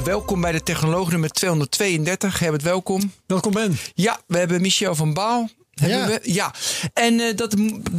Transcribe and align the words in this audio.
Welkom 0.00 0.40
bij 0.40 0.52
de 0.52 0.62
Technoloog 0.62 1.10
nummer 1.10 1.30
232. 1.30 2.38
Herbert, 2.38 2.62
welkom. 2.62 3.12
Welkom 3.26 3.52
Ben. 3.52 3.78
Ja, 3.94 4.20
we 4.26 4.38
hebben 4.38 4.60
Michel 4.60 4.94
van 4.94 5.14
Baal. 5.14 5.48
Ja. 5.74 6.06
We, 6.06 6.20
ja. 6.22 6.54
En 6.92 7.20
eh, 7.20 7.36
dat 7.36 7.54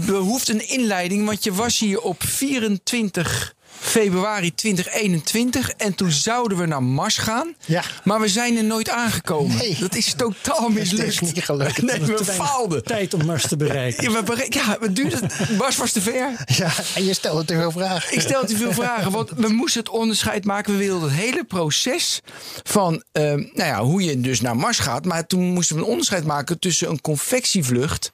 behoeft 0.05 0.49
een 0.49 0.69
inleiding, 0.69 1.25
want 1.25 1.43
je 1.43 1.53
was 1.53 1.79
hier 1.79 2.01
op 2.01 2.23
24 2.23 3.55
februari 3.79 4.53
2021 4.55 5.69
en 5.69 5.95
toen 5.95 6.11
zouden 6.11 6.57
we 6.57 6.65
naar 6.65 6.83
Mars 6.83 7.17
gaan. 7.17 7.55
Ja. 7.65 7.83
Maar 8.03 8.19
we 8.19 8.27
zijn 8.27 8.57
er 8.57 8.63
nooit 8.63 8.89
aangekomen. 8.89 9.57
Nee. 9.57 9.77
Dat 9.79 9.95
is 9.95 10.13
totaal 10.17 10.69
mislukt. 10.69 11.07
is 11.07 11.19
niet 11.19 11.43
gelukt. 11.43 11.81
Nee, 11.81 11.99
Dat 11.99 12.07
we 12.07 12.13
te 12.13 12.25
faalden. 12.25 12.83
Tijd 12.83 13.13
om 13.13 13.25
Mars 13.25 13.47
te 13.47 13.57
bereiken. 13.57 14.03
Ja, 14.03 14.11
we 14.11 14.23
bere- 14.23 14.45
ja, 14.49 14.77
het 14.79 14.95
duurde. 14.95 15.19
Mars 15.57 15.75
was 15.77 15.91
te 15.91 16.01
ver. 16.01 16.31
Ja, 16.45 16.71
en 16.95 17.05
je 17.05 17.13
stelde 17.13 17.45
te 17.45 17.53
veel 17.53 17.71
vragen. 17.71 18.13
Ik 18.13 18.21
stel 18.21 18.45
te 18.45 18.57
veel 18.57 18.73
vragen, 18.73 19.11
want 19.11 19.29
we 19.35 19.47
moesten 19.47 19.79
het 19.81 19.89
onderscheid 19.89 20.45
maken. 20.45 20.71
We 20.73 20.79
wilden 20.79 21.09
het 21.11 21.19
hele 21.19 21.43
proces 21.43 22.21
van 22.63 23.03
ehm, 23.11 23.37
nou 23.37 23.69
ja, 23.69 23.81
hoe 23.83 24.03
je 24.03 24.21
dus 24.21 24.41
naar 24.41 24.55
Mars 24.55 24.79
gaat. 24.79 25.05
Maar 25.05 25.27
toen 25.27 25.43
moesten 25.43 25.75
we 25.75 25.81
een 25.81 25.87
onderscheid 25.87 26.25
maken 26.25 26.59
tussen 26.59 26.89
een 26.89 27.01
convectievlucht 27.01 28.11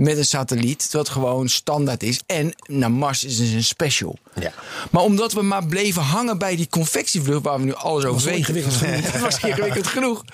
met 0.00 0.16
een 0.18 0.24
satelliet, 0.24 0.88
wat 0.92 1.08
gewoon 1.08 1.48
standaard 1.48 2.02
is, 2.02 2.20
en 2.26 2.54
naar 2.66 2.92
Mars 2.92 3.24
is 3.24 3.36
dus 3.36 3.50
een 3.50 3.64
special. 3.64 4.18
Ja. 4.40 4.52
Maar 4.90 5.02
omdat 5.02 5.32
we 5.32 5.42
maar 5.42 5.66
bleven 5.66 6.02
hangen 6.02 6.38
bij 6.38 6.56
die 6.56 6.68
convectievlucht, 6.68 7.42
waar 7.44 7.58
we 7.58 7.64
nu 7.64 7.74
alles 7.74 8.04
over 8.04 8.30
weten. 8.30 8.54
Dat 9.12 9.20
was 9.20 9.40
ingewikkeld 9.40 9.86
genoeg. 9.86 10.24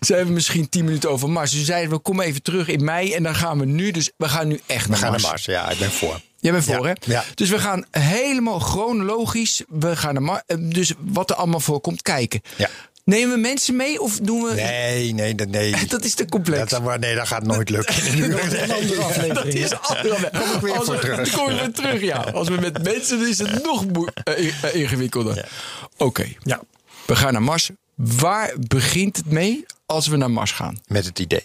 Ze 0.00 0.24
we 0.24 0.30
misschien 0.32 0.68
10 0.68 0.84
minuten 0.84 1.10
over 1.10 1.30
Mars. 1.30 1.50
Dus 1.50 1.64
zeiden 1.64 1.90
we, 1.90 1.98
kom 1.98 2.20
even 2.20 2.42
terug 2.42 2.68
in 2.68 2.84
mei 2.84 3.12
en 3.12 3.22
dan 3.22 3.34
gaan 3.34 3.58
we 3.58 3.64
nu. 3.64 3.90
Dus 3.90 4.10
we 4.16 4.28
gaan 4.28 4.48
nu 4.48 4.60
echt 4.66 4.84
We 4.84 4.90
naar 4.90 4.98
gaan 4.98 5.10
naar 5.10 5.20
Mars. 5.20 5.30
Mars. 5.32 5.44
Ja, 5.44 5.70
ik 5.70 5.78
ben 5.78 5.90
voor. 5.90 6.20
Jij 6.40 6.52
bent 6.52 6.64
voor, 6.64 6.86
Ja, 6.86 6.94
hè? 7.04 7.12
ja. 7.12 7.24
Dus 7.34 7.50
we 7.50 7.58
gaan 7.58 7.84
helemaal 7.90 8.58
chronologisch. 8.58 9.62
We 9.68 9.96
gaan 9.96 10.14
naar 10.14 10.22
Mar- 10.22 10.42
eh, 10.46 10.56
dus 10.60 10.92
wat 10.98 11.30
er 11.30 11.36
allemaal 11.36 11.60
voor 11.60 11.80
komt 11.80 12.02
kijken. 12.02 12.40
Ja. 12.56 12.68
Nemen 13.04 13.34
we 13.34 13.40
mensen 13.40 13.76
mee 13.76 14.00
of 14.00 14.18
doen 14.22 14.42
we. 14.42 14.54
Nee, 14.54 15.12
nee, 15.14 15.34
dat- 15.34 15.48
nee. 15.48 15.74
Dat 15.86 16.04
is 16.04 16.14
te 16.14 16.24
complex. 16.26 16.70
Dat, 16.70 16.84
dat- 16.84 17.00
nee, 17.00 17.14
dat 17.14 17.26
gaat 17.26 17.42
nooit 17.42 17.70
lukken. 17.70 17.94
Een 18.06 18.70
andere 18.72 19.02
aflevering. 19.04 19.34
Dat 19.34 19.44
is 19.46 19.72
andere. 19.80 20.30
Kom 20.30 20.54
ik 20.54 20.60
weer 20.60 20.76
Als 20.76 20.84
voor 20.84 20.94
we- 20.94 21.00
terug. 21.00 21.30
Dan 21.30 21.40
kom 21.40 21.50
je 21.54 21.60
weer 21.60 21.72
terug, 21.72 22.00
ja. 22.00 22.16
Als 22.16 22.48
we 22.48 22.54
met 22.54 22.82
mensen, 22.82 23.18
dan 23.18 23.28
is 23.28 23.38
het 23.38 23.62
nog 23.64 23.84
eh, 24.24 24.48
eh, 24.64 24.74
ingewikkelder. 24.74 25.48
Oké, 25.96 26.26
Ja, 26.42 26.60
we 27.06 27.16
gaan 27.16 27.32
naar 27.32 27.42
Mars. 27.42 27.70
Waar 27.94 28.52
begint 28.68 29.16
het 29.16 29.26
mee 29.30 29.64
als 29.86 30.06
we 30.06 30.16
naar 30.16 30.30
Mars 30.30 30.52
gaan? 30.52 30.80
met 30.86 31.04
het 31.04 31.18
idee. 31.18 31.44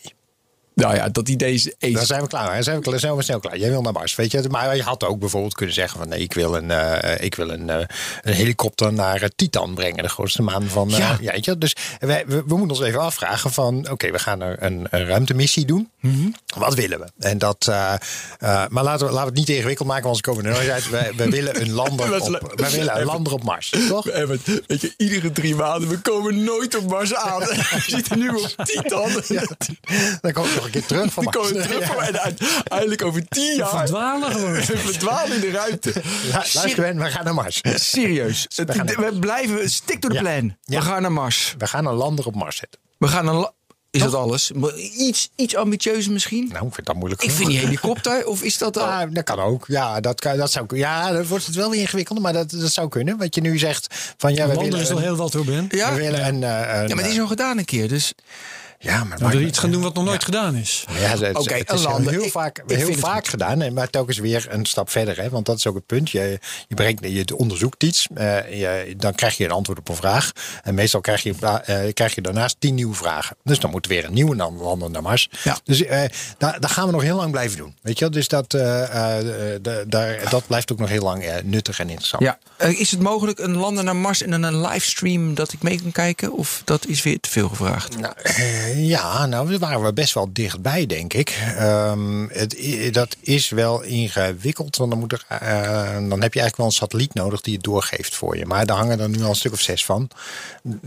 Nou 0.79 0.95
ja, 0.95 1.09
dat 1.09 1.29
idee 1.29 1.53
is 1.53 1.71
eens. 1.79 1.95
Dan 1.95 2.05
zijn 2.05 2.21
we 2.21 2.27
klaar. 2.27 2.53
Dan 2.53 2.63
zijn 2.63 2.75
we, 2.77 2.81
klaar- 2.83 2.99
zijn 2.99 3.15
we 3.15 3.21
snel 3.23 3.39
klaar. 3.39 3.57
Jij 3.57 3.69
wil 3.69 3.81
naar 3.81 3.93
Mars, 3.93 4.15
weet 4.15 4.31
je. 4.31 4.43
Maar 4.49 4.75
je 4.75 4.83
had 4.83 5.03
ook 5.03 5.19
bijvoorbeeld 5.19 5.53
kunnen 5.53 5.75
zeggen 5.75 5.99
van... 5.99 6.07
nee, 6.09 6.19
ik 6.19 6.33
wil 6.33 6.55
een, 6.55 6.71
eh, 6.71 7.23
ik 7.25 7.35
wil 7.35 7.49
een, 7.49 7.69
eh, 7.69 7.77
een 8.21 8.33
helikopter 8.33 8.93
naar 8.93 9.21
eh, 9.21 9.29
Titan 9.35 9.73
brengen. 9.73 10.03
De 10.03 10.09
grootste 10.09 10.41
maan 10.41 10.63
van... 10.67 10.89
Ja. 10.89 11.17
ja. 11.21 11.31
weet 11.31 11.45
je. 11.45 11.57
Dus 11.57 11.75
wij- 11.99 12.23
we, 12.27 12.35
we 12.47 12.57
moeten 12.57 12.77
ons 12.77 12.85
even 12.87 12.99
afvragen 12.99 13.51
van... 13.51 13.89
oké, 13.89 14.11
we 14.11 14.19
gaan 14.19 14.41
er 14.41 14.63
een, 14.63 14.87
een 14.89 15.05
ruimtemissie 15.05 15.65
doen. 15.65 15.89
Wat 16.57 16.73
willen 16.73 16.99
we? 16.99 17.05
En 17.19 17.37
dat, 17.37 17.65
maar 17.67 18.83
laten 18.83 19.07
we, 19.07 19.13
laten 19.13 19.13
we 19.13 19.19
het 19.19 19.33
niet 19.33 19.45
te 19.45 19.55
ingewikkeld 19.55 19.87
maken... 19.87 20.03
want 20.03 20.15
ze 20.15 20.21
komen 20.21 20.45
er 20.45 20.51
nooit 20.51 20.69
uit. 20.69 20.89
We, 20.89 21.11
we 21.15 21.29
willen 21.29 21.61
een 21.61 21.71
lander 21.71 22.13
op, 22.21 22.53
we 22.55 22.69
willen 22.71 22.99
een 22.99 23.05
lander 23.05 23.33
op 23.33 23.43
Mars, 23.43 23.73
toch? 23.87 24.09
Even, 24.19 24.41
weet 24.67 24.81
je, 24.81 24.93
iedere 24.97 25.31
drie 25.31 25.55
maanden, 25.55 25.89
we 25.89 25.97
komen 25.97 26.43
nooit 26.43 26.75
op 26.77 26.89
Mars 26.89 27.15
aan. 27.15 27.39
We 27.79 27.83
zitten 27.87 28.19
nu 28.19 28.29
op 28.29 28.55
Titan. 28.63 29.11
Dan 30.21 30.31
kom 30.33 30.45
ik 30.45 30.55
nog 30.55 30.68
een 30.75 30.79
keer 30.81 30.85
terug 30.87 31.13
van 31.13 31.23
Dan 31.23 31.33
komen 31.33 31.53
we 31.53 31.61
terug 31.61 31.85
voor 31.85 32.01
en 32.01 32.19
uiteindelijk 32.19 33.03
over 33.03 33.27
tien 33.27 33.55
jaar 33.55 33.69
Verdwalen 33.69 34.31
gewoon. 34.31 34.53
we 34.53 34.61
verdwalen 34.77 35.35
in 35.35 35.41
de 35.41 35.51
ruimte. 35.51 35.93
Ja, 36.31 36.43
luister, 36.53 36.75
Ben, 36.75 36.97
we 36.97 37.05
gaan 37.05 37.23
naar 37.23 37.33
Mars. 37.33 37.61
Serieus. 37.75 38.45
Gaan 38.49 38.85
naar- 38.85 39.11
we 39.13 39.19
blijven, 39.19 39.69
stick 39.71 39.99
to 39.99 40.07
the 40.07 40.13
Ja. 40.13 40.19
plan. 40.21 40.55
Ja. 40.63 40.79
We 40.79 40.85
gaan 40.85 41.01
naar 41.01 41.11
Mars. 41.11 41.55
We 41.57 41.67
gaan 41.67 41.85
een 41.85 41.93
lander 41.93 42.25
op 42.25 42.35
Mars 42.35 42.55
zetten. 42.57 42.79
We 42.97 43.07
gaan 43.07 43.27
een... 43.27 43.49
Is 43.91 44.01
dat 44.01 44.13
alles? 44.13 44.51
Maar 44.51 44.75
Iets, 44.77 45.29
iets 45.35 45.55
ambitieuzer 45.55 46.11
misschien? 46.11 46.49
Nou, 46.53 46.67
ik 46.67 46.73
vind 46.73 46.87
dat 46.87 46.95
moeilijk 46.95 47.21
Ik 47.23 47.31
vind 47.31 47.49
die 47.49 47.57
helikopter, 47.59 48.25
of 48.25 48.43
is 48.43 48.57
dat 48.57 48.77
al... 48.79 48.85
Ja, 48.87 49.05
dat 49.05 49.23
kan 49.23 49.39
ook. 49.39 49.65
Ja, 49.67 49.99
dat, 49.99 50.19
kan, 50.19 50.37
dat 50.37 50.51
zou 50.51 50.65
kunnen. 50.65 50.87
Ja, 50.87 51.11
dan 51.11 51.25
wordt 51.25 51.45
het 51.45 51.55
wel 51.55 51.69
weer 51.69 51.79
ingewikkelder, 51.79 52.23
maar 52.23 52.33
dat, 52.33 52.49
dat 52.51 52.71
zou 52.71 52.89
kunnen. 52.89 53.17
Wat 53.17 53.35
je 53.35 53.41
nu 53.41 53.57
zegt 53.57 54.13
van 54.17 54.33
ja, 54.33 54.47
we 54.47 54.55
willen, 54.55 54.79
is 54.79 54.89
al 54.89 54.97
een, 54.97 55.03
heel 55.03 55.15
wat 55.15 55.33
hoor, 55.33 55.45
Ben. 55.45 55.67
Ja? 55.69 55.93
we 55.93 55.97
willen 55.99 56.25
een, 56.27 56.43
eh, 56.43 56.79
een, 56.81 56.87
Ja, 56.87 56.95
maar 56.95 57.03
die 57.03 57.13
is 57.13 57.19
al 57.19 57.27
gedaan 57.27 57.57
een 57.57 57.65
keer, 57.65 57.87
dus... 57.87 58.13
ja, 58.81 59.03
maar 59.03 59.35
iets 59.35 59.59
gaan 59.59 59.71
doen 59.71 59.81
wat 59.81 59.93
nog 59.93 60.05
nooit 60.05 60.23
gedaan 60.23 60.55
is. 60.55 60.85
Ja, 60.89 60.95
het, 60.95 61.37
Oké, 61.37 61.53
het 61.53 61.69
een 61.69 61.75
is 61.75 61.81
heel, 61.81 61.91
lander. 61.91 62.11
heel 62.11 62.23
Ik- 62.23 62.31
vaak, 62.31 62.63
ik 62.67 62.77
heel 62.77 62.93
vaak 62.93 63.27
gedaan, 63.27 63.73
maar 63.73 63.89
telkens 63.89 64.17
weer 64.17 64.47
een 64.49 64.65
stap 64.65 64.89
verder. 64.89 65.21
Hè, 65.21 65.29
want 65.29 65.45
dat 65.45 65.57
is 65.57 65.67
ook 65.67 65.75
het 65.75 65.85
punt. 65.85 66.09
Je, 66.09 66.39
je, 66.67 66.75
brengt, 66.75 67.05
je 67.05 67.35
onderzoekt 67.37 67.83
iets, 67.83 68.07
eh, 68.13 68.59
je, 68.59 68.93
dan 68.97 69.15
krijg 69.15 69.37
je 69.37 69.43
een 69.45 69.51
antwoord 69.51 69.79
op 69.79 69.89
een 69.89 69.95
vraag. 69.95 70.31
En 70.63 70.73
meestal 70.75 71.01
krijg 71.01 71.23
je, 71.23 71.33
eh, 71.65 71.93
krijg 71.93 72.15
je 72.15 72.21
daarnaast 72.21 72.55
tien 72.59 72.75
nieuwe 72.75 72.95
vragen. 72.95 73.35
Dus 73.43 73.59
dan 73.59 73.71
moet 73.71 73.87
weer 73.87 74.05
een 74.05 74.13
nieuwe 74.13 74.35
landen 74.35 74.91
naar 74.91 75.01
Mars. 75.01 75.29
Ja. 75.43 75.57
Dus 75.63 75.83
eh, 75.83 76.01
daar, 76.37 76.59
daar 76.59 76.69
gaan 76.69 76.85
we 76.85 76.91
nog 76.91 77.01
heel 77.01 77.15
lang 77.15 77.31
blijven 77.31 77.57
doen. 77.57 77.75
Weet 77.81 77.97
je, 77.99 78.05
wel? 78.05 78.13
dus 78.13 78.27
dat, 78.27 78.53
eh, 78.53 78.83
eh, 79.17 79.23
de- 79.61 79.83
daar, 79.87 80.29
dat 80.29 80.47
blijft 80.47 80.71
ook 80.71 80.79
nog 80.79 80.89
heel 80.89 81.03
lang 81.03 81.25
nuttig 81.43 81.79
en 81.79 81.87
interessant. 81.89 82.23
Ja. 82.23 82.37
Is 82.67 82.91
het 82.91 82.99
mogelijk 82.99 83.39
een 83.39 83.55
lander 83.57 83.83
naar 83.83 83.95
Mars 83.95 84.21
en 84.21 84.29
dan 84.31 84.43
een 84.43 84.61
livestream 84.61 85.33
dat 85.35 85.53
ik 85.53 85.61
mee 85.61 85.81
kan 85.81 85.91
kijken? 85.91 86.33
Of 86.33 86.61
dat 86.65 86.85
is 86.85 87.03
weer 87.03 87.19
te 87.19 87.29
veel 87.29 87.49
gevraagd? 87.49 87.97
Nou, 87.99 88.13
ja, 88.75 89.25
nou, 89.25 89.49
daar 89.49 89.59
waren 89.59 89.83
we 89.83 89.93
best 89.93 90.13
wel 90.13 90.29
dichtbij, 90.33 90.85
denk 90.85 91.13
ik. 91.13 91.29
Ehm, 91.57 92.27
het, 92.29 92.57
dat 92.93 93.15
is 93.21 93.49
wel 93.49 93.81
ingewikkeld, 93.81 94.77
want 94.77 94.89
dan, 94.89 94.99
moet 94.99 95.11
er, 95.11 95.25
eh, 95.27 95.93
dan 95.93 96.21
heb 96.21 96.33
je 96.33 96.39
eigenlijk 96.39 96.57
wel 96.57 96.65
een 96.65 96.71
satelliet 96.71 97.13
nodig 97.13 97.41
die 97.41 97.53
het 97.53 97.63
doorgeeft 97.63 98.15
voor 98.15 98.37
je. 98.37 98.45
Maar 98.45 98.65
daar 98.65 98.77
hangen 98.77 98.99
er 98.99 99.09
nu 99.09 99.23
al 99.23 99.29
een 99.29 99.35
stuk 99.35 99.51
of 99.53 99.61
zes 99.61 99.85
van. 99.85 100.09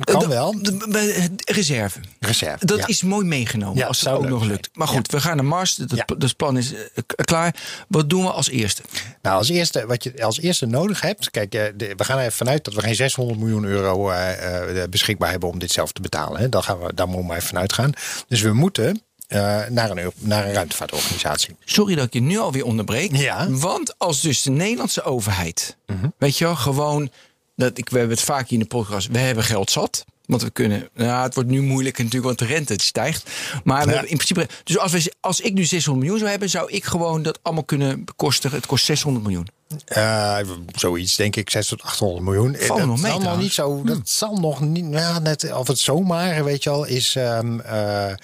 Kan 0.01 0.19
De- 0.21 0.27
wel. 0.29 0.55
het 0.91 1.51
reserve. 1.51 1.99
Reserve. 2.21 2.67
Dat 2.67 2.79
ja. 2.79 2.87
is 2.87 3.03
mooi 3.03 3.27
meegenomen 3.27 3.77
Ja, 3.79 3.87
als 3.87 4.01
het 4.01 4.09
ook 4.09 4.29
nog 4.29 4.45
lukt. 4.45 4.71
Maar 4.75 4.89
goed, 4.89 5.11
we 5.11 5.21
gaan 5.21 5.37
naar 5.37 5.45
Mars. 5.45 5.75
Dat, 5.75 6.37
plan 6.37 6.59
is 6.59 6.73
eh, 6.75 6.81
klaar. 7.25 7.55
Wat 7.89 8.11
doen 8.11 8.23
we 8.23 8.31
als 8.31 8.49
eerste? 8.51 8.83
Nou, 9.23 9.37
als 9.37 9.49
eerste, 9.49 9.87
wat 9.87 10.05
je 10.05 10.25
als 10.25 10.41
eerste 10.41 10.67
nodig 10.67 11.01
hebt. 11.01 11.31
Kijk, 11.31 11.55
eh, 11.55 11.63
de- 11.77 11.93
we 11.97 12.05
gaan 12.05 12.17
er 12.19 12.23
even 12.25 12.37
vanuit 12.37 12.65
dat 12.65 12.75
we 12.75 12.81
geen 12.81 12.95
600 12.95 13.39
miljoen 13.39 13.65
euro 13.65 14.11
eh, 14.11 14.83
eh, 14.83 14.89
beschikbaar 14.91 15.31
hebben 15.31 15.49
om 15.49 15.59
dit 15.59 15.71
zelf 15.73 15.93
te 15.93 16.01
betalen. 16.01 16.41
Hè. 16.41 16.49
Daar, 16.49 16.63
gaan 16.63 16.79
we, 16.79 16.95
daar 16.95 17.09
moeten 17.09 17.29
we 17.29 17.35
even 17.35 17.49
vanuit 17.49 17.72
gaan. 17.73 17.93
Dus 18.29 18.41
we 18.41 18.53
moeten 18.53 19.03
eh, 19.27 19.39
naar, 19.69 19.91
een, 19.91 20.13
naar 20.19 20.47
een 20.47 20.53
ruimtevaartorganisatie. 20.53 21.57
Sorry 21.65 21.95
dat 21.95 22.07
ik 22.07 22.13
je 22.13 22.21
nu 22.21 22.39
alweer 22.39 22.65
onderbreek. 22.65 23.17
Ja. 23.17 23.45
Mhm. 23.45 23.59
Want 23.59 23.99
als 23.99 24.21
dus 24.21 24.43
de 24.43 24.51
Nederlandse 24.51 25.03
overheid, 25.03 25.77
weet 26.19 26.39
je 26.39 26.45
wel, 26.45 26.57
gewoon, 26.57 27.11
dat 27.57 27.79
ik, 27.79 27.89
we 27.89 27.99
hebben 27.99 28.17
het 28.17 28.27
vaak 28.27 28.49
hier 28.49 28.59
in 28.59 28.65
de 28.69 28.77
podcast, 28.77 29.09
we 29.09 29.19
hebben 29.19 29.45
geld 29.45 29.71
zat. 29.71 30.05
Want 30.27 30.43
we 30.43 30.51
kunnen, 30.51 30.89
nou, 30.95 31.23
het 31.23 31.35
wordt 31.35 31.51
nu 31.51 31.63
moeilijk 31.63 31.99
natuurlijk, 31.99 32.25
want 32.25 32.39
de 32.39 32.45
rente 32.55 32.75
stijgt. 32.77 33.31
Maar 33.65 33.87
we 33.87 33.93
Ja. 33.93 34.01
in 34.01 34.07
principe, 34.07 34.49
dus 34.65 34.79
als, 34.79 34.93
we, 34.93 35.13
als 35.21 35.41
ik 35.41 35.53
nu 35.53 35.65
600 35.65 35.99
miljoen 35.99 36.19
zou 36.19 36.31
hebben, 36.31 36.51
zou 36.51 36.71
ik 36.71 36.85
gewoon 36.85 37.23
dat 37.23 37.39
allemaal 37.43 37.65
kunnen 37.65 38.05
bekostigen. 38.05 38.57
Het 38.57 38.67
kost 38.67 38.85
600 38.85 39.25
miljoen. 39.25 39.47
Eh, 39.85 40.39
zoiets, 40.75 41.17
denk 41.17 41.37
ik, 41.37 41.51
600 41.51 41.69
tot 41.83 41.93
800 41.93 42.25
miljoen. 42.25 42.57
Valt 42.59 42.79
dat 42.79 42.89
nog 42.89 43.01
mee 43.01 43.37
niet 43.37 43.53
zo. 43.53 43.83
Dat 43.85 44.01
zal 44.09 44.37
nog 44.37 44.61
niet. 44.61 44.87
Ja, 44.91 45.19
net 45.19 45.53
of 45.53 45.67
het 45.67 45.79
zomaar, 45.79 46.45
weet 46.45 46.63
je 46.63 46.71
al, 46.71 46.85
is. 46.85 47.17
ehm 47.17 47.61
eh, 47.61 48.11
eh, 48.11 48.17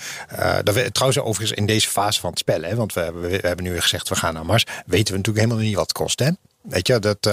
dat 0.63 0.75
we, 0.75 0.93
trouwens, 0.93 1.21
overigens 1.23 1.59
in 1.59 1.67
deze 1.67 1.89
fase 1.89 2.21
van 2.21 2.31
het 2.31 2.39
spel, 2.39 2.63
hè, 2.63 2.75
want 2.75 2.93
we, 2.93 3.01
hebben- 3.01 3.23
we, 3.23 3.39
hebben 3.43 3.65
nu 3.65 3.81
gezegd 3.81 4.09
we 4.09 4.17
gaan 4.17 4.35
naar 4.35 4.47
Mars. 4.47 4.65
Weten 4.87 5.13
we 5.13 5.19
natuurlijk 5.19 5.45
helemaal 5.45 5.65
niet 5.67 5.75
wat 5.77 5.89
het 5.89 5.97
kost, 5.97 6.19
hè? 6.19 6.31
Weet 6.63 6.87
je, 6.87 6.99
dat, 6.99 7.25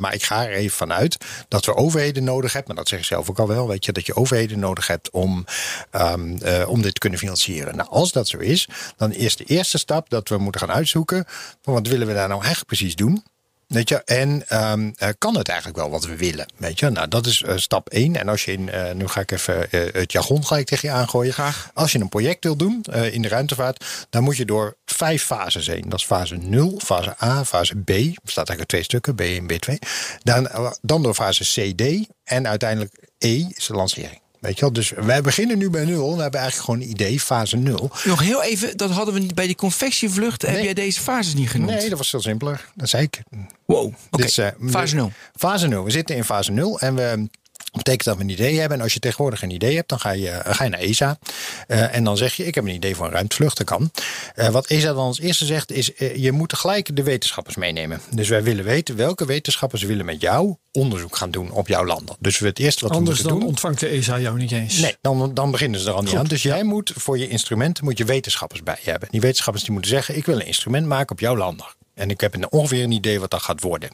maar 0.00 0.14
ik 0.14 0.22
ga 0.22 0.46
er 0.46 0.52
even 0.52 0.76
vanuit 0.76 1.16
dat 1.48 1.64
we 1.64 1.74
overheden 1.74 2.24
nodig 2.24 2.52
hebben. 2.52 2.74
Maar 2.74 2.84
dat 2.84 2.92
zeg 2.92 2.98
ik 2.98 3.04
zelf 3.04 3.30
ook 3.30 3.38
al 3.38 3.48
wel. 3.48 3.68
Weet 3.68 3.84
je, 3.84 3.92
dat 3.92 4.06
je 4.06 4.16
overheden 4.16 4.58
nodig 4.58 4.86
hebt 4.86 5.10
om, 5.10 5.44
ehm, 5.90 6.36
eh, 6.36 6.68
om 6.68 6.82
dit 6.82 6.94
te 6.94 7.00
kunnen 7.00 7.18
financieren. 7.18 7.76
Nou, 7.76 7.88
als 7.88 8.12
dat 8.12 8.28
zo 8.28 8.38
is, 8.38 8.68
dan 8.96 9.12
is 9.12 9.36
de 9.36 9.44
eerste 9.44 9.78
stap 9.78 10.10
dat 10.10 10.28
we 10.28 10.38
moeten 10.38 10.60
gaan 10.60 10.72
uitzoeken. 10.72 11.24
Van 11.62 11.72
wat 11.72 11.86
willen 11.86 12.06
we 12.06 12.14
daar 12.14 12.28
nou 12.28 12.40
eigenlijk 12.40 12.66
precies 12.66 12.94
doen? 12.96 13.24
Weet 13.66 13.88
je, 13.88 14.02
en 14.04 14.48
ehm, 14.48 14.90
eh, 14.96 15.08
kan 15.18 15.36
het 15.36 15.48
eigenlijk 15.48 15.78
wel 15.78 15.90
wat 15.90 16.04
we 16.04 16.16
willen? 16.16 16.46
Weet 16.56 16.78
je, 16.78 16.90
nou 16.90 17.08
dat 17.08 17.26
is 17.26 17.42
eh, 17.42 17.56
stap 17.56 17.88
1. 17.88 18.16
En 18.16 18.28
als 18.28 18.44
je 18.44 18.52
in, 18.52 18.70
eh, 18.70 18.94
nu 18.94 19.08
ga 19.08 19.20
ik 19.20 19.30
even 19.30 19.66
het 19.70 20.12
jargon 20.12 20.46
ga 20.46 20.56
ik 20.56 20.66
tegen 20.66 20.88
je 20.88 20.94
aangooien. 20.94 21.32
Graag. 21.32 21.70
Als 21.74 21.92
je 21.92 21.98
een 21.98 22.08
project 22.08 22.44
wil 22.44 22.56
doen 22.56 22.84
in 23.10 23.22
de 23.22 23.28
ruimtevaart, 23.28 24.06
dan 24.10 24.22
moet 24.22 24.36
je 24.36 24.44
door 24.44 24.76
vijf 24.84 25.24
fases 25.24 25.66
heen. 25.66 25.84
Dat 25.88 25.98
is 25.98 26.04
fase 26.04 26.36
0, 26.36 26.80
fase 26.84 27.16
A, 27.22 27.44
fase 27.44 27.76
B. 27.76 27.88
Er 27.88 28.14
staat 28.24 28.48
eigenlijk 28.48 28.68
twee 28.68 28.82
stukken, 28.82 29.14
B 29.14 29.20
en 29.20 29.52
B2. 29.52 29.74
Dan, 30.22 30.48
dan 30.82 31.02
door 31.02 31.14
fase 31.14 31.72
C, 31.72 31.78
D 31.78 32.08
en 32.24 32.48
uiteindelijk 32.48 32.94
E 33.18 33.44
is 33.54 33.66
de 33.66 33.74
lancering. 33.74 34.22
Weet 34.44 34.54
je 34.54 34.60
wel? 34.60 34.72
Dus 34.72 34.90
wij 34.90 35.20
beginnen 35.20 35.58
nu 35.58 35.70
bij 35.70 35.84
nul. 35.84 36.16
We 36.16 36.22
hebben 36.22 36.40
eigenlijk 36.40 36.70
gewoon 36.70 36.80
een 36.80 36.90
idee, 36.90 37.20
fase 37.20 37.56
nul. 37.56 37.90
Nog 38.04 38.20
heel 38.20 38.42
even, 38.42 38.76
dat 38.76 38.90
hadden 38.90 39.14
we 39.14 39.20
niet 39.20 39.34
bij 39.34 39.46
die 39.46 39.54
confectievlucht. 39.54 40.42
Heb 40.42 40.62
jij 40.62 40.74
deze 40.74 41.00
fases 41.00 41.34
niet 41.34 41.50
genoemd? 41.50 41.70
Nee, 41.70 41.88
dat 41.88 41.98
was 41.98 42.10
veel 42.10 42.20
simpeler. 42.20 42.68
Dat 42.74 42.88
zei 42.88 43.02
ik. 43.02 43.22
Wow, 43.64 43.92
oké. 44.10 44.42
Eh, 44.42 44.48
Fase 44.70 44.94
0. 44.94 45.12
Fase 45.36 45.66
0. 45.66 45.84
We 45.84 45.90
zitten 45.90 46.16
in 46.16 46.24
fase 46.24 46.52
0 46.52 46.80
en 46.80 46.94
we. 46.94 47.28
Dat 47.74 47.84
betekent 47.84 48.04
dat 48.04 48.16
we 48.16 48.22
een 48.22 48.38
idee 48.38 48.58
hebben. 48.58 48.78
En 48.78 48.82
als 48.84 48.92
je 48.92 49.00
tegenwoordig 49.00 49.42
een 49.42 49.50
idee 49.50 49.76
hebt, 49.76 49.88
dan 49.88 50.00
ga 50.00 50.10
je, 50.10 50.30
eh, 50.30 50.54
ga 50.54 50.64
je 50.64 50.70
naar 50.70 50.80
ESA. 50.80 51.18
Eh, 51.66 51.94
en 51.94 52.04
dan 52.04 52.16
zeg 52.16 52.34
je: 52.34 52.46
Ik 52.46 52.54
heb 52.54 52.64
een 52.64 52.74
idee 52.74 52.96
voor 52.96 53.06
een 53.06 53.12
ruimtevlucht. 53.12 53.56
Dat 53.56 53.66
kan. 53.66 53.90
Eh, 54.34 54.48
wat 54.48 54.66
ESA 54.66 54.86
dan 54.86 54.96
als 55.06 55.20
eerste 55.20 55.44
zegt, 55.44 55.72
is: 55.72 55.90
Je 56.14 56.32
moet 56.32 56.56
gelijk 56.56 56.96
de 56.96 57.02
wetenschappers 57.02 57.56
meenemen. 57.56 58.00
Dus 58.10 58.28
wij 58.28 58.42
willen 58.42 58.64
weten 58.64 58.96
welke 58.96 59.26
wetenschappers 59.26 59.82
willen 59.82 60.04
met 60.04 60.20
jou 60.20 60.56
onderzoek 60.72 61.16
gaan 61.16 61.30
doen 61.30 61.50
op 61.50 61.68
jouw 61.68 61.84
landen. 61.84 62.16
Dus 62.18 62.38
het 62.38 62.58
eerste 62.58 62.84
wat 62.88 62.96
Anders 62.96 63.16
we 63.16 63.22
dan 63.22 63.32
moeten 63.32 63.48
doen. 63.48 63.56
ontvangt 63.56 63.80
de 63.80 63.88
ESA 63.88 64.18
jou 64.18 64.38
niet 64.38 64.52
eens. 64.52 64.78
Nee, 64.78 64.96
dan, 65.00 65.34
dan 65.34 65.50
beginnen 65.50 65.80
ze 65.80 65.88
er 65.88 65.94
al 65.94 66.00
niet 66.00 66.10
Goed, 66.10 66.18
aan. 66.18 66.24
Dus 66.24 66.42
jij 66.42 66.62
moet 66.62 66.92
voor 66.96 67.18
je 67.18 67.28
instrumenten 67.28 67.84
moet 67.84 67.98
je 67.98 68.04
wetenschappers 68.04 68.62
bij 68.62 68.78
je 68.82 68.90
hebben. 68.90 69.08
Die 69.10 69.20
wetenschappers 69.20 69.64
die 69.64 69.72
moeten 69.72 69.90
zeggen: 69.90 70.16
ik 70.16 70.26
wil 70.26 70.34
een 70.40 70.46
instrument 70.46 70.86
maken 70.86 71.10
op 71.10 71.20
jouw 71.20 71.36
landen. 71.36 71.66
En 71.94 72.10
ik 72.10 72.20
heb 72.20 72.34
een, 72.34 72.50
ongeveer 72.52 72.82
een 72.82 72.90
idee 72.90 73.20
wat 73.20 73.30
dat 73.30 73.42
gaat 73.42 73.60
worden. 73.60 73.90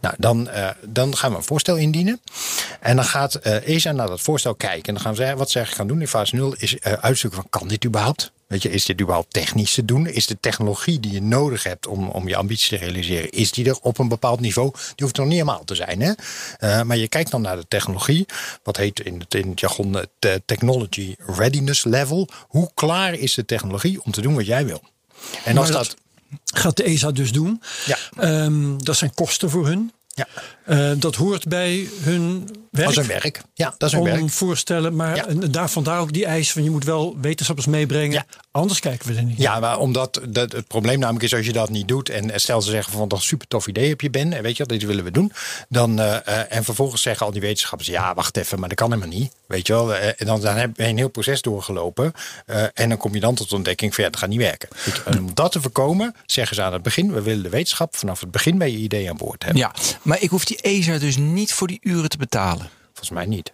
Nou, 0.00 0.14
dan, 0.18 0.48
eh, 0.48 0.68
dan 0.86 1.16
gaan 1.16 1.30
we 1.30 1.36
een 1.36 1.42
voorstel 1.42 1.76
indienen. 1.76 2.20
En 2.80 2.96
dan 2.96 3.04
gaat 3.04 3.34
eh, 3.34 3.68
ESA 3.68 3.92
naar 3.92 4.06
dat 4.06 4.20
voorstel 4.20 4.54
kijken. 4.54 4.84
En 4.86 4.94
dan 4.94 5.02
gaan 5.02 5.12
we 5.12 5.18
zeggen, 5.18 5.36
wat 5.36 5.50
ze 5.50 5.56
eigenlijk 5.58 5.88
gaan 5.88 5.96
doen 5.96 6.06
in 6.06 6.12
fase 6.12 6.34
0 6.36 6.54
is 6.58 6.78
eh, 6.78 6.92
uitzoeken 6.92 7.40
van 7.40 7.50
kan 7.50 7.68
dit 7.68 7.84
überhaupt? 7.84 8.32
Weet 8.46 8.62
je, 8.62 8.70
is 8.70 8.84
dit 8.84 9.00
überhaupt 9.00 9.32
technisch 9.32 9.74
te 9.74 9.84
doen? 9.84 10.06
Is 10.06 10.26
de 10.26 10.36
technologie 10.40 11.00
die 11.00 11.12
je 11.12 11.22
nodig 11.22 11.62
hebt 11.62 11.86
om, 11.86 12.08
om 12.08 12.28
je 12.28 12.36
ambitie 12.36 12.68
te 12.78 12.84
realiseren, 12.84 13.30
is 13.30 13.50
die 13.52 13.68
er 13.68 13.78
op 13.82 13.98
een 13.98 14.08
bepaald 14.08 14.40
niveau? 14.40 14.70
Die 14.72 14.92
hoeft 15.06 15.16
nog 15.16 15.26
niet 15.26 15.34
helemaal 15.34 15.64
te 15.64 15.74
zijn. 15.74 16.00
Hè? 16.00 16.84
Maar 16.84 16.96
je 16.96 17.08
kijkt 17.08 17.30
dan 17.30 17.42
naar 17.42 17.56
de 17.56 17.64
technologie. 17.68 18.26
Wat 18.62 18.76
heet 18.76 19.00
in 19.00 19.18
het, 19.20 19.34
in 19.34 19.50
het 19.50 19.60
jargon 19.60 19.96
eh, 20.18 20.34
Technology 20.46 21.14
Readiness 21.26 21.84
Level. 21.84 22.28
Hoe 22.48 22.70
klaar 22.74 23.14
is 23.14 23.34
de 23.34 23.44
technologie 23.44 24.02
om 24.02 24.12
te 24.12 24.20
doen 24.20 24.34
wat 24.34 24.46
jij 24.46 24.66
wil? 24.66 24.82
En 25.44 25.58
als 25.58 25.70
dat- 25.70 25.96
Gaat 26.54 26.76
de 26.76 26.82
ESA 26.82 27.10
dus 27.10 27.32
doen. 27.32 27.62
Ja. 27.86 27.96
Ehm, 28.16 28.76
dat 28.78 28.96
zijn 28.96 29.14
kosten 29.14 29.50
voor 29.50 29.66
hun. 29.66 29.92
ja, 30.08 30.26
Eh, 30.64 30.90
dat 30.98 31.14
hoort 31.14 31.48
bij 31.48 31.88
hun 32.00 32.48
werk. 32.72 32.86
als 32.86 32.96
een 32.96 33.06
werk. 33.06 33.42
Ja, 33.54 33.74
dat 33.78 33.88
is 33.88 33.94
een 33.94 34.00
om 34.00 34.04
werk. 34.06 34.30
voorstellen, 34.30 34.96
maar 34.96 35.16
Ja. 35.16 35.26
en 35.26 35.50
daar, 35.50 35.70
vandaar 35.70 36.00
ook 36.00 36.12
die 36.12 36.24
eis 36.24 36.52
van 36.52 36.64
je 36.64 36.70
moet 36.70 36.84
wel 36.84 37.16
wetenschappers 37.20 37.66
meebrengen. 37.68 38.12
Ja. 38.12 38.24
Anders 38.50 38.80
kijken 38.80 39.08
we 39.08 39.14
er 39.16 39.22
niet. 39.24 39.38
Ja, 39.38 39.60
maar 39.60 39.78
omdat 39.78 40.20
dat, 40.28 40.52
het 40.52 40.66
probleem 40.66 40.98
namelijk 40.98 41.24
is 41.24 41.34
als 41.34 41.46
je 41.46 41.52
dat 41.52 41.70
niet 41.70 41.88
doet. 41.88 42.08
En 42.08 42.40
stel 42.40 42.62
ze 42.62 42.70
zeggen 42.70 42.92
van 42.92 43.08
dat 43.08 43.22
super 43.22 43.46
tof 43.48 43.66
idee 43.66 43.88
heb 43.88 44.00
je 44.00 44.10
Ben. 44.10 44.32
En 44.32 44.42
weet 44.42 44.56
je 44.56 44.58
wat, 44.64 44.68
dit 44.72 44.84
willen 44.84 45.04
we 45.04 45.10
doen. 45.10 45.32
Dan, 45.68 46.00
eh, 46.00 46.16
eh, 46.26 46.44
en 46.56 46.64
vervolgens 46.64 47.02
zeggen 47.02 47.26
al 47.26 47.32
die 47.32 47.40
wetenschappers. 47.40 47.88
Ja, 47.88 48.14
wacht 48.14 48.36
even, 48.36 48.60
maar 48.60 48.68
dat 48.68 48.78
kan 48.78 48.92
helemaal 48.92 49.18
niet. 49.18 49.32
Weet 49.46 49.66
je 49.66 49.72
wel. 49.72 49.94
Eh, 49.94 50.06
en 50.16 50.26
dan, 50.26 50.40
dan 50.40 50.56
heb 50.56 50.76
je 50.76 50.84
een 50.84 50.96
heel 50.96 51.08
proces 51.08 51.42
doorgelopen. 51.42 52.12
eh, 52.46 52.64
en 52.74 52.88
dan 52.88 52.98
kom 52.98 53.14
je 53.14 53.20
dan 53.20 53.34
tot 53.34 53.48
de 53.48 53.54
ontdekking 53.56 53.94
van 53.94 54.04
ja, 54.04 54.10
dat 54.10 54.18
gaat 54.20 54.28
niet 54.28 54.38
werken. 54.38 54.68
En 55.04 55.18
om 55.18 55.34
dat 55.34 55.52
te 55.52 55.60
voorkomen, 55.60 56.14
zeggen 56.26 56.56
ze 56.56 56.62
aan 56.62 56.72
het 56.72 56.82
begin. 56.82 57.12
We 57.12 57.22
willen 57.22 57.42
de 57.42 57.48
wetenschap 57.48 57.96
vanaf 57.96 58.20
het 58.20 58.30
begin 58.30 58.58
bij 58.58 58.70
je 58.70 58.76
idee 58.78 59.10
aan 59.10 59.16
boord 59.16 59.42
hebben. 59.44 59.60
Ja, 59.60 59.74
maar 60.02 60.20
ik 60.22 60.30
hoef 60.30 60.44
die 60.44 60.60
ESA 60.60 60.98
dus 60.98 61.16
niet 61.16 61.52
voor 61.52 61.66
die 61.68 61.78
uren 61.82 62.08
te 62.08 62.16
betalen. 62.16 62.61
Volgens 63.02 63.26
mij 63.26 63.36
niet. 63.36 63.52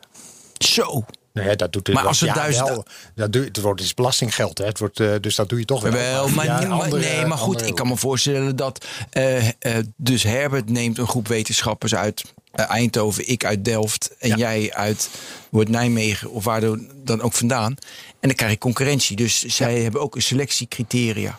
Zo. 0.59 1.05
Nee, 1.33 1.57
dat 1.57 1.73
doet 1.73 1.87
het 1.87 1.95
Maar 1.95 2.03
wel- 2.03 2.13
als 2.13 2.21
we 2.21 2.27
ja, 2.27 2.35
duizend- 2.35 2.69
wel. 2.69 2.85
dat 3.15 3.33
doe, 3.33 3.45
het 3.45 3.61
wordt 3.61 3.81
is 3.81 3.95
belastinggeld, 3.95 4.59
hè. 4.59 4.65
Het 4.65 4.79
wordt, 4.79 5.01
eh, 5.01 5.13
dus 5.21 5.35
dat 5.35 5.49
doe 5.49 5.59
je 5.59 5.65
toch 5.65 5.83
wel. 5.83 5.93
Wel, 5.93 6.29
maar, 6.29 6.49
andere- 6.67 6.99
nee, 6.99 7.27
maar 7.27 7.39
goed, 7.39 7.47
andere- 7.49 7.67
ik 7.67 7.75
kan 7.75 7.89
me 7.89 7.97
voorstellen 7.97 8.57
dat. 8.57 8.87
eh, 9.11 9.49
eh, 9.49 9.53
dus 9.97 10.23
Herbert 10.23 10.71
neemt 10.71 10.99
een 10.99 11.07
groep 11.09 11.29
wetenschappers 11.29 11.95
uit 11.95 12.25
Eindhoven, 12.53 13.29
ik 13.29 13.45
uit 13.45 13.65
Delft 13.65 14.17
en 14.19 14.29
Ja. 14.29 14.37
jij 14.37 14.73
uit 14.75 15.09
wordt 15.51 15.71
Nijmegen 15.71 16.31
of 16.31 16.45
waar 16.45 16.61
dan 17.05 17.21
ook 17.21 17.33
vandaan. 17.33 17.77
En 18.21 18.29
dan 18.29 18.35
krijg 18.35 18.53
je 18.53 18.59
concurrentie. 18.59 19.17
Dus 19.17 19.39
zij 19.45 19.81
hebben 19.83 20.01
ook 20.01 20.15
een 20.17 20.23
selectiecriteria. 20.23 21.39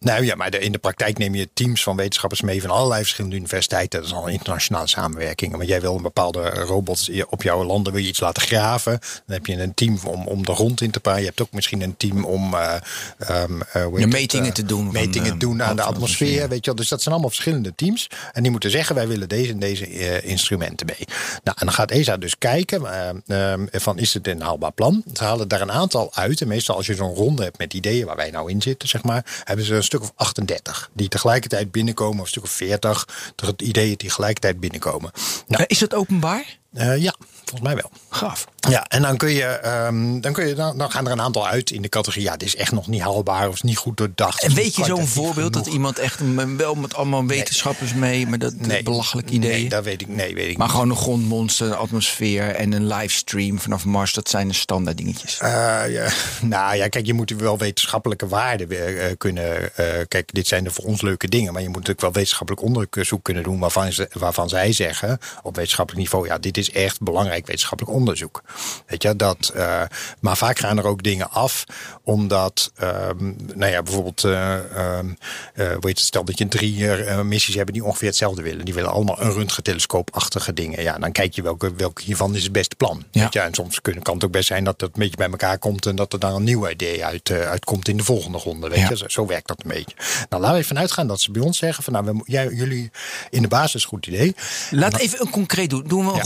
Nou 0.00 0.24
ja, 0.24 0.34
maar 0.34 0.50
de- 0.50 0.58
in 0.58 0.72
de 0.72 0.78
praktijk 0.78 1.18
neem 1.18 1.34
je 1.34 1.48
teams 1.54 1.82
van 1.82 1.96
wetenschappers 1.96 2.40
mee 2.40 2.60
van 2.60 2.70
allerlei 2.70 3.00
verschillende 3.00 3.36
universiteiten. 3.36 4.00
Dat 4.00 4.08
is 4.08 4.14
al 4.14 4.26
internationale 4.26 4.86
samenwerking. 4.88 5.56
Maar 5.56 5.66
jij 5.66 5.80
wil 5.80 5.94
een 5.96 6.02
bepaalde 6.02 6.48
robot 6.50 7.10
op 7.28 7.42
jouw 7.42 7.64
landen 7.64 7.92
wil 7.92 8.02
je 8.02 8.08
iets 8.08 8.20
laten 8.20 8.42
graven. 8.42 8.98
Dan 9.26 9.36
heb 9.36 9.46
je 9.46 9.56
een 9.62 9.74
team 9.74 9.98
om, 10.04 10.26
om 10.26 10.44
de 10.46 10.54
grond 10.54 10.80
in 10.80 10.90
te 10.90 11.00
paren. 11.00 11.20
Je 11.20 11.26
hebt 11.26 11.42
ook 11.42 11.52
misschien 11.52 11.82
een 11.82 11.96
team 11.96 12.24
om 12.24 12.54
eh, 12.54 12.74
ehm, 13.18 13.60
eh, 13.60 13.86
het, 13.94 14.06
metingen 14.12 14.46
eh, 14.46 14.52
te 14.52 14.64
doen 14.64 14.92
Metingen 14.92 15.38
doen 15.38 15.62
aan 15.62 15.76
de 15.76 15.82
atmosfeer. 15.82 16.26
atmosfeer. 16.28 16.48
Weet 16.48 16.58
je 16.64 16.70
wel. 16.70 16.74
Dus 16.74 16.88
dat 16.88 16.98
zijn 17.02 17.14
allemaal 17.14 17.30
verschillende 17.32 17.72
teams. 17.74 18.06
En 18.32 18.42
die 18.42 18.50
moeten 18.50 18.70
zeggen, 18.70 18.94
wij 18.94 19.08
willen 19.08 19.28
deze 19.28 19.50
en 19.52 19.58
deze 19.58 20.22
instrumenten 20.22 20.86
mee. 20.86 21.06
Nou, 21.44 21.56
en 21.60 21.66
dan 21.66 21.72
gaat 21.72 21.90
ESA 21.90 22.16
dus 22.16 22.38
kijken 22.38 22.84
eh, 23.26 23.52
eh, 23.52 23.60
van 23.72 23.98
is 23.98 24.14
het 24.14 24.28
een 24.28 24.40
haalbaar 24.40 24.72
plan. 24.72 25.02
Ze 25.14 25.24
halen 25.24 25.48
daar 25.48 25.60
een 25.60 25.72
aantal 25.72 26.14
uit. 26.14 26.40
En 26.40 26.48
meestal 26.48 26.76
als 26.76 26.86
je 26.86 26.94
zo'n 26.94 27.14
ronde 27.14 27.42
hebt 27.42 27.58
met 27.58 27.74
ideeën 27.74 28.06
waar 28.06 28.16
wij 28.16 28.30
nou 28.30 28.50
in 28.50 28.62
zitten, 28.62 28.88
zeg 28.88 29.02
maar, 29.02 29.40
hebben 29.44 29.64
ze 29.64 29.82
stuk 29.86 30.02
of 30.02 30.12
38 30.14 30.90
die 30.92 31.08
tegelijkertijd 31.08 31.70
binnenkomen, 31.70 32.14
of 32.16 32.20
een 32.20 32.26
stuk 32.26 32.42
of 32.42 32.50
40 32.50 33.08
de 33.34 33.54
ideeën 33.56 33.88
die 33.88 33.96
tegelijkertijd 33.96 34.60
binnenkomen. 34.60 35.10
Nou, 35.46 35.62
Eh, 35.62 35.68
is 35.68 35.78
dat 35.78 35.94
openbaar? 35.94 36.58
Eh, 36.76 36.96
ja, 36.96 37.14
volgens 37.34 37.60
mij 37.60 37.74
wel. 37.74 37.90
Gaaf. 38.08 38.46
Ja, 38.68 38.84
en 38.88 39.02
dan 39.02 39.16
kun 39.16 39.30
je, 39.30 39.44
ehm, 39.44 40.20
dan, 40.20 40.32
kun 40.32 40.46
je 40.46 40.54
dan, 40.54 40.78
dan 40.78 40.90
gaan 40.90 41.06
er 41.06 41.12
een 41.12 41.20
aantal 41.20 41.48
uit 41.48 41.70
in 41.70 41.82
de 41.82 41.88
categorie. 41.88 42.24
Ja, 42.24 42.36
dit 42.36 42.48
is 42.48 42.56
echt 42.56 42.72
nog 42.72 42.86
niet 42.86 43.00
haalbaar 43.00 43.48
of 43.48 43.54
is 43.54 43.62
niet 43.62 43.76
goed 43.76 43.96
doordacht. 43.96 44.42
En 44.42 44.54
weet 44.54 44.76
je 44.76 44.84
zo'n 44.84 45.06
voorbeeld 45.06 45.52
dat 45.52 45.66
iemand 45.66 45.98
echt 45.98 46.20
wel 46.56 46.74
met 46.74 46.94
allemaal 46.94 47.26
wetenschappers 47.26 47.94
mee, 47.94 48.26
maar 48.26 48.38
dat 48.38 48.54
Nee, 48.54 48.82
belachelijk 48.82 49.30
idee. 49.30 49.50
Nee, 49.50 49.68
dat 49.68 49.84
weet 49.84 50.00
ik, 50.00 50.08
nee, 50.08 50.34
weet 50.34 50.50
ik 50.50 50.56
Maar 50.56 50.66
niet. 50.66 50.76
gewoon 50.76 50.90
een 50.90 50.96
grondmonster, 50.96 51.66
een 51.66 51.76
atmosfeer 51.76 52.54
en 52.54 52.72
een 52.72 52.86
livestream 52.86 53.60
vanaf 53.60 53.84
Mars, 53.84 54.12
dat 54.12 54.28
zijn 54.28 54.48
de 54.48 54.54
standaard 54.54 54.96
dingetjes. 54.96 55.38
Eh, 55.38 55.50
ja, 55.88 56.08
nou 56.42 56.76
ja, 56.76 56.88
kijk, 56.88 57.06
je 57.06 57.14
moet 57.14 57.30
wel 57.30 57.58
wetenschappelijke 57.58 58.28
waarden 58.28 58.70
eh, 58.70 59.12
kunnen. 59.18 59.70
kijk, 60.08 60.34
dit 60.34 60.46
zijn 60.46 60.64
er 60.64 60.72
voor 60.72 60.84
ons 60.84 61.02
leuke 61.02 61.28
dingen. 61.28 61.52
Maar 61.52 61.62
je 61.62 61.68
moet 61.68 61.76
natuurlijk 61.76 62.00
wel 62.00 62.12
wetenschappelijk 62.12 62.62
onderzoek 62.64 63.22
kunnen 63.22 63.42
doen. 63.42 63.58
Waarvan, 63.58 63.92
ze, 63.92 64.08
waarvan 64.12 64.48
zij 64.48 64.72
zeggen 64.72 65.18
op 65.42 65.56
wetenschappelijk 65.56 66.02
niveau. 66.04 66.26
Ja, 66.26 66.38
dit 66.38 66.58
is 66.58 66.65
echt 66.70 67.00
belangrijk 67.00 67.46
wetenschappelijk 67.46 67.96
onderzoek. 67.96 68.42
Weet 68.86 69.02
je, 69.02 69.16
dat. 69.16 69.50
eh, 69.54 69.82
maar 70.20 70.36
vaak 70.36 70.58
gaan 70.58 70.78
er 70.78 70.86
ook 70.86 71.02
dingen 71.02 71.30
af. 71.30 71.64
Omdat, 72.04 72.70
ehm, 72.76 73.32
nou 73.54 73.72
ja, 73.72 73.82
bijvoorbeeld. 73.82 74.24
eh, 74.24 74.54
ehm, 74.98 75.08
eh, 75.54 75.76
het, 75.80 75.98
stel 75.98 76.24
dat 76.24 76.38
je 76.38 76.48
drie 76.48 76.90
eh, 76.92 77.20
missies 77.20 77.54
hebben 77.54 77.74
die 77.74 77.84
ongeveer 77.84 78.08
hetzelfde 78.08 78.42
willen. 78.42 78.64
Die 78.64 78.74
willen 78.74 78.90
allemaal 78.90 79.20
een 79.20 79.32
röntgentelescoopachtige 79.32 80.52
dingen. 80.52 80.82
Ja, 80.82 80.98
dan 80.98 81.12
kijk 81.12 81.34
je 81.34 81.42
welke, 81.42 81.74
welke 81.74 82.02
hiervan 82.02 82.34
is 82.34 82.42
het 82.42 82.52
beste 82.52 82.76
plan. 82.76 83.04
Ja. 83.10 83.22
Weet 83.22 83.32
je, 83.32 83.40
en 83.40 83.54
soms 83.54 83.80
kunnen, 83.80 84.02
kan 84.02 84.14
het 84.14 84.24
ook 84.24 84.30
best 84.30 84.46
zijn 84.46 84.64
dat 84.64 84.80
het 84.80 84.90
een 84.94 85.00
beetje 85.00 85.16
bij 85.16 85.30
elkaar 85.30 85.58
komt 85.58 85.86
en 85.86 85.96
dat 85.96 86.12
er 86.12 86.18
dan 86.18 86.34
een 86.34 86.44
nieuw 86.44 86.68
idee 86.68 87.04
uit, 87.04 87.30
uitkomt 87.30 87.88
in 87.88 87.96
de 87.96 88.04
volgende 88.04 88.38
ronde. 88.38 88.68
Weet 88.68 88.78
Ja. 88.78 88.88
je? 88.88 88.96
Zo, 88.96 89.08
zo 89.08 89.26
werkt 89.26 89.48
dat 89.48 89.62
een 89.64 89.70
beetje. 89.70 89.96
Nou, 90.28 90.42
laten 90.42 90.56
we 90.58 90.62
even 90.64 90.78
uitgaan 90.78 91.06
dat 91.06 91.20
ze 91.20 91.30
bij 91.30 91.42
ons 91.42 91.58
zeggen 91.58 91.84
van 91.84 91.92
nou, 91.92 92.04
we, 92.04 92.22
jij, 92.24 92.48
jullie 92.48 92.90
in 93.30 93.42
de 93.42 93.48
basis 93.48 93.84
goed 93.84 94.06
idee. 94.06 94.34
Laat 94.70 94.96
even 94.98 95.20
een 95.20 95.30
concreet 95.30 95.70
doen. 95.70 95.84
Doen 95.86 96.04
we 96.04 96.10
een 96.10 96.16
Ja. 96.16 96.22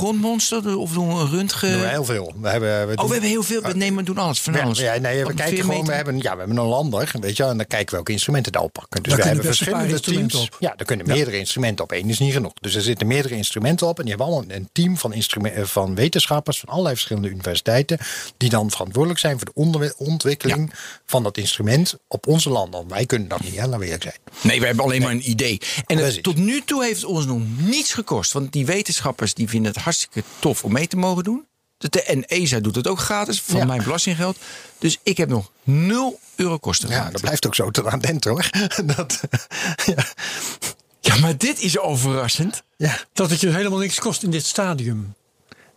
Of 0.79 0.93
doen 0.93 1.09
we 1.09 1.15
een 1.15 1.31
röntgen? 1.31 1.71
Doen 1.71 1.81
we 1.81 1.87
heel 1.89 2.05
veel. 2.05 2.33
We 2.41 2.49
hebben, 2.49 2.89
we 2.89 2.95
Oh, 2.97 3.05
we 3.07 3.13
hebben 3.13 3.31
heel 3.31 3.43
veel. 3.43 3.63
We 3.63 3.73
nemen, 3.75 3.97
we 3.99 4.03
doen 4.05 4.19
alles 4.19 4.41
van 4.41 4.53
ja, 4.53 4.63
alles. 4.63 4.79
ja, 4.79 4.97
nee, 4.99 5.25
we 5.25 5.35
kijken 5.35 5.65
gewoon, 5.65 5.87
we 5.87 5.93
hebben, 5.93 6.17
ja, 6.19 6.33
we 6.33 6.39
hebben 6.39 6.57
een 6.57 6.65
lander, 6.65 7.11
weet 7.21 7.37
je, 7.37 7.43
wel, 7.43 7.51
en 7.53 7.57
dan 7.57 7.67
kijken 7.67 7.87
we 7.89 7.95
welke 7.95 8.13
instrumenten 8.13 8.53
daar 8.53 8.63
oppakken. 8.63 9.03
Dus 9.03 9.13
Daar 9.13 9.21
we 9.23 9.27
hebben 9.29 9.45
verschillende 9.45 10.01
teams. 10.01 10.35
op. 10.35 10.57
Ja, 10.59 10.75
er 10.77 10.85
kunnen 10.85 11.07
meerdere 11.07 11.39
instrumenten 11.39 11.85
op. 11.85 11.91
Eén 11.93 12.09
is 12.09 12.19
niet 12.19 12.33
genoeg. 12.33 12.53
Dus 12.61 12.75
er 12.75 12.83
zitten 12.83 13.07
meerdere 13.07 13.37
instrumenten 13.37 13.87
op 13.87 13.97
en 13.99 14.05
die 14.05 14.15
hebben 14.15 14.33
allemaal 14.35 14.57
een 14.57 14.69
team 14.73 14.97
van, 14.97 15.13
eh, 15.13 15.65
van 15.65 15.95
wetenschappers 15.95 16.61
van 16.61 16.69
allerlei 16.69 16.95
verschillende 16.95 17.29
universiteiten, 17.29 17.99
die 18.37 18.49
dan 18.51 18.71
verantwoordelijk 18.71 19.21
zijn 19.21 19.39
voor 19.39 19.81
de 19.81 19.95
ontwikkeling 19.97 20.73
van 21.07 21.23
dat 21.23 21.37
instrument 21.37 21.97
op 22.09 22.27
onze 22.27 22.51
landen. 22.51 22.79
Want 22.81 22.91
Wij 22.91 23.07
kunnen 23.07 23.29
dat 23.29 23.43
niet, 23.43 23.57
hè, 23.57 23.65
laten 23.65 23.79
we 23.79 23.85
eerlijk 23.85 24.03
zijn. 24.03 24.15
Nee, 24.43 24.61
we 24.61 24.67
hebben 24.67 24.85
alleen 24.85 25.03
maar 25.03 25.11
een 25.11 25.31
idee. 25.31 25.61
En 25.87 25.99
het- 25.99 26.23
tot 26.23 26.37
nu 26.37 26.63
toe 26.65 26.85
heeft 26.85 27.01
het 27.01 27.11
ons 27.11 27.27
nog 27.27 27.41
niets 27.57 27.93
gekost. 27.95 28.33
Want 28.33 28.53
die 28.53 28.67
wetenschappers 28.67 29.35
die 29.35 29.49
vinden 29.49 29.73
het 29.73 29.83
hartstikke 29.83 30.20
tof 30.39 30.65
om 30.65 30.73
mee 30.73 30.87
te 30.87 30.97
mogen 30.97 31.25
doen. 31.25 31.45
De- 31.79 32.03
En 32.03 32.25
ESA 32.27 32.61
doet 32.61 32.75
het 32.75 32.87
ook 32.89 32.99
gratis 32.99 33.43
van 33.43 33.57
Ja. 33.57 33.65
mijn 33.65 33.83
belastinggeld. 33.83 34.39
Dus 34.79 34.99
ik 35.03 35.17
heb 35.17 35.29
nog 35.29 35.51
0 35.63 36.21
euro 36.37 36.59
kosten 36.59 36.89
Ja, 36.89 36.95
gemaakt. 36.95 37.13
dat 37.13 37.21
blijft 37.21 37.47
ook 37.47 37.55
zo 37.55 37.71
tot 37.71 37.87
aan 37.87 37.99
den 37.99 38.19
hoor. 38.29 38.51
dat, 38.97 39.21
ja, 39.87 40.05
Ja, 41.01 41.17
maar 41.19 41.37
dit 41.37 41.61
is 41.61 41.79
al 41.79 41.97
verrassend. 41.97 42.63
ja. 42.77 42.99
Dat 43.13 43.31
het 43.31 43.41
je 43.41 43.49
helemaal 43.49 43.79
niks 43.79 43.99
kost 43.99 44.23
in 44.23 44.31
dit 44.31 44.45
stadium. 44.47 45.15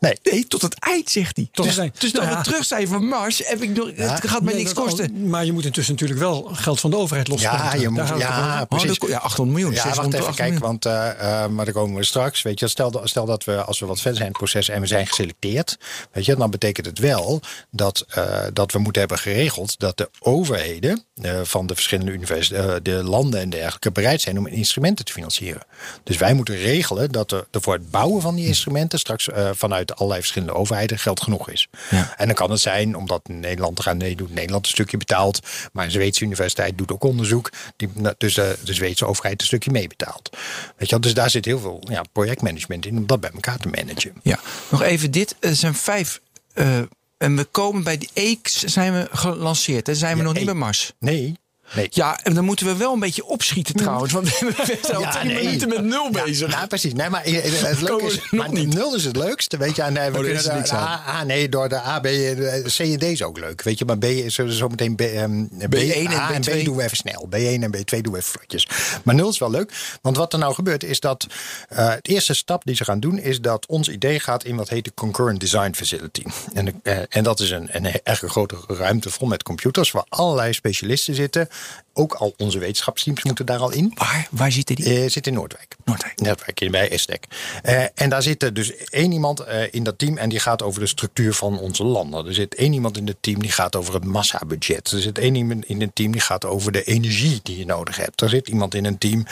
Nee, 0.04 0.18
Nee, 0.24 0.48
tot 0.48 0.62
het 0.62 0.80
eind, 0.80 1.10
zegt 1.10 1.36
hij. 1.36 1.48
Tot 1.52 1.66
dus, 1.66 1.74
het 1.74 1.84
eind. 1.84 2.02
dus 2.02 2.12
dat 2.12 2.24
Nou 2.24 2.38
we 2.38 2.44
terug 2.44 2.66
zijn 2.66 2.88
van 2.88 3.06
Mars, 3.08 3.42
heb 3.46 3.62
ik 3.62 3.76
nog, 3.76 3.90
het 3.96 4.28
gaat 4.30 4.42
mij 4.42 4.54
Nee, 4.54 4.64
niks 4.64 4.76
al- 4.76 4.84
kosten. 4.86 5.30
Maar 5.30 5.46
je 5.46 5.52
moet 5.52 5.66
intussen 5.66 5.94
natuurlijk 5.94 6.20
wel 6.20 6.44
geld 6.54 6.80
van 6.80 6.90
de 6.90 6.98
overheid 6.98 7.28
loslaten. 7.28 7.66
Ja, 7.66 7.84
je 7.84 7.90
moet, 7.90 8.08
Daar 8.08 8.18
ja. 8.18 8.62
Oh, 8.62 8.68
precies. 8.80 8.98
ja, 9.08 9.18
800 9.18 9.58
miljoen. 9.58 9.74
Ja, 9.76 9.82
600, 9.82 10.14
wacht 10.14 10.16
even, 10.16 10.28
800 10.28 10.36
kijk, 10.36 10.50
miljoen. 10.50 11.20
want 11.22 11.46
eh, 11.46 11.56
maar 11.56 11.66
daar 11.66 11.74
komen 11.74 11.98
we 12.00 12.06
straks. 12.06 12.42
Weet 12.42 12.60
je, 12.60 12.68
stel, 12.68 12.92
dat- 12.92 13.10
stel 13.10 13.26
dat 13.26 13.44
we, 13.44 13.64
als 13.64 13.80
we 13.80 13.86
wat 13.86 14.02
verder 14.02 14.16
zijn 14.18 14.28
in 14.32 14.36
het 14.40 14.50
proces 14.50 14.70
en 14.70 14.82
we 14.82 14.88
zijn 14.88 15.08
geselecteerd, 15.08 15.78
weet 16.12 16.26
je, 16.26 16.36
dan 16.36 16.50
betekent 16.52 16.86
het 16.86 17.00
wel 17.00 17.42
dat, 17.72 18.06
eh, 18.10 18.24
dat 18.54 18.72
we 18.72 18.80
moeten 18.80 19.02
hebben 19.02 19.20
geregeld 19.20 19.80
dat 19.80 19.98
de 19.98 20.10
overheden 20.20 21.04
van 21.44 21.68
de 21.68 21.74
verschillende 21.74 22.12
universiteiten, 22.12 22.84
de 22.84 23.04
landen 23.04 23.40
en 23.40 23.50
dergelijke, 23.50 23.92
bereid 23.92 24.22
zijn 24.22 24.38
om 24.38 24.48
instrumenten 24.48 25.06
te 25.06 25.12
financieren. 25.12 25.62
Dus 26.04 26.18
wij 26.18 26.34
moeten 26.34 26.56
regelen 26.56 27.12
dat 27.12 27.32
er, 27.32 27.46
er 27.52 27.62
voor 27.62 27.74
het 27.74 27.92
bouwen 27.92 28.22
van 28.22 28.36
die 28.36 28.46
instrumenten 28.48 29.00
straks 29.00 29.28
vanuit 29.54 29.93
met 29.94 30.02
allerlei 30.02 30.20
verschillende 30.22 30.54
overheden 30.60 31.00
geld 31.00 31.22
genoeg 31.22 31.50
is. 31.50 31.68
Ja. 31.90 32.14
En 32.18 32.26
dan 32.26 32.36
kan 32.36 32.52
het 32.52 32.60
zijn, 32.60 32.96
omdat 32.96 33.28
Nederland 33.28 33.80
er 33.80 33.88
aan 33.90 33.98
meedoet, 33.98 34.34
Nederland 34.34 34.66
een 34.66 34.72
stukje 34.72 34.98
betaalt. 34.98 35.40
Maar 35.72 35.86
een 35.86 35.92
Zweedse 35.92 36.24
universiteit 36.24 36.78
doet 36.78 36.92
ook 36.92 37.04
onderzoek. 37.04 37.50
Die, 37.76 37.90
nou, 37.94 38.16
dus 38.18 38.34
de, 38.34 38.58
de 38.64 38.74
Zweedse 38.74 39.06
overheid 39.06 39.42
een 39.42 39.48
stukje 39.48 39.72
meebetaalt. 39.72 40.30
Weet 40.78 40.90
je 40.90 40.96
wel, 40.96 41.00
dus 41.00 41.14
daar 41.14 41.30
zit 41.30 41.46
heel 41.46 41.60
veel 41.60 41.82
ja, 41.90 42.04
projectmanagement 42.12 42.86
in 42.86 42.98
om 42.98 43.08
dat 43.08 43.20
bij 43.20 43.32
elkaar 43.34 43.58
te 43.58 43.68
managen. 43.68 44.14
Ja, 44.22 44.40
nog 44.70 44.82
even 44.82 45.12
dit. 45.12 45.36
Er 45.40 45.56
zijn 45.56 45.74
vijf. 45.76 46.20
eh, 46.54 46.78
en 47.18 47.36
we 47.36 47.44
komen 47.44 47.84
bij 47.84 47.98
die 47.98 48.40
X 48.42 48.64
zijn 48.64 48.94
we 48.94 49.08
gelanceerd. 49.12 49.86
Daar 49.86 49.96
zijn 49.96 50.12
we 50.14 50.18
Ja, 50.18 50.24
nog 50.24 50.34
niet 50.34 50.42
E. 50.42 50.46
bij 50.46 50.54
Mars. 50.54 50.94
Nee. 51.00 51.36
Nee. 51.76 51.88
Ja, 51.90 52.20
en 52.24 52.34
dan 52.34 52.46
moeten 52.46 52.66
we 52.66 52.76
wel 52.76 52.94
een 52.94 53.00
beetje 53.00 53.26
opschieten 53.26 53.76
trouwens. 53.76 54.14
Want 54.14 54.40
we 54.40 54.54
zijn 54.82 54.96
al 54.96 55.02
Ja, 55.02 55.10
drie 55.12 55.34
nee. 55.34 55.44
minuten 55.44 55.70
met 55.70 55.84
nul 55.84 56.10
bezig. 56.12 56.52
Nou, 56.52 56.68
precies. 56.68 56.94
Nee, 56.94 57.10
maar 57.10 57.22
het 57.26 57.82
leuke 57.82 58.06
is, 58.06 58.30
maar 58.32 58.52
niet. 58.52 58.74
nul 58.74 58.96
is 58.96 59.06
het 59.06 59.16
leukste. 59.16 59.58
Weet 59.58 59.76
je, 59.76 59.82
en, 59.82 59.98
eh, 59.98 60.12
we 60.12 60.18
er 60.18 60.24
kunnen 60.24 60.64
de. 60.64 60.74
A, 60.76 61.04
A- 61.08 61.24
nee, 61.24 61.50
door 61.50 61.70
de 61.70 61.76
A, 61.82 62.00
B, 62.00 62.04
C 62.04 62.80
en 62.80 62.98
D 63.00 63.04
is 63.04 63.24
ook 63.24 63.40
leuk. 63.40 63.62
Weet 63.62 63.78
je, 63.80 63.86
maar 63.86 63.98
B 63.98 64.04
is 64.04 64.34
zo- 64.36 64.48
zometeen 64.48 64.96
B, 64.96 65.02
ehm, 65.02 65.44
B, 65.44 65.76
B1 65.76 65.96
en 65.96 66.08
A 66.20 66.32
en 66.34 66.42
B2. 66.42 66.62
B 66.62 66.66
doen 66.66 66.76
we 66.76 66.84
even 66.84 66.98
snel. 66.98 67.28
B1 67.30 67.64
en 67.64 67.72
B2 67.78 68.02
doen 68.02 68.14
we 68.14 68.20
even 68.20 68.32
vlotjes. 68.32 68.68
Maar 69.04 69.16
nul 69.16 69.30
is 69.30 69.38
wel 69.38 69.52
leuk. 69.52 69.72
Want 70.02 70.18
wat 70.18 70.34
er 70.34 70.40
nou 70.40 70.54
gebeurt 70.54 70.84
is 70.84 71.00
dat 71.00 71.28
eh 71.70 71.90
het 71.90 72.08
eerste 72.08 72.34
stap 72.34 72.66
die 72.66 72.76
ze 72.76 72.84
gaan 72.84 73.00
doen 73.00 73.18
is 73.20 73.42
dat 73.42 73.66
ons 73.68 73.90
idee 73.90 74.20
gaat 74.20 74.44
in 74.44 74.56
wat 74.56 74.70
heet 74.70 74.86
de 74.86 74.92
Concurrent 74.94 75.40
Design 75.40 75.74
Facility. 75.74 76.24
En, 76.54 76.66
de- 76.66 76.74
eh, 76.84 76.98
en 77.10 77.24
dat 77.24 77.40
is 77.40 77.50
een, 77.50 77.68
een 77.72 77.86
echt 78.04 78.22
een 78.22 78.30
grote 78.30 78.56
ruimte 78.68 79.10
vol 79.10 79.28
met 79.28 79.44
computers 79.44 79.92
waar 79.92 80.06
allerlei 80.10 80.54
specialisten 80.54 81.16
zitten. 81.16 81.48
Ook 81.96 82.14
al 82.14 82.34
onze 82.38 82.60
wetenschapsteams 82.60 83.24
moeten 83.24 83.46
daar 83.46 83.60
al 83.60 83.72
in. 83.72 83.92
Waar, 83.96 84.28
waar 84.32 84.52
zitten 84.52 84.76
die? 84.76 85.04
Eh, 85.04 85.10
zit 85.10 85.28
in 85.28 85.34
Noordwijk. 85.34 85.76
Noordwijk. 85.86 86.20
Noordwijk, 86.22 86.72
bij 86.72 86.90
Estec. 86.90 87.24
Eh, 87.62 87.84
en 87.96 88.10
daar 88.10 88.22
zit 88.22 88.56
dus 88.56 88.76
één 88.76 89.12
iemand 89.12 89.40
eh, 89.40 89.74
in 89.74 89.84
dat 89.84 89.98
team 89.98 90.18
en 90.18 90.30
die 90.30 90.40
gaat 90.40 90.62
over 90.62 90.80
de 90.80 90.88
structuur 90.88 91.34
van 91.34 91.60
onze 91.60 91.84
landen. 91.84 92.26
Er 92.26 92.34
zit 92.34 92.56
één 92.56 92.74
iemand 92.74 92.98
in 92.98 93.08
het 93.08 93.18
team 93.20 93.42
die 93.42 93.52
gaat 93.52 93.76
over 93.76 93.94
het 93.94 94.06
massabudget. 94.06 94.92
Er 94.92 95.02
zit 95.02 95.18
één 95.18 95.36
iemand 95.36 95.66
in 95.66 95.82
het 95.82 95.96
team 95.96 96.12
die 96.12 96.22
gaat 96.22 96.46
over 96.46 96.72
de 96.72 96.84
energie 96.84 97.40
die 97.44 97.58
je 97.58 97.66
nodig 97.66 97.96
hebt. 97.96 98.22
Er 98.22 98.30
zit 98.30 98.48
iemand 98.48 98.76
in 98.76 98.86
een 98.86 98.98
team 98.98 99.26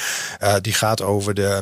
die 0.61 0.73
gaat 0.73 1.01
over 1.01 1.33
de, 1.33 1.59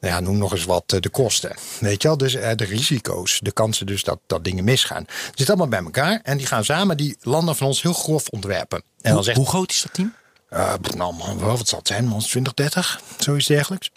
nou 0.00 0.14
ja, 0.14 0.20
noem 0.20 0.38
nog 0.38 0.52
eens 0.52 0.64
wat, 0.64 0.84
de 0.88 1.08
kosten. 1.10 1.56
Weet 1.80 2.02
je 2.02 2.08
wel, 2.08 2.16
dus 2.16 2.32
de 2.32 2.64
risico's, 2.64 3.40
de 3.42 3.52
kansen 3.52 3.86
dus 3.86 4.04
dat, 4.04 4.18
dat 4.26 4.44
dingen 4.44 4.64
misgaan. 4.64 5.04
Het 5.06 5.38
zit 5.38 5.48
allemaal 5.48 5.68
bij 5.68 5.82
elkaar 5.82 6.20
en 6.22 6.36
die 6.36 6.46
gaan 6.46 6.64
samen 6.64 6.96
die 6.96 7.16
landen 7.20 7.56
van 7.56 7.66
ons 7.66 7.82
heel 7.82 7.92
grof 7.92 8.28
ontwerpen. 8.28 8.82
En 9.02 9.08
dan 9.08 9.12
Hoe, 9.12 9.22
zegt 9.22 9.36
hoe 9.36 9.46
groot 9.48 9.70
is 9.70 9.82
dat 9.82 9.92
team? 9.94 10.14
eh, 10.48 10.74
nou, 10.96 11.14
man, 11.14 11.38
wat 11.38 11.68
zal 11.68 11.78
het 11.78 11.88
zijn? 11.88 12.06
Man, 12.06 12.18
20, 12.20 12.54
30, 12.54 13.00
zoiets 13.18 13.46
dergelijks. 13.46 13.90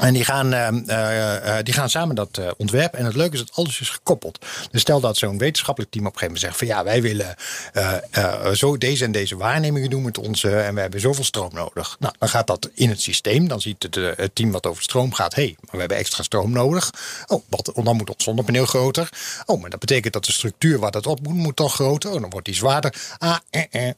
En 0.00 0.14
die 0.14 0.24
gaan, 0.24 0.52
eh, 0.52 0.68
eh, 0.68 1.58
eh, 1.58 1.64
die 1.64 1.74
gaan 1.74 1.90
samen 1.90 2.14
dat 2.14 2.38
eh, 2.38 2.50
ontwerpen. 2.56 2.98
En 2.98 3.04
het 3.04 3.14
leuke 3.16 3.32
is 3.34 3.38
dat 3.38 3.52
alles 3.54 3.80
is 3.80 3.88
gekoppeld. 3.88 4.38
Dus 4.70 4.80
stel 4.80 5.00
dat 5.00 5.16
zo'n 5.16 5.38
wetenschappelijk 5.38 5.92
team 5.92 6.06
op 6.06 6.12
een 6.12 6.18
gegeven 6.18 6.40
moment 6.40 6.58
zegt: 6.58 6.70
van 6.70 6.78
ja, 6.78 6.84
wij 6.84 7.02
willen 7.02 8.56
zo 8.56 8.78
deze 8.78 9.04
en 9.04 9.12
deze 9.12 9.36
waarnemingen 9.36 9.90
doen 9.90 10.02
met 10.02 10.18
onze. 10.18 10.56
En 10.60 10.74
we 10.74 10.80
hebben 10.80 11.00
zoveel 11.00 11.24
stroom 11.24 11.54
nodig. 11.54 11.96
Nou, 11.98 12.14
dan 12.18 12.28
gaat 12.28 12.46
dat 12.46 12.70
in 12.74 12.88
het 12.88 13.00
systeem. 13.00 13.48
Dan 13.48 13.60
ziet 13.60 13.82
het, 13.82 13.94
het 13.94 14.34
team 14.34 14.50
wat 14.50 14.66
over 14.66 14.82
stroom 14.82 15.12
gaat: 15.12 15.34
hé, 15.34 15.42
hey, 15.42 15.56
maar 15.60 15.70
we 15.70 15.78
hebben 15.78 15.96
extra 15.96 16.22
stroom 16.22 16.50
nodig. 16.52 16.90
Oh, 17.26 17.42
wat, 17.48 17.72
dan 17.84 17.96
moet 17.96 18.10
ons 18.10 18.24
zonnepaneel 18.24 18.66
groter. 18.66 19.08
Oh, 19.46 19.60
maar 19.60 19.70
dat 19.70 19.80
betekent 19.80 20.12
dat 20.12 20.24
de 20.24 20.32
structuur 20.32 20.78
waar 20.78 20.90
dat 20.90 21.06
op 21.06 21.20
moet, 21.22 21.34
moet 21.34 21.56
dan 21.56 21.70
groter. 21.70 22.10
Oh, 22.12 22.20
dan 22.20 22.30
wordt 22.30 22.46
die 22.46 22.54
zwaarder. 22.54 22.94
Ah, 23.18 23.36
eh, 23.50 23.92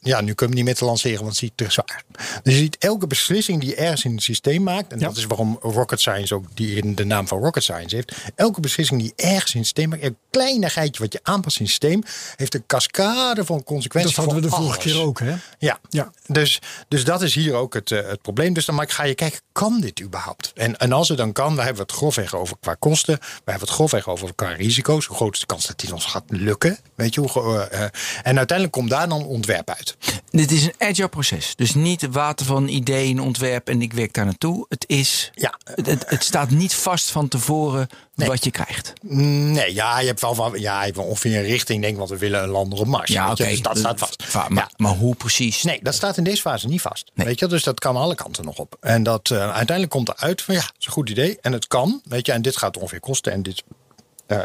ja, 0.00 0.20
nu 0.20 0.34
kunnen 0.34 0.56
we 0.56 0.62
niet 0.62 0.70
met 0.70 0.78
te 0.78 0.84
lanceren, 0.84 1.20
want 1.22 1.32
het 1.40 1.42
is 1.42 1.50
te 1.54 1.70
zwaar. 1.70 2.02
Dus 2.42 2.52
je 2.54 2.58
ziet 2.58 2.76
elke 2.78 3.06
beslissing 3.06 3.60
die 3.60 3.68
je 3.68 3.76
ergens 3.76 4.04
in 4.04 4.14
het 4.14 4.22
systeem 4.22 4.62
maakt. 4.62 4.92
En 4.92 4.98
Ja. 4.98 5.06
dat 5.06 5.16
is 5.16 5.26
waarom 5.36 5.58
Rocket 5.60 6.00
Science 6.00 6.34
ook 6.34 6.44
die 6.54 6.76
in 6.76 6.94
de 6.94 7.04
naam 7.04 7.28
van 7.28 7.38
Rocket 7.38 7.62
Science 7.62 7.96
heeft. 7.96 8.12
Elke 8.34 8.60
beslissing 8.60 9.00
die 9.00 9.12
ergens 9.16 9.54
in 9.54 9.58
het 9.58 9.68
systeem 9.68 9.88
maakt, 9.88 10.02
een 10.02 10.16
kleinigheidje 10.30 11.02
wat 11.02 11.12
je 11.12 11.20
aanpast 11.22 11.58
in 11.58 11.64
het 11.64 11.70
systeem, 11.70 12.02
heeft 12.36 12.54
een 12.54 12.66
cascade 12.66 13.44
van 13.44 13.64
consequenties. 13.64 14.14
Dat 14.14 14.24
hadden 14.24 14.42
we 14.42 14.48
de 14.48 14.54
vorige 14.56 14.78
alles. 14.78 14.84
keer 14.84 15.02
ook, 15.02 15.20
hè? 15.20 15.34
Ja, 15.58 15.78
Ja. 15.88 16.10
Dus, 16.26 16.58
dus 16.88 17.04
dat 17.04 17.22
is 17.22 17.34
hier 17.34 17.54
ook 17.54 17.74
het, 17.74 17.90
eh, 17.90 18.06
het 18.06 18.22
probleem. 18.22 18.52
Dus 18.52 18.64
dan 18.64 18.74
maar 18.74 18.90
ga 18.90 19.04
je 19.04 19.14
kijken, 19.14 19.40
kan 19.52 19.80
dit 19.80 20.00
überhaupt? 20.00 20.52
En, 20.54 20.76
en 20.78 20.92
als 20.92 21.08
het 21.08 21.18
dan 21.18 21.32
kan, 21.32 21.56
we 21.56 21.62
hebben 21.62 21.82
het 21.82 21.92
grofweg 21.92 22.34
over 22.34 22.56
qua 22.60 22.74
kosten. 22.74 23.18
We 23.20 23.50
hebben 23.50 23.68
het 23.68 23.76
grofweg 23.76 24.08
over 24.08 24.34
qua 24.34 24.48
risico's. 24.48 25.06
Hoe 25.06 25.16
groot 25.16 25.34
is 25.34 25.40
de 25.40 25.46
kans 25.46 25.66
dat 25.66 25.80
dit 25.80 25.92
ons 25.92 26.04
gaat 26.04 26.24
lukken? 26.26 26.78
Weet 26.94 27.14
je, 27.14 27.20
hoe, 27.20 27.68
eh, 27.70 27.82
eh, 27.84 27.90
en 28.22 28.36
uiteindelijk 28.36 28.72
komt 28.72 28.90
daar 28.90 29.08
dan 29.08 29.20
een 29.20 29.26
ontwerp 29.26 29.70
uit. 29.70 29.96
Dit 30.30 30.50
is 30.50 30.64
een 30.64 30.74
agile 30.78 31.08
proces. 31.08 31.56
Dus 31.56 31.74
niet 31.74 32.00
het 32.00 32.14
water 32.14 32.46
van 32.46 32.68
ideeën, 32.68 33.20
ontwerp 33.20 33.68
en 33.68 33.82
ik 33.82 33.92
werk 33.92 34.12
daar 34.12 34.24
naartoe. 34.24 34.66
Het 34.68 34.84
is. 34.86 35.11
Ja. 35.34 35.54
Het, 35.64 36.04
het, 36.08 36.24
staat 36.24 36.50
niet 36.50 36.74
vast 36.74 37.10
van 37.10 37.28
tevoren 37.28 37.88
Nee. 38.14 38.28
wat 38.28 38.44
je 38.44 38.50
krijgt. 38.50 38.92
Nee, 39.02 39.74
ja, 39.74 40.00
je 40.00 40.06
hebt 40.06 40.20
wel, 40.20 40.34
van, 40.34 40.60
ja, 40.60 40.78
je 40.78 40.84
hebt 40.84 40.96
wel 40.96 41.06
ongeveer 41.06 41.36
een 41.36 41.42
richting, 41.44 41.80
denk 41.80 41.92
ik, 41.92 41.98
want 41.98 42.10
we 42.10 42.18
willen 42.18 42.42
een 42.42 42.48
lander 42.48 42.78
op 42.78 42.86
Mars. 42.86 43.10
Ja, 43.10 43.30
oké. 43.30 43.44
Dus 43.44 43.62
dat 43.62 43.78
staat 43.78 43.98
vast. 43.98 44.22
Va- 44.24 44.46
Maar, 44.48 44.64
Ja. 44.68 44.70
maar 44.76 44.92
hoe 44.94 45.14
precies? 45.14 45.62
Nee, 45.62 45.80
dat 45.82 45.94
staat 45.94 46.16
in 46.16 46.24
deze 46.24 46.40
fase 46.40 46.68
niet 46.68 46.80
vast. 46.80 47.10
Nee. 47.14 47.26
Weet 47.26 47.38
je, 47.38 47.46
dus 47.46 47.62
dat 47.62 47.80
kan 47.80 47.96
alle 47.96 48.14
kanten 48.14 48.44
nog 48.44 48.56
op. 48.58 48.76
En 48.80 49.02
dat 49.02 49.30
eh, 49.30 49.38
uiteindelijk 49.38 49.90
komt 49.90 50.08
eruit 50.08 50.42
van 50.42 50.54
ja, 50.54 50.60
dat 50.60 50.74
is 50.78 50.86
een 50.86 50.92
goed 50.92 51.10
idee. 51.10 51.38
En 51.40 51.52
het 51.52 51.66
kan, 51.66 52.00
weet 52.04 52.26
je, 52.26 52.32
en 52.32 52.42
dit 52.42 52.56
gaat 52.56 52.76
ongeveer 52.76 53.00
kosten. 53.00 53.32
En 53.32 53.42
dit 53.42 53.62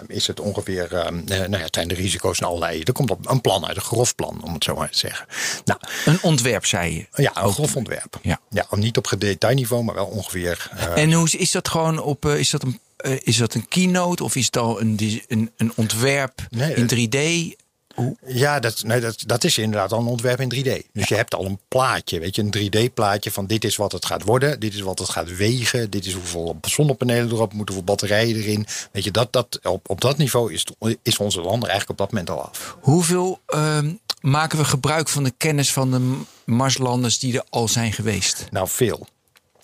is 0.07 0.27
het 0.27 0.39
ongeveer, 0.39 0.93
eh, 0.95 1.07
eh, 1.07 1.13
nou 1.27 1.49
ja, 1.49 1.57
het 1.57 1.75
zijn 1.75 1.87
de 1.87 1.95
risico's 1.95 2.39
en 2.39 2.47
allerlei. 2.47 2.81
Er 2.83 2.93
komt 2.93 3.11
op 3.11 3.29
een 3.29 3.41
plan 3.41 3.65
uit, 3.67 3.75
een 3.75 3.81
grof 3.81 4.15
plan, 4.15 4.41
om 4.43 4.53
het 4.53 4.63
zo 4.63 4.75
maar 4.75 4.89
te 4.89 4.97
zeggen. 4.97 5.25
Nou, 5.65 5.79
Een 6.05 6.19
ontwerp, 6.21 6.65
zei 6.65 6.93
je. 6.95 7.21
ja, 7.23 7.43
een 7.43 7.51
grof 7.53 7.75
ontwerp. 7.75 8.19
Ja. 8.21 8.39
ja, 8.49 8.65
niet 8.71 8.97
op 8.97 9.07
gedetailniveau, 9.07 9.83
maar 9.83 9.95
wel 9.95 10.05
ongeveer. 10.05 10.69
eh, 10.77 11.03
En 11.03 11.13
hoe 11.13 11.25
is, 11.25 11.35
is 11.35 11.51
dat 11.51 11.67
gewoon 11.67 11.99
op. 12.01 12.25
eh, 12.25 12.39
is 12.39 12.49
dat 12.49 12.63
een. 12.63 12.79
is 13.23 13.37
dat 13.37 13.53
een 13.53 13.67
keynote 13.67 14.23
of 14.23 14.35
is 14.35 14.45
het 14.45 14.57
al 14.57 14.81
een, 14.81 15.21
een, 15.27 15.51
een 15.57 15.71
ontwerp 15.75 16.41
Nee, 16.49 16.73
in 16.73 16.87
3D? 17.09 17.55
Hoe? 17.97 18.15
Ja, 18.25 18.59
dat, 18.59 18.83
nee, 18.83 18.99
dat, 18.99 19.23
dat 19.25 19.43
is 19.43 19.57
inderdaad 19.57 19.91
al 19.91 19.99
een 19.99 20.07
ontwerp 20.07 20.39
in 20.39 20.53
3D. 20.55 20.91
Dus 20.93 21.07
je 21.07 21.15
hebt 21.15 21.35
al 21.35 21.45
een 21.45 21.59
plaatje, 21.67 22.19
weet 22.19 22.35
je, 22.35 22.41
een 22.41 22.87
3D-plaatje 22.87 23.31
van 23.31 23.45
dit 23.45 23.63
is 23.63 23.75
wat 23.75 23.91
het 23.91 24.05
gaat 24.05 24.23
worden, 24.23 24.59
dit 24.59 24.73
is 24.73 24.81
wat 24.81 24.99
het 24.99 25.09
gaat 25.09 25.35
wegen, 25.35 25.89
dit 25.89 26.05
is 26.05 26.13
hoeveel 26.13 26.57
zonnepanelen 26.61 27.31
erop 27.31 27.53
moeten, 27.53 27.75
hoeveel 27.75 27.95
batterijen 27.95 28.35
erin. 28.35 28.65
Weet 28.91 29.03
je, 29.03 29.11
dat, 29.11 29.33
dat, 29.33 29.59
op, 29.63 29.89
op 29.89 30.01
dat 30.01 30.17
niveau 30.17 30.53
is, 30.53 30.65
is 31.03 31.17
onze 31.17 31.41
lander 31.41 31.69
eigenlijk 31.69 31.99
op 31.99 32.05
dat 32.07 32.11
moment 32.11 32.29
al 32.29 32.47
af. 32.47 32.77
Hoeveel 32.81 33.39
ehm, 33.45 33.93
maken 34.21 34.57
we 34.57 34.65
gebruik 34.65 35.09
van 35.09 35.23
de 35.23 35.33
kennis 35.37 35.73
van 35.73 35.91
de 35.91 36.19
Marslanders 36.45 37.19
die 37.19 37.37
er 37.37 37.45
al 37.49 37.67
zijn 37.67 37.93
geweest? 37.93 38.47
Nou, 38.51 38.67
veel. 38.69 39.07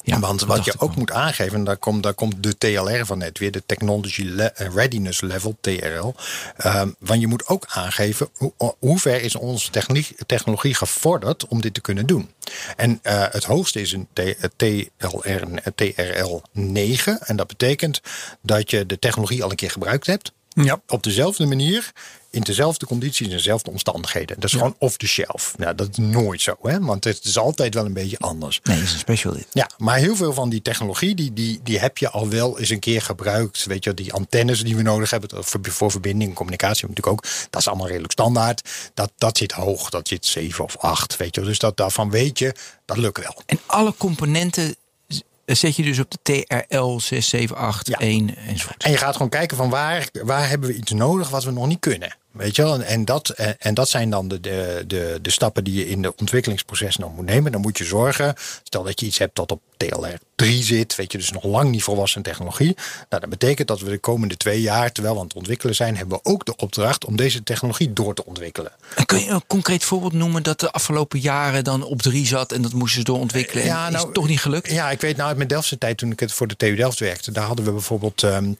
Ja, 0.05 0.19
Want 0.19 0.41
wat 0.41 0.65
je 0.65 0.73
ook 0.77 0.89
wel. 0.89 0.99
moet 0.99 1.11
aangeven, 1.11 1.57
en 1.57 1.63
daar 1.63 1.77
komt, 1.77 2.03
daar 2.03 2.13
komt 2.13 2.43
de 2.43 2.57
TLR 2.57 3.05
van 3.05 3.17
net 3.17 3.39
weer, 3.39 3.51
de 3.51 3.63
Technology 3.65 4.29
eh, 4.37 4.67
Readiness 4.73 5.21
Level, 5.21 5.57
TRL. 5.61 6.13
Ehm, 6.57 6.89
want 6.99 7.21
je 7.21 7.27
moet 7.27 7.47
ook 7.47 7.65
aangeven 7.69 8.29
hoe, 8.33 8.53
hoe 8.79 8.99
ver 8.99 9.21
is 9.21 9.35
onze 9.35 9.69
techniek, 9.69 10.15
technologie 10.25 10.75
gevorderd 10.75 11.47
om 11.47 11.61
dit 11.61 11.73
te 11.73 11.81
kunnen 11.81 12.05
doen. 12.05 12.29
En 12.75 12.99
eh, 13.01 13.25
het 13.31 13.43
hoogste 13.43 13.81
is 13.81 13.91
een 13.91 14.07
TLR, 14.13 15.43
eh, 15.53 15.71
TRL 15.75 16.41
9. 16.51 17.19
En 17.21 17.35
dat 17.35 17.47
betekent 17.47 18.01
dat 18.41 18.69
je 18.71 18.85
de 18.85 18.99
technologie 18.99 19.43
al 19.43 19.49
een 19.49 19.55
keer 19.55 19.71
gebruikt 19.71 20.05
hebt. 20.05 20.31
Ja. 20.53 20.81
Op 20.87 21.03
dezelfde 21.03 21.45
manier, 21.45 21.91
in 22.33 22.41
dezelfde 22.41 22.85
condities 22.85 23.27
en 23.27 23.33
dezelfde 23.33 23.71
omstandigheden. 23.71 24.35
Dat 24.39 24.43
is 24.49 24.51
gewoon 24.51 24.75
off 24.77 24.97
the 24.97 25.07
shelf. 25.07 25.53
Nou, 25.57 25.75
dat 25.75 25.89
is 25.91 25.97
nooit 25.97 26.41
zo, 26.41 26.55
hè? 26.61 26.79
want 26.79 27.03
het 27.03 27.23
is 27.23 27.37
altijd 27.37 27.73
wel 27.73 27.85
een 27.85 27.93
beetje 27.93 28.17
anders. 28.19 28.59
Nee, 28.63 28.75
dat 28.75 28.85
is 28.85 28.93
een 28.93 28.99
special 28.99 29.33
dit. 29.33 29.47
Ja, 29.51 29.69
maar 29.77 29.97
heel 29.97 30.15
veel 30.15 30.33
van 30.33 30.49
die 30.49 30.61
technologie, 30.61 31.15
die, 31.15 31.33
die, 31.33 31.59
die 31.63 31.79
heb 31.79 31.97
je 31.97 32.09
al 32.09 32.29
wel 32.29 32.59
eens 32.59 32.69
een 32.69 32.79
keer 32.79 33.01
gebruikt. 33.01 33.65
Weet 33.65 33.83
je, 33.83 33.93
die 33.93 34.13
antennes 34.13 34.63
die 34.63 34.75
we 34.75 34.81
nodig 34.81 35.09
hebben 35.09 35.43
voor, 35.43 35.59
voor 35.61 35.91
verbinding 35.91 36.29
en 36.29 36.35
communicatie 36.35 36.87
natuurlijk 36.87 37.15
ook. 37.15 37.31
Dat 37.49 37.61
is 37.61 37.67
allemaal 37.67 37.87
redelijk 37.87 38.11
standaard. 38.11 38.69
Dat, 38.93 39.11
dat 39.17 39.37
zit 39.37 39.51
hoog, 39.51 39.89
dat 39.89 40.07
zit 40.07 40.25
7 40.25 40.63
of 40.63 40.77
8. 40.77 41.17
Weet 41.17 41.35
je, 41.35 41.41
dus 41.41 41.59
dat, 41.59 41.77
daarvan 41.77 42.09
weet 42.09 42.39
je, 42.39 42.55
dat 42.85 42.97
lukt 42.97 43.19
wel. 43.23 43.41
En 43.45 43.59
alle 43.65 43.93
componenten 43.97 44.75
zet 45.45 45.75
je 45.75 45.83
dus 45.83 45.99
op 45.99 46.11
de 46.11 46.17
TRL 46.21 46.99
6781 46.99 48.47
enzovoort. 48.47 48.83
En 48.83 48.91
je 48.91 48.97
gaat 48.97 49.13
gewoon 49.13 49.29
kijken 49.29 49.57
van 49.57 49.69
waar, 49.69 50.07
waar 50.23 50.49
hebben 50.49 50.69
we 50.69 50.75
iets 50.75 50.91
nodig 50.91 51.29
wat 51.29 51.43
we 51.43 51.51
nog 51.51 51.67
niet 51.67 51.79
kunnen. 51.79 52.15
Weet 52.33 52.55
je 52.55 52.61
wel? 52.61 52.73
En- 52.73 52.85
En 52.85 53.05
dat, 53.05 53.29
en, 53.59 53.73
dat 53.73 53.89
zijn 53.89 54.09
dan 54.09 54.27
de, 54.27 54.39
de, 54.39 54.83
de, 54.87 55.19
de 55.21 55.29
stappen 55.31 55.63
die 55.63 55.73
je 55.73 55.89
in 55.89 56.01
de 56.01 56.13
ontwikkelingsproces 56.15 56.97
nog 56.97 57.15
moet 57.15 57.25
nemen. 57.25 57.51
Dan 57.51 57.61
moet 57.61 57.77
je 57.77 57.83
zorgen, 57.83 58.35
stel 58.63 58.83
dat 58.83 58.99
je 58.99 59.05
iets 59.05 59.17
hebt 59.17 59.35
dat 59.35 59.51
op 59.51 59.61
TLR 59.77 60.17
3 60.35 60.63
zit, 60.63 60.95
weet 60.95 61.11
je, 61.11 61.17
dus 61.17 61.31
nog 61.31 61.43
lang 61.43 61.69
niet 61.71 61.83
volwassen 61.83 62.21
technologie. 62.21 62.75
Nou, 63.09 63.21
dat 63.21 63.29
betekent 63.29 63.67
dat 63.67 63.79
we 63.79 63.89
de 63.89 63.97
komende 63.97 64.37
twee 64.37 64.61
jaar, 64.61 64.91
terwijl 64.91 65.13
we 65.15 65.19
aan 65.21 65.27
het 65.27 65.35
ontwikkelen 65.35 65.75
zijn, 65.75 65.97
hebben 65.97 66.17
we 66.23 66.29
ook 66.29 66.45
de 66.45 66.55
opdracht 66.55 67.05
om 67.05 67.15
deze 67.15 67.43
technologie 67.43 67.93
door 67.93 68.13
te 68.15 68.25
ontwikkelen. 68.25 68.71
En 68.95 69.05
kun 69.05 69.19
je 69.19 69.29
een 69.29 69.47
concreet 69.47 69.83
voorbeeld 69.83 70.13
noemen 70.13 70.43
dat 70.43 70.59
de 70.59 70.71
afgelopen 70.71 71.19
jaren 71.19 71.63
dan 71.63 71.83
op 71.83 72.01
drie 72.01 72.25
zat 72.27 72.51
en 72.51 72.61
dat 72.61 72.73
moesten 72.73 72.99
ze 72.99 73.05
doorontwikkelen? 73.05 73.63
en 73.63 73.93
is 73.93 74.01
het 74.01 74.13
toch 74.13 74.27
niet 74.27 74.41
gelukt? 74.41 74.71
Ja, 74.71 74.91
ik 74.91 75.01
weet 75.01 75.15
nou 75.15 75.27
uit 75.27 75.37
mijn 75.37 75.49
Delftse 75.49 75.77
tijd 75.77 75.97
toen 75.97 76.11
ik 76.11 76.19
het 76.19 76.33
voor 76.33 76.47
de 76.47 76.55
TU 76.55 76.75
Delft 76.75 76.99
werkte, 76.99 77.31
daar 77.31 77.45
hadden 77.45 77.65
we 77.65 77.71
bijvoorbeeld. 77.71 78.23
ehm, 78.23 78.51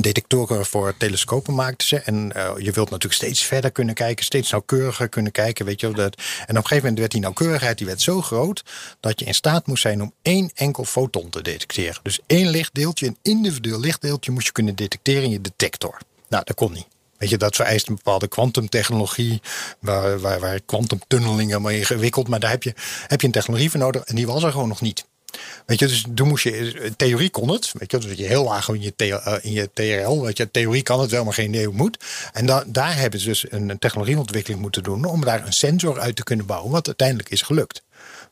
detectoren 0.00 0.66
voor 0.66 0.96
telescopen 0.96 1.54
maakten 1.54 1.88
ze. 1.88 1.96
En 1.96 2.32
uh, 2.36 2.50
je 2.56 2.72
wilt 2.72 2.90
natuurlijk 2.90 3.22
steeds 3.22 3.44
verder 3.44 3.70
kunnen 3.70 3.94
kijken, 3.94 4.24
steeds 4.24 4.50
nauwkeuriger 4.50 5.08
kunnen 5.08 5.32
kijken. 5.32 5.64
Weet 5.64 5.80
je, 5.80 5.90
dat. 5.90 6.14
En 6.16 6.22
op 6.42 6.48
een 6.48 6.56
gegeven 6.56 6.76
moment 6.76 6.98
werd 6.98 7.10
die 7.10 7.20
nauwkeurigheid 7.20 7.78
die 7.78 7.86
werd 7.86 8.02
zo 8.02 8.22
groot 8.22 8.64
dat 9.00 9.20
je 9.20 9.26
in 9.26 9.34
staat 9.34 9.66
moest 9.66 9.82
zijn 9.82 10.02
om 10.02 10.12
één 10.22 10.50
enkel 10.54 10.84
foton 10.84 11.30
te 11.30 11.42
detecteren. 11.42 12.00
Dus 12.02 12.20
één 12.26 12.48
lichtdeeltje, 12.48 13.06
een 13.06 13.18
individueel 13.22 13.80
lichtdeeltje, 13.80 14.32
moest 14.32 14.46
je 14.46 14.52
kunnen 14.52 14.74
detecteren 14.74 15.22
in 15.22 15.30
je 15.30 15.40
detector. 15.40 15.98
Nou, 16.28 16.44
dat 16.44 16.56
kon 16.56 16.72
niet. 16.72 16.86
Weet 17.18 17.30
je, 17.30 17.36
dat 17.36 17.56
vereist 17.56 17.88
een 17.88 17.94
bepaalde 17.94 18.28
kwantumtechnologie, 18.28 19.40
waar, 19.78 20.20
waar, 20.20 20.40
waar 20.40 20.60
kwantumtunneling 20.60 21.50
helemaal 21.50 21.72
ingewikkeld. 21.72 22.28
Maar 22.28 22.40
daar 22.40 22.50
heb 22.50 22.62
je, 22.62 22.74
heb 23.06 23.20
je 23.20 23.26
een 23.26 23.32
technologie 23.32 23.70
voor 23.70 23.80
nodig 23.80 24.02
en 24.02 24.14
die 24.14 24.26
was 24.26 24.42
er 24.42 24.52
gewoon 24.52 24.68
nog 24.68 24.80
niet. 24.80 25.04
Weet 25.66 25.78
je, 25.78 25.86
dus 25.86 26.04
toen 26.14 26.28
moest 26.28 26.44
je, 26.44 26.92
theorie 26.96 27.30
kon 27.30 27.48
het, 27.48 27.72
weet 27.78 27.90
je, 27.90 27.98
dus 27.98 28.18
je 28.18 28.26
heel 28.26 28.44
laag 28.44 28.68
in 28.68 28.82
je, 28.82 28.92
uh, 28.96 29.34
in 29.40 29.52
je 29.52 29.70
TRL, 29.74 30.22
weet 30.22 30.36
je, 30.36 30.50
theorie 30.50 30.82
kan 30.82 31.00
het 31.00 31.10
wel, 31.10 31.24
maar 31.24 31.34
geen 31.34 31.48
idee 31.48 31.66
hoe 31.66 31.74
moet. 31.74 31.98
En 32.32 32.46
da 32.46 32.64
daar 32.66 32.96
hebben 32.96 33.20
ze 33.20 33.26
dus 33.26 33.52
een 33.52 33.78
technologieontwikkeling 33.78 34.60
moeten 34.60 34.82
doen 34.82 35.04
om 35.04 35.24
daar 35.24 35.46
een 35.46 35.52
sensor 35.52 36.00
uit 36.00 36.16
te 36.16 36.22
kunnen 36.22 36.46
bouwen, 36.46 36.70
wat 36.70 36.86
uiteindelijk 36.86 37.28
is 37.28 37.42
gelukt. 37.42 37.82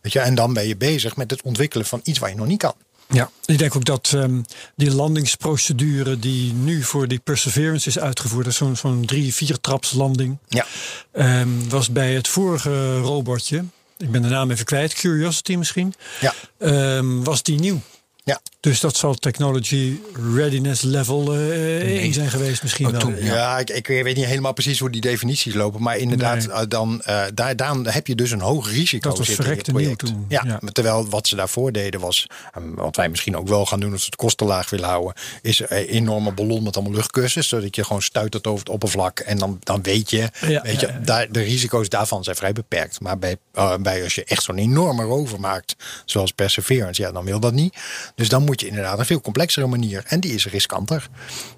Weet 0.01 0.13
je, 0.13 0.21
en 0.21 0.35
dan 0.35 0.53
ben 0.53 0.69
je 0.69 0.77
bezig 0.77 1.17
met 1.17 1.31
het 1.31 1.43
ontwikkelen 1.43 1.87
van 1.87 2.01
iets 2.05 2.19
waar 2.19 2.31
je 2.31 2.37
nog 2.37 2.47
niet 2.47 2.59
kan. 2.59 2.75
Ja, 3.09 3.31
ik 3.45 3.59
denk 3.59 3.77
ook 3.77 3.85
dat 3.85 4.13
um, 4.15 4.45
die 4.75 4.95
landingsprocedure 4.95 6.19
die 6.19 6.53
nu 6.53 6.83
voor 6.83 7.09
die 7.09 7.19
Perseverance 7.19 7.89
is 7.89 7.99
uitgevoerd, 7.99 8.55
zo'n 8.55 8.77
zo'n 8.77 9.07
drie, 9.07 9.35
vier 9.35 9.61
traps 9.61 9.93
landing, 9.93 10.39
ja. 10.49 10.67
Um, 11.13 11.69
was 11.69 11.91
bij 11.91 12.15
het 12.15 12.29
vorige 12.29 12.99
robotje, 12.99 13.65
ik 13.97 14.11
ben 14.11 14.23
de 14.23 14.29
naam 14.29 14.51
even 14.51 14.65
kwijt, 14.65 14.95
Curiosity 14.95 15.55
misschien, 15.55 15.95
ja. 16.21 16.35
Um, 16.59 17.25
was 17.25 17.43
die 17.43 17.59
nieuw. 17.59 17.81
Ja. 18.25 18.41
Dus 18.67 18.81
dat 18.81 18.97
zal 18.97 19.15
technology 19.15 20.01
readiness 20.35 20.83
level 20.83 21.35
uh, 21.35 21.39
nee. 21.39 21.99
1 21.99 22.13
zijn 22.13 22.31
geweest 22.31 22.63
misschien 22.63 22.87
oh, 22.87 22.93
wel. 22.93 23.01
Toen, 23.01 23.17
ja, 23.17 23.35
ja 23.35 23.59
ik, 23.59 23.71
ik, 23.71 23.87
weet 23.87 24.17
niet 24.17 24.25
helemaal 24.25 24.53
precies 24.53 24.79
hoe 24.79 24.91
die 24.91 25.01
definities 25.01 25.55
lopen. 25.55 25.83
Maar 25.83 25.97
inderdaad, 25.97 26.47
nee. 26.47 26.57
uh, 26.57 26.63
dan, 26.69 27.03
uh, 27.09 27.23
daar, 27.35 27.57
dan 27.57 27.87
heb 27.87 28.07
je 28.07 28.15
dus 28.15 28.31
een 28.31 28.41
hoog 28.41 28.71
risico. 28.71 29.09
Dat 29.09 29.19
was 29.19 29.29
verrekte 29.29 29.73
nieuw 29.73 29.95
toen. 29.95 30.25
Ja, 30.29 30.43
ja, 30.47 30.61
terwijl 30.73 31.09
wat 31.09 31.29
ze 31.29 31.37
daarvoor 31.37 31.73
deden 31.73 32.01
was... 32.01 32.27
wat 32.75 32.97
wij 32.97 33.09
misschien 33.09 33.37
ook 33.37 33.49
wel 33.49 33.67
gaan 33.67 33.81
doen 33.81 33.93
als 33.93 34.01
we 34.01 34.07
het 34.07 34.17
kosten 34.17 34.47
laag 34.47 34.71
willen 34.71 34.89
houden... 34.89 35.15
is 35.43 35.61
een 35.61 35.69
enorme 35.69 36.33
ballon 36.33 36.63
met 36.63 36.77
allemaal 36.77 36.95
luchtkussens. 36.95 37.49
Zodat 37.49 37.77
je 37.77 37.85
gewoon 37.85 38.03
stuitert 38.03 38.47
over 38.47 38.59
het 38.59 38.69
oppervlak. 38.69 39.19
En 39.19 39.39
dan, 39.39 39.59
dan 39.63 39.83
weet 39.83 40.11
je, 40.11 40.31
ja, 40.47 40.63
weet 40.63 40.81
je 40.81 41.01
daar, 41.05 41.33
de 41.33 41.41
risico's 41.41 41.89
daarvan 41.89 42.25
zijn 42.25 42.37
vrij 42.37 42.53
beperkt. 42.53 43.01
Maar 43.01 43.19
bij, 43.19 43.37
bij 43.81 44.03
als 44.03 44.15
je 44.15 44.25
echt 44.25 44.43
zo'n 44.43 44.59
enorme 44.59 45.03
rover 45.03 45.41
maakt... 45.41 45.77
zoals 46.05 46.33
Perseverance, 46.33 47.03
ja, 47.03 47.13
dan 47.13 47.25
wil 47.25 47.41
dat 47.41 47.53
niet. 47.53 47.77
Dus 48.15 48.29
dan 48.29 48.45
moet 48.45 48.55
je 48.61 48.67
inderdaad 48.67 48.99
een 48.99 49.07
veel 49.07 49.21
complexere 49.21 49.67
manier. 49.67 50.05
En 50.07 50.21
die 50.21 50.35
is 50.35 50.47
riskanter. 50.47 51.09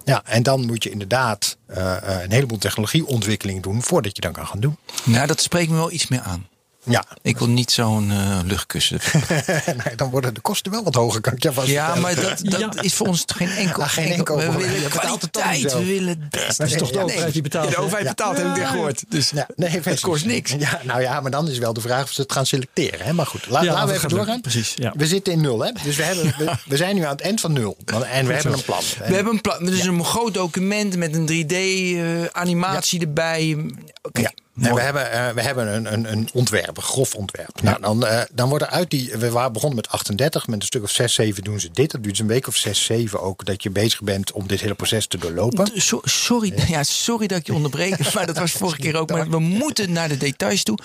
Ja, 0.05 0.23
en 0.25 0.43
dan 0.43 0.67
moet 0.67 0.83
je 0.83 0.90
inderdaad 0.90 1.57
uh, 1.71 1.97
een 2.00 2.33
heleboel 2.33 2.59
technologieontwikkeling 2.59 3.62
doen 3.62 3.83
voordat 3.83 4.17
je 4.17 4.21
dan 4.21 4.33
kan 4.33 4.47
gaan 4.47 4.61
doen. 4.61 4.76
Nou, 5.05 5.26
dat 5.26 5.40
spreekt 5.40 5.71
me 5.71 5.76
wel 5.76 5.93
iets 5.93 6.09
meer 6.09 6.21
aan. 6.21 6.47
Ja. 6.85 7.05
Ik 7.23 7.39
wil 7.39 7.49
niet 7.49 7.71
zo'n 7.71 8.11
uh, 8.11 8.39
luchtkussen. 8.45 9.01
nee, 9.85 9.97
dan 9.97 10.11
worden 10.11 10.35
de 10.35 10.41
kosten 10.41 10.73
wel 10.73 10.85
wat 10.85 10.95
hoger, 10.95 11.21
kan 11.21 11.33
ik 11.33 11.43
je 11.43 11.53
vast 11.53 11.69
Ja, 11.69 11.95
maar 11.95 12.15
dat, 12.15 12.41
dat 12.43 12.61
ja. 12.61 12.83
is 12.83 12.95
voor 12.95 13.07
ons 13.07 13.25
geen 13.27 13.51
enkel... 13.51 13.83
Ah, 13.89 13.89
geen 13.89 14.13
enkel, 14.13 14.41
enkel 14.41 14.61
we 14.61 14.69
willen 14.69 14.91
kwaliteit, 14.91 15.73
we 15.73 15.85
willen 15.85 16.09
het 16.09 16.31
beste. 16.31 16.63
Dat 16.63 16.73
is 16.73 16.79
toch 16.79 16.91
de 16.91 17.03
overheid 17.03 17.33
die 17.33 17.43
betaalt? 17.43 17.71
De 17.71 17.77
overheid 17.77 18.09
betaalt, 18.09 18.37
heb 18.37 18.47
ik 18.47 18.55
weer 18.55 18.67
gehoord. 18.67 19.05
Dus 19.09 19.31
ja, 19.31 19.47
nee, 19.57 19.81
het 19.83 20.01
kost 20.01 20.25
niks. 20.25 20.55
Ja, 20.59 20.81
nou 20.83 21.01
ja, 21.01 21.21
maar 21.21 21.31
dan 21.31 21.49
is 21.49 21.59
wel 21.59 21.73
de 21.73 21.81
vraag 21.81 22.03
of 22.03 22.11
ze 22.11 22.21
het 22.21 22.33
gaan 22.33 22.47
selecteren. 22.47 23.07
Hè? 23.07 23.13
Maar 23.13 23.27
goed, 23.27 23.47
la, 23.47 23.63
ja, 23.63 23.73
laten 23.73 23.89
we 23.89 23.95
even 23.95 24.09
doorgaan. 24.09 24.41
Precies, 24.41 24.75
ja. 24.77 24.93
We 24.97 25.07
zitten 25.07 25.33
in 25.33 25.41
nul, 25.41 25.65
hè? 25.65 25.73
Dus 25.83 25.97
we, 25.97 26.03
hebben, 26.11 26.35
we, 26.39 26.53
we 26.67 26.77
zijn 26.77 26.95
nu 26.95 27.03
aan 27.03 27.11
het 27.11 27.21
eind 27.21 27.41
van 27.41 27.53
nul. 27.53 27.77
En 27.87 28.27
we 28.27 28.33
hebben 28.33 28.53
een 28.53 28.63
plan. 28.63 28.83
We 29.07 29.15
hebben 29.15 29.33
een 29.33 29.41
plan. 29.41 29.65
Dus 29.65 29.85
een 29.85 30.05
groot 30.05 30.35
document 30.35 30.97
met 30.97 31.15
een 31.15 31.29
3D-animatie 31.29 33.01
erbij. 33.01 33.73
Oké. 34.03 34.31
En 34.61 34.75
we 34.75 34.81
hebben, 34.81 35.03
uh, 35.12 35.29
we 35.29 35.43
hebben 35.43 35.75
een, 35.75 35.93
een, 35.93 36.12
een 36.12 36.29
ontwerp, 36.33 36.77
een 36.77 36.83
grof 36.83 37.15
ontwerp. 37.15 37.59
Ja. 37.62 37.79
Nou, 37.79 37.81
dan, 37.81 38.05
uh, 38.05 38.21
dan 38.33 38.49
worden 38.49 38.71
uit 38.71 38.91
die. 38.91 39.17
We 39.17 39.31
waren 39.31 39.53
begonnen 39.53 39.77
met 39.77 39.88
38, 39.88 40.47
met 40.47 40.61
een 40.61 40.67
stuk 40.67 40.83
of 40.83 40.91
6, 40.91 41.15
7 41.15 41.45
doen 41.45 41.61
ze 41.61 41.71
dit. 41.73 41.91
Dat 41.91 42.03
duurt 42.03 42.19
een 42.19 42.27
week 42.27 42.47
of 42.47 42.57
6, 42.57 42.85
7 42.85 43.21
ook 43.21 43.45
dat 43.45 43.62
je 43.62 43.71
bezig 43.71 44.03
bent 44.03 44.33
om 44.33 44.47
dit 44.47 44.61
hele 44.61 44.75
proces 44.75 45.07
te 45.07 45.19
doorlopen. 45.19 45.71
So, 45.75 46.00
sorry, 46.05 46.53
ja, 46.69 46.83
sorry 46.83 47.27
dat 47.27 47.38
ik 47.38 47.47
je 47.47 47.55
onderbreek, 47.55 47.99
maar 48.15 48.27
dat 48.27 48.38
was 48.38 48.53
vorige 48.53 48.81
keer 48.81 48.97
ook. 48.97 49.11
Maar 49.11 49.31
we 49.31 49.38
moeten 49.38 49.93
naar 49.93 50.09
de 50.09 50.17
details 50.17 50.62
toe. 50.62 50.79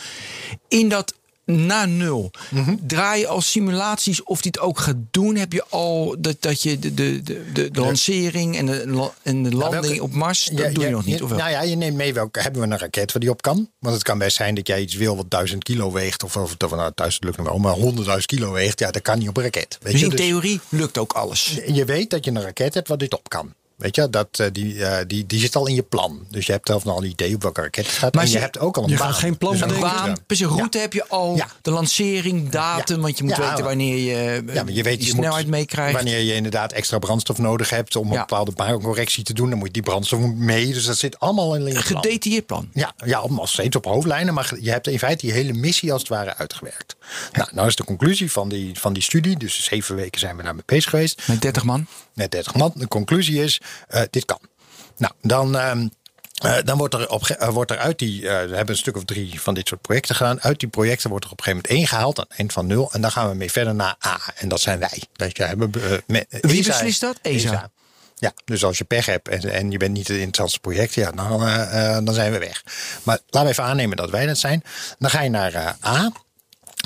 In 0.67 0.89
dat 0.89 1.13
na 1.45 1.85
nul. 1.85 2.31
Mm 2.49 2.63
-hmm. 2.63 2.79
Draai 2.87 3.19
je 3.19 3.27
al 3.27 3.41
simulaties 3.41 4.23
of 4.23 4.41
die 4.41 4.51
het 4.51 4.61
ook 4.61 4.79
gaat 4.79 4.95
doen? 5.11 5.35
Heb 5.35 5.53
je 5.53 5.63
al 5.69 6.15
dat, 6.19 6.35
dat 6.39 6.61
je 6.61 6.79
de, 6.79 6.93
de, 6.93 7.21
de, 7.23 7.43
de, 7.53 7.81
lancering 7.81 8.57
en 8.57 8.65
de, 8.65 9.09
en 9.23 9.43
de 9.43 9.55
landing 9.55 9.59
nou, 9.59 9.71
welke, 9.71 10.03
op 10.03 10.13
Mars, 10.13 10.45
dat 10.45 10.65
ja, 10.65 10.71
doe 10.71 10.83
je 10.83 10.89
ja, 10.89 10.95
nog 10.95 11.05
niet? 11.05 11.21
Of 11.21 11.29
nou 11.29 11.49
ja, 11.49 11.61
je 11.61 11.75
neemt 11.75 11.95
mee 11.95 12.13
welke 12.13 12.41
hebben 12.41 12.61
we 12.61 12.67
een 12.67 12.77
raket 12.77 13.11
waar 13.11 13.21
die 13.21 13.31
op 13.31 13.41
kan. 13.41 13.69
Want 13.79 13.95
het 13.95 14.03
kan 14.03 14.17
best 14.17 14.35
zijn 14.35 14.55
dat 14.55 14.67
jij 14.67 14.81
iets 14.81 14.95
wil 14.95 15.15
wat 15.15 15.29
duizend 15.29 15.63
kilo 15.63 15.91
weegt. 15.91 16.23
Of, 16.23 16.35
of 16.35 16.55
nou, 16.59 16.91
duizend 16.95 17.23
lukt 17.23 17.37
nog 17.37 17.47
wel, 17.47 17.57
maar 17.57 17.73
honderdduizend 17.73 18.25
kilo 18.25 18.51
weegt. 18.51 18.79
Ja, 18.79 18.91
dat 18.91 19.01
kan 19.01 19.19
niet 19.19 19.29
op 19.29 19.37
een 19.37 19.43
raket. 19.43 19.77
Weet 19.81 19.91
dus 19.91 20.01
je? 20.01 20.07
in 20.07 20.15
dus, 20.15 20.19
theorie 20.19 20.59
lukt 20.69 20.97
ook 20.97 21.13
alles? 21.13 21.59
Je 21.67 21.85
weet 21.85 22.09
dat 22.09 22.25
je 22.25 22.31
een 22.31 22.41
raket 22.41 22.73
hebt 22.73 22.87
wat 22.87 22.99
dit 22.99 23.13
op 23.13 23.29
kan. 23.29 23.53
Weet 23.83 23.95
je, 23.95 24.09
dat, 24.09 24.39
uh, 24.41 24.47
die, 24.51 24.73
uh, 24.73 24.97
die, 25.07 25.25
die 25.25 25.39
zit 25.39 25.55
al 25.55 25.67
in 25.67 25.75
je 25.75 25.83
plan. 25.83 26.25
Dus 26.29 26.45
je 26.45 26.51
hebt 26.51 26.67
zelf 26.67 26.85
al 26.85 26.97
een 26.97 27.09
idee 27.09 27.35
op 27.35 27.41
welke 27.41 27.61
raket 27.61 27.85
het 27.85 27.95
gaat. 27.95 28.13
Maar 28.13 28.23
en 28.23 28.29
je, 28.29 28.35
je 28.35 28.41
hebt 28.41 28.59
ook 28.59 28.77
al 28.77 28.83
een 28.83 28.89
je 28.89 28.97
baan. 28.97 29.09
Gaat 29.09 29.19
geen 29.19 29.37
plan 29.37 29.51
dus 29.51 29.61
een 29.61 29.79
baan. 29.79 30.15
Dus 30.27 30.39
een 30.39 30.47
route 30.47 30.77
ja. 30.77 30.83
heb 30.83 30.93
je 30.93 31.07
al. 31.07 31.35
Ja. 31.35 31.47
De 31.61 31.71
lancering, 31.71 32.49
datum. 32.49 33.01
Want 33.01 33.17
je 33.17 33.23
moet 33.23 33.35
Ja. 33.35 33.49
weten 33.49 33.63
wanneer 33.63 33.97
je, 33.97 34.43
Ja, 34.53 34.63
maar 34.63 34.73
je 34.73 34.83
weet 34.83 34.97
die 34.97 35.07
je 35.07 35.13
snelheid 35.13 35.45
moet, 35.45 35.55
meekrijgt. 35.55 35.93
Wanneer 35.95 36.19
je 36.19 36.33
inderdaad 36.33 36.71
extra 36.71 36.99
brandstof 36.99 37.37
nodig 37.37 37.69
hebt 37.69 37.95
om 37.95 38.07
een 38.07 38.13
Ja. 38.13 38.19
bepaalde 38.19 38.51
baancorrectie 38.51 39.23
te 39.23 39.33
doen, 39.33 39.49
dan 39.49 39.59
moet 39.59 39.73
die 39.73 39.83
brandstof 39.83 40.19
mee. 40.19 40.73
Dus 40.73 40.85
dat 40.85 40.97
zit 40.97 41.19
allemaal 41.19 41.55
in 41.55 41.63
je 41.65 41.69
plan. 41.71 41.83
Gedetailleerd 41.83 42.45
plan. 42.45 42.69
Ja, 42.73 42.93
ja, 43.05 43.23
nog 43.29 43.49
steeds 43.49 43.75
op 43.75 43.85
hoofdlijnen, 43.85 44.33
maar 44.33 44.53
je 44.59 44.69
hebt 44.69 44.87
in 44.87 44.99
feite 44.99 45.25
die 45.25 45.35
hele 45.35 45.53
missie 45.53 45.91
als 45.91 46.01
het 46.01 46.09
ware 46.09 46.35
uitgewerkt. 46.35 46.95
Nou, 47.31 47.49
nou 47.53 47.67
is 47.67 47.75
de 47.75 47.83
conclusie 47.83 48.31
van 48.31 48.49
die, 48.49 48.79
van 48.79 48.93
die 48.93 49.03
studie, 49.03 49.37
dus 49.37 49.63
zeven 49.63 49.95
weken 49.95 50.19
zijn 50.19 50.37
we 50.37 50.43
daarmee 50.43 50.63
bezig 50.65 50.89
geweest, 50.89 51.21
Met 51.27 51.41
30 51.41 51.63
man. 51.63 51.87
net 52.13 52.31
30 52.31 52.55
man. 52.55 52.71
De 52.75 52.87
conclusie 52.87 53.43
is, 53.43 53.61
eh, 53.61 53.67
dit 54.09 54.25
kan. 54.25 54.39
Nou, 54.97 55.13
dan, 55.21 55.57
ehm, 55.57 55.87
eh, 56.33 56.57
dan 56.63 56.77
wordt 56.77 56.93
er, 56.93 57.09
op, 57.09 57.27
eh, 57.27 57.47
wordt 57.49 57.71
er 57.71 57.77
uit 57.77 57.99
die, 57.99 58.21
eh, 58.29 58.49
we 58.49 58.55
hebben 58.55 58.69
een 58.69 58.77
stuk 58.77 58.95
of 58.97 59.05
drie 59.05 59.41
van 59.41 59.53
dit 59.53 59.67
soort 59.67 59.81
projecten 59.81 60.15
gedaan. 60.15 60.41
Uit 60.41 60.59
die 60.59 60.69
projecten 60.69 61.09
wordt 61.09 61.25
er 61.25 61.31
op 61.31 61.37
een 61.37 61.43
gegeven 61.43 61.65
moment 61.67 61.81
één 61.81 61.97
gehaald 61.97 62.19
aan 62.19 62.25
het 62.29 62.37
eind 62.37 62.53
van 62.53 62.67
nul. 62.67 62.91
En 62.91 63.01
dan 63.01 63.11
gaan 63.11 63.29
we 63.29 63.35
mee 63.35 63.51
verder 63.51 63.75
naar 63.75 63.95
A. 64.05 64.19
En 64.35 64.47
dat 64.47 64.59
zijn 64.59 64.79
wij. 64.79 65.03
Dat 65.13 65.37
je, 65.37 65.43
hebben, 65.43 65.71
eh, 65.73 65.97
met, 66.07 66.25
Wie 66.29 66.59
ESA 66.59 66.71
beslist 66.71 67.01
dat? 67.01 67.19
ESA. 67.21 67.71
Ja, 68.23 68.31
dus 68.45 68.63
als 68.63 68.77
je 68.77 68.83
pech 68.83 69.05
hebt 69.05 69.27
en, 69.27 69.51
en 69.51 69.71
je 69.71 69.77
bent 69.77 69.93
niet 69.93 70.07
het 70.07 70.17
interessantste 70.17 70.59
project, 70.59 70.93
ja, 70.93 71.11
dan, 71.11 71.47
eh, 71.47 71.95
eh, 71.95 72.05
dan 72.05 72.13
zijn 72.13 72.31
we 72.31 72.37
weg. 72.37 72.63
Maar 73.03 73.19
laten 73.25 73.43
we 73.43 73.49
even 73.49 73.63
aannemen 73.63 73.97
dat 73.97 74.09
wij 74.09 74.25
dat 74.25 74.37
zijn. 74.37 74.63
Dan 74.99 75.09
ga 75.09 75.21
je 75.21 75.29
naar 75.29 75.53
eh, 75.53 75.85
A. 75.85 76.11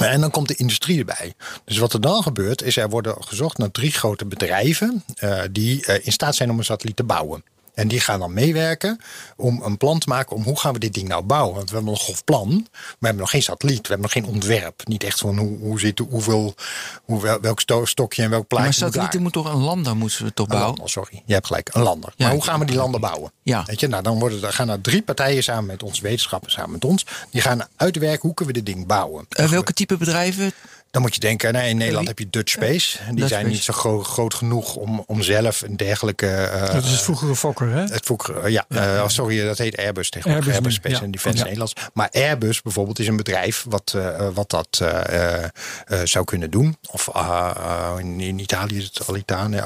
En 0.06 0.22
dan 0.22 0.32
komt 0.32 0.48
de 0.48 0.56
industrie 0.56 1.00
erbij. 1.00 1.34
Dus 1.66 1.78
wat 1.78 1.94
er 1.94 2.02
dan 2.02 2.24
gebeurt, 2.24 2.62
is 2.62 2.78
er 2.78 2.90
worden 2.90 3.16
gezocht 3.20 3.58
naar 3.58 3.72
drie 3.72 3.92
grote 3.92 4.26
bedrijven 4.26 5.04
eh, 5.16 5.42
die 5.52 5.86
eh, 5.86 6.06
in 6.06 6.12
staat 6.12 6.36
zijn 6.36 6.50
om 6.50 6.58
een 6.58 6.64
satelliet 6.64 6.96
te 6.96 7.04
bouwen. 7.04 7.44
En 7.78 7.88
die 7.88 8.00
gaan 8.00 8.20
dan 8.20 8.34
meewerken 8.34 9.00
om 9.36 9.62
een 9.62 9.78
plan 9.78 10.00
te 10.00 10.08
maken 10.10 10.36
om 10.36 10.44
hoe 10.44 10.60
gaan 10.60 10.74
we 10.74 10.80
dit 10.80 10.94
ding 10.94 11.08
nou 11.08 11.24
bouwen. 11.24 11.56
Want 11.56 11.70
we 11.70 11.76
hebben 11.76 11.94
nog 11.94 12.08
een 12.08 12.24
plan, 12.26 12.48
maar 12.50 12.68
we 13.00 13.06
hebben 13.06 13.18
nog 13.22 13.30
geen 13.30 13.44
satelliet, 13.44 13.82
we 13.82 13.88
hebben 13.94 14.02
nog 14.02 14.12
geen 14.12 14.26
ontwerp. 14.26 14.82
Niet 14.88 15.04
echt 15.04 15.20
van 15.20 15.38
hoe, 15.38 15.58
hoe 15.60 15.80
zit, 15.80 16.00
hoeveel, 16.10 16.56
hoe, 17.04 17.22
wel- 17.22 17.40
welk 17.42 17.60
sto- 17.60 17.86
stokje 17.86 18.24
en 18.24 18.30
welk 18.30 18.48
plaatje 18.48 18.66
Maar 18.68 18.78
moet 18.80 18.88
satellieten 18.94 19.22
moet 19.22 19.34
toch 19.34 19.54
een 19.54 19.62
lander 19.62 19.96
moeten 19.96 20.26
we 20.26 20.34
toch 20.34 20.48
bouwen? 20.48 20.70
lander, 20.70 20.90
sorry. 20.90 21.22
Je 21.26 21.34
hebt 21.34 21.48
gelijk, 21.48 21.70
een 21.74 21.82
lander. 21.82 22.14
Ja, 22.16 22.26
maar 22.26 22.34
hoe 22.36 22.44
gaan 22.44 22.60
we 22.60 22.66
die 22.66 22.76
landen 22.76 23.02
bouwen? 23.02 23.32
Ja. 23.44 23.64
Weet 23.66 23.80
je, 23.80 23.88
nou, 23.88 24.04
dan 24.04 24.20
worden 24.20 24.44
er, 24.44 24.54
gaan 24.54 24.70
er 24.70 24.82
drie 24.82 25.02
partijen 25.02 25.44
samen 25.44 25.66
met 25.66 25.84
ons 25.84 26.00
wetenschappers, 26.00 26.54
samen 26.54 26.72
met 26.72 26.86
ons. 26.86 27.06
Die 27.32 27.42
gaan 27.42 27.68
uitwerken 27.76 28.22
hoe 28.22 28.34
kunnen 28.34 28.56
we 28.56 28.62
dit 28.64 28.74
ding 28.76 28.88
bouwen. 28.88 29.26
Eh, 29.30 29.50
welke 29.50 29.74
type 29.74 29.98
bedrijven? 29.98 30.52
Dan 30.98 31.06
moet 31.06 31.16
je 31.16 31.22
denken, 31.22 31.54
nou, 31.54 31.66
in 31.68 31.78
Nederland 31.78 32.08
heb 32.08 32.20
je 32.20 32.30
Dutch 32.30 32.52
Space. 32.52 32.98
Die 33.06 33.16
Dutch 33.16 33.28
zijn 33.28 33.40
Space. 33.42 33.46
niet 33.56 33.64
zo 33.64 33.74
gro- 33.74 34.04
groot 34.04 34.34
genoeg 34.34 34.76
om, 34.76 35.04
om 35.08 35.22
zelf 35.22 35.62
een 35.62 35.78
dergelijke... 35.78 36.28
eh, 36.28 36.74
Dat 36.74 36.84
is 36.84 36.92
het 36.92 37.02
vroegere 37.02 37.36
Fokker, 37.36 37.70
hè? 37.72 37.82
het 37.82 38.06
vroeger, 38.06 38.38
eh, 38.44 38.52
ja, 38.52 38.66
eh, 38.70 38.80
oh, 39.04 39.08
sorry, 39.08 39.46
dat 39.46 39.58
heet 39.58 39.78
Airbus 39.78 40.10
tegenwoordig. 40.10 40.54
Airbus 40.54 40.74
Space 40.74 40.96
ja. 40.96 41.02
and 41.02 41.14
Defense 41.14 41.38
Ja. 41.38 41.44
Nederlands. 41.44 41.74
Maar 41.94 42.10
Airbus 42.12 42.62
bijvoorbeeld 42.62 43.00
is 43.00 43.08
een 43.08 43.18
bedrijf 43.18 43.66
wat, 43.70 43.94
eh, 43.96 44.28
wat 44.34 44.50
dat 44.50 44.68
eh, 44.82 45.44
eh, 45.44 45.44
eh, 45.86 46.00
zou 46.04 46.26
kunnen 46.26 46.52
doen. 46.52 46.78
Of 46.92 47.10
in, 48.00 48.20
in 48.20 48.40
Italië 48.40 48.78
is 48.78 48.84
het 48.84 49.08
Alitane. 49.10 49.62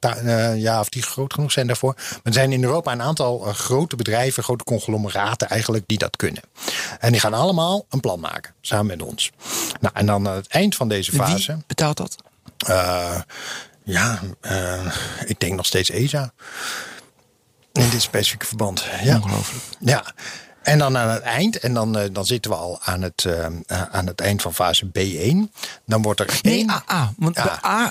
Eh, 0.00 0.56
ja, 0.60 0.80
of 0.80 0.88
die 0.88 1.02
groot 1.02 1.32
genoeg 1.34 1.52
zijn 1.52 1.66
daarvoor. 1.66 1.94
Maar 1.96 2.20
er 2.22 2.32
zijn 2.32 2.52
in 2.52 2.64
Europa 2.64 2.92
een 2.92 3.02
aantal 3.02 3.38
grote 3.38 3.96
bedrijven, 3.96 4.42
grote 4.42 4.64
conglomeraten 4.64 5.48
eigenlijk, 5.48 5.84
die 5.86 5.98
dat 5.98 6.16
kunnen. 6.16 6.42
En 7.00 7.12
die 7.12 7.20
gaan 7.20 7.34
allemaal 7.34 7.86
een 7.90 8.00
plan 8.00 8.20
maken, 8.20 8.54
samen 8.60 8.86
met 8.86 9.02
ons. 9.02 9.30
Nou, 9.80 9.94
en 9.94 10.06
dan 10.06 10.13
aan 10.14 10.24
het 10.34 10.46
eind 10.46 10.74
van 10.74 10.88
deze 10.88 11.12
fase... 11.12 11.52
Wie 11.52 11.64
betaalt 11.66 11.96
dat? 11.96 12.16
Eh, 12.66 13.20
ja, 13.84 14.20
eh, 14.40 14.94
ik 15.24 15.40
denk 15.40 15.54
nog 15.54 15.66
steeds 15.66 15.90
ESA. 15.90 16.32
In 17.72 17.90
dit 17.90 18.02
specifieke 18.02 18.46
verband. 18.46 18.84
Ja. 19.02 19.16
Ongelooflijk. 19.16 19.64
Ja. 19.78 20.04
En 20.64 20.78
dan 20.78 20.96
aan 20.96 21.08
het 21.10 21.22
eind, 21.22 21.58
en 21.58 21.74
dan, 21.74 21.98
eh, 21.98 22.08
dan 22.12 22.26
zitten 22.26 22.50
we 22.50 22.56
al 22.56 22.80
aan 22.82 23.02
het, 23.02 23.24
eh, 23.24 23.46
eh, 23.46 23.52
aan 23.90 24.06
het 24.06 24.20
eind 24.20 24.42
van 24.42 24.54
fase 24.54 24.86
B1. 24.86 25.52
Dan 25.86 26.02
wordt 26.02 26.20
er 26.20 26.38
Nee, 26.42 26.54
één. 26.58 26.70
AA. 26.70 27.12
Want 27.16 27.38
A, 27.38 27.90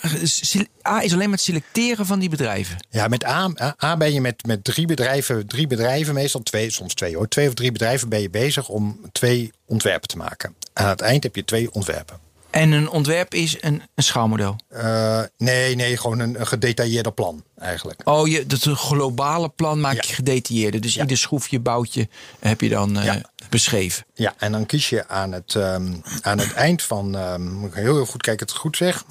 A 0.87 1.01
is 1.03 1.13
alleen 1.13 1.17
maar 1.29 1.37
het 1.37 1.41
selecteren 1.41 2.05
van 2.05 2.19
die 2.19 2.29
bedrijven. 2.29 2.77
Ja, 2.89 3.07
met 3.07 3.25
A, 3.25 3.49
A- 3.61 3.75
A 3.83 3.97
ben 3.97 4.13
je 4.13 4.21
met, 4.21 4.45
met 4.45 4.63
drie 4.63 4.85
bedrijven, 4.85 5.47
drie 5.47 5.67
bedrijven, 5.67 6.13
meestal 6.13 6.43
twee, 6.43 6.69
soms 6.71 6.93
twee 6.93 7.15
hoor. 7.15 7.27
Twee 7.27 7.47
of 7.47 7.53
drie 7.53 7.71
bedrijven 7.71 8.09
ben 8.09 8.21
je 8.21 8.29
bezig 8.29 8.69
om 8.69 8.99
twee 9.11 9.51
ontwerpen 9.65 10.07
te 10.07 10.17
maken. 10.17 10.55
Aan 10.73 10.87
het 10.89 11.01
eind 11.01 11.23
heb 11.23 11.35
je 11.35 11.45
twee 11.45 11.73
ontwerpen. 11.73 12.17
En 12.53 12.71
een 12.71 12.89
ontwerp 12.89 13.33
is 13.33 13.57
een, 13.61 13.81
een 13.95 14.03
schaalmodel. 14.03 14.55
Eh, 14.67 15.21
nee, 15.37 15.75
nee, 15.75 15.97
gewoon 15.97 16.19
een, 16.19 16.39
een 16.39 16.47
gedetailleerde 16.47 17.11
plan 17.11 17.43
eigenlijk. 17.57 18.01
Oh, 18.03 18.27
je, 18.27 18.45
dat 18.45 18.65
een 18.65 18.75
globale 18.75 19.49
plan 19.49 19.79
maak 19.79 19.93
Ja. 19.95 20.03
je 20.07 20.13
gedetailleerde. 20.13 20.79
Dus 20.79 20.93
Ja. 20.93 21.01
ieder 21.01 21.17
schroefje, 21.17 21.59
boutje 21.59 22.07
heb 22.39 22.61
je 22.61 22.69
dan 22.69 22.97
eh, 22.97 23.05
Ja. 23.05 23.21
beschreven. 23.49 24.05
Ja, 24.13 24.33
en 24.37 24.51
dan 24.51 24.65
kies 24.65 24.89
je 24.89 25.07
aan 25.07 25.31
het, 25.31 25.55
ehm, 25.55 25.93
aan 26.21 26.39
het 26.39 26.53
eind 26.53 26.81
van, 26.83 27.15
ehm, 27.17 27.51
moet 27.51 27.69
ik 27.69 27.75
heel, 27.75 27.95
heel 27.95 28.05
goed 28.05 28.21
kijken, 28.21 28.45
het 28.47 28.55
goed 28.55 28.77
zeg. 28.77 29.03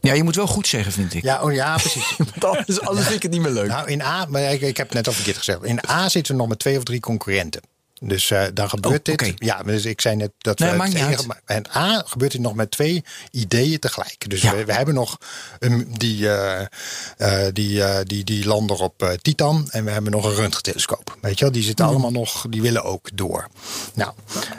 Ja, 0.00 0.12
je 0.14 0.22
moet 0.22 0.36
wel 0.36 0.46
goed 0.46 0.66
zeggen, 0.66 0.92
vind 0.92 1.14
ik. 1.14 1.22
Ja, 1.22 1.42
oh, 1.42 1.52
ja 1.52 1.76
precies. 1.76 2.14
Want 2.18 2.44
anders, 2.44 2.80
anders 2.80 3.04
vind 3.06 3.16
ik 3.16 3.22
het 3.22 3.32
niet 3.32 3.40
meer 3.40 3.50
leuk. 3.52 3.68
Nou, 3.68 3.88
in 3.90 4.02
A, 4.02 4.26
maar 4.28 4.42
ik, 4.52 4.60
ik 4.60 4.76
heb 4.76 4.86
het 4.86 4.94
net 4.96 5.06
al 5.06 5.12
verkeerd 5.12 5.36
gezegd. 5.36 5.62
In 5.64 5.80
A 5.90 6.08
zitten 6.08 6.32
we 6.34 6.38
nog 6.40 6.48
met 6.48 6.58
twee 6.58 6.76
of 6.76 6.82
drie 6.82 7.00
concurrenten. 7.00 7.60
Dus 8.00 8.30
eh 8.30 8.44
dan 8.54 8.68
gebeurt 8.68 9.08
Oh, 9.08 9.16
dit. 9.16 9.32
Ja, 9.36 9.62
dus 9.62 9.84
ik 9.84 10.00
zei 10.00 10.16
net 10.16 10.30
dat 10.38 10.58
Nee, 10.58 10.70
we 10.76 10.82
het 10.82 10.94
enige- 10.94 11.40
in 11.46 11.66
A 11.76 12.02
gebeurt 12.06 12.32
dit 12.32 12.40
nog 12.40 12.54
met 12.54 12.70
twee 12.70 13.04
ideeën 13.30 13.78
tegelijk. 13.78 14.30
Dus 14.30 14.42
Ja. 14.42 14.54
we, 14.56 14.64
we 14.64 14.72
hebben 14.72 14.94
nog 14.94 15.18
een, 15.58 15.94
die, 15.96 16.30
eh, 16.30 17.46
die, 17.52 18.04
die, 18.04 18.24
die 18.24 18.46
lander 18.46 18.80
op 18.80 19.18
Titan 19.22 19.68
en 19.70 19.84
we 19.84 19.90
hebben 19.90 20.12
nog 20.12 20.24
een 20.24 20.34
röntgentelescoop. 20.34 21.16
Weet 21.20 21.38
je 21.38 21.44
wel, 21.44 21.52
die 21.54 21.62
zitten 21.62 21.84
Mhm. 21.84 21.94
allemaal 21.94 22.12
nog, 22.20 22.44
die 22.50 22.62
willen 22.62 22.82
ook 22.84 23.08
door. 23.14 23.48
Nou, 23.94 24.12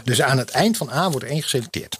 dus 0.04 0.22
aan 0.22 0.38
het 0.38 0.50
eind 0.50 0.78
van 0.78 0.90
A 0.92 1.10
wordt 1.12 1.26
één 1.26 1.42
geselecteerd. 1.42 1.98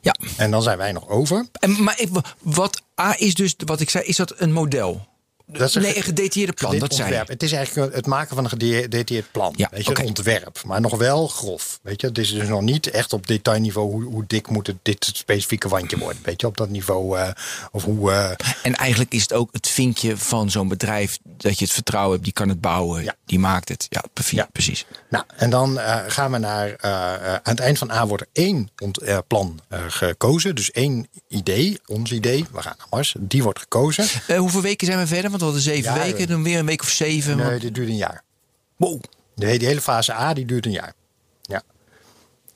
Ja. 0.00 0.14
En 0.36 0.50
dan 0.50 0.62
zijn 0.62 0.78
wij 0.78 0.92
nog 0.92 1.08
over. 1.08 1.46
En, 1.52 1.82
maar 1.82 1.94
even, 1.96 2.22
wat 2.38 2.82
A 3.00 3.14
is 3.18 3.34
dus, 3.34 3.54
wat 3.64 3.80
ik 3.80 3.90
zei, 3.90 4.04
is 4.04 4.16
dat 4.16 4.32
een 4.36 4.52
model? 4.52 5.08
Dat 5.52 5.68
is 5.68 5.74
een 5.74 5.82
nee, 5.82 5.96
een 5.96 6.02
gedetailleerde 6.02 6.52
plan, 6.52 6.78
dat 6.78 6.90
ontwerp. 6.92 7.28
Het 7.28 7.42
is 7.42 7.52
eigenlijk 7.52 7.94
het 7.94 8.06
maken 8.06 8.34
van 8.34 8.44
een 8.44 8.50
gedetailleerd 8.50 9.32
plan. 9.32 9.52
Ja, 9.56 9.68
weet 9.70 9.84
je, 9.86 9.98
een 10.00 10.06
ontwerp, 10.06 10.62
maar 10.66 10.80
nog 10.80 10.96
wel 10.96 11.28
grof. 11.28 11.78
Weet 11.82 12.00
je, 12.00 12.06
het 12.06 12.18
is 12.18 12.32
dus 12.32 12.48
nog 12.48 12.60
niet 12.60 12.90
echt 12.90 13.12
op 13.12 13.26
detailniveau 13.26 13.90
hoe, 13.90 14.04
hoe 14.04 14.24
dik 14.26 14.48
moet 14.48 14.66
het, 14.66 14.76
dit 14.82 15.10
specifieke 15.14 15.68
wandje 15.68 15.98
worden. 15.98 16.22
Weet 16.24 16.40
je, 16.40 16.46
op 16.46 16.56
dat 16.56 16.68
niveau 16.68 17.18
eh, 17.18 17.28
of 17.70 17.84
hoe. 17.84 18.12
eh, 18.12 18.30
En 18.62 18.74
eigenlijk 18.74 19.12
is 19.12 19.22
het 19.22 19.32
ook 19.32 19.48
het 19.52 19.68
vinkje 19.68 20.16
van 20.16 20.50
zo'n 20.50 20.68
bedrijf 20.68 21.18
dat 21.24 21.58
je 21.58 21.64
het 21.64 21.74
vertrouwen 21.74 22.12
hebt, 22.12 22.24
die 22.24 22.32
kan 22.32 22.48
het 22.48 22.60
bouwen, 22.60 23.02
Ja. 23.04 23.14
die 23.26 23.38
maakt 23.38 23.68
het. 23.68 23.86
Ja, 23.88 24.04
precies. 24.12 24.36
Ja. 24.38 24.48
precies. 24.52 24.86
nou, 25.10 25.24
en 25.36 25.50
dan 25.50 25.78
eh, 25.78 25.98
gaan 26.06 26.30
we 26.32 26.38
naar. 26.38 26.78
aan 26.80 27.40
het 27.42 27.60
eind 27.60 27.78
van 27.78 27.90
A 27.90 28.06
wordt 28.06 28.22
er 28.22 28.28
één 28.42 28.70
plan 29.26 29.60
gekozen. 29.88 30.54
Dus 30.54 30.70
één 30.70 31.06
idee, 31.28 31.80
ons 31.86 32.12
idee. 32.12 32.44
We 32.52 32.62
gaan 32.62 32.74
naar 32.78 32.86
Mars. 32.90 33.14
Die 33.18 33.42
wordt 33.42 33.58
gekozen. 33.58 34.06
Hoeveel 34.36 34.60
weken 34.62 34.86
zijn 34.86 34.98
we 34.98 35.06
verder? 35.06 35.30
Want 35.40 35.52
we 35.54 35.58
hadden 35.70 35.82
zeven 35.82 35.94
Ja, 36.00 36.06
weken, 36.06 36.18
we- 36.26 36.26
dan 36.32 36.42
weer 36.42 36.58
een 36.58 36.66
week 36.66 36.82
of 36.82 36.88
zeven. 36.88 37.36
Nee, 37.36 37.46
want- 37.46 37.60
dit 37.60 37.74
duurt 37.74 37.88
een 37.88 37.96
jaar. 37.96 38.22
Wow. 38.76 39.02
De, 39.34 39.46
hele- 39.46 39.58
die 39.58 39.68
hele 39.68 39.80
fase 39.80 40.12
A 40.14 40.32
die 40.34 40.44
duurt 40.44 40.66
een 40.66 40.72
jaar. 40.72 40.92
Ja. 41.42 41.62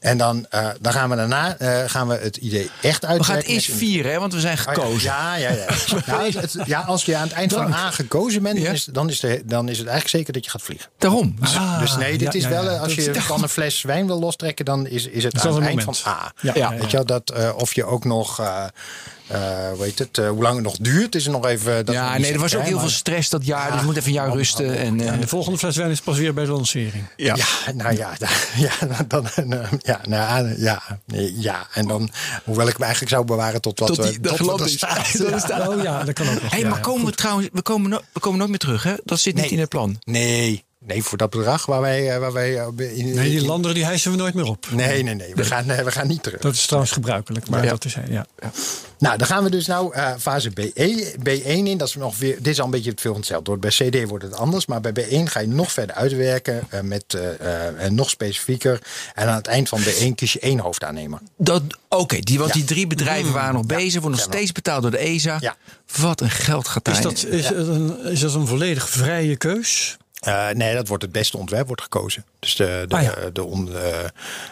En 0.01 0.19
dan, 0.19 0.47
eh, 0.51 0.69
dan 0.81 0.93
gaan 0.93 1.11
we 1.11 1.17
daarna 1.17 1.57
eh, 1.59 1.83
gaan 1.87 2.09
we 2.09 2.15
het 2.15 2.37
idee 2.37 2.71
echt 2.83 3.01
We 3.01 3.07
uitwerken. 3.07 3.25
gaan 3.25 3.37
het 3.37 3.47
eerst 3.47 3.71
vieren, 3.71 4.13
hè, 4.13 4.19
want 4.19 4.33
we 4.33 4.41
zijn 4.41 4.59
gekozen. 4.59 5.03
Ja, 5.03 5.35
ja, 5.35 5.51
ja. 5.51 5.67
Nou, 6.07 6.25
het- 6.33 6.53
het- 6.53 6.67
ja, 6.67 6.81
als 6.81 7.05
je 7.05 7.17
aan 7.17 7.23
het 7.27 7.33
eind 7.33 7.53
van 7.53 7.73
A 7.73 7.91
gekozen 7.91 8.43
bent, 8.43 8.59
Ja. 8.59 8.71
is, 8.73 8.85
dan, 8.85 9.09
is 9.09 9.21
de, 9.21 9.43
dan 9.45 9.69
is 9.69 9.79
het 9.79 9.87
eigenlijk 9.87 10.17
zeker 10.17 10.33
dat 10.33 10.45
je 10.45 10.51
gaat 10.51 10.63
vliegen. 10.63 10.91
Daarom. 10.99 11.37
Ah, 11.41 11.79
dus 11.81 11.97
nee, 11.97 12.19
dit 12.19 12.33
ja, 12.33 12.39
is 12.39 12.43
ja, 12.43 12.49
wel, 12.49 12.65
ja. 12.65 12.71
eh, 12.75 12.81
als 12.81 12.95
Dat 12.95 13.05
je 13.15 13.21
van 13.23 13.43
een 13.43 13.49
fles 13.49 13.83
wijn 13.83 14.07
wil 14.07 14.19
lostrekken, 14.21 14.65
dan 14.65 14.87
is, 14.87 15.07
is 15.07 15.25
het 15.25 15.33
Dat 15.35 15.47
aan 15.47 15.55
het 15.55 15.63
eind 15.65 15.79
moment. 15.79 15.99
van 15.99 16.13
A. 16.13 16.33
Ja, 16.41 16.53
ja, 16.55 16.71
Weet 16.77 16.91
je 16.91 16.97
wel, 16.97 17.07
dat, 17.07 17.31
eh, 17.31 17.53
of 17.57 17.75
je 17.75 17.85
ook 17.85 18.05
nog, 18.05 18.41
eh 19.27 19.69
eh, 19.69 19.73
hoe 19.75 19.85
heet 19.85 19.99
het, 19.99 20.19
eh, 20.19 20.29
hoe 20.29 20.43
lang 20.43 20.55
het 20.55 20.65
nog 20.65 20.77
duurt, 20.77 21.15
is 21.15 21.25
er 21.27 21.31
nog 21.33 21.47
even. 21.47 21.73
Dat 21.85 21.95
is 21.95 22.01
nog 22.01 22.11
ja, 22.11 22.19
nee, 22.19 22.33
er 22.33 22.39
was 22.39 22.55
ook 22.57 22.63
heel 22.63 22.71
maar- 22.73 22.81
veel 22.81 22.91
stress 22.91 23.29
dat 23.31 23.47
jaar. 23.47 23.71
Dus 23.71 23.79
we 23.79 23.85
moeten 23.85 24.03
even 24.03 24.15
een 24.15 24.25
jaar 24.25 24.33
rusten. 24.37 24.77
En, 24.79 25.01
eh, 25.01 25.09
En 25.09 25.21
de 25.21 25.27
volgende 25.29 25.59
fles 25.59 25.77
wijn 25.77 25.91
is 25.91 26.01
pas 26.01 26.19
weer 26.19 26.35
bij 26.35 26.45
de 26.45 26.51
lancering. 26.51 27.05
Ja, 27.17 27.37
nou 27.75 27.97
ja, 27.97 28.13
da- 28.19 28.29
ja, 28.57 28.73
dan, 29.09 29.29
eh, 29.29 29.59
ja, 29.79 30.01
nou, 30.09 30.49
ja, 30.49 30.55
ja, 30.69 30.83
nee, 31.07 31.41
ja. 31.41 31.67
En 31.73 31.87
dan, 31.89 32.11
hoewel 32.45 32.67
ik 32.67 32.73
hem 32.73 32.83
eigenlijk 32.83 33.13
zou 33.13 33.25
bewaren 33.25 33.61
tot 33.61 33.79
wat 33.79 33.89
Tot 33.95 34.03
die- 34.23 34.47
wat 34.47 34.67
is. 34.67 34.73
staat. 34.73 35.19
Dat 35.31 35.49
Ja. 35.49 35.69
Oh 35.69 35.83
ja, 35.83 36.05
dat 36.05 36.15
kan 36.15 36.29
ook 36.29 36.43
nog. 36.43 36.51
hey, 36.51 36.61
Ja, 36.61 36.69
maar 36.69 36.77
ja, 36.79 36.83
komen 36.85 37.07
we 37.07 37.13
trouwens, 37.13 37.49
we 37.53 37.63
komen, 37.63 37.91
no- 37.91 38.01
we 38.13 38.21
komen 38.21 38.39
nooit 38.39 38.51
meer 38.51 38.59
terug, 38.59 38.83
hè? 38.83 38.95
Dat 39.05 39.21
zit 39.21 39.35
niet 39.35 39.43
Nee. 39.45 39.53
in 39.53 39.59
het 39.59 39.69
plan. 39.69 39.97
Nee, 40.05 40.65
nee, 40.87 41.03
voor 41.03 41.19
dat 41.19 41.31
bedrag 41.31 41.67
waar 41.67 41.81
wij... 41.81 42.11
eh, 42.13 42.19
Waar 42.19 42.33
wij 42.33 42.59
eh, 42.59 42.99
in, 42.99 43.15
Nee, 43.15 43.31
die 43.31 43.45
landeren 43.45 43.75
die 43.77 43.85
hijsen 43.85 44.11
we 44.11 44.17
nooit 44.17 44.35
meer 44.35 44.45
op. 44.45 44.67
Nee, 44.71 45.03
nee, 45.03 45.15
nee. 45.15 45.35
We 45.35 45.45
gaan, 45.45 45.71
eh, 45.71 45.85
we 45.85 45.91
gaan 45.91 46.07
niet 46.07 46.23
terug. 46.23 46.41
Dat 46.41 46.55
is 46.55 46.65
trouwens 46.67 46.93
gebruikelijk, 46.93 47.49
maar 47.49 47.65
Ja. 47.65 47.71
dat 47.71 47.85
is 47.85 47.97
ja. 48.09 48.27
Nou, 48.99 49.19
dan 49.19 49.27
gaan 49.27 49.45
we 49.45 49.51
dus 49.51 49.67
nou 49.67 49.95
eh, 49.95 50.13
fase 50.19 50.51
BE, 50.51 51.15
B1 51.29 51.47
in. 51.47 51.79
Dat 51.79 51.89
is 51.89 51.95
nog 51.95 52.19
weer, 52.19 52.37
dit 52.37 52.47
is 52.47 52.59
al 52.59 52.65
een 52.65 52.71
beetje 52.71 52.91
het 52.91 53.01
veel 53.01 53.15
hetzelfde. 53.15 53.45
Door 53.45 53.59
Bij 53.59 53.71
CD 53.71 54.09
wordt 54.09 54.25
het 54.25 54.35
anders. 54.35 54.67
Maar 54.67 54.81
bij 54.81 54.93
B1 54.93 55.23
ga 55.25 55.41
je 55.41 55.49
nog 55.49 55.73
verder 55.73 55.97
uitwerken. 55.97 56.63
eh, 56.71 56.81
met 56.81 57.19
en 57.79 57.95
nog 57.95 58.11
specifieker. 58.11 58.81
En 59.15 59.29
aan 59.29 59.35
het 59.37 59.47
eind 59.47 59.69
van 59.69 59.81
B1 59.81 60.15
kies 60.15 60.33
je 60.33 60.41
één 60.41 60.59
hoofdaannemer. 60.59 61.19
Dat, 61.37 61.63
Oké, 61.89 62.19
die, 62.19 62.39
want 62.39 62.49
Ja. 62.51 62.55
die 62.57 62.65
drie 62.65 62.87
bedrijven 62.87 63.33
waren 63.33 63.55
nog 63.55 63.67
bezig, 63.67 64.01
worden 64.01 64.19
nog 64.19 64.29
Ja, 64.29 64.33
steeds 64.37 64.53
betaald 64.53 64.83
door 64.83 64.91
de 64.91 64.99
ESA. 64.99 65.37
Ja. 65.41 65.57
Wat 65.97 66.21
een 66.21 66.31
geld 66.31 66.69
gaat 66.69 66.85
daar 66.85 66.95
Is 66.95 67.01
dat, 67.01 67.25
is, 67.29 67.51
is 68.11 68.21
dat 68.21 68.35
een 68.35 68.47
volledig 68.47 68.89
vrije 68.89 69.37
keus? 69.37 69.97
Eh, 70.25 70.49
nee, 70.51 70.75
dat 70.75 70.89
wordt 70.89 71.03
het 71.03 71.13
beste 71.13 71.37
ontwerp 71.39 71.67
wordt 71.67 71.83
gekozen. 71.83 72.25
Dus 72.39 72.57
de, 72.57 72.85
de, 72.89 72.97
Ah, 72.97 73.03
ja. 73.03 73.15
de, 73.33 73.45
on- 73.45 73.75
eh, 73.75 73.99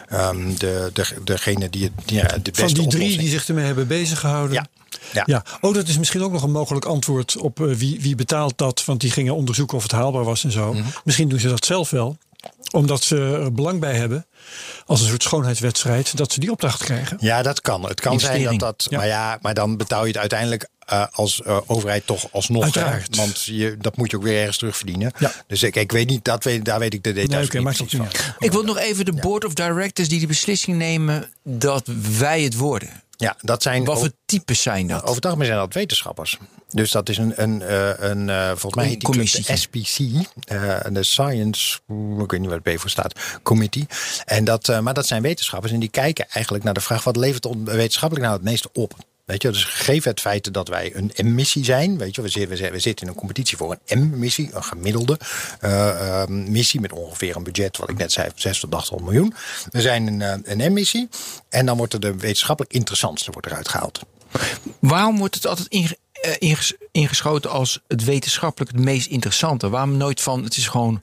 ehm, 0.09 0.55
de, 0.57 0.89
de, 0.93 1.05
degene 1.23 1.69
die 1.69 1.83
het 1.83 1.91
ja, 2.11 2.21
de 2.27 2.39
beste 2.41 2.53
Van 2.53 2.67
die 2.67 2.75
drie 2.75 2.85
oplossing- 2.85 3.19
die 3.19 3.29
zich 3.29 3.47
ermee 3.47 3.65
hebben 3.65 3.87
bezig 3.87 4.19
gehouden? 4.19 4.53
Ja. 4.55 4.65
Ja. 5.13 5.23
Ja, 5.25 5.43
oh, 5.61 5.73
dat 5.73 5.87
is 5.87 5.97
misschien 5.97 6.21
ook 6.23 6.31
nog 6.31 6.43
een 6.43 6.51
mogelijk 6.51 6.85
antwoord 6.85 7.37
op 7.37 7.61
eh, 7.61 7.73
wie, 7.75 8.01
wie 8.01 8.15
betaalt 8.15 8.57
dat. 8.57 8.85
Want 8.85 9.01
die 9.01 9.11
gingen 9.11 9.35
onderzoeken 9.35 9.77
of 9.77 9.83
het 9.83 9.91
haalbaar 9.91 10.23
was 10.23 10.43
en 10.43 10.51
zo. 10.51 10.73
Mhm. 10.73 10.83
Misschien 11.03 11.29
doen 11.29 11.39
ze 11.39 11.47
dat 11.47 11.65
zelf 11.65 11.89
wel. 11.89 12.17
Omdat 12.71 13.03
ze 13.03 13.17
er 13.17 13.53
belang 13.53 13.79
bij 13.79 13.95
hebben, 13.95 14.25
als 14.85 15.01
een 15.01 15.07
soort 15.07 15.23
schoonheidswedstrijd, 15.23 16.17
dat 16.17 16.31
ze 16.31 16.39
die 16.39 16.51
opdracht 16.51 16.83
krijgen. 16.83 17.17
Ja, 17.19 17.41
dat 17.41 17.61
kan. 17.61 17.83
Het 17.83 18.01
kan 18.01 18.19
zijn 18.19 18.43
dat 18.43 18.59
dat. 18.59 18.87
Ja. 18.89 18.97
Maar 18.97 19.07
ja, 19.07 19.37
maar 19.41 19.53
dan 19.53 19.77
betaal 19.77 20.01
je 20.01 20.07
het 20.07 20.17
uiteindelijk 20.17 20.67
eh, 20.85 21.05
als 21.11 21.41
eh, 21.41 21.57
overheid 21.65 22.05
toch 22.07 22.27
alsnog. 22.31 22.63
Uiteraard. 22.63 23.15
hè? 23.15 23.21
Want 23.21 23.43
je, 23.43 23.77
dat 23.77 23.97
moet 23.97 24.11
je 24.11 24.17
ook 24.17 24.23
weer 24.23 24.39
ergens 24.39 24.57
terugverdienen. 24.57 25.11
Ja. 25.17 25.31
Dus 25.47 25.63
ik, 25.63 25.75
ik 25.75 25.91
weet 25.91 26.09
niet, 26.09 26.23
dat 26.25 26.43
weet, 26.43 26.65
daar 26.65 26.79
weet 26.79 26.93
ik 26.93 27.03
de 27.03 27.13
details 27.13 27.49
Nee, 27.49 27.61
oké, 27.61 27.69
niet 27.69 27.91
van. 27.91 28.01
uit. 28.01 28.33
Ik 28.37 28.51
wil 28.51 28.63
nog 28.63 28.77
even 28.77 29.05
de 29.05 29.13
board 29.13 29.45
of 29.45 29.53
directors 29.53 30.07
die 30.09 30.19
de 30.19 30.27
beslissing 30.27 30.77
nemen 30.77 31.29
dat 31.43 31.87
wij 32.17 32.41
het 32.41 32.55
worden. 32.55 32.89
Ja, 33.17 33.35
dat 33.41 33.63
zijn. 33.63 33.83
Wat 33.83 33.99
voor 33.99 34.11
types 34.25 34.61
zijn 34.61 34.87
dat? 34.87 35.01
over 35.01 35.15
het 35.15 35.25
algemeen 35.25 35.47
zijn 35.47 35.59
dat 35.59 35.73
wetenschappers. 35.73 36.37
Dus 36.69 36.91
dat 36.91 37.09
is 37.09 37.17
een, 37.17 37.41
een, 37.41 37.61
eh, 37.61 38.09
een 38.09 38.29
eh, 38.29 38.47
volgens 38.47 38.75
mij 38.75 38.85
heet 38.85 39.01
die 39.01 39.43
de. 39.43 39.57
SPC, 39.57 39.97
eh, 40.45 40.79
de 40.91 41.03
Science, 41.03 41.79
ik 42.19 42.31
weet 42.31 42.39
niet 42.39 42.49
waar 42.49 42.59
het 42.63 42.75
B 42.75 42.79
voor 42.79 42.89
staat, 42.89 43.19
Committee. 43.43 43.87
En 44.25 44.43
dat, 44.43 44.81
maar 44.81 44.93
dat 44.93 45.07
zijn 45.07 45.21
wetenschappers 45.21 45.71
en 45.71 45.79
die 45.79 45.89
kijken 45.89 46.29
eigenlijk 46.29 46.63
naar 46.63 46.73
de 46.73 46.81
vraag 46.81 47.03
wat 47.03 47.15
levert 47.15 47.47
wetenschappelijk 47.63 48.25
nou 48.25 48.37
het 48.37 48.49
meeste 48.49 48.69
op. 48.73 48.95
Weet 49.25 49.41
je, 49.41 49.51
dus 49.51 49.63
gegeven 49.63 50.11
het 50.11 50.19
feit 50.19 50.53
dat 50.53 50.67
wij 50.67 50.95
een 50.95 51.11
M-missie 51.15 51.63
zijn, 51.63 51.97
weet 51.97 52.15
je, 52.15 52.21
we 52.21 52.27
zitten, 52.29 52.71
we 52.71 52.79
zitten- 52.79 53.05
in 53.05 53.11
een 53.11 53.17
competitie 53.19 53.57
voor 53.57 53.77
een 53.85 53.99
M-missie, 54.09 54.49
een 54.53 54.63
gemiddelde 54.63 55.19
eh, 55.59 56.25
missie 56.27 56.79
met 56.79 56.91
ongeveer 56.91 57.35
een 57.35 57.43
budget, 57.43 57.77
wat 57.77 57.89
ik 57.89 57.97
net 57.97 58.11
zei, 58.11 58.29
6 58.35 58.59
tot 58.59 58.75
800 58.75 59.11
miljoen. 59.11 59.33
We 59.69 59.81
zijn 59.81 60.07
een, 60.07 60.21
eh, 60.21 60.35
een 60.43 60.71
M-missie 60.71 61.09
en 61.49 61.65
dan 61.65 61.77
wordt 61.77 61.93
er 61.93 61.99
de 61.99 62.15
wetenschappelijk 62.17 62.73
interessantste 62.73 63.31
wordt 63.31 63.47
eruit 63.47 63.67
gehaald. 63.69 63.99
Waarom 64.79 65.17
wordt 65.17 65.35
het 65.35 65.47
altijd 65.47 65.67
inge- 65.67 65.97
inges- 66.39 66.73
ingeschoten 66.91 67.49
als 67.49 67.79
het 67.87 68.03
wetenschappelijk 68.03 68.71
het 68.71 68.79
meest 68.81 69.07
interessante? 69.07 69.69
Waarom 69.69 69.97
nooit 69.97 70.21
van 70.21 70.43
het 70.43 70.57
is 70.57 70.67
gewoon 70.67 71.01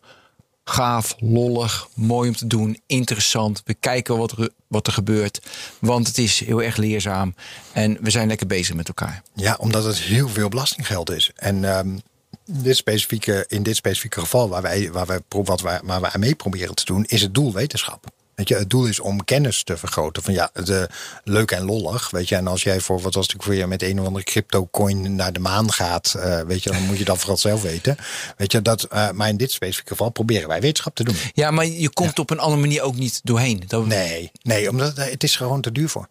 gaaf, 0.64 1.14
lollig, 1.18 1.88
mooi 1.94 2.28
om 2.28 2.36
te 2.36 2.46
doen, 2.46 2.80
interessant. 2.86 3.62
We 3.64 3.74
kijken 3.74 4.16
wat 4.16 4.32
er, 4.32 4.50
wat 4.66 4.86
er 4.86 4.92
gebeurt, 4.92 5.40
want 5.78 6.06
het 6.06 6.18
is 6.18 6.40
heel 6.40 6.62
erg 6.62 6.76
leerzaam 6.76 7.34
en 7.72 7.98
we 8.00 8.10
zijn 8.10 8.28
lekker 8.28 8.46
bezig 8.46 8.74
met 8.74 8.88
elkaar. 8.88 9.22
Ja, 9.34 9.56
omdat 9.58 9.84
het 9.84 9.98
heel 9.98 10.28
veel 10.28 10.48
belastinggeld 10.48 11.10
is. 11.10 11.30
En 11.34 11.64
ehm, 11.64 11.98
dit 12.44 12.76
specifieke, 12.76 13.44
in 13.48 13.62
dit 13.62 13.76
specifieke 13.76 14.20
geval, 14.20 14.48
waar 14.48 14.62
wij, 14.62 14.92
waar 14.92 15.06
wij, 15.06 15.20
wat 15.28 15.60
wij, 15.60 15.80
waar 15.84 16.00
wij 16.00 16.10
mee 16.18 16.34
proberen 16.34 16.74
te 16.74 16.84
doen, 16.84 17.04
is 17.04 17.22
het 17.22 17.34
doel 17.34 17.52
wetenschap. 17.52 18.06
Weet 18.40 18.48
je, 18.48 18.54
het 18.56 18.70
doel 18.70 18.86
is 18.86 19.00
om 19.00 19.24
kennis 19.24 19.62
te 19.62 19.76
vergroten. 19.76 20.22
Van 20.22 20.32
ja, 20.34 20.50
de, 20.64 20.88
leuk 21.24 21.50
en 21.50 21.64
lollig. 21.64 22.10
Weet 22.10 22.28
je, 22.28 22.36
en 22.36 22.46
als 22.46 22.62
jij 22.62 22.80
voor 22.80 23.00
wat 23.00 23.14
was 23.14 23.26
het 23.32 23.44
voor 23.44 23.54
je 23.54 23.66
met 23.66 23.82
een 23.82 24.00
of 24.00 24.06
andere 24.06 24.24
crypto 24.24 24.68
coin 24.70 25.14
naar 25.14 25.32
de 25.32 25.38
maan 25.40 25.72
gaat, 25.72 26.14
eh, 26.14 26.40
weet 26.40 26.62
je, 26.62 26.70
dan 26.70 26.82
moet 26.86 26.98
je 26.98 27.04
dat 27.04 27.18
vooral 27.18 27.36
zelf 27.36 27.62
weten. 27.62 27.96
Weet 28.36 28.52
je, 28.52 28.62
dat, 28.62 28.82
eh, 28.84 29.10
maar 29.10 29.28
in 29.28 29.36
dit 29.36 29.52
specifieke 29.52 29.90
geval 29.90 30.10
proberen 30.10 30.48
wij 30.48 30.60
wetenschap 30.60 30.94
te 30.94 31.04
doen. 31.04 31.14
Ja, 31.32 31.50
maar 31.50 31.66
je 31.66 31.90
komt 31.90 32.18
op 32.18 32.30
een 32.30 32.38
andere 32.38 32.60
manier 32.60 32.82
ook 32.82 32.96
niet 32.96 33.20
doorheen. 33.24 33.62
Dat, 33.66 33.86
Nee, 33.86 34.30
nee, 34.42 34.70
omdat 34.70 34.96
het- 34.96 35.10
het 35.10 35.22
is 35.22 35.36
gewoon 35.36 35.60
te 35.60 35.72
duur 35.72 35.88
voor. 35.88 36.08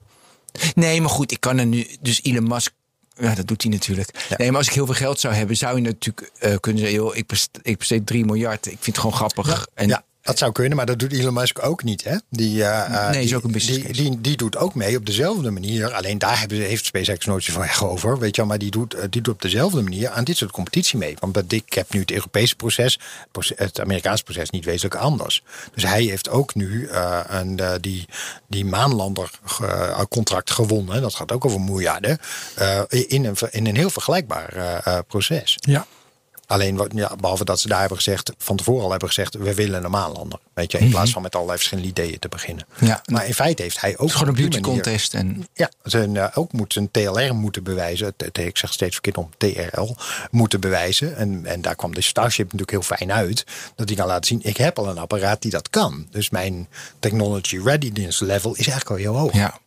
Nee, 0.75 1.01
maar 1.01 1.09
goed, 1.09 1.31
ik 1.31 1.39
kan 1.39 1.57
er 1.57 1.65
nu. 1.65 1.87
Dus 2.01 2.19
Elon 2.23 2.47
Musk. 2.47 2.71
Ja, 3.13 3.35
dat 3.35 3.47
doet 3.47 3.61
hij 3.61 3.71
natuurlijk. 3.71 4.25
Ja. 4.29 4.35
Nee, 4.37 4.47
maar 4.49 4.57
als 4.57 4.67
ik 4.67 4.73
heel 4.73 4.85
veel 4.85 4.95
geld 4.95 5.19
zou 5.19 5.33
hebben, 5.33 5.55
zou 5.57 5.75
je 5.75 5.81
natuurlijk 5.81 6.31
eh, 6.39 6.55
kunnen 6.59 6.81
zeggen: 6.81 6.99
joh, 6.99 7.15
ik 7.15 7.27
besteed, 7.27 7.59
ik 7.61 7.77
besteed 7.77 8.05
3 8.05 8.25
miljard. 8.25 8.65
Ik 8.65 8.71
vind 8.71 8.85
het 8.85 8.97
gewoon 8.97 9.13
grappig. 9.15 9.67
En, 9.73 9.87
Ja. 9.87 10.03
Dat 10.21 10.37
zou 10.37 10.51
kunnen, 10.51 10.77
maar 10.77 10.85
dat 10.85 10.99
doet 10.99 11.13
Elon 11.13 11.33
Musk 11.33 11.65
ook 11.65 11.83
niet. 11.83 12.03
Hè? 12.03 12.15
Die, 12.29 12.57
uh, 12.57 13.01
nee, 13.01 13.11
die, 13.11 13.21
is 13.21 13.35
ook 13.35 13.43
een 13.43 13.51
business 13.51 13.81
die, 13.83 13.93
die, 13.93 14.21
die, 14.21 14.37
doet 14.37 14.57
ook 14.57 14.75
mee 14.75 14.97
op 14.97 15.05
dezelfde 15.05 15.51
manier. 15.51 15.93
Alleen 15.93 16.17
daar 16.17 16.39
hebben, 16.39 16.57
heeft 16.57 16.85
SpaceX 16.85 17.25
nooit 17.25 17.43
zo 17.43 17.51
van 17.51 17.61
weg 17.61 17.83
over. 17.83 18.19
Weet 18.19 18.35
je 18.35 18.41
wel, 18.41 18.49
maar 18.49 18.59
die 18.59 18.71
doet, 18.71 18.95
die 19.09 19.21
doet 19.21 19.33
op 19.33 19.41
dezelfde 19.41 19.81
manier 19.81 20.09
aan 20.09 20.23
dit 20.23 20.37
soort 20.37 20.51
competitie 20.51 20.97
mee. 20.97 21.15
Want 21.19 21.53
ik 21.53 21.73
heb 21.73 21.93
nu 21.93 21.99
het 21.99 22.11
Europese 22.11 22.55
proces, 22.55 22.99
het 23.55 23.79
Amerikaanse 23.79 24.23
proces 24.23 24.49
niet 24.49 24.65
wezenlijk 24.65 25.01
anders. 25.01 25.43
Dus 25.73 25.83
hij 25.83 26.03
heeft 26.03 26.29
ook 26.29 26.55
nu 26.55 26.87
uh, 26.87 27.19
een, 27.27 27.59
die, 27.81 28.05
die 28.47 28.65
maanlander 28.65 29.29
contract 30.09 30.51
gewonnen. 30.51 31.01
Dat 31.01 31.15
gaat 31.15 31.31
ook 31.31 31.45
over 31.45 31.61
miljarden. 31.61 32.19
in, 32.87 33.25
een, 33.25 33.35
in 33.51 33.67
een 33.67 33.75
heel 33.75 33.89
vergelijkbaar 33.89 35.03
proces. 35.07 35.57
Ja. 35.59 35.87
Alleen, 36.49 36.75
wat, 36.75 36.87
ja, 36.93 37.15
behalve 37.19 37.45
dat 37.45 37.59
ze 37.59 37.67
daar 37.67 37.79
hebben 37.79 37.97
gezegd, 37.97 38.31
van 38.37 38.55
tevoren 38.55 38.83
al 38.83 38.89
hebben 38.89 39.07
gezegd, 39.07 39.33
we 39.33 39.53
willen 39.53 39.83
een 39.83 39.91
maanlander. 39.91 40.39
Weet 40.53 40.71
je, 40.71 40.77
in 40.77 40.89
plaats 40.89 41.11
van 41.11 41.21
met 41.21 41.35
allerlei 41.35 41.57
verschillende 41.57 41.89
ideeën 41.89 42.19
te 42.19 42.27
beginnen. 42.27 42.65
Ja. 42.79 43.01
Maar 43.05 43.27
in 43.27 43.33
feite 43.33 43.61
heeft 43.61 43.81
hij 43.81 43.97
ook. 43.97 44.11
Gewoon 44.11 44.27
een 44.27 44.33
beauty 44.33 44.59
contest. 44.59 45.13
En... 45.13 45.47
Ja, 45.53 45.71
zijn, 45.83 46.15
uh, 46.15 46.27
ook 46.33 46.51
moet 46.51 46.73
zijn 46.73 46.91
TLR 46.91 47.35
moeten 47.35 47.63
bewijzen. 47.63 48.13
Ik 48.31 48.57
zeg 48.57 48.73
steeds 48.73 48.93
verkeerd 48.93 49.17
om 49.17 49.29
TRL 49.37 49.95
moeten 50.31 50.59
bewijzen. 50.59 51.15
En, 51.15 51.45
en 51.45 51.61
daar 51.61 51.75
kwam 51.75 51.93
de 51.93 52.01
Starship 52.01 52.45
natuurlijk 52.45 52.71
heel 52.71 52.97
fijn 52.97 53.11
uit. 53.11 53.45
Dat 53.75 53.87
hij 53.87 53.97
kan 53.97 54.07
laten 54.07 54.25
zien, 54.25 54.39
ik 54.43 54.57
heb 54.57 54.79
al 54.79 54.87
een 54.87 54.97
apparaat 54.97 55.41
die 55.41 55.51
dat 55.51 55.69
kan. 55.69 56.07
Dus 56.11 56.29
mijn 56.29 56.67
technology 56.99 57.59
readiness 57.63 58.19
level 58.19 58.51
is 58.51 58.67
eigenlijk 58.67 58.89
al 58.89 58.95
heel 58.95 59.21
hoog. 59.21 59.33
Ja. 59.33 59.59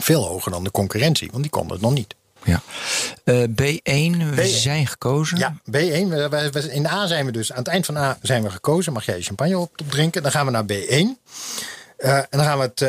Veel 0.00 0.26
hoger 0.26 0.50
dan 0.52 0.64
de 0.64 0.70
concurrentie, 0.70 1.28
want 1.30 1.42
die 1.42 1.52
kon 1.52 1.70
het 1.70 1.80
nog 1.80 1.92
niet. 1.92 2.14
Ja. 2.44 2.62
Uh, 3.24 3.42
B1, 3.42 4.34
we 4.34 4.42
B1. 4.42 4.46
zijn 4.46 4.86
gekozen. 4.86 5.38
Ja, 5.38 5.54
B1. 5.66 6.08
We, 6.08 6.28
we, 6.30 6.50
we, 6.52 6.72
in 6.72 6.86
A 6.86 7.06
zijn 7.06 7.26
we 7.26 7.32
dus, 7.32 7.52
aan 7.52 7.58
het 7.58 7.68
eind 7.68 7.86
van 7.86 7.96
A 7.96 8.18
zijn 8.22 8.42
we 8.42 8.50
gekozen. 8.50 8.92
Mag 8.92 9.04
jij 9.04 9.16
je 9.16 9.22
champagne 9.22 9.58
op, 9.58 9.80
op 9.80 9.90
drinken? 9.90 10.22
Dan 10.22 10.32
gaan 10.32 10.46
we 10.46 10.52
naar 10.52 10.64
B1. 10.64 11.20
Uh, 11.98 12.16
en 12.16 12.26
dan 12.30 12.44
gaan 12.44 12.58
we 12.58 12.64
het 12.64 12.80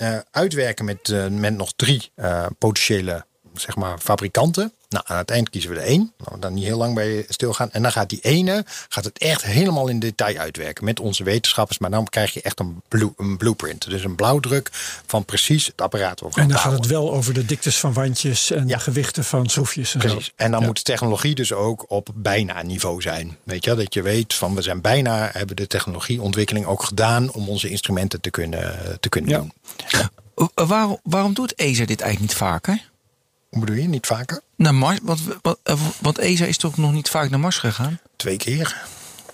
uh, 0.00 0.18
uitwerken 0.30 0.84
met, 0.84 1.30
met 1.30 1.56
nog 1.56 1.72
drie 1.76 2.12
potentiële 2.58 3.24
zeg 3.54 3.76
maar, 3.76 3.98
fabrikanten. 3.98 4.72
Nou, 4.90 5.04
aan 5.06 5.16
het 5.16 5.30
eind 5.30 5.50
kiezen 5.50 5.70
we 5.70 5.76
er 5.76 5.82
één. 5.86 6.12
Nou, 6.24 6.40
dan 6.40 6.54
niet 6.54 6.64
heel 6.64 6.78
lang 6.78 6.94
bij 6.94 7.24
stilgaan. 7.28 7.70
En 7.72 7.82
dan 7.82 7.92
gaat 7.92 8.08
die 8.08 8.20
ene 8.20 8.64
gaat 8.88 9.04
het 9.04 9.18
echt 9.18 9.42
helemaal 9.42 9.88
in 9.88 9.98
detail 9.98 10.36
uitwerken 10.38 10.84
met 10.84 11.00
onze 11.00 11.24
wetenschappers. 11.24 11.78
Maar 11.78 11.90
dan 11.90 12.08
krijg 12.08 12.32
je 12.34 12.42
echt 12.42 12.60
een, 12.60 12.82
blue, 12.88 13.12
een 13.16 13.36
blueprint. 13.36 13.90
Dus 13.90 14.04
een 14.04 14.14
blauwdruk 14.14 14.70
van 15.06 15.24
precies 15.24 15.66
het 15.66 15.80
apparaat. 15.80 16.20
En 16.34 16.48
dan 16.48 16.58
gaat 16.58 16.72
het 16.72 16.86
wel 16.86 17.12
over 17.12 17.34
de 17.34 17.44
diktes 17.44 17.78
van 17.78 17.92
wandjes 17.92 18.50
en 18.50 18.68
Ja. 18.68 18.76
de 18.76 18.82
gewichten 18.82 19.24
van 19.24 19.48
schroefjes. 19.48 19.92
En 19.94 19.98
Precies. 20.00 20.24
Zo. 20.24 20.30
En 20.36 20.50
dan 20.50 20.60
Ja. 20.60 20.66
moet 20.66 20.76
de 20.76 20.82
technologie 20.82 21.34
dus 21.34 21.52
ook 21.52 21.84
op 21.90 22.08
bijna 22.14 22.62
niveau 22.62 23.02
zijn. 23.02 23.36
Weet 23.42 23.64
je, 23.64 23.74
dat 23.74 23.94
je 23.94 24.02
weet 24.02 24.34
van 24.34 24.54
we 24.54 24.62
zijn 24.62 24.80
bijna, 24.80 25.28
hebben 25.32 25.56
de 25.56 25.66
technologieontwikkeling 25.66 26.66
ook 26.66 26.82
gedaan 26.82 27.32
om 27.32 27.48
onze 27.48 27.68
instrumenten 27.68 28.20
te 28.20 28.30
kunnen, 28.30 28.98
te 29.00 29.08
kunnen 29.08 29.30
Ja. 29.30 29.38
doen. 29.38 29.52
Waarom, 30.54 30.98
waarom 31.02 31.34
doet 31.34 31.54
ESA 31.54 31.84
dit 31.84 32.00
eigenlijk 32.00 32.20
niet 32.20 32.34
vaker? 32.34 32.89
Hoe 33.50 33.60
bedoel 33.60 33.76
je? 33.76 33.88
Niet 33.88 34.06
vaker? 34.06 34.40
Naar 34.56 34.74
Mars? 34.74 34.98
Want, 35.02 35.20
want, 35.42 35.58
want 36.00 36.18
ESA 36.18 36.44
is 36.44 36.56
toch 36.56 36.76
nog 36.76 36.92
niet 36.92 37.08
vaak 37.08 37.30
naar 37.30 37.40
Mars 37.40 37.58
gegaan? 37.58 38.00
Twee 38.16 38.36
keer. 38.36 38.82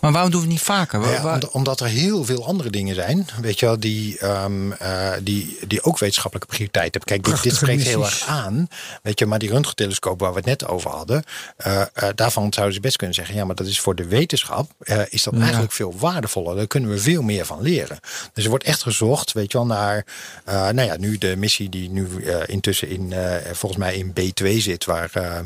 Maar 0.06 0.14
waarom 0.14 0.30
doen 0.30 0.40
we 0.40 0.46
het 0.46 0.56
niet 0.56 0.64
vaker? 0.66 1.00
Waar- 1.00 1.22
waar- 1.22 1.34
omdat- 1.34 1.50
omdat 1.50 1.80
er 1.80 1.86
heel 1.86 2.24
veel 2.24 2.46
andere 2.46 2.70
dingen 2.70 2.94
zijn, 2.94 3.26
weet 3.40 3.60
je 3.60 3.66
wel, 3.66 3.80
die, 3.80 4.18
ehm, 4.18 4.72
eh, 4.72 5.12
die, 5.22 5.58
die 5.66 5.82
ook 5.82 5.98
wetenschappelijke 5.98 6.52
prioriteit 6.54 6.94
hebben. 6.94 7.04
Kijk, 7.04 7.24
dit, 7.24 7.42
dit 7.42 7.54
spreekt 7.54 7.82
heel 7.82 8.04
erg 8.04 8.26
aan. 8.28 8.68
Weet 9.02 9.18
je, 9.18 9.26
maar 9.26 9.38
die 9.38 9.50
röntgentelescoop 9.50 10.20
waar 10.20 10.30
we 10.30 10.36
het 10.36 10.46
net 10.46 10.66
over 10.68 10.90
hadden, 10.90 11.22
eh, 11.56 11.80
eh, 11.80 11.86
daarvan 12.14 12.52
zouden 12.52 12.74
ze 12.74 12.80
best 12.80 12.96
kunnen 12.96 13.14
zeggen, 13.16 13.34
ja, 13.34 13.44
maar 13.44 13.54
dat 13.54 13.66
is 13.66 13.80
voor 13.80 13.94
de 13.94 14.06
wetenschap, 14.06 14.70
eh, 14.78 15.00
is 15.08 15.22
dat 15.22 15.34
eigenlijk 15.38 15.72
veel 15.72 15.94
waardevoller. 15.98 16.56
Daar 16.56 16.66
kunnen 16.66 16.90
we 16.90 16.98
veel 16.98 17.22
meer 17.22 17.44
van 17.46 17.62
leren. 17.62 17.98
Dus 18.32 18.44
er 18.44 18.50
wordt 18.50 18.64
echt 18.64 18.82
gezocht, 18.82 19.32
weet 19.32 19.52
je 19.52 19.58
wel, 19.58 19.66
naar, 19.66 20.06
eh, 20.44 20.54
nou 20.54 20.80
ja, 20.82 20.96
nu 20.96 21.18
de 21.18 21.36
missie 21.36 21.68
die 21.68 21.90
nu 21.90 22.08
eh, 22.24 22.36
intussen 22.46 22.88
in, 22.88 23.12
eh, 23.12 23.34
volgens 23.52 23.80
mij 23.80 23.96
in 23.96 24.12
B2 24.12 24.60
zit, 24.60 24.84
waar, 24.84 25.10
eh, 25.12 25.38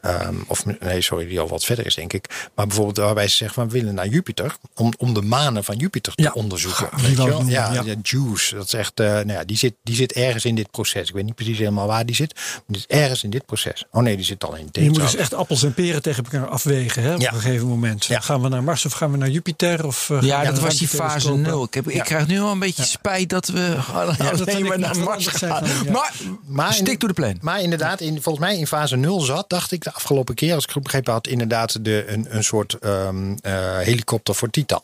ehm, 0.00 0.34
of 0.46 0.64
nee, 0.80 1.00
sorry, 1.02 1.26
die 1.26 1.40
al 1.40 1.48
wat 1.48 1.64
verder 1.64 1.86
is, 1.86 1.94
denk 1.94 2.12
ik. 2.12 2.48
Maar 2.54 2.66
bijvoorbeeld 2.66 2.96
waarbij 2.96 3.28
ze 3.28 3.36
zeggen, 3.36 3.54
van, 3.62 3.66
we 3.70 3.78
willen 3.80 3.94
naar 4.02 4.12
Jupiter, 4.12 4.56
om, 4.74 4.92
om 4.98 5.14
de 5.14 5.22
manen 5.22 5.64
van 5.64 5.76
Jupiter 5.76 6.14
te 6.14 6.22
Ja, 6.22 6.30
onderzoeken. 6.34 6.88
die 6.96 7.02
Weet 7.06 7.10
je 7.10 7.16
wel? 7.16 7.26
noemen, 7.26 7.52
Ja, 7.52 7.72
ja. 7.72 7.82
ja, 7.84 7.94
Juice, 8.02 8.54
dat 8.54 8.64
is 8.66 8.72
echt, 8.74 9.00
eh, 9.00 9.06
nou 9.06 9.32
ja, 9.32 9.44
die 9.44 9.56
zit, 9.56 9.74
die 9.82 9.94
zit 9.94 10.12
ergens 10.12 10.44
in 10.44 10.54
dit 10.54 10.70
proces. 10.70 11.08
Ik 11.08 11.14
weet 11.14 11.24
niet 11.24 11.34
precies 11.34 11.58
helemaal 11.58 11.86
waar 11.86 12.06
die 12.06 12.14
zit, 12.14 12.34
maar 12.34 12.62
die 12.66 12.80
zit 12.80 12.90
ergens 12.90 13.22
in 13.24 13.30
dit 13.30 13.46
proces. 13.46 13.84
Oh 13.90 14.02
nee, 14.02 14.16
die 14.16 14.24
zit 14.24 14.44
al 14.44 14.54
in 14.56 14.68
dit. 14.70 14.84
Je 14.84 14.90
moet 14.90 15.00
dus 15.00 15.14
echt 15.16 15.34
appels 15.34 15.62
en 15.62 15.74
peren 15.74 16.02
tegen 16.02 16.24
elkaar 16.24 16.48
afwegen 16.48 17.02
hè, 17.02 17.14
op 17.14 17.20
Ja. 17.20 17.32
een 17.32 17.40
gegeven 17.40 17.66
moment. 17.66 18.04
Ja. 18.04 18.20
Gaan 18.20 18.42
we 18.42 18.48
naar 18.48 18.62
Mars 18.62 18.84
of 18.86 18.92
gaan 18.92 19.10
we 19.10 19.16
naar 19.16 19.28
Jupiter? 19.30 19.86
Of, 19.86 20.08
uh, 20.08 20.22
ja, 20.22 20.44
dat 20.44 20.58
was 20.58 20.76
die 20.76 20.88
fase 20.88 20.98
ruimtetelescopen? 21.00 21.42
0. 21.42 21.64
Ik, 21.64 21.74
heb, 21.74 21.88
ik 21.88 21.94
Ja. 21.96 22.02
krijg 22.02 22.26
nu 22.26 22.40
al 22.40 22.50
een 22.52 22.58
beetje 22.58 22.84
spijt 22.84 23.28
dat 23.28 23.46
we 23.48 23.76
alleen 23.92 24.64
maar 24.64 24.74
ik 24.74 24.78
naar 24.78 24.98
Mars 24.98 25.26
gaan. 25.26 25.64
ja. 25.84 25.90
Maar, 25.92 26.12
Maar 26.46 26.72
stick 26.72 26.88
in- 26.88 26.98
to 26.98 27.06
the 27.06 27.12
plan. 27.12 27.36
Maar 27.40 27.60
inderdaad, 27.62 28.00
in, 28.00 28.22
volgens 28.22 28.44
mij 28.44 28.58
in 28.58 28.66
fase 28.66 28.96
0 28.96 29.20
zat, 29.20 29.50
dacht 29.50 29.72
ik 29.72 29.82
de 29.84 29.92
afgelopen 29.92 30.34
keer, 30.34 30.54
als 30.54 30.64
ik 30.64 30.70
goed 30.70 30.82
begrepen 30.82 31.12
had, 31.12 31.26
inderdaad 31.26 31.84
de, 31.84 32.04
een, 32.08 32.26
een 32.36 32.44
soort 32.44 32.72
ehm, 32.80 33.32
eh, 33.40 33.78
helikopter 33.92 34.34
voor 34.34 34.50
Titan. 34.50 34.82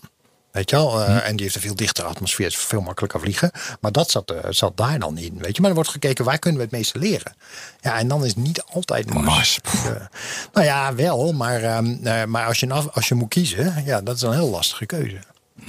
Weet 0.51 0.71
je 0.71 0.77
wel? 0.77 1.05
Hm. 1.05 1.11
Eh, 1.11 1.29
En 1.29 1.33
die 1.37 1.42
heeft 1.42 1.55
een 1.55 1.61
veel 1.61 1.75
dichtere 1.75 2.07
atmosfeer, 2.09 2.47
is 2.47 2.57
veel 2.57 2.81
makkelijker 2.81 3.21
vliegen. 3.21 3.51
Maar 3.81 3.92
dat 3.92 4.11
zat, 4.11 4.31
eh, 4.31 4.38
zat 4.51 4.77
daar 4.77 4.99
dan 4.99 5.18
in. 5.18 5.38
Weet 5.38 5.55
je? 5.55 5.61
Maar 5.61 5.71
er 5.71 5.77
wordt 5.77 5.90
gekeken 5.90 6.25
waar 6.25 6.38
kunnen 6.38 6.61
we 6.61 6.66
het 6.66 6.77
meeste 6.77 6.99
leren. 6.99 7.35
Ja, 7.81 7.99
en 7.99 8.09
dan 8.09 8.25
is 8.25 8.29
het 8.29 8.37
niet 8.38 8.62
altijd 8.73 9.14
Mars. 9.14 9.25
Mars, 9.25 9.61
Eh, 9.85 10.07
nou 10.53 10.66
ja, 10.66 10.94
wel. 10.94 11.33
Maar, 11.33 11.62
ehm, 11.62 11.97
eh, 12.07 12.25
maar 12.25 12.47
als, 12.47 12.61
je, 12.61 12.73
als 12.73 13.09
je 13.09 13.14
moet 13.14 13.29
kiezen, 13.29 13.83
ja, 13.85 14.01
dat 14.01 14.16
is 14.16 14.23
een 14.23 14.33
heel 14.33 14.51
lastige 14.51 14.87
keuze. 14.87 15.18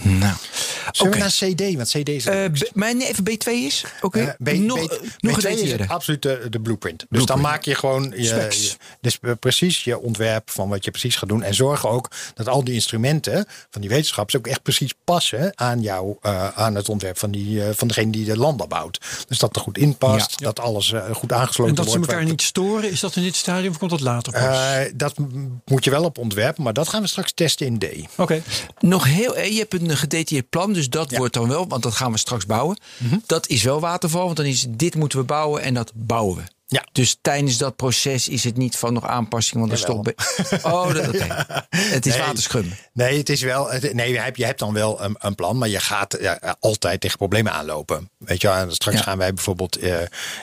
Nou, 0.01 0.33
Zullen 0.91 1.19
naar 1.19 1.29
CD? 1.29 1.73
Want 1.75 1.87
CD 1.89 2.09
is 2.09 2.25
het 2.25 2.33
Eh. 2.33 2.69
B- 2.71 2.75
nee, 2.75 3.07
even 3.07 3.23
B2 3.29 3.51
is? 3.51 3.85
Oké. 4.01 4.19
Eh, 4.19 4.53
B- 4.55 4.57
nog 4.57 4.85
B- 4.87 5.01
nog 5.19 5.39
B2 5.41 5.47
is 5.49 5.87
absoluut 5.87 6.21
de, 6.21 6.47
de 6.49 6.59
blueprint. 6.59 6.99
Dus 6.99 7.07
Blueprint. 7.09 7.27
dan 7.27 7.51
maak 7.51 7.63
je 7.63 7.75
gewoon 7.75 8.13
je, 8.15 8.23
Specs. 8.25 8.63
je- 8.63 8.73
dus 9.01 9.19
precies 9.39 9.83
je 9.83 9.99
ontwerp 9.99 10.49
van 10.49 10.69
wat 10.69 10.85
je 10.85 10.91
precies 10.91 11.15
gaat 11.15 11.29
doen. 11.29 11.43
En 11.43 11.53
zorg 11.53 11.87
ook 11.87 12.07
dat 12.33 12.47
al 12.47 12.63
die 12.63 12.73
instrumenten 12.73 13.45
van 13.69 13.81
die 13.81 13.89
wetenschappers 13.89 14.37
ook 14.37 14.47
echt 14.47 14.61
precies 14.61 14.93
passen 15.03 15.51
aan 15.55 15.81
jou, 15.81 16.15
eh, 16.21 16.47
aan 16.47 16.75
het 16.75 16.89
ontwerp 16.89 17.17
van, 17.19 17.31
die, 17.31 17.63
eh, 17.63 17.69
van 17.75 17.87
degene 17.87 18.11
die 18.11 18.25
de 18.25 18.37
landbouw 18.37 18.67
bouwt. 18.67 18.99
Dus 19.27 19.39
dat 19.39 19.55
er 19.55 19.61
goed 19.61 19.77
in 19.77 19.97
past, 19.97 20.39
Ja. 20.39 20.45
dat 20.45 20.59
alles 20.59 20.93
goed 21.13 21.31
aangesloten 21.31 21.75
En 21.75 21.81
dat 21.81 21.91
ze 21.91 21.97
wordt. 21.97 22.11
elkaar 22.11 22.25
niet 22.27 22.41
storen, 22.41 22.91
is 22.91 22.99
dat 22.99 23.15
in 23.15 23.23
dit 23.23 23.35
stadium 23.35 23.71
of 23.71 23.77
komt 23.77 23.91
dat 23.91 23.99
later 24.01 24.33
pas? 24.33 24.41
Eh, 24.41 24.91
dat 24.95 25.13
moet 25.65 25.83
je 25.83 25.89
wel 25.91 26.03
op 26.03 26.17
ontwerpen, 26.17 26.63
maar 26.63 26.73
dat 26.73 26.87
gaan 26.87 27.01
we 27.01 27.07
straks 27.07 27.31
testen 27.33 27.65
in 27.65 27.79
D. 27.79 27.85
Oké. 28.17 28.41
Nog 28.79 29.03
heel, 29.03 29.39
je 29.39 29.57
hebt 29.59 29.73
een 29.81 29.97
gedetailleerd 29.97 30.49
plan, 30.49 30.73
dus 30.73 30.89
dat 30.89 31.11
Ja. 31.11 31.17
wordt 31.17 31.33
dan 31.33 31.47
wel, 31.47 31.67
want 31.67 31.83
dat 31.83 31.93
gaan 31.93 32.11
we 32.11 32.17
straks 32.17 32.45
bouwen. 32.45 32.77
Dat 33.25 33.47
is 33.47 33.63
wel 33.63 33.79
waterval, 33.79 34.25
want 34.25 34.37
dan 34.37 34.45
is 34.45 34.65
dit 34.69 34.95
moeten 34.95 35.19
we 35.19 35.25
bouwen 35.25 35.61
en 35.61 35.73
dat 35.73 35.91
bouwen 35.95 36.35
we. 36.37 36.43
Ja. 36.71 36.85
Dus 36.91 37.17
tijdens 37.21 37.57
dat 37.57 37.75
proces 37.75 38.27
is 38.27 38.43
het 38.43 38.57
niet 38.57 38.77
van 38.77 38.93
nog 38.93 39.05
aanpassing, 39.05 39.67
want 39.67 39.79
stopt. 39.79 40.03
bij- 40.03 40.15
Oh, 40.71 40.93
dat, 40.93 41.07
oké. 41.07 41.45
Het 41.69 42.05
is 42.05 42.13
Nee. 42.15 42.21
waterschum. 42.25 42.73
Nee, 42.93 43.17
het 43.17 43.29
is 43.29 43.41
wel. 43.41 43.69
het- 43.69 43.93
Nee, 43.93 44.11
je 44.11 44.19
hebt, 44.19 44.37
je 44.37 44.45
hebt 44.45 44.59
dan 44.59 44.73
wel 44.73 45.03
een, 45.03 45.15
een 45.19 45.35
plan, 45.35 45.57
maar 45.57 45.67
je 45.69 45.79
gaat 45.79 46.17
ja, 46.19 46.55
altijd 46.59 47.01
tegen 47.01 47.17
problemen 47.17 47.51
aanlopen. 47.51 48.09
Weet 48.17 48.41
je, 48.41 48.65
straks 48.69 49.01
gaan 49.01 49.17
wij 49.17 49.33
bijvoorbeeld 49.33 49.75
eh, 49.75 49.97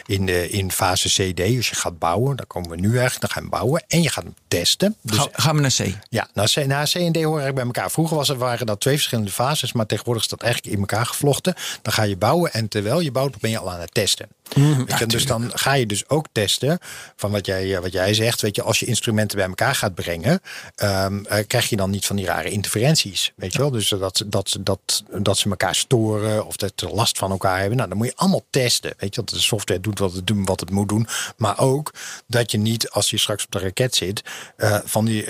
in, 0.06 0.26
de, 0.26 0.48
in 0.50 0.72
fase 0.72 1.08
CD, 1.08 1.56
als 1.56 1.68
je 1.68 1.74
gaat 1.74 1.98
bouwen, 1.98 2.36
daar 2.36 2.46
komen 2.46 2.70
we 2.70 2.76
nu 2.76 2.88
eigenlijk, 2.98 3.20
dan 3.20 3.30
gaan 3.30 3.42
we 3.42 3.48
bouwen 3.48 3.84
en 3.88 4.02
je 4.02 4.08
gaat 4.08 4.24
hem 4.24 4.34
testen. 4.48 4.96
Dus 5.02 5.18
Ga- 5.18 5.28
gaan 5.32 5.54
we 5.56 5.60
naar 5.60 5.74
C. 5.82 5.96
ja, 6.08 6.28
nou, 6.34 6.48
C, 6.48 6.52
C 6.52 6.58
en 6.58 7.12
D 7.12 7.16
horen 7.16 7.16
eigenlijk 7.16 7.54
bij 7.54 7.64
elkaar. 7.64 7.90
Vroeger 7.90 8.16
was 8.16 8.28
er, 8.28 8.36
waren 8.38 8.66
dat 8.66 8.80
twee 8.80 8.94
verschillende 8.94 9.30
fases, 9.30 9.72
maar 9.72 9.86
tegenwoordig 9.86 10.22
is 10.22 10.28
dat 10.28 10.42
eigenlijk 10.42 10.74
in 10.74 10.80
elkaar 10.80 11.06
gevlochten. 11.06 11.54
Dan 11.82 11.92
ga 11.92 12.02
je 12.02 12.16
bouwen 12.16 12.52
en 12.52 12.68
terwijl 12.68 13.00
je 13.00 13.12
bouwt, 13.12 13.40
ben 13.40 13.50
je 13.50 13.58
al 13.58 13.70
aan 13.72 13.80
het 13.80 13.94
testen. 13.94 14.28
Weet 14.54 14.98
je, 14.98 15.06
dus 15.06 15.26
dan 15.26 15.50
ga 15.54 15.72
je 15.72 15.86
dus 15.86 16.08
ook 16.08 16.26
testen 16.32 16.78
van 17.16 17.30
wat 17.30 17.46
jij, 17.46 17.74
eh, 17.74 17.80
wat 17.80 17.92
jij 17.92 18.14
zegt. 18.14 18.40
Weet 18.40 18.56
je, 18.56 18.62
als 18.62 18.78
je 18.78 18.86
instrumenten 18.86 19.38
bij 19.38 19.46
elkaar 19.46 19.74
gaat 19.74 19.94
brengen, 19.94 20.40
ehm, 20.74 21.24
eh, 21.24 21.46
krijg 21.46 21.68
je 21.68 21.76
dan 21.76 21.90
niet 21.90 22.06
van 22.06 22.16
die 22.16 22.26
rare 22.26 22.50
interferenties. 22.50 23.32
Weet 23.36 23.52
je 23.52 23.58
wel? 23.58 23.70
Dus 23.70 23.88
dat, 23.88 24.24
dat, 24.26 24.56
dat, 24.60 25.04
dat 25.18 25.38
ze 25.38 25.50
elkaar 25.50 25.74
storen 25.74 26.46
of 26.46 26.56
dat 26.56 26.72
ze 26.76 26.88
last 26.88 27.18
van 27.18 27.30
elkaar 27.30 27.58
hebben. 27.58 27.76
Nou, 27.76 27.88
dan 27.88 27.98
moet 27.98 28.06
je 28.06 28.16
allemaal 28.16 28.44
testen. 28.50 28.94
Weet 28.98 29.14
je, 29.14 29.20
dat 29.20 29.30
de 29.30 29.40
software 29.40 29.80
doet 29.80 29.98
wat 29.98 30.12
het, 30.12 30.30
wat 30.34 30.60
het 30.60 30.70
moet 30.70 30.88
doen. 30.88 31.06
Maar 31.36 31.58
ook 31.58 31.92
dat 32.26 32.50
je 32.50 32.58
niet, 32.58 32.90
als 32.90 33.10
je 33.10 33.18
straks 33.18 33.44
op 33.44 33.50
de 33.50 33.58
raket 33.58 33.94
zit, 33.94 34.22
eh, 34.56 34.78
van, 34.84 35.04
die, 35.04 35.24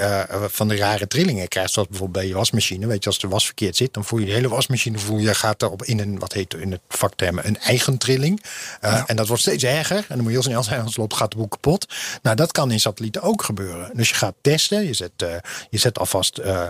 van 0.48 0.68
die 0.68 0.79
rare 0.79 1.07
trillingen 1.07 1.48
krijgt. 1.48 1.72
Zoals 1.72 1.88
bijvoorbeeld 1.88 2.18
bij 2.18 2.29
je 2.29 2.38
wasmachine. 2.38 2.87
Weet 2.87 3.02
je, 3.05 3.11
als 3.11 3.18
de 3.18 3.29
was 3.29 3.44
verkeerd 3.44 3.76
zit, 3.76 3.94
dan 3.94 4.05
voel 4.05 4.18
je 4.18 4.26
de 4.26 4.33
hele 4.33 4.48
wasmachine 4.48 4.98
voel 4.98 5.18
je 5.18 5.35
gaat 5.35 5.62
erop 5.62 5.85
in 5.85 5.98
een, 5.98 6.18
wat 6.18 6.33
heet 6.33 6.55
in 6.55 6.70
het 6.70 6.81
vaktermen, 6.88 7.46
een 7.46 7.59
eigen 7.59 7.98
trilling. 7.98 8.42
Eh, 8.81 9.02
En 9.07 9.16
dat 9.16 9.27
wordt 9.27 9.42
steeds 9.42 9.64
erger. 9.64 9.97
En 9.97 10.05
dan 10.09 10.19
moet 10.19 10.27
je 10.27 10.33
heel 10.33 10.42
snel 10.42 10.62
zijn 10.62 10.79
anders 10.79 10.97
loopt 10.97 11.14
gaat 11.14 11.31
de 11.31 11.37
boel 11.37 11.49
kapot. 11.49 11.87
Nou, 12.23 12.37
dat 12.37 12.53
kan 12.53 12.71
in 12.71 12.81
satellieten 12.81 13.23
ook 13.23 13.42
gebeuren. 13.42 13.90
Dus 13.95 14.09
je 14.09 14.14
gaat 14.14 14.35
testen, 14.40 14.87
je 14.87 14.95
zet, 14.95 15.11
uh, 15.23 15.29
je 15.71 15.79
zet 15.79 15.99
alvast 15.99 16.38
uh, 16.38 16.66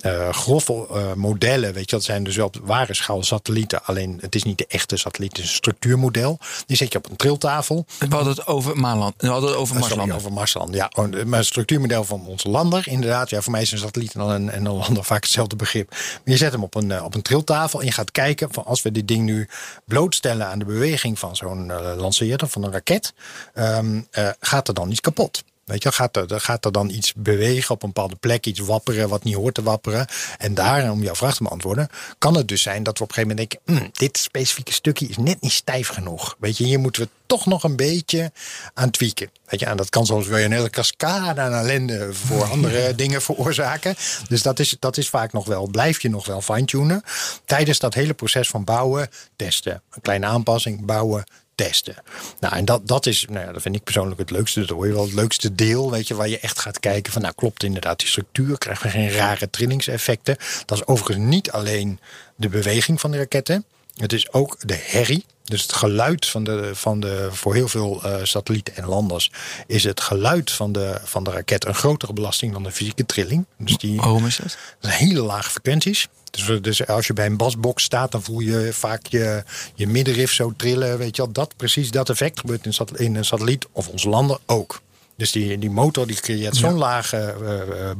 uh, 0.00 0.28
grove 0.28 0.86
modellen, 1.16 1.72
weet 1.72 1.90
je, 1.90 1.96
dat 1.96 2.04
zijn 2.04 2.24
dus 2.24 2.36
wel 2.36 2.46
op 2.46 2.60
ware 2.62 2.94
schaal 2.94 3.22
satellieten, 3.22 3.84
alleen 3.84 4.18
het 4.20 4.34
is 4.34 4.42
niet 4.42 4.58
de 4.58 4.66
echte 4.68 4.96
satelliet, 4.96 5.36
het 5.36 5.44
is 5.44 5.50
een 5.50 5.56
structuurmodel. 5.56 6.38
Die 6.66 6.76
zet 6.76 6.92
je 6.92 6.98
op 6.98 7.10
een 7.10 7.16
triltafel. 7.16 7.86
We 7.98 8.06
hadden 8.08 8.34
het 8.34 8.46
over 8.46 8.76
Maanland, 8.76 9.14
we 9.16 9.28
hadden 9.28 9.50
het 9.50 9.58
over 9.58 9.78
Marsland. 9.78 10.12
over 10.12 10.32
Marsland, 10.32 10.74
ja. 10.74 10.90
Oh, 10.96 11.24
maar 11.24 11.38
een 11.38 11.44
structuurmodel 11.44 12.04
van 12.04 12.26
onze 12.26 12.48
lander, 12.48 12.88
inderdaad. 12.88 13.30
Ja, 13.30 13.40
voor 13.40 13.52
mij 13.52 13.62
is 13.62 13.72
een 13.72 13.78
satelliet 13.78 14.14
en 14.14 14.20
een, 14.20 14.50
en 14.50 14.64
een 14.64 14.72
lander 14.72 15.04
vaak 15.04 15.22
hetzelfde 15.22 15.56
begrip. 15.56 15.90
Maar 15.90 16.20
je 16.24 16.36
zet 16.36 16.52
hem 16.52 16.62
op 16.62 16.74
een, 16.74 17.02
op 17.02 17.14
een 17.14 17.22
triltafel 17.22 17.80
en 17.80 17.86
je 17.86 17.92
gaat 17.92 18.10
kijken 18.10 18.52
van 18.52 18.64
als 18.64 18.82
we 18.82 18.92
dit 18.92 19.08
ding 19.08 19.24
nu 19.24 19.48
blootstellen 19.84 20.46
aan 20.46 20.58
de 20.58 20.64
beweging 20.64 21.18
van 21.18 21.36
zo'n 21.36 21.72
lanceerder, 21.96 22.48
van 22.48 22.64
een 22.64 22.72
raket, 22.72 23.12
um, 23.54 24.06
uh, 24.18 24.28
gaat 24.40 24.68
er 24.68 24.74
dan 24.74 24.90
iets 24.90 25.00
kapot. 25.00 25.42
Weet 25.70 25.82
je, 25.82 25.92
gaat 25.92 26.16
er, 26.16 26.40
gaat 26.40 26.64
er 26.64 26.72
dan 26.72 26.88
iets 26.88 27.14
bewegen 27.14 27.74
op 27.74 27.82
een 27.82 27.92
bepaalde 27.92 28.16
plek, 28.16 28.46
iets 28.46 28.60
wapperen 28.60 29.08
wat 29.08 29.24
niet 29.24 29.34
hoort 29.34 29.54
te 29.54 29.62
wapperen. 29.62 30.06
En 30.38 30.54
daar, 30.54 30.90
om 30.90 31.02
jouw 31.02 31.14
vraag 31.14 31.36
te 31.36 31.42
beantwoorden, 31.42 31.88
kan 32.18 32.36
het 32.36 32.48
dus 32.48 32.62
zijn 32.62 32.82
dat 32.82 32.98
we 32.98 33.04
op 33.04 33.08
een 33.08 33.14
gegeven 33.14 33.36
moment 33.36 33.62
denken: 33.64 33.84
hm, 33.84 33.98
dit 33.98 34.18
specifieke 34.18 34.72
stukje 34.72 35.06
is 35.06 35.16
net 35.16 35.40
niet 35.40 35.52
stijf 35.52 35.88
genoeg. 35.88 36.36
Weet 36.38 36.56
je, 36.56 36.64
hier 36.64 36.80
moeten 36.80 37.02
we 37.02 37.08
toch 37.26 37.46
nog 37.46 37.64
een 37.64 37.76
beetje 37.76 38.32
aan 38.74 38.90
tweaken. 38.90 39.30
Weet 39.46 39.60
je, 39.60 39.66
en 39.66 39.76
dat 39.76 39.90
kan 39.90 40.06
soms 40.06 40.26
weer 40.26 40.44
een 40.44 40.52
hele 40.52 40.70
cascade 40.70 41.40
aan 41.40 41.52
ellende 41.52 42.14
voor 42.14 42.44
andere 42.54 42.94
dingen 42.94 43.22
veroorzaken. 43.22 43.94
Dus 44.28 44.42
dat 44.42 44.58
is, 44.58 44.76
dat 44.78 44.96
is 44.96 45.08
vaak 45.08 45.32
nog 45.32 45.46
wel, 45.46 45.66
blijf 45.66 46.02
je 46.02 46.10
nog 46.10 46.26
wel 46.26 46.40
fine-tunen. 46.40 47.02
Tijdens 47.44 47.78
dat 47.78 47.94
hele 47.94 48.14
proces 48.14 48.48
van 48.48 48.64
bouwen, 48.64 49.08
testen. 49.36 49.82
Een 49.90 50.00
kleine 50.00 50.26
aanpassing, 50.26 50.84
bouwen, 50.84 51.24
testen. 51.64 51.94
Nou, 52.40 52.56
en 52.56 52.64
dat, 52.64 52.88
dat 52.88 53.06
is, 53.06 53.26
nou 53.30 53.52
dat 53.52 53.62
vind 53.62 53.74
ik 53.74 53.84
persoonlijk 53.84 54.20
het 54.20 54.30
leukste. 54.30 54.60
Dat 54.60 54.68
hoor 54.68 54.86
je 54.86 54.92
wel 54.92 55.02
het 55.02 55.12
leukste 55.12 55.54
deel, 55.54 55.90
weet 55.90 56.08
je, 56.08 56.14
waar 56.14 56.28
je 56.28 56.38
echt 56.38 56.58
gaat 56.58 56.80
kijken 56.80 57.12
van, 57.12 57.22
nou, 57.22 57.34
klopt 57.34 57.62
inderdaad 57.62 57.98
die 57.98 58.08
structuur? 58.08 58.58
Krijgen 58.58 58.84
we 58.84 58.90
geen 58.90 59.10
rare 59.10 59.50
trillingseffecten? 59.50 60.36
Dat 60.66 60.78
is 60.78 60.86
overigens 60.86 61.26
niet 61.26 61.50
alleen 61.50 62.00
de 62.36 62.48
beweging 62.48 63.00
van 63.00 63.10
de 63.10 63.18
raketten. 63.18 63.64
Het 63.96 64.12
is 64.12 64.32
ook 64.32 64.56
de 64.66 64.78
herrie. 64.86 65.24
Dus 65.50 65.62
het 65.62 65.72
geluid 65.72 66.26
van 66.26 66.44
de, 66.44 66.70
van 66.72 67.00
de 67.00 67.28
voor 67.32 67.54
heel 67.54 67.68
veel 67.68 68.00
uh, 68.04 68.14
satellieten 68.22 68.76
en 68.76 68.86
landers 68.86 69.30
is 69.66 69.84
het 69.84 70.00
geluid 70.00 70.50
van 70.50 70.72
de, 70.72 71.00
van 71.04 71.24
de 71.24 71.30
raket 71.30 71.66
een 71.66 71.74
grotere 71.74 72.12
belasting 72.12 72.52
dan 72.52 72.62
de 72.62 72.70
fysieke 72.70 73.06
trilling. 73.06 73.46
Dus 73.58 73.76
die, 73.76 73.96
Waarom 73.96 74.26
is 74.26 74.36
dat? 74.36 74.46
Dat 74.46 74.90
zijn 74.90 75.08
hele 75.08 75.22
lage 75.22 75.50
frequenties. 75.50 76.08
Dus, 76.30 76.60
dus 76.60 76.86
als 76.86 77.06
je 77.06 77.12
bij 77.12 77.26
een 77.26 77.36
basbox 77.36 77.82
staat, 77.82 78.12
dan 78.12 78.22
voel 78.22 78.40
je 78.40 78.68
vaak 78.72 79.06
je, 79.06 79.44
je 79.74 79.86
middenrif 79.86 80.32
zo 80.32 80.52
trillen. 80.56 80.98
Weet 80.98 81.16
je 81.16 81.22
wel, 81.22 81.32
dat 81.32 81.56
precies 81.56 81.90
dat 81.90 82.08
effect 82.08 82.40
gebeurt 82.40 82.66
in, 82.66 82.74
in 82.96 83.14
een 83.14 83.24
satelliet 83.24 83.66
of 83.72 83.88
onze 83.88 84.08
lander 84.08 84.38
ook. 84.46 84.80
Dus 85.20 85.32
die, 85.32 85.58
die 85.58 85.70
motor 85.70 86.06
die 86.06 86.20
creëert 86.20 86.56
zo'n 86.56 86.78
lage 86.78 87.34
uh, 87.42 87.48
uh, 87.48 87.90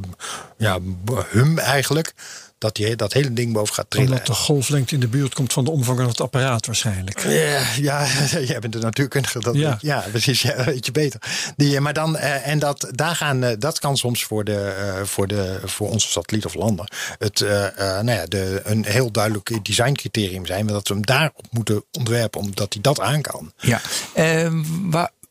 ja, 0.57 0.79
hum 1.29 1.57
eigenlijk 1.57 2.13
dat 2.57 2.75
die, 2.75 2.95
dat 2.95 3.13
hele 3.13 3.33
ding 3.33 3.53
boven 3.53 3.73
gaat 3.73 3.89
trillen. 3.89 4.09
Omdat 4.09 4.25
de 4.25 4.33
golflengte 4.33 4.93
in 4.93 4.99
de 4.99 5.07
buurt 5.07 5.33
komt 5.33 5.53
van 5.53 5.63
de 5.63 5.71
omvang 5.71 5.97
van 5.97 6.07
het 6.07 6.21
apparaat 6.21 6.65
waarschijnlijk. 6.65 7.23
Ja, 7.23 7.61
ja 7.77 8.07
jij 8.51 8.59
bent 8.59 8.73
de 8.73 8.79
natuurkundige. 8.79 9.39
Dat, 9.39 9.55
ja. 9.55 9.77
ja, 9.81 10.05
precies. 10.11 10.41
Ja, 10.41 10.63
weet 10.63 10.85
je 10.85 10.91
beter. 10.91 11.21
Die, 11.55 11.79
maar 11.79 11.93
dan, 11.93 12.15
uh, 12.15 12.47
en 12.47 12.59
dat, 12.59 12.87
daar 12.91 13.15
gaan, 13.15 13.43
uh, 13.43 13.51
dat 13.59 13.79
kan 13.79 13.97
soms 13.97 14.23
voor, 14.23 14.43
de, 14.43 14.93
uh, 14.97 15.05
voor, 15.05 15.27
de, 15.27 15.59
voor 15.63 15.89
onze 15.89 16.09
satelliet 16.09 16.45
of 16.45 16.53
landen 16.53 16.87
het, 17.19 17.39
nou 17.77 18.11
ja, 18.11 18.25
de, 18.25 18.61
een 18.63 18.85
heel 18.85 19.11
duidelijk 19.11 19.65
designcriterium 19.65 20.45
zijn. 20.45 20.67
Dat 20.67 20.87
we 20.87 20.93
hem 20.93 21.05
daarop 21.05 21.45
moeten 21.49 21.83
ontwerpen, 21.91 22.39
omdat 22.39 22.73
hij 22.73 22.81
dat 22.81 22.99
aan 22.99 23.21
kan. 23.21 23.53
Ja, 23.57 23.81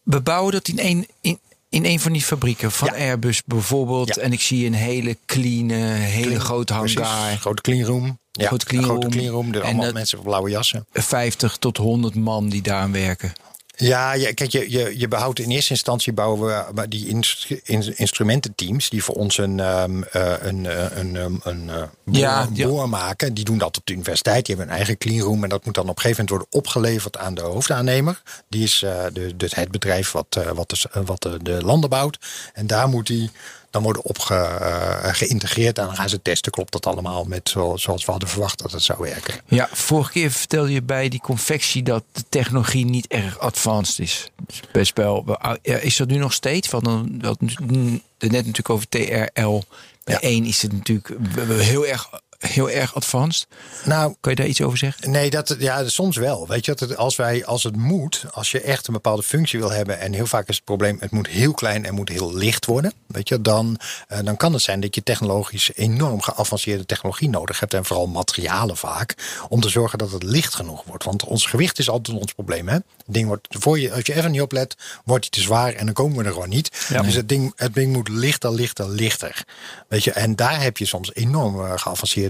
we 0.03 0.20
bouwen 0.20 0.53
dat 0.53 0.68
in 0.68 0.79
één, 0.79 1.07
in, 1.20 1.38
in 1.70 1.85
een 1.85 2.00
van 2.00 2.12
die 2.12 2.22
fabrieken 2.22 2.70
van 2.70 2.90
Airbus 2.90 3.42
bijvoorbeeld. 3.46 4.16
En 4.16 4.33
ik 4.33 4.40
zie 4.40 4.66
een 4.66 4.74
hele 4.74 5.16
clean, 5.26 5.70
hele 5.70 6.26
clean, 6.26 6.40
grote 6.40 6.72
hangar. 6.72 7.22
Precies. 7.22 7.40
Grote 7.40 7.62
cleanroom. 7.62 8.18
Ja, 8.30 8.46
grote 8.46 8.64
cleanroom. 8.64 9.00
Grote 9.00 9.16
cleanroom. 9.16 9.54
Er 9.54 9.62
allemaal 9.62 9.92
mensen 9.92 10.18
met 10.18 10.26
blauwe 10.26 10.50
jassen. 10.50 10.87
50 10.92 11.56
tot 11.56 11.76
100 11.76 12.14
man 12.14 12.48
die 12.48 12.62
daar 12.62 12.80
aan 12.80 12.92
werken. 12.92 13.33
Ja, 13.80 14.12
kijk, 14.34 14.50
je, 14.52 14.70
je, 14.70 14.98
je 14.98 15.08
behoudt 15.08 15.38
in 15.38 15.50
eerste 15.50 15.70
instantie 15.70 16.12
bouwen 16.12 16.66
we 16.74 16.88
die 16.88 17.06
instru 17.06 17.60
instrumententeams 17.94 18.90
die 18.90 19.04
voor 19.04 19.14
ons 19.14 19.38
een, 19.38 19.58
um, 19.58 20.04
uh, 20.16 20.32
een, 20.40 20.64
een, 20.98 21.14
een, 21.14 21.40
een 21.42 21.64
uh, 21.66 21.74
boor, 22.04 22.16
ja, 22.16 22.48
ja. 22.52 22.66
boor, 22.66 22.88
maken. 22.88 23.34
Die 23.34 23.44
doen 23.44 23.58
dat 23.58 23.76
op 23.76 23.86
de 23.86 23.92
universiteit. 23.92 24.46
Die 24.46 24.54
hebben 24.54 24.72
een 24.72 24.78
eigen 24.78 24.98
cleanroom 24.98 25.42
en 25.42 25.48
dat 25.48 25.64
moet 25.64 25.74
dan 25.74 25.88
op 25.88 25.96
een 25.96 26.02
gegeven 26.02 26.24
moment 26.24 26.48
worden 26.50 26.60
opgeleverd 26.62 27.16
aan 27.16 27.34
de 27.34 27.40
hoofdaannemer. 27.40 28.22
Die 28.48 28.62
is 28.62 28.82
uh, 28.82 29.04
de, 29.12 29.34
het 29.48 29.70
bedrijf 29.70 30.12
wat, 30.12 30.40
wat, 30.54 30.70
de, 30.70 31.02
wat 31.04 31.22
de, 31.22 31.38
de 31.42 31.64
landen 31.64 31.90
bouwt. 31.90 32.18
En 32.52 32.66
daar 32.66 32.88
moet 32.88 33.06
die 33.06 33.30
dan 33.70 33.83
worden 33.83 34.02
op 34.02 34.16
uh, 34.30 34.96
geïntegreerd 35.00 35.78
en 35.78 35.87
dan 35.87 35.94
gaan 35.94 36.09
ze 36.09 36.22
testen. 36.22 36.52
Klopt 36.52 36.72
dat 36.72 36.87
allemaal 36.87 37.24
met 37.24 37.48
zoals, 37.48 37.83
zoals 37.83 38.04
we 38.04 38.11
hadden 38.11 38.28
verwacht 38.28 38.59
dat 38.59 38.72
het 38.72 38.83
zou 38.83 38.98
werken? 39.00 39.35
Ja, 39.46 39.68
vorige 39.72 40.11
keer 40.11 40.30
vertelde 40.30 40.72
je 40.72 40.83
bij 40.83 41.09
die 41.09 41.20
confectie 41.20 41.83
dat 41.83 42.04
de 42.12 42.24
technologie 42.28 42.85
niet 42.85 43.06
erg 43.06 43.38
advanced 43.38 43.98
is. 43.98 44.30
Best 44.72 44.96
wel. 44.96 45.38
Is 45.62 45.96
dat 45.96 46.09
nu 46.09 46.16
nog 46.16 46.33
steeds? 46.33 46.68
Want 46.68 46.85
dan 46.85 47.18
dat 47.18 47.40
net 47.40 48.30
natuurlijk 48.30 48.70
over 48.70 48.88
TRL. 48.88 49.62
Bij 50.04 50.14
ja. 50.14 50.20
1 50.20 50.44
is 50.44 50.62
het 50.62 50.72
natuurlijk 50.72 51.16
heel 51.48 51.87
erg 51.87 52.11
heel 52.40 52.70
erg 52.70 52.94
advanced? 52.94 53.46
Nou, 53.85 54.14
kan 54.20 54.33
je 54.33 54.38
daar 54.38 54.46
iets 54.46 54.62
over 54.62 54.79
zeggen? 54.79 55.11
Nee, 55.11 55.31
dat, 55.31 55.57
ja, 55.59 55.88
soms 55.88 56.16
wel. 56.16 56.48
Weet 56.48 56.64
je, 56.64 56.74
dat 56.74 56.96
als, 56.96 57.16
wij, 57.16 57.44
als 57.44 57.62
het 57.62 57.76
moet, 57.76 58.24
als 58.33 58.50
je 58.50 58.61
echt 58.61 58.87
een 58.87 58.92
bepaalde 58.92 59.22
functie 59.22 59.59
wil 59.59 59.70
hebben, 59.70 59.98
en 60.00 60.12
heel 60.12 60.26
vaak 60.26 60.48
is 60.48 60.57
het 60.57 60.64
probleem, 60.64 60.96
het 61.00 61.11
moet 61.11 61.26
heel 61.26 61.53
klein 61.53 61.85
en 61.85 61.94
moet 61.94 62.09
heel 62.09 62.35
licht 62.35 62.66
worden, 62.66 62.92
weet 63.07 63.29
je, 63.29 63.40
dan, 63.40 63.81
uh, 64.12 64.18
dan 64.24 64.37
kan 64.37 64.53
het 64.53 64.62
zijn 64.62 64.81
dat 64.81 64.94
je 64.94 65.03
technologisch 65.03 65.70
enorm 65.74 66.22
geavanceerde 66.22 66.87
technologie 66.87 67.29
nodig 67.29 67.61
hebt, 67.61 67.74
en 67.74 67.85
vooral 67.85 68.07
materialen 68.07 68.76
vaak, 68.76 69.14
om 69.48 69.61
te 69.61 69.68
zorgen 69.68 69.98
dat 69.98 70.11
het 70.11 70.22
licht 70.22 70.55
genoeg 70.55 70.85
wordt. 70.85 71.05
Want 71.05 71.24
ons 71.24 71.46
gewicht 71.46 71.79
is 71.79 71.90
altijd 71.90 72.18
ons 72.18 72.33
probleem. 72.33 72.68
Hè? 72.68 72.74
Het 72.74 72.85
ding 73.07 73.26
wordt, 73.26 73.46
voor 73.50 73.79
je, 73.79 73.92
als 73.92 74.07
je 74.07 74.14
even 74.14 74.31
niet 74.31 74.40
oplet, 74.40 74.76
wordt 75.05 75.24
hij 75.24 75.31
te 75.31 75.40
zwaar 75.40 75.72
en 75.72 75.85
dan 75.85 75.94
komen 75.94 76.16
we 76.16 76.24
er 76.24 76.33
gewoon 76.33 76.48
niet. 76.48 76.87
Ja. 76.88 77.03
Dus 77.03 77.14
het 77.14 77.29
ding, 77.29 77.53
het 77.57 77.74
ding 77.74 77.92
moet 77.92 78.09
lichter, 78.09 78.53
lichter, 78.53 78.88
lichter. 78.88 79.44
Weet 79.88 80.05
je, 80.05 80.11
en 80.11 80.37
daar 80.37 80.62
heb 80.62 80.76
je 80.76 80.87
soms 80.87 81.14
enorm 81.14 81.61
uh, 81.61 81.72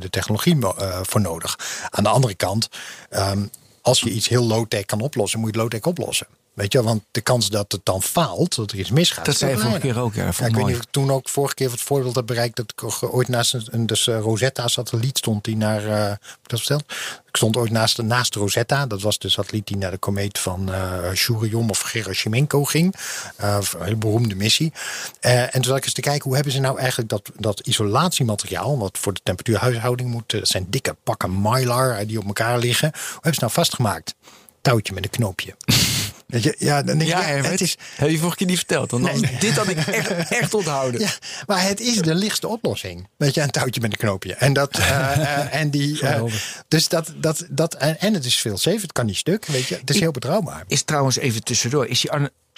de 0.01 0.11
technologie 0.11 0.57
uh, 0.57 1.01
voor 1.03 1.21
nodig. 1.21 1.59
Aan 1.91 2.05
de 2.05 2.11
andere 2.11 2.35
kant, 2.35 2.69
um, 3.11 3.51
als 3.83 4.01
je 4.01 4.11
iets 4.11 4.29
heel 4.29 4.45
low-tech 4.45 4.85
kan 4.85 5.01
oplossen, 5.01 5.41
moet 5.41 5.55
je 5.55 5.61
het 5.61 5.63
low-tech 5.63 5.91
oplossen. 5.91 6.27
Weet 6.55 6.73
je, 6.73 6.83
want 6.83 7.03
de 7.11 7.21
kans 7.21 7.49
dat 7.49 7.73
het 7.73 7.81
dan 7.85 8.03
faalt, 8.03 8.57
dat 8.57 8.71
er 8.71 8.79
iets 8.79 8.91
misgaat. 8.91 9.25
Dat 9.25 9.37
zei 9.37 9.51
je 9.51 9.59
vorige 9.59 9.81
keer 9.81 9.99
ook, 9.99 10.15
ja. 10.15 10.23
ja 10.23 10.29
ik 10.29 10.55
weet 10.55 10.67
niet 10.67 10.77
of 10.77 10.83
ik 10.83 10.91
toen 10.91 11.11
ook 11.11 11.29
vorige 11.29 11.55
keer 11.55 11.71
het 11.71 11.81
voorbeeld 11.81 12.15
heb 12.15 12.27
bereikt 12.27 12.57
dat 12.57 12.73
ik 12.77 13.13
ooit 13.15 13.29
naast 13.29 13.57
een 13.65 13.87
dus 13.87 14.07
Rosetta-satelliet 14.07 15.19
stond 15.19 15.45
die 15.45 15.57
naar. 15.57 15.85
Uh, 15.85 16.13
dat 16.43 16.59
verteld? 16.59 16.85
Ik 17.27 17.37
stond 17.37 17.57
ooit 17.57 17.71
naast, 17.71 18.03
naast 18.03 18.35
Rosetta. 18.35 18.87
Dat 18.87 19.03
was 19.03 19.19
de 19.19 19.29
satelliet 19.29 19.67
die 19.67 19.77
naar 19.77 19.91
de 19.91 19.99
komeet 19.99 20.39
van 20.39 20.71
uh, 20.71 21.69
of 21.69 21.81
Gerasimenko 21.81 22.65
ging. 22.65 22.95
Uh, 23.41 23.59
een 23.73 23.85
hele 23.85 23.97
beroemde 23.97 24.35
missie. 24.35 24.73
Uh, 25.21 25.43
en 25.43 25.51
toen 25.51 25.65
zat 25.65 25.77
ik 25.77 25.85
eens 25.85 25.93
te 25.93 26.01
kijken 26.01 26.25
hoe 26.25 26.35
hebben 26.35 26.53
ze 26.53 26.61
nou 26.61 26.79
eigenlijk 26.79 27.09
dat, 27.09 27.31
dat 27.37 27.61
isolatiemateriaal, 27.61 28.79
wat 28.79 28.99
voor 28.99 29.13
de 29.13 29.21
temperatuurhuishouding 29.23 30.11
moet. 30.11 30.31
Dat 30.31 30.49
zijn 30.49 30.67
dikke 30.69 30.97
pakken 31.03 31.41
mylar 31.43 32.07
die 32.07 32.19
op 32.19 32.27
elkaar 32.27 32.59
liggen. 32.59 32.91
Hoe 32.93 33.13
hebben 33.13 33.35
ze 33.35 33.41
nou 33.41 33.53
vastgemaakt? 33.53 34.15
Touwtje 34.63 34.95
met 34.95 35.05
een 35.05 35.11
knoopje. 35.11 35.55
Weet 36.31 36.43
je, 36.43 36.55
ja, 36.59 36.83
dan 36.83 36.99
denk 36.99 37.11
ja, 37.11 37.29
je, 37.29 37.43
het 37.43 37.61
is. 37.61 37.77
Heb 37.95 38.11
je 38.11 38.19
vorige 38.19 38.37
keer 38.37 38.47
niet 38.47 38.57
verteld? 38.57 38.93
Nee. 38.93 39.39
Dit 39.39 39.57
had 39.57 39.69
ik 39.69 39.77
echt, 39.77 40.11
echt 40.29 40.55
onthouden. 40.55 41.01
Ja, 41.01 41.11
maar 41.47 41.63
het 41.63 41.81
is 41.81 41.97
de 41.97 42.15
lichtste 42.15 42.49
oplossing. 42.49 43.09
Weet 43.17 43.35
je, 43.35 43.41
een 43.41 43.51
touwtje 43.51 43.81
met 43.81 43.93
een 43.93 43.99
knoopje. 43.99 44.35
En 44.35 44.53
dat. 44.53 44.79
Uh, 44.79 44.87
uh, 44.89 45.55
en 45.55 45.71
die. 45.71 46.03
Uh, 46.03 46.23
dus 46.69 46.89
dat. 46.89 47.13
dat, 47.17 47.47
dat 47.51 47.75
en, 47.75 48.01
en 48.01 48.15
het 48.15 48.25
is 48.25 48.37
veel 48.39 48.59
safe. 48.59 48.81
Het 48.81 48.93
kan 48.93 49.07
niet 49.07 49.17
stuk. 49.17 49.47
Weet 49.47 49.67
je, 49.67 49.77
het 49.77 49.91
is 49.91 50.01
heel 50.01 50.11
betrouwbaar. 50.11 50.65
Is 50.67 50.83
trouwens 50.83 51.17
even 51.19 51.45
tussendoor. 51.45 51.87
Is 51.87 52.01
die 52.01 52.11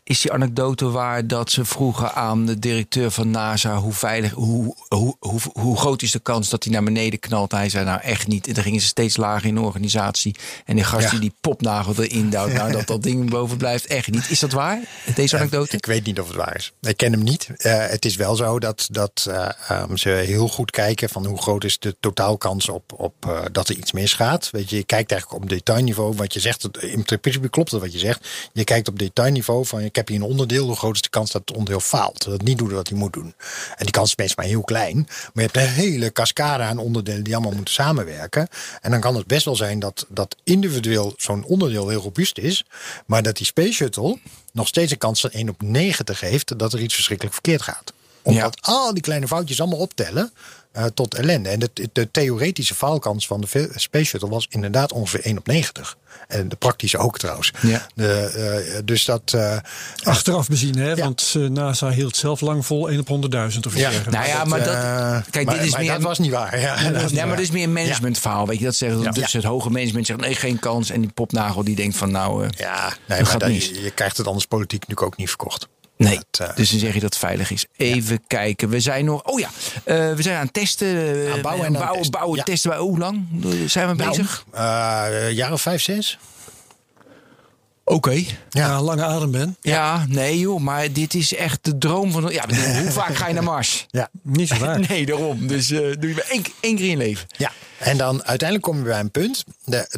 is 0.04 0.20
die 0.20 0.32
anekdote 0.32 0.90
waar 0.90 1.26
dat 1.26 1.50
ze 1.50 1.64
vroegen 1.64 2.14
aan 2.14 2.46
de 2.46 2.58
directeur 2.58 3.10
van 3.10 3.30
NASA 3.30 3.76
hoe 3.76 3.92
veilig, 3.92 4.32
hoe, 4.32 4.76
hoe, 4.88 5.16
hoe, 5.18 5.40
hoe 5.52 5.76
groot 5.76 6.02
is 6.02 6.10
de 6.10 6.18
kans 6.18 6.48
dat 6.48 6.64
hij 6.64 6.72
naar 6.72 6.82
beneden 6.82 7.18
knalt? 7.18 7.52
Hij 7.52 7.68
zei 7.68 7.84
nou 7.84 8.00
echt 8.00 8.26
niet. 8.26 8.46
En 8.46 8.54
dan 8.54 8.62
gingen 8.62 8.80
ze 8.80 8.86
steeds 8.86 9.16
lager 9.16 9.48
in 9.48 9.54
de 9.54 9.60
organisatie. 9.60 10.34
En 10.64 10.74
die 10.74 10.84
gast 10.84 11.04
ja. 11.04 11.10
die 11.10 11.20
die 11.20 11.32
popnagel 11.40 11.94
erin 12.02 12.30
duwt, 12.30 12.52
nou 12.52 12.72
dat 12.72 12.86
dat 12.86 13.02
ding 13.02 13.30
boven 13.30 13.56
blijft, 13.56 13.86
echt 13.86 14.10
niet. 14.10 14.30
Is 14.30 14.38
dat 14.38 14.52
waar? 14.52 14.80
Deze 15.14 15.36
anekdote? 15.36 15.68
Uh, 15.68 15.78
ik 15.78 15.86
weet 15.86 16.04
niet 16.04 16.20
of 16.20 16.26
het 16.26 16.36
waar 16.36 16.56
is. 16.56 16.72
Ik 16.80 16.96
ken 16.96 17.12
hem 17.12 17.22
niet. 17.22 17.48
Uh, 17.58 17.86
het 17.86 18.04
is 18.04 18.16
wel 18.16 18.36
zo 18.36 18.58
dat, 18.58 18.88
dat 18.90 19.26
uh, 19.28 19.48
um, 19.70 19.96
ze 19.96 20.08
heel 20.08 20.48
goed 20.48 20.70
kijken 20.70 21.08
van 21.08 21.26
hoe 21.26 21.42
groot 21.42 21.64
is 21.64 21.78
de 21.78 21.96
totaalkans 22.00 22.68
op, 22.68 22.92
op 22.96 23.48
dat 23.52 23.68
er 23.68 23.76
iets 23.76 23.92
misgaat. 23.92 24.50
Weet 24.50 24.70
je, 24.70 24.76
je 24.76 24.84
kijkt 24.84 25.10
eigenlijk 25.10 25.42
op 25.42 25.48
detailniveau. 25.48 26.14
Wat 26.16 26.32
je 26.32 26.40
zegt, 26.40 26.68
in 26.80 27.04
principe 27.20 27.48
klopt 27.48 27.70
het 27.70 27.80
wat 27.80 27.92
je 27.92 27.98
zegt. 27.98 28.50
Je 28.52 28.64
kijkt 28.64 28.88
op 28.88 28.98
detailniveau 28.98 29.66
van 29.66 29.82
je 29.82 29.90
ik 29.92 29.98
heb 29.98 30.08
hier 30.08 30.16
een 30.16 30.30
onderdeel, 30.30 30.66
hoe 30.66 30.76
groot 30.76 30.94
is 30.94 31.00
de 31.00 31.08
kans 31.08 31.30
dat 31.30 31.42
het 31.44 31.56
onderdeel 31.56 31.80
faalt? 31.80 32.24
Dat 32.24 32.32
het 32.32 32.42
niet 32.42 32.58
doet 32.58 32.72
wat 32.72 32.88
hij 32.88 32.98
moet 32.98 33.12
doen. 33.12 33.34
En 33.76 33.84
die 33.84 33.90
kans 33.90 34.08
is 34.08 34.16
meestal 34.16 34.44
maar 34.44 34.52
heel 34.52 34.62
klein. 34.62 34.96
Maar 34.96 35.30
je 35.32 35.40
hebt 35.40 35.56
een 35.56 35.68
hele 35.68 36.12
cascade 36.12 36.62
aan 36.62 36.78
onderdelen 36.78 37.24
die 37.24 37.34
allemaal 37.34 37.54
moeten 37.54 37.74
samenwerken. 37.74 38.48
En 38.80 38.90
dan 38.90 39.00
kan 39.00 39.16
het 39.16 39.26
best 39.26 39.44
wel 39.44 39.56
zijn 39.56 39.78
dat, 39.78 40.06
dat 40.08 40.36
individueel 40.44 41.14
zo'n 41.16 41.44
onderdeel 41.44 41.88
heel 41.88 42.00
robuust 42.00 42.38
is. 42.38 42.64
Maar 43.06 43.22
dat 43.22 43.36
die 43.36 43.46
Space 43.46 43.72
Shuttle 43.72 44.18
nog 44.52 44.66
steeds 44.66 44.92
een 44.92 44.98
kans 44.98 45.20
van 45.20 45.30
1 45.30 45.48
op 45.48 45.62
90 45.62 46.20
heeft 46.20 46.58
dat 46.58 46.72
er 46.72 46.80
iets 46.80 46.94
verschrikkelijk 46.94 47.34
verkeerd 47.34 47.62
gaat. 47.62 47.92
Omdat 48.22 48.58
al 48.60 48.94
die 48.94 49.02
kleine 49.02 49.28
foutjes 49.28 49.60
allemaal 49.60 49.78
optellen. 49.78 50.32
Uh, 50.76 50.84
tot 50.84 51.14
ellende. 51.14 51.48
En 51.48 51.58
de, 51.58 51.70
de 51.92 52.10
theoretische 52.10 52.74
faalkans 52.74 53.26
van 53.26 53.40
de 53.40 53.68
Space 53.74 54.04
Shuttle 54.04 54.28
was 54.28 54.46
inderdaad 54.50 54.92
ongeveer 54.92 55.20
1 55.20 55.38
op 55.38 55.46
90. 55.46 55.96
En 56.28 56.48
de 56.48 56.56
praktische 56.56 56.98
ook 56.98 57.18
trouwens. 57.18 57.52
Ja. 57.60 57.86
De, 57.94 58.64
uh, 58.74 58.78
dus 58.84 59.04
dat. 59.04 59.32
Uh, 59.34 59.56
Achteraf 60.02 60.48
bezien, 60.48 60.78
hè? 60.78 60.90
Ja. 60.90 60.96
Want 60.96 61.34
NASA 61.50 61.90
hield 61.90 62.16
zelf 62.16 62.40
lang 62.40 62.66
vol 62.66 62.90
1 62.90 63.00
op 63.06 63.32
100.000 63.32 63.58
of 63.66 63.72
iets 63.72 63.74
ja. 63.74 63.90
Nou 64.10 64.26
ja, 64.26 64.44
maar 64.44 64.64
dat. 64.64 65.30
Kijk, 65.30 65.46
maar, 65.46 65.54
dit 65.54 65.64
is 65.64 65.70
maar 65.70 65.80
meer. 65.80 65.92
dat 65.92 66.02
was 66.02 66.18
niet 66.18 66.30
waar. 66.30 66.60
Ja, 66.60 66.90
dat 66.90 67.12
nee, 67.12 67.26
maar 67.26 67.36
dit 67.36 67.44
is 67.44 67.50
meer 67.50 67.64
een 67.64 67.72
managementverhaal. 67.72 68.46
Weet 68.46 68.58
je, 68.58 68.64
dat 68.64 68.74
zeggen 68.74 69.12
dus 69.12 69.32
het 69.32 69.44
hoge 69.44 69.70
management 69.70 70.06
zegt 70.06 70.20
nee, 70.20 70.34
geen 70.34 70.58
kans. 70.58 70.90
En 70.90 71.00
die 71.00 71.10
popnagel 71.10 71.64
die 71.64 71.76
denkt 71.76 71.96
van 71.96 72.10
nou. 72.10 72.48
ja, 72.56 72.92
nee, 73.06 73.22
maar 73.22 73.38
dan, 73.38 73.52
je, 73.52 73.82
je 73.82 73.90
krijgt 73.90 74.16
het 74.16 74.26
anders 74.26 74.46
politiek 74.46 74.80
natuurlijk 74.80 75.06
ook 75.06 75.16
niet 75.16 75.28
verkocht. 75.28 75.68
Nee, 76.02 76.18
dat, 76.30 76.48
uh, 76.48 76.56
dus 76.56 76.70
dan 76.70 76.78
zeg 76.78 76.94
je 76.94 77.00
dat 77.00 77.10
het 77.10 77.18
veilig 77.18 77.50
is. 77.50 77.66
Even 77.76 78.14
ja. 78.14 78.24
kijken. 78.26 78.68
We 78.68 78.80
zijn 78.80 79.04
nog. 79.04 79.22
Oh 79.22 79.40
ja, 79.40 79.48
uh, 79.48 80.14
we 80.14 80.22
zijn 80.22 80.36
aan 80.36 80.44
het 80.44 80.52
testen. 80.52 81.32
Aan 81.32 81.40
bouwen 81.40 81.66
en 81.66 81.72
bouwen, 81.72 81.96
testen. 81.96 82.10
bouwen 82.10 82.36
ja. 82.38 82.42
testen. 82.42 82.76
Hoe 82.76 82.98
lang 82.98 83.26
zijn 83.66 83.88
we 83.88 83.94
nou, 83.94 84.08
bezig? 84.08 84.44
Een 84.52 85.34
jaar 85.34 85.52
of 85.52 85.60
vijf, 85.60 85.82
zes. 85.82 86.18
Oké. 87.84 87.94
Okay. 87.94 88.26
Ja, 88.50 88.66
ja, 88.66 88.82
lange 88.82 89.04
adem 89.04 89.30
ben. 89.30 89.56
Ja. 89.60 90.04
nee 90.08 90.38
joh, 90.38 90.60
maar 90.60 90.92
dit 90.92 91.14
is 91.14 91.34
echt 91.34 91.64
de 91.64 91.78
droom 91.78 92.12
van. 92.12 92.32
Ja, 92.32 92.44
hoe 92.80 92.90
vaak 92.90 93.14
ga 93.14 93.28
je 93.28 93.34
naar 93.34 93.42
Mars? 93.42 93.86
Ja, 93.90 94.08
niet 94.22 94.48
zo 94.48 94.54
vaak. 94.54 94.86
nee, 94.88 95.06
daarom. 95.06 95.46
Dus 95.46 95.68
doe 95.68 96.08
je 96.08 96.12
maar 96.14 96.28
één, 96.28 96.44
één 96.60 96.76
keer 96.76 96.84
in 96.84 96.90
je 96.90 96.96
leven. 96.96 97.26
Ja, 97.36 97.50
en 97.78 97.96
dan 97.96 98.24
uiteindelijk 98.24 98.68
kom 98.68 98.78
je 98.78 98.84
bij 98.84 99.00
een 99.00 99.10
punt 99.10 99.44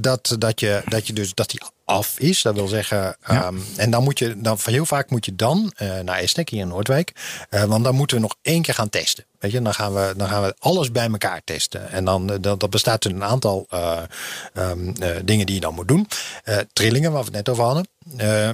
dat, 0.00 0.36
dat, 0.38 0.60
je, 0.60 0.82
dat 0.88 1.06
je 1.06 1.12
dus 1.12 1.34
dat 1.34 1.50
die 1.50 1.60
af 1.84 2.18
is. 2.18 2.42
Dat 2.42 2.54
wil 2.54 2.68
zeggen, 2.68 3.16
ja. 3.26 3.46
um, 3.46 3.64
en 3.76 3.90
dan 3.90 4.02
moet 4.02 4.18
je 4.18 4.40
dan 4.40 4.58
heel 4.64 4.86
vaak 4.86 5.10
moet 5.10 5.24
je 5.24 5.34
dan 5.34 5.72
uh, 5.82 5.98
naar 5.98 6.18
Estek 6.18 6.48
hier 6.48 6.60
in 6.60 6.68
Noordwijk, 6.68 7.12
uh, 7.50 7.64
want 7.64 7.84
dan 7.84 7.94
moeten 7.94 8.16
we 8.16 8.22
nog 8.22 8.36
één 8.42 8.62
keer 8.62 8.74
gaan 8.74 8.90
testen. 8.90 9.24
Weet 9.38 9.52
je, 9.52 9.62
dan 9.62 9.74
gaan 9.74 9.94
we, 9.94 10.14
dan 10.16 10.28
gaan 10.28 10.42
we 10.42 10.54
alles 10.58 10.90
bij 10.90 11.08
elkaar 11.08 11.40
testen. 11.44 11.90
En 11.90 12.04
dan 12.04 12.26
dat, 12.26 12.60
dat 12.60 12.70
bestaat 12.70 13.04
uit 13.06 13.14
een 13.14 13.24
aantal 13.24 13.66
uh, 13.74 14.02
um, 14.54 14.94
dingen 15.24 15.46
die 15.46 15.54
je 15.54 15.60
dan 15.60 15.74
moet 15.74 15.88
doen. 15.88 16.08
trillingen, 16.72 17.12
waar 17.12 17.20
we 17.20 17.26
het 17.26 17.36
net 17.36 17.48
over 17.48 17.64
hadden. 17.64 17.88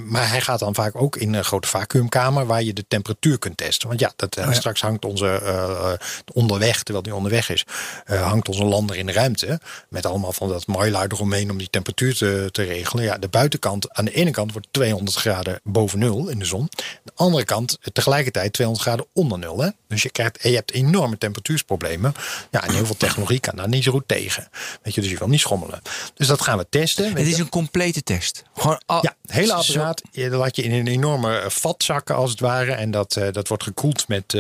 Maar 0.05 0.28
hij 0.28 0.40
gaat 0.40 0.59
dan 0.59 0.74
vaak 0.74 0.96
ook 0.96 1.16
in 1.16 1.34
een 1.34 1.44
grote 1.44 1.68
vacuümkamer 1.68 2.46
waar 2.46 2.62
je 2.62 2.72
de 2.72 2.84
temperatuur 2.88 3.38
kunt 3.38 3.57
testen. 3.57 3.88
Want 3.88 4.01
ja, 4.01 4.12
dat, 4.16 4.38
oh 4.38 4.44
ja. 4.44 4.53
straks 4.53 4.80
hangt 4.80 5.05
onze 5.05 5.98
onderweg, 6.32 6.82
terwijl 6.82 7.05
die 7.05 7.14
onderweg 7.14 7.51
is, 7.51 7.64
hangt 8.05 8.48
onze 8.48 8.64
lander 8.64 8.96
in 8.96 9.07
de 9.07 9.12
ruimte. 9.12 9.61
Met 9.88 10.07
allemaal 10.07 10.32
van 10.32 10.48
dat 10.48 10.66
mylar 10.66 11.07
eromheen 11.09 11.51
om 11.51 11.59
die 11.59 11.70
temperatuur 11.70 12.16
te, 12.16 12.48
te 12.53 12.62
regelen. 12.62 13.05
Ja, 13.05 13.18
de 13.18 13.28
buitenkant, 13.28 13.92
aan 13.94 14.05
de 14.05 14.12
ene 14.12 14.30
kant 14.30 14.53
wordt 14.53 14.68
200 14.70 15.16
graden 15.16 15.61
boven 15.62 15.98
nul 15.98 16.28
in 16.28 16.38
de 16.38 16.44
zon. 16.44 16.61
Aan 16.61 16.68
de 17.05 17.12
andere 17.14 17.44
kant 17.44 17.78
tegelijkertijd 17.92 18.53
200 18.53 18.88
graden 18.88 19.07
onder 19.12 19.38
nul. 19.38 19.61
Hè? 19.61 19.68
Dus 19.88 20.03
je, 20.03 20.11
krijgt, 20.11 20.42
je 20.42 20.55
hebt 20.55 20.72
enorme 20.72 21.18
temperatuursproblemen. 21.18 22.14
Ja, 22.51 22.64
en 22.64 22.74
heel 22.74 22.86
veel 22.86 22.96
technologie 22.96 23.40
kan 23.40 23.57
daar 23.57 23.68
niet 23.68 23.84
zo 23.84 23.92
goed 23.92 24.09
tegen. 24.09 24.48
Weet 24.82 24.94
je, 24.94 25.01
dus 25.01 25.11
je 25.11 25.18
wil 25.18 25.28
niet 25.28 25.40
schommelen. 25.40 25.82
Dus 26.14 26.26
dat 26.26 26.40
gaan 26.40 26.59
we 26.59 26.66
testen. 26.70 27.16
Het 27.16 27.26
is 27.26 27.38
een 27.38 27.48
complete 27.48 28.03
test. 28.03 28.42
Gewoon 28.55 28.80
al, 28.86 28.98
ja, 29.03 29.16
hele 29.41 29.53
apparaat 29.53 30.03
zo... 30.12 30.28
laat 30.28 30.57
je 30.57 30.62
in 30.62 30.72
een 30.72 30.86
enorme 30.86 31.45
vat 31.49 31.82
zakken 31.82 32.14
als 32.14 32.30
het 32.30 32.41
ware. 32.41 32.72
En 32.72 32.91
dat, 32.91 33.16
uh, 33.16 33.32
dat 33.32 33.49
wordt 33.49 33.62
gekoeld 33.62 34.09
met... 34.09 34.34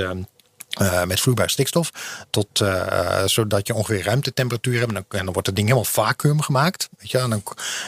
Uh, 0.78 1.04
met 1.04 1.20
vloeibare 1.20 1.50
stikstof. 1.50 1.90
Tot, 2.30 2.60
uh, 2.60 3.24
zodat 3.26 3.66
je 3.66 3.74
ongeveer 3.74 4.04
ruimtetemperatuur 4.04 4.78
hebt. 4.78 4.92
En 4.92 5.24
dan, 5.24 5.32
wordt 5.32 5.46
het 5.46 5.56
ding 5.56 5.68
helemaal 5.68 5.90
vacuüm 5.90 6.40
gemaakt. 6.40 6.88
Weet 6.98 7.10
je? 7.10 7.18
En, 7.18 7.30
dan, 7.30 7.42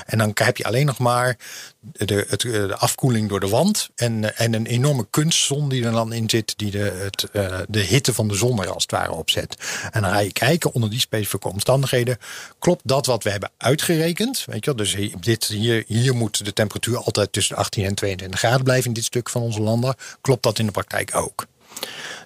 en 0.07 0.19
dan 0.19 0.31
heb 0.35 0.57
je 0.57 0.65
alleen 0.65 0.87
nog 0.87 0.99
maar 0.99 1.37
de, 1.81 2.27
het, 2.29 2.41
de 2.41 2.77
afkoeling 2.77 3.29
door 3.29 3.41
de 3.41 3.49
wand. 3.49 3.89
En, 3.95 4.37
en 4.37 4.55
een 4.55 4.67
enorme 4.67 5.07
kunstzon 5.11 5.69
die 5.69 5.85
er 5.85 5.93
dan 5.93 6.13
in 6.13 6.31
zit. 6.31 6.59
Die 6.59 6.71
de, 6.71 6.79
het, 6.79 7.29
de 7.69 7.81
hitte 7.81 8.15
van 8.15 8.29
de 8.29 8.35
zon 8.35 8.63
er 8.63 8.71
als 8.71 8.83
het 8.83 8.93
ware 8.93 9.13
opzet. 9.13 9.57
En 9.91 10.03
dan 10.03 10.11
ga 10.11 10.19
je 10.19 10.33
kijken 10.33 10.73
onder 10.73 10.91
die 10.91 11.01
specifieke 11.01 11.49
omstandigheden. 11.49 12.19
Klopt 12.59 12.83
dat 12.85 13.07
wat 13.07 13.25
we 13.25 13.31
hebben 13.31 13.51
uitgerekend? 13.57 14.45
Weet 14.47 14.65
je? 14.65 14.75
Dus 14.75 14.97
dit, 15.21 15.45
hier, 15.45 15.85
hier 15.87 16.15
moet 16.15 16.45
de 16.45 16.53
temperatuur 16.53 16.99
altijd 16.99 17.33
tussen 17.33 17.57
18 17.57 17.85
en 17.85 17.95
22 17.95 18.39
graden 18.39 18.65
blijven. 18.65 18.87
In 18.87 18.93
dit 18.93 19.05
stuk 19.05 19.29
van 19.29 19.43
onze 19.43 19.61
landen. 19.61 19.95
Klopt 20.21 20.43
dat 20.43 20.59
in 20.59 20.67
de 20.67 20.73
praktijk 20.73 21.17
ook? 21.17 21.47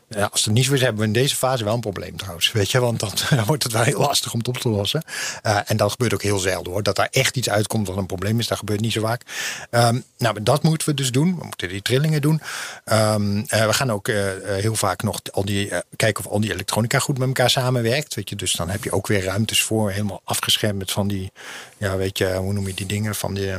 Ja, 0.09 0.29
als 0.33 0.45
het 0.45 0.55
niet 0.55 0.65
zo 0.65 0.73
is, 0.73 0.81
hebben 0.81 1.01
we 1.01 1.07
in 1.07 1.13
deze 1.13 1.37
fase 1.37 1.65
wel 1.65 1.75
een 1.75 1.81
probleem 1.81 2.17
trouwens. 2.17 2.53
Weet 2.53 2.71
je, 2.71 2.81
want 2.81 3.01
dan 3.01 3.11
wordt 3.47 3.63
het 3.63 3.73
wel 3.73 3.83
heel 3.83 4.01
lastig 4.01 4.33
om 4.33 4.39
het 4.39 4.49
op 4.49 4.57
te 4.57 4.69
lossen. 4.69 5.03
Uh, 5.47 5.59
en 5.65 5.77
dat 5.77 5.91
gebeurt 5.91 6.15
ook 6.15 6.23
heel 6.23 6.39
zelden 6.39 6.73
hoor. 6.73 6.83
Dat 6.83 6.97
daar 6.97 7.09
echt 7.11 7.37
iets 7.37 7.51
uitkomt 7.51 7.87
wat 7.87 7.97
een 7.97 8.07
probleem 8.07 8.39
is, 8.39 8.47
dat 8.47 8.59
gebeurt 8.59 8.81
niet 8.81 8.93
zo 8.93 9.01
vaak. 9.01 9.23
Um, 9.71 10.05
nou, 10.19 10.43
dat 10.43 10.63
moeten 10.63 10.89
we 10.89 10.95
dus 10.95 11.11
doen. 11.11 11.39
We 11.39 11.45
moeten 11.45 11.69
die 11.69 11.83
trillingen 11.83 12.21
doen. 12.21 12.41
Um, 12.85 13.37
uh, 13.39 13.67
we 13.67 13.73
gaan 13.73 13.93
ook 13.93 14.09
uh, 14.09 14.31
heel 14.45 14.75
vaak 14.75 15.03
nog 15.03 15.21
al 15.33 15.45
die, 15.45 15.73
kijken 15.97 16.25
of 16.25 16.31
al 16.31 16.41
die 16.41 16.53
elektronica 16.53 16.99
goed 16.99 17.19
met 17.19 17.29
elkaar 17.29 17.51
samenwerkt. 17.51 18.15
Weet 18.15 18.29
je, 18.29 18.37
dus 18.37 18.53
dan 18.53 18.71
heb 18.71 18.85
je 18.85 18.93
ook 18.93 19.07
weer 19.07 19.25
ruimtes 19.25 19.63
voor, 19.63 19.91
helemaal 19.91 20.21
afgeschermd 20.25 20.79
met 20.79 20.91
van 20.91 21.09
die, 21.09 21.33
ja, 21.77 21.97
weet 21.97 22.19
je, 22.19 22.35
hoe 22.35 22.53
noem 22.53 22.67
je 22.67 22.75
die 22.75 22.87
dingen? 22.87 23.15
Van 23.15 23.35
die, 23.35 23.53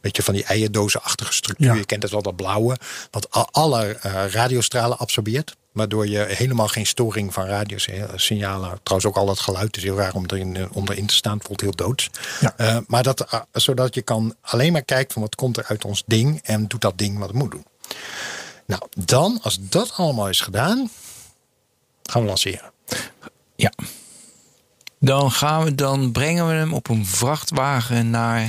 weet 0.00 0.16
je, 0.16 0.22
van 0.22 0.34
die 0.34 0.44
eierdozenachtige 0.44 1.32
structuur. 1.32 1.66
Ja. 1.66 1.74
Je 1.74 1.84
kent 1.84 2.02
het 2.02 2.12
wel, 2.12 2.22
dat 2.22 2.36
blauwe. 2.36 2.76
Wat 3.10 3.28
alle 3.50 3.92
radiostralen 4.30 4.98
absorbeert. 4.98 5.56
Waardoor 5.78 6.08
je 6.08 6.18
helemaal 6.28 6.68
geen 6.68 6.86
storing 6.86 7.34
van 7.34 7.44
radiosignalen. 7.44 8.80
Trouwens, 8.82 9.10
ook 9.10 9.16
al 9.16 9.26
dat 9.26 9.40
geluid 9.40 9.76
is 9.76 9.82
heel 9.82 9.96
raar 9.96 10.14
om 10.14 10.24
erin, 10.26 10.68
om 10.72 10.88
erin 10.88 11.06
te 11.06 11.14
staan. 11.14 11.38
voelt 11.42 11.60
heel 11.60 11.74
doods. 11.74 12.10
Ja. 12.40 12.54
Uh, 12.60 12.78
maar 12.86 13.02
dat, 13.02 13.32
uh, 13.34 13.40
zodat 13.52 13.94
je 13.94 14.02
kan 14.02 14.34
alleen 14.40 14.72
maar 14.72 14.82
kijken 14.82 15.12
van 15.12 15.22
wat 15.22 15.34
komt 15.34 15.56
er 15.56 15.64
uit 15.64 15.84
ons 15.84 16.02
ding. 16.06 16.40
En 16.42 16.66
doet 16.66 16.80
dat 16.80 16.98
ding 16.98 17.18
wat 17.18 17.28
het 17.28 17.36
moet 17.36 17.50
doen. 17.50 17.64
Nou, 18.66 18.82
dan, 19.04 19.38
als 19.42 19.58
dat 19.60 19.92
allemaal 19.96 20.28
is 20.28 20.40
gedaan, 20.40 20.90
gaan 22.02 22.22
we 22.22 22.28
lanceren. 22.28 22.72
Ja. 23.56 23.72
Dan 25.00 25.32
gaan 25.32 25.64
we, 25.64 25.74
dan 25.74 26.12
brengen 26.12 26.46
we 26.46 26.52
hem 26.52 26.74
op 26.74 26.88
een 26.88 27.06
vrachtwagen 27.06 28.10
naar. 28.10 28.48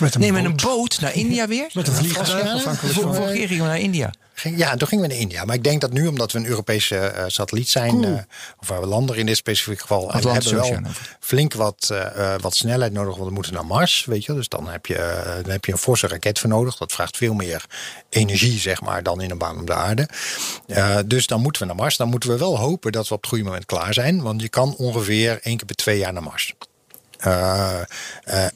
Met 0.00 0.14
een 0.14 0.20
nee, 0.20 0.32
boot. 0.32 0.42
met 0.42 0.50
een 0.50 0.68
boot 0.68 1.00
naar 1.00 1.14
India 1.14 1.48
weer. 1.48 1.70
Met 1.72 1.88
een 1.88 1.94
vliegtuig. 1.94 2.80
Vorige 2.80 3.32
keer 3.32 3.48
gingen 3.48 3.64
we 3.64 3.70
naar 3.70 3.80
India. 3.80 4.10
Ja, 4.42 4.76
toen 4.76 4.88
gingen 4.88 5.08
we 5.08 5.10
naar 5.10 5.20
India. 5.20 5.44
Maar 5.44 5.54
ik 5.54 5.64
denk 5.64 5.80
dat 5.80 5.92
nu, 5.92 6.06
omdat 6.06 6.32
we 6.32 6.38
een 6.38 6.46
Europese 6.46 7.12
uh, 7.16 7.24
satelliet 7.26 7.68
zijn, 7.68 7.90
cool. 7.90 8.04
uh, 8.04 8.18
of 8.58 8.68
waar 8.68 8.80
we 8.80 8.86
landen 8.86 9.16
in 9.16 9.26
dit 9.26 9.36
specifieke 9.36 9.80
geval, 9.80 10.12
en 10.12 10.22
we 10.22 10.30
hebben 10.30 10.54
wel 10.54 10.92
flink 11.20 11.54
wat, 11.54 11.88
uh, 11.92 12.34
wat 12.40 12.54
snelheid 12.54 12.92
nodig, 12.92 13.14
want 13.14 13.28
we 13.28 13.34
moeten 13.34 13.52
naar 13.52 13.66
Mars, 13.66 14.04
weet 14.04 14.24
je. 14.24 14.34
Dus 14.34 14.48
dan 14.48 14.68
heb 14.68 14.86
je, 14.86 15.22
dan 15.42 15.52
heb 15.52 15.64
je 15.64 15.72
een 15.72 15.78
forse 15.78 16.06
raket 16.06 16.38
voor 16.38 16.48
nodig. 16.48 16.76
Dat 16.76 16.92
vraagt 16.92 17.16
veel 17.16 17.34
meer 17.34 17.64
energie, 18.08 18.58
zeg 18.58 18.80
maar, 18.80 19.02
dan 19.02 19.20
in 19.20 19.30
een 19.30 19.38
baan 19.38 19.58
om 19.58 19.66
de 19.66 19.74
aarde. 19.74 20.08
dus 21.06 21.26
dan 21.26 21.40
moeten 21.40 21.62
we 21.62 21.68
naar 21.68 21.76
Mars. 21.76 21.96
Dan 21.96 22.08
moeten 22.08 22.30
we 22.30 22.38
wel 22.38 22.58
hopen 22.58 22.92
dat 22.92 23.08
we 23.08 23.14
op 23.14 23.20
het 23.20 23.30
goede 23.30 23.44
moment 23.44 23.66
klaar 23.66 23.94
zijn, 23.94 24.22
want 24.22 24.40
je 24.40 24.48
kan 24.48 24.74
ongeveer 24.76 25.40
één 25.42 25.56
keer 25.56 25.66
per 25.66 25.76
twee 25.76 25.98
jaar 25.98 26.12
naar 26.12 26.22
Mars. 26.22 26.54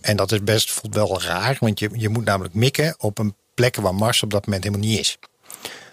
En 0.01 0.17
dat 0.17 0.33
is 0.33 0.45
best 0.45 0.71
voelt 0.71 0.95
wel 0.95 1.23
raar, 1.23 1.57
want 1.61 1.79
je, 1.79 1.91
je 1.93 2.09
moet 2.09 2.25
namelijk 2.25 2.55
mikken 2.55 2.95
op 2.99 3.19
een 3.19 3.35
plek 3.55 3.77
waar 3.77 3.95
Mars 3.95 4.23
op 4.23 4.31
dat 4.31 4.47
moment 4.47 4.65
helemaal 4.65 4.89
niet 4.89 4.99
is. 4.99 5.19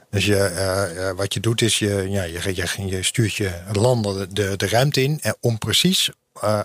Dus 0.09 0.25
je, 0.25 0.93
uh, 0.95 1.11
wat 1.17 1.33
je 1.33 1.39
doet 1.39 1.61
is, 1.61 1.79
je, 1.79 2.07
ja, 2.09 2.23
je, 2.23 2.55
je, 2.55 2.87
je 2.87 3.03
stuurt 3.03 3.33
je 3.33 3.51
lander 3.73 4.33
de, 4.33 4.55
de 4.57 4.67
ruimte 4.67 5.03
in 5.03 5.21
om 5.39 5.57
precies 5.57 6.09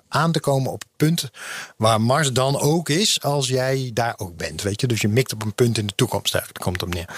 aan 0.09 0.33
te 0.33 0.41
komen 0.41 0.73
op 0.73 0.81
het 0.81 0.97
punt 0.97 1.31
waar 1.77 2.01
Mars 2.01 2.33
dan 2.33 2.61
ook 2.61 2.89
is 2.89 3.23
als 3.23 3.49
jij 3.49 3.91
daar 3.95 4.15
ook 4.17 4.37
bent. 4.37 4.63
Weet 4.63 4.81
je? 4.81 4.87
Dus 4.87 5.01
je 5.01 5.09
mikt 5.09 5.33
op 5.33 5.43
een 5.43 5.55
punt 5.55 5.79
in 5.79 5.87
de 5.87 5.95
toekomst, 5.95 6.33
daar 6.33 6.49
komt 6.53 6.83
op 6.83 6.95
neer. 6.95 7.09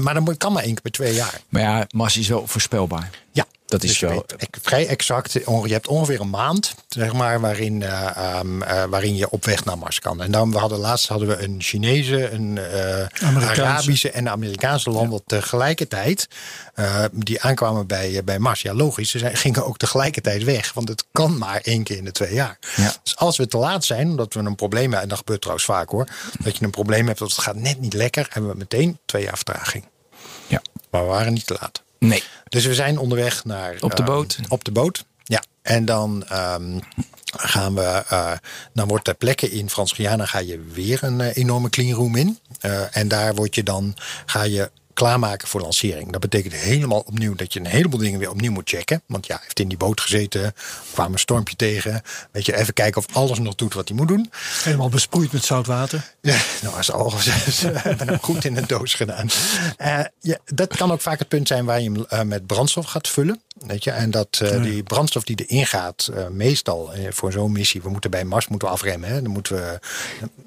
maar 0.00 0.14
dan 0.14 0.36
kan 0.36 0.52
maar 0.52 0.62
één 0.62 0.72
keer 0.72 0.82
per 0.82 0.90
twee 0.90 1.14
jaar. 1.14 1.40
Maar 1.48 1.62
ja, 1.62 1.86
Mars 1.88 2.16
is 2.16 2.28
wel 2.28 2.46
voorspelbaar. 2.46 3.10
Ja, 3.32 3.46
dat 3.80 3.90
is 3.90 3.98
dus 3.98 4.10
wel. 4.10 4.26
Vrij 4.62 4.86
exact. 4.86 5.32
Je 5.32 5.72
hebt 5.72 5.88
ongeveer 5.88 6.20
een 6.20 6.30
maand, 6.30 6.74
zeg 6.88 7.12
maar, 7.12 7.40
waarin, 7.40 7.80
uh, 7.80 8.38
um, 8.38 8.62
uh, 8.62 8.84
waarin 8.84 9.16
je 9.16 9.30
op 9.30 9.44
weg 9.44 9.64
naar 9.64 9.78
Mars 9.78 10.00
kan. 10.00 10.22
En 10.22 10.30
dan 10.30 10.50
we 10.50 10.58
hadden 10.58 10.78
laatst 10.78 11.08
hadden 11.08 11.28
we 11.28 11.42
een 11.42 11.56
Chinese, 11.58 12.30
een 12.30 12.56
uh, 12.56 13.48
Arabische 13.48 14.10
en 14.10 14.26
een 14.26 14.32
Amerikaanse 14.32 14.90
land 14.90 15.12
ja. 15.12 15.18
tegelijkertijd 15.26 16.28
die 17.12 17.42
aankwamen 17.42 17.86
bij, 17.86 18.24
bij 18.24 18.38
Mars. 18.38 18.62
Ja, 18.62 18.74
logisch. 18.74 19.10
Ze 19.10 19.18
zijn, 19.18 19.36
gingen 19.36 19.66
ook 19.66 19.76
tegelijkertijd 19.76 20.44
weg, 20.44 20.72
want 20.72 20.88
het 20.88 21.04
kan 21.12 21.38
maar 21.38 21.60
één 21.60 21.82
keer 21.82 21.96
in 21.96 22.04
de 22.04 22.12
twee 22.12 22.34
jaar. 22.34 22.58
Ja. 22.76 22.92
Dus 23.02 23.16
als 23.16 23.36
we 23.36 23.46
te 23.46 23.56
laat 23.56 23.84
zijn, 23.84 24.08
omdat 24.08 24.34
we 24.34 24.40
een 24.40 24.54
probleem 24.54 24.82
hebben, 24.82 25.00
en 25.00 25.08
dat 25.08 25.18
gebeurt 25.18 25.40
trouwens 25.40 25.66
vaak 25.66 25.90
hoor, 25.90 26.08
dat 26.38 26.56
je 26.56 26.64
een 26.64 26.70
probleem 26.70 27.06
hebt 27.06 27.18
dat 27.18 27.30
het 27.30 27.40
gaat 27.40 27.56
net 27.56 27.80
niet 27.80 27.94
lekker, 27.94 28.26
hebben 28.30 28.50
we 28.50 28.56
meteen 28.56 28.98
twee 29.06 29.22
jaar 29.22 29.36
vertraging. 29.36 29.84
Ja. 30.46 30.62
Maar 30.90 31.02
we 31.02 31.08
waren 31.08 31.32
niet 31.32 31.46
te 31.46 31.56
laat. 31.60 31.84
Nee. 31.98 32.22
Dus 32.48 32.66
we 32.66 32.74
zijn 32.74 32.98
onderweg 32.98 33.44
naar. 33.44 33.76
Op 33.80 33.96
de 33.96 34.02
boot. 34.02 34.38
Uh, 34.40 34.46
op 34.48 34.64
de 34.64 34.72
boot. 34.72 35.04
Ja. 35.22 35.42
En 35.62 35.84
dan 35.84 36.24
ehm, 36.28 36.78
gaan 37.36 37.74
we, 37.74 38.04
eh, 38.08 38.32
dan 38.72 38.88
wordt 38.88 39.04
ter 39.04 39.14
plekke 39.14 39.50
in 39.50 39.70
Frans-Guyana 39.70 40.26
ga 40.26 40.38
je 40.38 40.60
weer 40.72 41.02
een 41.02 41.20
eh, 41.20 41.36
enorme 41.36 41.68
cleanroom 41.68 42.16
in. 42.16 42.38
Eh, 42.60 42.96
en 42.96 43.08
daar 43.08 43.34
word 43.34 43.54
je 43.54 43.62
dan, 43.62 43.96
ga 44.26 44.42
je 44.42 44.70
klaarmaken 44.96 45.48
voor 45.48 45.60
lancering. 45.60 46.12
Dat 46.12 46.20
betekent 46.20 46.54
helemaal 46.54 47.00
opnieuw 47.00 47.34
dat 47.34 47.52
je 47.52 47.60
een 47.60 47.66
heleboel 47.66 48.00
dingen 48.00 48.18
weer 48.18 48.30
opnieuw 48.30 48.52
moet 48.52 48.68
checken. 48.68 49.02
Want 49.06 49.26
ja, 49.26 49.38
heeft 49.42 49.60
in 49.60 49.68
die 49.68 49.78
boot 49.78 50.00
gezeten, 50.00 50.54
kwam 50.92 51.12
een 51.12 51.18
stormpje 51.18 51.56
tegen. 51.56 52.02
Weet 52.30 52.46
je, 52.46 52.56
even 52.56 52.74
kijken 52.74 53.00
of 53.06 53.16
alles 53.16 53.38
nog 53.38 53.54
doet 53.54 53.74
wat 53.74 53.88
hij 53.88 53.96
moet 53.96 54.08
doen. 54.08 54.30
Helemaal 54.62 54.88
besproeid 54.88 55.32
met 55.32 55.44
zout 55.44 55.66
water. 55.66 56.12
Ja, 56.20 56.38
nou, 56.62 56.78
is 56.78 56.92
al 56.92 57.10
ze 57.10 57.70
hebben 57.72 58.08
hem 58.08 58.18
goed 58.20 58.44
in 58.44 58.56
een 58.56 58.66
doos 58.66 58.94
gedaan. 58.94 59.28
Eh, 59.76 60.00
ja, 60.20 60.38
dat 60.44 60.76
kan 60.76 60.92
ook 60.92 61.00
vaak 61.00 61.18
het 61.18 61.28
punt 61.28 61.48
zijn 61.48 61.64
waar 61.64 61.80
je 61.80 61.90
hem 61.90 62.04
eh, 62.08 62.22
met 62.22 62.46
brandstof 62.46 62.86
gaat 62.86 63.08
vullen. 63.08 63.40
Weet 63.66 63.84
je? 63.84 63.90
En 63.90 64.10
dat 64.10 64.40
eh, 64.42 64.62
die 64.62 64.82
brandstof 64.82 65.24
die 65.24 65.36
erin 65.46 65.66
gaat, 65.66 66.10
eh, 66.14 66.28
meestal 66.28 66.92
eh, 66.92 67.06
voor 67.10 67.32
zo'n 67.32 67.52
missie, 67.52 67.82
we 67.82 67.88
moeten 67.88 68.10
bij 68.10 68.24
Mars 68.24 68.48
moeten 68.48 68.68
we 68.68 68.74
afremmen. 68.74 69.08
Hè? 69.08 69.22
Dan 69.22 69.30
moeten 69.30 69.54
we. 69.54 69.78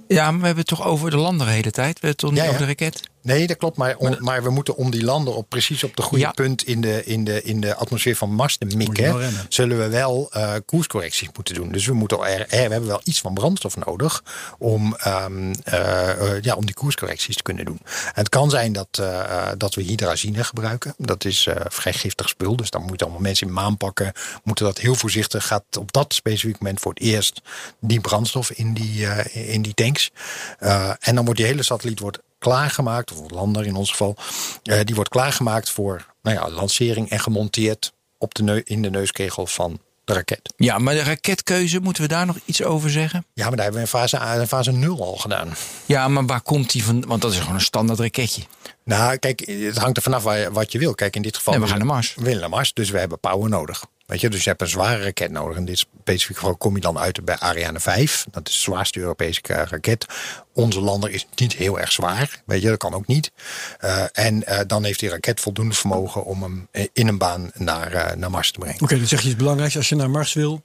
Ja, 0.07 0.31
maar 0.31 0.39
we 0.39 0.45
hebben 0.45 0.65
het 0.65 0.77
toch 0.77 0.85
over 0.85 1.09
de 1.09 1.17
lander 1.17 1.47
de 1.47 1.53
hele 1.53 1.71
tijd? 1.71 1.99
We 1.99 2.07
hebben 2.07 2.09
het 2.09 2.17
toch 2.17 2.29
niet 2.29 2.39
Ja, 2.39 2.45
ja. 2.45 2.49
over 2.49 2.61
de 2.61 2.67
raket? 2.67 3.01
Nee, 3.21 3.47
dat 3.47 3.57
klopt. 3.57 3.77
Maar, 3.77 3.95
om- 3.97 4.15
maar 4.19 4.43
we 4.43 4.49
moeten 4.49 4.75
om 4.75 4.91
die 4.91 5.03
landen 5.03 5.35
op 5.35 5.49
precies 5.49 5.83
op 5.83 5.95
de 5.95 6.01
goede 6.01 6.23
Ja. 6.23 6.31
punt 6.31 6.63
in 6.63 6.81
de, 6.81 7.03
in, 7.05 7.23
de, 7.23 7.43
in 7.43 7.59
de 7.61 7.75
atmosfeer 7.75 8.15
van 8.15 8.33
Mars 8.33 8.57
te 8.57 8.65
mikken. 8.75 9.31
Zullen 9.49 9.77
we 9.79 9.87
wel 9.87 10.27
eh, 10.31 10.53
koerscorrecties 10.65 11.29
moeten 11.35 11.53
doen. 11.55 11.71
Dus 11.71 11.85
we, 11.85 11.93
moeten 11.93 12.19
er, 12.19 12.39
er- 12.39 12.47
we 12.49 12.55
hebben 12.55 12.87
wel 12.89 13.01
iets 13.03 13.19
van 13.21 13.33
brandstof 13.33 13.75
nodig 13.75 14.23
om, 14.57 14.95
ehm, 14.95 15.53
eh, 15.63 16.09
eh, 16.35 16.41
ja, 16.41 16.55
om 16.55 16.65
die 16.65 16.75
koerscorrecties 16.75 17.35
te 17.35 17.43
kunnen 17.43 17.65
doen. 17.65 17.79
En 17.85 18.11
het 18.13 18.29
kan 18.29 18.49
zijn 18.49 18.73
dat, 18.73 18.87
eh, 18.91 19.19
eh, 19.19 19.47
dat 19.57 19.75
we 19.75 19.81
hydrazine 19.81 20.43
gebruiken. 20.43 20.93
Dat 20.97 21.25
is 21.25 21.47
eh, 21.47 21.55
vrij 21.67 21.93
giftig 21.93 22.29
spul. 22.29 22.55
Dus 22.55 22.69
dan 22.69 22.81
moeten 22.81 23.05
allemaal 23.05 23.23
mensen 23.23 23.47
in 23.47 23.53
maan 23.53 23.77
pakken. 23.77 24.11
Moeten 24.43 24.65
dat 24.65 24.77
heel 24.77 24.95
voorzichtig. 24.95 25.47
Gaat 25.47 25.63
op 25.79 25.91
dat 25.91 26.13
specifieke 26.13 26.57
moment 26.61 26.79
voor 26.79 26.93
het 26.93 27.01
eerst 27.03 27.41
die 27.79 27.99
brandstof 28.01 28.51
in 28.51 28.73
die, 28.73 29.05
eh, 29.07 29.53
in 29.53 29.61
die 29.61 29.73
tanks. 29.73 30.11
Eh, 30.59 30.89
en 30.99 31.15
dan 31.15 31.23
wordt 31.25 31.39
die 31.39 31.49
hele 31.49 31.63
satelliet 31.63 31.99
wordt 31.99 32.19
klaargemaakt, 32.39 33.11
of 33.11 33.31
lander 33.31 33.65
in 33.65 33.75
ons 33.75 33.89
geval, 33.89 34.15
eh, 34.63 34.79
die 34.83 34.95
wordt 34.95 35.09
klaargemaakt 35.09 35.69
voor 35.69 36.05
nou 36.21 36.35
ja, 36.37 36.49
lancering 36.49 37.09
en 37.09 37.19
gemonteerd 37.19 37.93
op 38.17 38.33
de 38.35 38.43
neu- 38.43 38.61
in 38.65 38.81
de 38.81 38.89
neuskegel 38.89 39.47
van 39.47 39.79
de 40.03 40.13
raket. 40.13 40.53
Ja, 40.57 40.77
maar 40.77 40.93
de 40.93 41.03
raketkeuze, 41.03 41.79
moeten 41.79 42.03
we 42.03 42.09
daar 42.09 42.25
nog 42.25 42.37
iets 42.45 42.63
over 42.63 42.89
zeggen? 42.89 43.25
Ja, 43.33 43.43
maar 43.47 43.55
daar 43.55 43.63
hebben 43.65 43.81
we 43.81 43.87
in 43.87 43.99
fase, 43.99 44.19
A- 44.19 44.33
in 44.39 44.47
fase 44.47 44.71
0 44.71 45.03
al 45.03 45.15
gedaan. 45.17 45.53
Ja, 45.85 46.07
maar 46.07 46.25
waar 46.25 46.41
komt 46.41 46.71
die 46.71 46.83
van? 46.83 47.03
Want 47.07 47.21
dat 47.21 47.31
is 47.31 47.39
gewoon 47.39 47.53
een 47.55 47.61
standaard 47.61 47.99
raketje. 47.99 48.41
Nou, 48.83 49.17
kijk, 49.17 49.39
het 49.45 49.77
hangt 49.77 49.97
er 49.97 50.03
vanaf 50.03 50.23
wat 50.51 50.71
je 50.71 50.77
wil. 50.79 50.95
Kijk, 50.95 51.15
in 51.15 51.21
dit 51.21 51.35
geval. 51.37 51.53
Nee, 51.53 51.61
we 51.61 51.67
gaan 51.69 51.77
naar 51.77 51.87
Mars. 51.87 52.13
We 52.15 52.23
willen 52.23 52.39
naar 52.39 52.49
Mars, 52.49 52.73
dus 52.73 52.89
we 52.89 52.99
hebben 52.99 53.19
power 53.19 53.49
nodig. 53.49 53.85
Weet 54.09 54.21
je, 54.21 54.29
dus 54.29 54.43
je 54.43 54.49
hebt 54.49 54.61
een 54.61 54.67
zware 54.67 55.03
raket 55.03 55.31
nodig. 55.31 55.57
In 55.57 55.65
dit 55.65 55.77
specifieke 56.01 56.39
geval 56.39 56.55
kom 56.57 56.75
je 56.75 56.81
dan 56.81 56.97
uit 56.97 57.25
bij 57.25 57.37
Ariane 57.37 57.79
5. 57.79 58.25
Dat 58.31 58.47
is 58.47 58.53
de 58.53 58.59
zwaarste 58.59 58.99
Europese 58.99 59.41
eh, 59.41 59.61
raket. 59.65 60.05
Onze 60.53 60.81
lander 60.81 61.09
is 61.11 61.27
niet 61.35 61.53
heel 61.53 61.79
erg 61.79 61.91
zwaar. 61.91 62.41
Weet 62.45 62.61
je, 62.61 62.67
dat 62.69 62.77
kan 62.77 62.93
ook 62.93 63.07
niet. 63.07 63.31
Eh, 63.79 64.03
en 64.11 64.45
eh, 64.45 64.59
dan 64.67 64.83
heeft 64.83 64.99
die 64.99 65.09
raket 65.09 65.39
voldoende 65.39 65.75
vermogen 65.75 66.25
om 66.25 66.41
hem 66.43 66.67
in 66.93 67.07
een 67.07 67.17
baan 67.17 67.51
naar, 67.53 68.17
naar 68.17 68.31
Mars 68.31 68.51
te 68.51 68.59
brengen. 68.59 68.81
Oké, 68.81 68.97
dan 68.97 69.07
zeg 69.07 69.21
je 69.21 69.27
iets 69.27 69.37
belangrijks. 69.37 69.77
Als 69.77 69.89
je 69.89 69.95
naar 69.95 70.09
Mars 70.09 70.33
wil, 70.33 70.61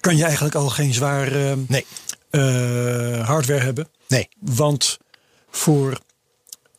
kan 0.00 0.16
je 0.16 0.24
eigenlijk 0.24 0.54
al 0.54 0.68
geen 0.68 0.94
zwaar 0.94 1.30
Nee, 1.66 1.86
hardware 3.22 3.60
hebben. 3.64 3.88
nee. 4.08 4.28
Want 4.40 4.98
voor 5.50 5.98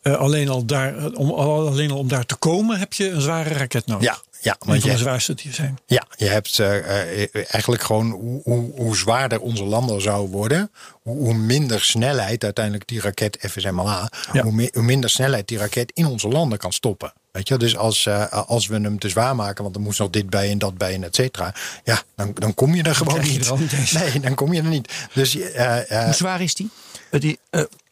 alleen, 0.02 0.48
al 0.48 0.64
daar, 0.64 1.06
om, 1.12 1.30
al- 1.30 1.66
alleen 1.68 1.90
al 1.90 1.98
om 1.98 2.08
daar 2.08 2.26
te 2.26 2.34
komen 2.36 2.78
heb 2.78 2.92
je 2.92 3.10
een 3.10 3.20
zware 3.20 3.50
raket 3.54 3.86
nodig. 3.86 4.04
Ja, 4.04 4.18
ja, 4.48 4.56
Een 4.58 4.68
want 4.68 4.80
van 4.80 4.90
de 4.90 4.96
je, 4.96 5.02
zwaarste 5.02 5.34
die 5.34 5.48
er 5.48 5.54
zijn. 5.54 5.78
ja, 5.86 6.04
je 6.16 6.24
hebt 6.26 6.58
eh, 6.58 7.22
eh, 7.22 7.28
eigenlijk 7.34 7.82
gewoon 7.82 8.10
hoe, 8.10 8.40
hoe, 8.44 8.70
hoe 8.76 8.96
zwaarder 8.96 9.40
onze 9.40 9.64
lander 9.64 10.02
zou 10.02 10.28
worden, 10.28 10.70
hoe, 11.02 11.16
hoe 11.18 11.34
minder 11.34 11.80
snelheid 11.80 12.44
uiteindelijk 12.44 12.86
die 12.88 13.00
raket 13.00 13.38
FSMLA, 13.50 14.10
Ja. 14.32 14.42
hoe, 14.42 14.70
hoe 14.72 14.82
minder 14.82 15.10
snelheid 15.10 15.48
die 15.48 15.58
raket 15.58 15.90
in 15.94 16.06
onze 16.06 16.28
lander 16.28 16.58
kan 16.58 16.72
stoppen. 16.72 17.12
Weet 17.32 17.48
je, 17.48 17.56
dus 17.56 17.76
als, 17.76 18.06
eh, 18.06 18.32
als 18.32 18.66
we 18.66 18.74
hem 18.74 18.98
te 18.98 19.08
zwaar 19.08 19.34
maken, 19.36 19.62
want 19.62 19.74
er 19.76 19.80
moest 19.82 19.98
nog 19.98 20.10
dit 20.10 20.30
bij 20.30 20.50
en 20.50 20.58
dat 20.58 20.78
bij 20.78 20.94
en 20.94 21.04
et 21.04 21.14
cetera, 21.14 21.54
ja, 21.84 22.02
dan, 22.16 22.30
dan 22.34 22.54
kom 22.54 22.74
je 22.74 22.82
er 22.82 22.94
gewoon 22.94 23.24
je 23.24 23.30
niet. 23.30 23.46
er. 23.72 23.90
Nee, 24.00 24.20
dan 24.20 24.34
kom 24.34 24.52
je 24.52 24.60
er 24.62 24.68
niet. 24.68 24.92
Dus 25.14 25.36
eh, 25.38 25.90
eh, 25.90 26.04
Hoe 26.04 26.14
zwaar 26.14 26.40
is 26.40 26.54
die? 26.54 26.70
Die 27.10 27.38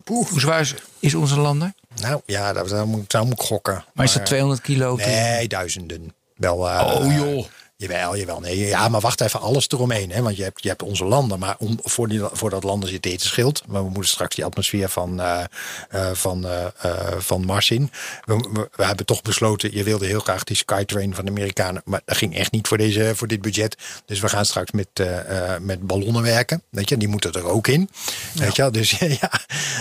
hoe 0.05 0.41
zwaar 0.41 0.61
is, 0.61 0.75
is 0.99 1.15
onze 1.15 1.37
lander? 1.41 1.73
nou 2.01 2.21
ja, 2.27 2.53
dat, 2.53 2.69
dat 2.69 2.87
moet, 2.87 3.11
zou 3.13 3.25
moet 3.25 3.41
ik 3.41 3.47
gokken. 3.47 3.85
Maar 3.95 4.05
is 4.05 4.13
dat 4.13 4.27
200 4.27 4.61
kilo? 4.61 4.97
Nee, 4.97 5.49
duizenden. 5.49 6.13
Wel, 6.37 6.69
eh, 6.71 6.97
Oh, 7.01 7.13
joh. 7.13 7.47
Jawel, 7.79 8.17
jawel. 8.17 8.41
Nee, 8.41 8.67
ja, 8.67 8.89
maar 8.89 9.01
wacht 9.01 9.21
even, 9.21 9.41
alles 9.41 9.69
eromheen. 9.69 10.11
Hè? 10.11 10.23
Want 10.23 10.37
je 10.37 10.43
hebt, 10.43 10.63
je 10.63 10.69
hebt 10.69 10.83
onze 10.83 11.05
landen, 11.05 11.39
maar 11.39 11.55
om, 11.59 11.79
voor, 11.83 12.09
die, 12.09 12.21
voor 12.33 12.51
dat 12.51 12.65
landen 12.65 12.89
zit 12.89 13.03
dit 13.03 13.21
schild. 13.21 13.63
Maar 13.67 13.83
we 13.83 13.91
moeten 13.91 14.11
straks 14.11 14.35
die 14.35 14.45
atmosfeer 14.45 14.89
van, 14.89 15.21
eh, 15.21 15.45
eh, 15.89 16.11
van, 16.13 16.47
eh, 16.47 16.65
eh, 16.81 17.19
van 17.19 17.45
Mars 17.45 17.71
in. 17.71 17.91
We, 18.25 18.35
we, 18.53 18.69
we 18.77 18.85
hebben 18.85 19.07
toch 19.07 19.23
besloten, 19.23 19.75
je 19.75 19.83
wilde 19.83 20.07
heel 20.07 20.21
graag 20.21 20.45
die 20.45 20.57
Skytrain 20.57 21.15
van 21.15 21.25
de 21.25 21.31
Amerikanen. 21.31 21.83
Maar 21.85 22.01
dat 22.05 22.17
ging 22.17 22.37
echt 22.37 22.53
niet 22.53 22.69
voor, 22.69 22.79
deze, 22.79 23.13
voor 23.15 23.29
dit 23.29 23.41
budget. 23.41 23.77
Dus 24.07 24.21
we 24.21 24.29
gaan 24.29 24.45
straks 24.45 24.71
met, 24.71 24.89
eh, 24.93 25.55
eh, 25.55 25.61
met 25.61 25.87
ballonnen 25.87 26.23
werken. 26.23 26.63
Weet 26.71 26.89
je, 26.89 26.97
die 26.97 27.09
moeten 27.09 27.33
er 27.33 27.45
ook 27.45 27.67
in. 27.69 27.91
Weet 28.35 28.57
je, 28.57 28.71
dus 28.71 28.91
ja, 29.21 29.31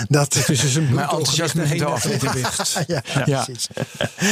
dat... 0.08 0.34
Dus 0.48 0.64
is 0.64 0.76
een 0.76 0.94
Mijn 0.94 1.10
enthousiasme 1.10 1.64
bloedooggewicht 1.68 2.22
moet 2.22 2.34
en 2.34 2.42
wel 2.42 2.52
geen 2.52 2.56
af. 2.58 2.76
evenwicht. 2.76 3.04
ja, 3.16 3.24
Ja. 3.26 3.44
precies. 3.44 3.68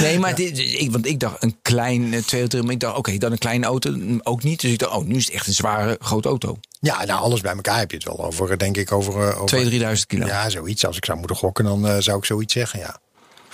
Nee, 0.01 0.20
maar 0.20 0.36
dit, 0.36 0.59
ik, 0.59 0.91
want 0.91 1.05
ik 1.05 1.20
dacht 1.20 1.43
een 1.43 1.57
klein 1.61 2.24
twee 2.26 2.47
maar 2.64 2.72
ik 2.72 2.80
dacht 2.80 2.97
oké, 2.97 3.18
dan 3.18 3.32
een 3.32 3.38
kleine 3.59 3.65
auto 3.65 4.19
ook 4.31 4.43
niet. 4.43 4.61
Dus 4.61 4.71
ik 4.71 4.79
dacht, 4.79 4.93
oh, 4.93 5.05
nu 5.05 5.15
is 5.15 5.25
het 5.25 5.33
echt 5.33 5.47
een 5.47 5.53
zware 5.53 5.97
grote 5.99 6.27
auto. 6.27 6.57
Ja, 6.79 7.03
nou, 7.05 7.21
alles 7.21 7.41
bij 7.41 7.53
elkaar 7.55 7.77
heb 7.77 7.91
je 7.91 7.97
het 7.97 8.05
wel 8.05 8.25
over, 8.25 8.57
denk 8.57 8.77
ik, 8.77 8.91
over... 8.91 9.29
eh, 9.29 9.41
over 9.41 9.71
2.000, 9.71 9.73
3.000 9.73 9.79
kilo. 10.07 10.25
Ja, 10.25 10.49
zoiets. 10.49 10.85
Als 10.85 10.97
ik 10.97 11.05
zou 11.05 11.17
moeten 11.17 11.35
gokken, 11.35 11.63
dan 11.65 11.87
eh, 11.87 11.95
zou 11.99 12.17
ik 12.17 12.25
zoiets 12.25 12.53
zeggen, 12.53 12.79
ja. 12.79 12.99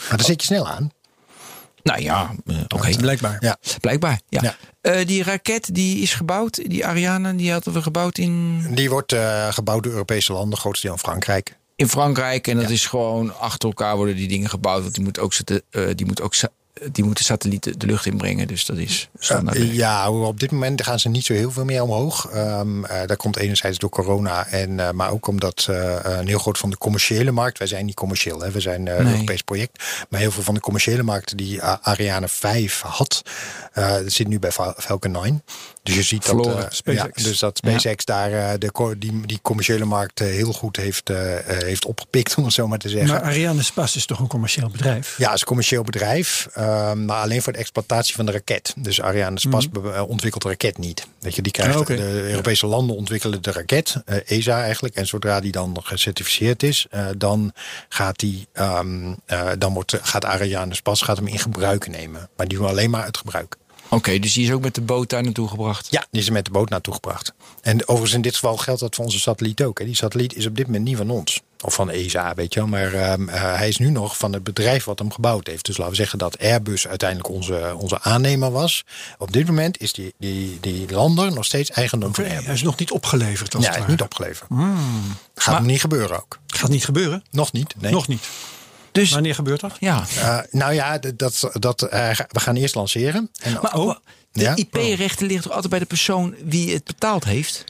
Maar 0.10 0.18
daar 0.18 0.26
zit 0.26 0.42
je 0.42 0.48
snel 0.48 0.68
aan. 0.68 0.92
Nou 1.84 2.02
ja, 2.02 2.36
eh, 2.46 2.56
oké. 2.68 2.96
Blijkbaar. 2.98 3.38
Ja. 3.40 3.58
Blijkbaar, 3.80 4.22
ja. 4.30 4.56
Ja. 4.82 5.04
Die 5.04 5.24
raket 5.24 5.76
die 5.76 6.02
is 6.02 6.14
gebouwd, 6.14 6.56
die 6.56 6.86
Ariane, 6.86 7.36
die 7.36 7.52
hadden 7.52 7.74
we 7.74 7.82
gebouwd 7.82 8.18
in, 8.18 8.62
Die 8.76 8.90
wordt 8.90 9.16
gebouwd 9.50 9.84
door 9.84 9.92
Europese 9.92 10.34
landen, 10.34 10.60
grootste 10.60 10.86
deel 10.86 10.96
in 10.96 11.02
Frankrijk. 11.02 11.58
in 11.76 11.90
Frankrijk. 11.90 12.48
En 12.48 12.58
dat 12.60 12.70
is 12.70 12.86
gewoon 12.86 13.40
achter 13.40 13.70
elkaar 13.70 13.96
worden 13.96 14.16
die 14.16 14.28
dingen 14.28 14.50
gebouwd. 14.50 14.82
Want 14.82 14.96
die 14.96 15.04
moet 15.04 15.20
ook, 15.20 15.34
zitten, 15.34 15.62
die 15.96 16.06
moet 16.06 16.22
ook 16.22 16.36
die 16.92 17.04
moeten 17.04 17.24
satellieten 17.26 17.80
de 17.80 17.86
lucht 17.86 18.06
inbrengen. 18.06 18.48
Dus 18.48 18.66
dat 18.66 18.78
is 18.78 19.10
standaard. 19.20 19.58
Eh, 19.58 19.74
ja, 19.76 20.12
op 20.12 20.40
dit 20.40 20.52
moment 20.52 20.84
gaan 20.84 21.00
ze 21.00 21.10
niet 21.10 21.26
zo 21.26 21.34
heel 21.34 21.52
veel 21.52 21.66
meer 21.66 21.82
omhoog. 21.84 22.30
Ehm 22.30 22.84
eh, 22.86 23.08
dat 23.08 23.18
komt 23.18 23.38
enerzijds 23.38 23.78
door 23.78 23.90
corona, 23.90 24.48
en, 24.48 24.80
eh, 24.80 24.92
maar 24.92 25.12
ook 25.12 25.28
omdat 25.28 25.68
eh, 25.70 25.96
een 26.04 26.28
heel 26.28 26.40
groot 26.40 26.58
van 26.58 26.70
de 26.70 26.78
commerciële 26.78 27.32
markt. 27.32 27.58
Wij 27.58 27.68
zijn 27.68 27.86
niet 27.86 27.96
commercieel, 27.96 28.42
hè, 28.42 28.52
we 28.52 28.60
zijn 28.60 28.88
een 28.88 29.04
Nee. 29.04 29.14
Europees 29.14 29.42
project. 29.42 29.84
Maar 30.10 30.20
heel 30.20 30.32
veel 30.32 30.44
van 30.44 30.54
de 30.54 30.60
commerciële 30.60 31.04
markten 31.04 31.38
die 31.38 31.62
Ariane 31.64 32.28
5 32.28 32.82
had, 32.82 33.22
eh 33.74 33.96
zit 34.06 34.28
nu 34.28 34.40
bij 34.40 34.52
Fal- 34.52 34.74
Falcon 34.78 35.12
9. 35.12 35.44
Dus 35.84 35.96
je 35.96 36.02
ziet 36.04 36.26
dat, 36.26 36.30
Verloren, 36.36 36.68
SpaceX. 36.72 37.24
ja, 37.24 37.30
dus 37.30 37.40
dat 37.40 37.58
SpaceX 37.58 38.06
daar 38.06 38.60
de, 38.60 38.96
die, 38.98 39.26
die 39.26 39.40
commerciële 39.42 39.86
markt 39.86 40.20
heel 40.20 40.54
goed 40.54 40.76
heeft, 40.78 41.08
heeft 41.46 41.86
opgepikt, 41.86 42.36
om 42.38 42.44
het 42.44 42.54
zo 42.54 42.68
maar 42.68 42.78
te 42.78 42.90
zeggen. 42.90 43.10
Maar 43.10 43.22
Ariane 43.22 43.64
Spas 43.64 43.96
is 43.96 44.06
toch 44.06 44.20
een 44.20 44.28
commercieel 44.28 44.70
bedrijf? 44.70 45.18
Ja, 45.18 45.26
het 45.26 45.34
is 45.36 45.42
een 45.42 45.48
commercieel 45.48 45.84
bedrijf, 45.84 46.48
ehm, 46.70 47.06
maar 47.06 47.22
alleen 47.22 47.42
voor 47.42 47.54
de 47.54 47.60
exploitatie 47.60 48.16
van 48.16 48.26
de 48.26 48.32
raket. 48.32 48.74
Dus 48.78 49.02
Ariane 49.02 49.40
Spas 49.40 49.70
be- 49.70 49.92
eh, 49.92 50.10
ontwikkelt 50.10 50.44
de 50.44 50.50
raket 50.50 50.78
niet. 50.78 51.08
Weet 51.20 51.36
je, 51.36 51.42
die 51.42 51.52
krijgt, 51.52 51.80
Ah. 51.80 51.86
De 51.86 52.30
Europese 52.30 52.66
landen 52.68 52.96
ontwikkelen 52.96 53.42
de 53.42 53.52
raket, 53.52 54.02
eh, 54.06 54.18
ESA 54.38 54.62
eigenlijk. 54.62 54.96
En 54.96 55.08
zodra 55.08 55.40
die 55.40 55.52
dan 55.52 55.78
gecertificeerd 55.84 56.64
is, 56.64 56.86
eh, 56.90 57.06
dan, 57.18 57.52
gaat, 57.90 58.20
die, 58.20 58.48
ehm, 58.54 59.14
eh, 59.26 59.50
dan 59.58 59.74
wordt, 59.74 59.98
gaat 60.02 60.26
Ariane 60.26 60.76
Spas 60.76 61.02
gaat 61.02 61.18
hem 61.18 61.28
in 61.28 61.40
gebruik 61.40 61.88
nemen. 61.88 62.30
Maar 62.38 62.48
die 62.48 62.58
doen 62.58 62.68
alleen 62.68 62.90
maar 62.90 63.04
uit 63.04 63.18
gebruik. 63.18 63.56
Oké, 63.92 64.20
dus 64.20 64.34
die 64.34 64.46
is 64.46 64.52
ook 64.52 64.62
met 64.62 64.76
de 64.76 64.82
boot 64.82 65.10
daar 65.10 65.24
naartoe 65.24 65.48
gebracht. 65.48 65.88
Ja, 65.90 66.06
die 66.12 66.22
is 66.22 66.28
er 66.28 66.34
met 66.34 66.46
de 66.46 66.52
boot 66.52 66.70
naartoe 66.70 66.94
gebracht. 66.94 67.34
En 67.62 67.82
overigens 67.82 68.14
in 68.14 68.22
dit 68.22 68.34
geval 68.34 68.58
geldt 68.58 68.80
dat 68.80 68.96
voor 68.96 69.06
onze 69.06 69.20
satelliet 69.20 69.64
ook. 69.64 69.80
Hè. 69.80 69.86
Die 69.86 69.96
satelliet 69.96 70.36
is 70.36 70.46
op 70.46 70.56
dit 70.56 70.66
moment 70.66 70.84
niet 70.86 70.98
van 70.98 71.10
ons. 71.10 71.42
Of 71.64 71.74
van 71.74 71.90
ESA, 71.90 72.34
weet 72.34 72.54
je 72.54 72.60
wel. 72.60 72.70
Maar 72.70 72.94
ehm, 72.94 73.30
eh, 73.30 73.56
hij 73.56 73.68
is 73.68 73.78
nu 73.78 73.90
nog 73.90 74.18
van 74.18 74.34
het 74.34 74.44
bedrijf 74.44 74.84
wat 74.86 75.00
hem 75.00 75.12
gebouwd 75.12 75.48
heeft. 75.48 75.66
Dus 75.66 75.78
laten 75.78 75.92
we 75.94 76.00
zeggen 76.00 76.20
dat 76.20 76.40
Airbus 76.40 76.88
uiteindelijk 76.88 77.30
onze, 77.30 77.76
onze 77.78 78.02
aannemer 78.02 78.52
was. 78.52 78.86
Op 79.18 79.32
dit 79.32 79.46
moment 79.48 79.80
is 79.82 79.94
die, 79.94 80.14
die, 80.20 80.58
die 80.62 80.92
lander 80.92 81.34
nog 81.34 81.46
steeds 81.46 81.70
eigendom 81.70 82.16
van 82.16 82.24
Airbus. 82.24 82.46
hij 82.46 82.54
is 82.54 82.62
nog 82.62 82.78
niet 82.78 82.92
opgeleverd. 82.92 83.56
Als 83.56 83.66
Ja, 83.66 83.72
hij 83.72 83.82
is 83.82 83.88
niet 83.88 84.02
opgeleverd. 84.02 84.50
Gaat 85.36 85.56
hem 85.58 85.66
niet 85.66 85.82
gebeuren 85.82 86.18
ook. 86.22 86.40
Gaat 86.48 86.70
niet 86.70 86.86
gebeuren. 86.86 87.24
Nog 87.32 87.52
niet. 87.52 87.74
Nee. 87.82 87.92
Nog 87.92 88.08
niet. 88.08 88.28
Dus 88.92 89.12
Wanneer 89.12 89.36
gebeurt 89.36 89.60
dat? 89.60 89.76
ja. 89.80 90.04
Eh, 90.18 90.38
nou 90.52 90.74
ja, 90.74 90.98
dat, 91.16 91.50
dat, 91.54 91.82
eh, 91.82 92.10
we 92.30 92.40
gaan 92.40 92.56
eerst 92.56 92.76
lanceren. 92.76 93.30
En, 93.42 93.54
Maar 93.62 93.74
Oh. 93.76 93.96
de 94.32 94.42
Ja? 94.42 94.56
IP-rechten 94.56 95.26
liggen 95.26 95.44
toch 95.44 95.52
altijd 95.54 95.70
bij 95.72 95.80
de 95.80 95.86
persoon 95.86 96.36
wie 96.44 96.74
het 96.74 96.84
betaald 96.84 97.24
heeft? 97.24 97.64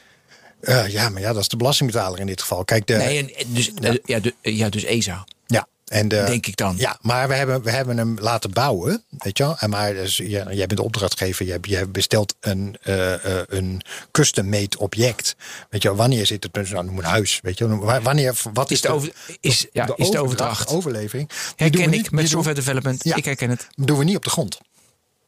Eh, 0.61 0.87
ja, 0.87 1.09
maar 1.09 1.21
ja, 1.21 1.33
dat 1.33 1.41
is 1.41 1.47
de 1.47 1.57
belastingbetaler 1.57 2.19
in 2.19 2.25
dit 2.25 2.41
geval. 2.41 2.63
Kijk, 2.65 2.87
de, 2.87 2.93
Nee, 2.95 3.17
en- 3.37 3.53
dus, 3.53 3.71
ja. 4.05 4.19
ja, 4.41 4.69
dus 4.69 4.83
ESA. 4.83 5.25
Ja, 5.47 5.67
En 5.87 6.07
de, 6.07 6.23
Denk 6.27 6.45
ik 6.47 6.55
dan. 6.57 6.75
Ja, 6.77 6.97
maar 7.01 7.27
we 7.27 7.33
hebben, 7.33 7.61
we 7.63 7.71
hebben 7.71 7.97
hem 7.97 8.17
laten 8.19 8.51
bouwen. 8.51 9.03
Weet 9.17 9.37
je 9.37 9.43
wel? 9.43 9.55
En 9.59 9.69
maar 9.69 9.93
dus, 9.93 10.17
ja, 10.17 10.43
jij 10.53 10.65
bent 10.67 10.75
de 10.79 10.83
opdrachtgever. 10.83 11.45
Je, 11.45 11.51
hebt- 11.51 11.67
je 11.67 11.87
bestelt 11.87 12.35
een, 12.39 12.77
eh, 12.81 13.13
eh, 13.39 13.43
een 13.47 13.81
custom-made 14.11 14.77
object. 14.77 15.35
Weet 15.69 15.81
je 15.81 15.87
wel? 15.87 15.97
Wanneer 15.97 16.25
zit 16.25 16.43
het? 16.53 16.69
Nou, 16.71 16.85
noem 16.85 16.97
een 16.97 17.03
huis. 17.03 17.39
Weet 17.41 17.57
je 17.57 17.67
wel? 17.67 18.01
Wanneer, 18.01 18.35
wat 18.53 18.71
is, 18.71 18.75
Is 18.75 18.81
de 18.81 18.89
over- 18.89 19.11
is- 19.39 19.67
ja, 19.71 19.89
is 19.95 20.09
de 20.09 20.21
overdracht. 20.21 20.69
overlevering. 20.69 21.29
Herken 21.55 21.81
ik 21.81 21.89
niet- 21.89 22.11
met 22.11 22.29
software 22.29 22.55
development. 22.55 23.03
Ja. 23.03 23.15
Ik 23.15 23.25
herken 23.25 23.49
het. 23.49 23.67
doen 23.75 23.97
we 23.97 24.03
niet 24.03 24.15
op 24.15 24.23
de 24.23 24.29
grond. 24.29 24.57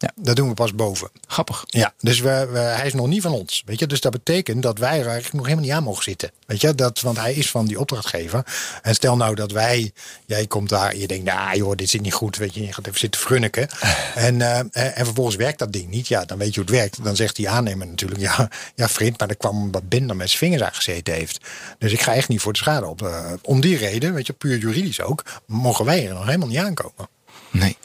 Ja. 0.02 0.12
Dat 0.16 0.36
doen 0.36 0.48
we 0.48 0.54
pas 0.54 0.76
boven. 0.76 1.10
Grappig. 1.28 1.64
Ja, 1.68 1.94
dus 2.00 2.20
we, 2.20 2.48
we- 2.52 2.58
hij 2.60 2.86
is 2.86 2.94
nog 2.94 3.08
niet 3.08 3.22
van 3.22 3.32
ons. 3.32 3.64
Weet 3.66 3.80
je? 3.80 3.88
Dus 3.88 4.02
dat 4.02 4.12
betekent 4.12 4.64
dat 4.64 4.78
wij 4.78 5.00
er 5.00 5.06
eigenlijk 5.08 5.34
nog 5.34 5.44
helemaal 5.44 5.66
niet 5.66 5.74
aan 5.74 5.84
mogen 5.84 6.04
zitten. 6.04 6.32
Weet 6.46 6.62
je? 6.62 6.76
Dat, 6.76 7.00
want 7.02 7.18
hij 7.18 7.34
is 7.34 7.50
van 7.52 7.66
die 7.66 7.80
opdrachtgever. 7.80 8.46
En 8.82 8.94
stel 8.96 9.18
nou 9.18 9.36
dat 9.36 9.52
wij, 9.52 9.92
jij 10.26 10.48
komt 10.48 10.70
daar 10.70 10.90
en 10.92 11.00
je 11.00 11.08
denkt, 11.08 11.26
nou 11.26 11.58
joh, 11.58 11.76
dit 11.76 11.90
zit 11.90 12.02
niet 12.02 12.14
goed. 12.14 12.38
Weet 12.38 12.54
je, 12.54 12.66
je 12.66 12.74
gaat 12.74 12.88
even 12.88 13.00
zitten 13.00 13.22
frunniken. 13.22 13.68
En, 14.16 14.42
eh, 14.42 14.58
en, 14.58 14.72
en 14.96 15.06
vervolgens 15.06 15.36
werkt 15.36 15.60
dat 15.60 15.74
ding 15.74 15.90
niet. 15.90 16.08
Ja, 16.08 16.26
dan 16.26 16.38
weet 16.38 16.54
je 16.54 16.60
hoe 16.62 16.70
het 16.70 16.80
werkt. 16.80 17.04
Dan 17.04 17.16
zegt 17.16 17.36
die 17.36 17.50
aannemer 17.50 17.88
natuurlijk, 17.88 18.22
ja, 18.22 18.50
ja 18.76 18.90
vriend, 18.90 19.20
maar 19.20 19.30
er 19.30 19.36
kwam 19.38 19.72
wat 19.72 19.90
binder 19.90 20.16
met 20.16 20.28
zijn 20.30 20.40
vingers 20.40 20.62
aan 20.64 20.74
gezeten 20.76 21.14
heeft. 21.14 21.40
Dus 21.78 21.92
ik 21.92 22.02
ga 22.02 22.14
echt 22.14 22.28
niet 22.28 22.42
voor 22.42 22.54
de 22.54 22.60
schade 22.60 22.86
op. 22.86 23.02
Eh, 23.02 23.32
om 23.42 23.62
die 23.62 23.78
reden, 23.78 24.14
weet 24.14 24.28
je, 24.28 24.34
puur 24.34 24.58
juridisch 24.58 25.02
ook, 25.02 25.24
mogen 25.46 25.86
wij 25.86 26.08
er 26.08 26.14
nog 26.14 26.26
helemaal 26.26 26.48
niet 26.48 26.58
aankomen. 26.58 27.08
Nee. 27.52 27.78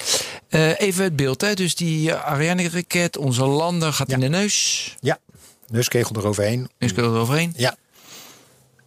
Eh, 0.56 0.80
even 0.86 1.04
het 1.04 1.16
beeld. 1.16 1.40
Hè. 1.40 1.54
Dus 1.54 1.74
die 1.74 2.08
uh, 2.08 2.24
Ariane-raket, 2.24 3.16
onze 3.16 3.44
lander 3.44 3.92
gaat 3.92 4.08
Ja. 4.08 4.14
in 4.14 4.20
de 4.20 4.28
neus. 4.28 4.94
Ja, 5.00 5.18
dus 5.70 5.88
kegel 5.88 6.16
eroverheen. 6.16 6.70
Er 6.78 6.98
eroverheen. 6.98 7.52
Ja, 7.56 7.76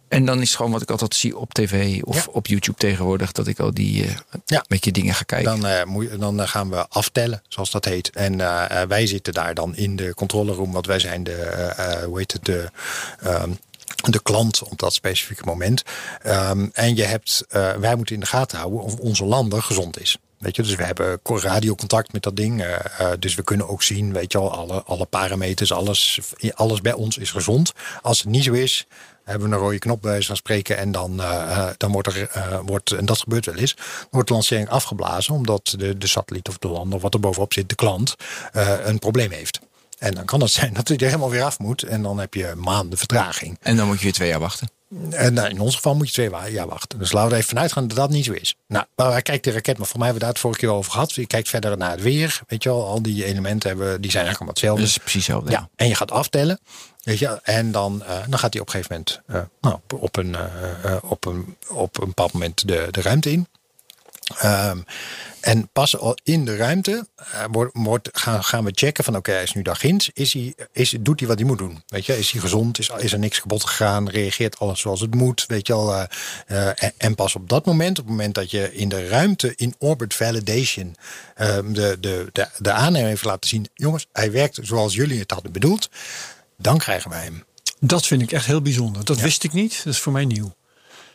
En 0.08 0.24
dan 0.24 0.40
is 0.40 0.48
het 0.48 0.56
gewoon 0.56 0.72
wat 0.72 0.82
ik 0.82 0.90
altijd 0.90 1.14
zie 1.14 1.36
op 1.36 1.52
tv 1.54 2.02
of 2.02 2.16
Ja. 2.16 2.32
op 2.32 2.46
YouTube 2.46 2.78
tegenwoordig. 2.78 3.32
Dat 3.32 3.46
ik 3.46 3.58
al 3.60 3.74
die 3.74 4.04
eh 4.06 4.14
Ja. 4.44 4.64
beetje 4.68 4.92
dingen 4.92 5.14
ga 5.14 5.22
kijken. 5.22 5.60
Dan, 5.60 5.66
eh, 5.70 5.84
moet 5.84 6.20
dan 6.20 6.40
eh, 6.40 6.48
gaan 6.48 6.70
we 6.70 6.88
aftellen, 6.88 7.42
zoals 7.48 7.70
dat 7.70 7.84
heet. 7.84 8.10
En 8.10 8.40
eh, 8.40 8.82
eh, 8.82 8.88
wij 8.88 9.06
zitten 9.06 9.32
daar 9.32 9.54
dan 9.54 9.76
in 9.76 9.96
de 9.96 10.14
controleroom, 10.14 10.72
want 10.72 10.86
wij 10.86 10.98
zijn 10.98 11.22
de, 11.24 11.32
eh, 11.34 11.92
eh, 11.92 12.04
hoe 12.04 12.18
heet 12.18 12.32
het, 12.32 12.44
de, 12.44 12.70
ehm, 13.20 13.50
de 14.10 14.22
klant 14.22 14.62
op 14.62 14.78
dat 14.78 14.94
specifieke 14.94 15.42
moment. 15.44 15.82
Ehm, 16.22 16.66
en 16.72 16.96
je 16.96 17.04
hebt, 17.04 17.44
eh, 17.48 17.72
wij 17.72 17.96
moeten 17.96 18.14
in 18.14 18.20
de 18.20 18.26
gaten 18.26 18.58
houden 18.58 18.80
of 18.82 18.94
onze 18.94 19.24
lander 19.24 19.62
gezond 19.62 20.00
is. 20.00 20.16
Weet 20.40 20.56
je, 20.56 20.62
dus 20.62 20.74
we 20.74 20.84
hebben 20.84 21.22
co- 21.22 21.38
radiocontact 21.38 22.12
met 22.12 22.22
dat 22.22 22.36
ding. 22.36 22.62
eh, 22.62 22.74
eh, 22.98 23.12
dus 23.18 23.34
we 23.34 23.42
kunnen 23.42 23.68
ook 23.68 23.82
zien, 23.82 24.12
weet 24.12 24.32
je 24.32 24.38
al, 24.38 24.52
alle, 24.52 24.82
alle 24.82 25.04
parameters, 25.06 25.72
alles, 25.72 26.20
alles 26.54 26.80
bij 26.80 26.92
ons 26.92 27.18
is 27.18 27.30
gezond. 27.30 27.72
Als 28.02 28.18
het 28.18 28.28
niet 28.28 28.44
zo 28.44 28.52
is, 28.52 28.86
hebben 29.24 29.48
we 29.48 29.54
een 29.54 29.60
rode 29.62 29.78
knop 29.78 30.02
bij 30.02 30.22
van 30.22 30.36
spreken. 30.36 30.76
En 30.78 30.92
dan, 30.92 31.20
eh, 31.22 31.68
dan 31.76 31.92
wordt 31.92 32.08
er, 32.08 32.30
wordt, 32.64 32.92
en 32.92 33.06
dat 33.06 33.18
gebeurt 33.18 33.46
wel 33.46 33.54
eens, 33.54 33.76
wordt 34.10 34.28
de 34.28 34.34
lancering 34.34 34.68
afgeblazen. 34.68 35.34
Omdat 35.34 35.74
de, 35.78 35.98
de 35.98 36.06
satelliet 36.06 36.48
of 36.48 36.58
de 36.58 36.68
lander, 36.68 36.98
wat 37.00 37.14
er 37.14 37.20
bovenop 37.20 37.52
zit, 37.52 37.68
de 37.68 37.74
klant, 37.74 38.14
een 38.84 38.98
probleem 38.98 39.30
heeft. 39.30 39.60
En 39.98 40.14
dan 40.14 40.24
kan 40.24 40.40
het 40.40 40.50
zijn 40.50 40.72
dat 40.78 40.88
hij 40.88 40.96
er 40.96 41.06
helemaal 41.06 41.30
weer 41.30 41.42
af 41.42 41.58
moet. 41.58 41.82
En 41.82 42.02
dan 42.02 42.18
heb 42.18 42.34
je 42.34 42.52
maanden 42.56 42.98
vertraging. 42.98 43.58
En 43.62 43.76
dan 43.76 43.86
moet 43.86 43.96
je 43.98 44.02
weer 44.04 44.12
twee 44.12 44.28
jaar 44.28 44.40
wachten. 44.40 44.70
En 45.10 45.34
nou, 45.34 45.48
in 45.48 45.60
ons 45.60 45.74
geval 45.74 45.94
moet 45.94 46.06
je 46.06 46.12
twee 46.12 46.52
jaar 46.52 46.68
wachten. 46.68 46.98
Dus 46.98 47.12
laten 47.12 47.28
we 47.28 47.34
er 47.34 47.40
even 47.40 47.54
vanuit 47.54 47.72
gaan 47.72 47.88
dat 47.88 47.96
dat 47.96 48.10
niet 48.10 48.24
zo 48.24 48.32
is. 48.32 48.54
Nou, 48.66 48.84
maar 48.94 49.12
hij 49.12 49.22
kijkt 49.22 49.44
de 49.44 49.50
raket, 49.50 49.78
maar 49.78 49.86
voor 49.86 49.98
mij 49.98 50.08
hebben 50.08 50.28
we 50.28 50.32
daar 50.32 50.34
het 50.34 50.38
vorige 50.38 50.60
keer 50.60 50.76
over 50.76 50.92
gehad. 50.92 51.12
Je 51.12 51.26
kijkt 51.26 51.48
verder 51.48 51.76
naar 51.76 51.90
het 51.90 52.02
weer. 52.02 52.40
Weet 52.46 52.62
je 52.62 52.68
wel, 52.68 52.86
al 52.86 53.02
die 53.02 53.24
elementen 53.24 53.68
hebben, 53.68 54.00
die 54.00 54.10
zijn 54.10 54.24
eigenlijk 54.24 54.36
allemaal 54.36 54.48
hetzelfde. 54.48 54.80
Dat 54.80 54.90
is 54.90 54.98
precies 54.98 55.26
hetzelfde. 55.26 55.50
Ja, 55.50 55.68
en 55.76 55.88
je 55.88 55.94
gaat 55.94 56.10
aftellen. 56.10 56.60
Weet 57.02 57.18
je, 57.18 57.40
en 57.42 57.72
dan, 57.72 58.02
eh, 58.02 58.18
dan 58.28 58.38
gaat 58.38 58.52
hij 58.52 58.62
op 58.62 58.66
een 58.66 58.72
gegeven 58.72 59.04
moment 59.06 59.20
eh, 59.26 59.40
nou, 59.60 59.74
op, 59.74 60.02
op, 60.02 60.16
een, 60.16 60.34
eh, 60.34 60.84
eh, 60.84 60.96
op, 61.02 61.26
een, 61.26 61.56
op 61.68 62.00
een 62.00 62.06
bepaald 62.06 62.32
moment 62.32 62.68
de, 62.68 62.88
de 62.90 63.02
ruimte 63.02 63.30
in. 63.30 63.46
Ehm, 64.38 64.78
en 65.40 65.68
pas 65.72 65.96
al 65.98 66.16
in 66.22 66.44
de 66.44 66.56
ruimte 66.56 67.08
eh, 67.16 67.44
wordt, 67.50 67.70
wordt, 67.76 68.08
gaan, 68.12 68.44
gaan 68.44 68.64
we 68.64 68.70
checken 68.74 69.04
van 69.04 69.16
oké, 69.16 69.30
hij 69.32 69.42
is 69.42 69.52
nu 69.52 69.62
daar 69.62 69.76
ginds. 69.76 70.10
Is 70.12 70.32
hij, 70.32 70.54
is, 70.72 70.96
doet 71.00 71.18
hij 71.20 71.28
wat 71.28 71.38
hij 71.38 71.46
moet 71.46 71.58
doen? 71.58 71.82
Weet 71.86 72.06
je, 72.06 72.18
is 72.18 72.30
hij 72.30 72.40
gezond? 72.40 72.78
Is, 72.78 72.90
is 72.98 73.12
er 73.12 73.18
niks 73.18 73.40
kapot 73.40 73.64
gegaan? 73.64 74.08
Reageert 74.08 74.58
alles 74.58 74.80
zoals 74.80 75.00
het 75.00 75.14
moet? 75.14 75.44
Weet 75.46 75.66
je 75.66 75.72
al? 75.72 75.94
eh, 75.94 76.04
eh, 76.46 76.66
en, 76.84 76.92
en 76.96 77.14
pas 77.14 77.34
op 77.34 77.48
dat 77.48 77.66
moment, 77.66 77.98
op 77.98 78.04
het 78.04 78.14
moment 78.14 78.34
dat 78.34 78.50
je 78.50 78.74
in 78.74 78.88
de 78.88 79.08
ruimte 79.08 79.52
in 79.56 79.74
orbit 79.78 80.14
validation 80.14 80.96
ehm, 81.34 81.72
de, 81.72 81.96
de, 82.00 82.28
de, 82.32 82.48
de 82.58 82.72
aannemer 82.72 83.08
heeft 83.08 83.24
laten 83.24 83.48
zien, 83.48 83.68
jongens, 83.74 84.06
hij 84.12 84.32
werkt 84.32 84.58
zoals 84.62 84.94
jullie 84.94 85.18
het 85.18 85.30
hadden 85.30 85.52
bedoeld, 85.52 85.88
dan 86.58 86.78
krijgen 86.78 87.10
wij 87.10 87.22
hem. 87.22 87.44
Dat 87.80 88.06
vind 88.06 88.22
ik 88.22 88.32
echt 88.32 88.46
heel 88.46 88.62
bijzonder. 88.62 89.04
Dat 89.04 89.16
Ja. 89.16 89.22
wist 89.22 89.44
ik 89.44 89.52
niet. 89.52 89.80
Dat 89.84 89.92
is 89.92 89.98
voor 90.00 90.12
mij 90.12 90.24
nieuw. 90.24 90.54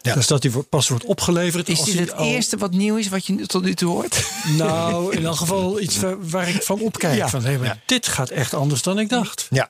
Ja. 0.06 0.14
Dus 0.14 0.28
dat 0.28 0.41
die 0.41 0.51
pas 0.51 0.88
wordt 0.89 1.06
opgeleverd. 1.06 1.70
Is 1.70 1.80
als 1.80 1.89
dit 1.89 1.99
het 1.99 2.14
al- 2.14 2.26
eerste 2.26 2.58
wat 2.58 2.72
nieuw 2.72 2.95
is 2.95 3.08
wat 3.08 3.26
je 3.26 3.45
tot 3.45 3.64
nu 3.64 3.74
toe 3.74 3.89
hoort? 3.91 4.24
Nou, 4.58 5.16
in 5.16 5.26
elk 5.26 5.36
geval 5.36 5.80
iets 5.82 5.97
waar, 5.99 6.30
waar 6.30 6.49
ik 6.49 6.64
van 6.64 6.80
opkijk. 6.80 7.16
Ja. 7.18 7.30
Van, 7.30 7.43
hé, 7.45 7.58
maar 7.58 7.68
Ja. 7.68 7.78
Dit 7.86 8.08
gaat 8.08 8.30
echt 8.30 8.53
anders 8.53 8.82
dan 8.82 8.99
ik 8.99 9.10
dacht. 9.10 9.47
Ja. 9.49 9.70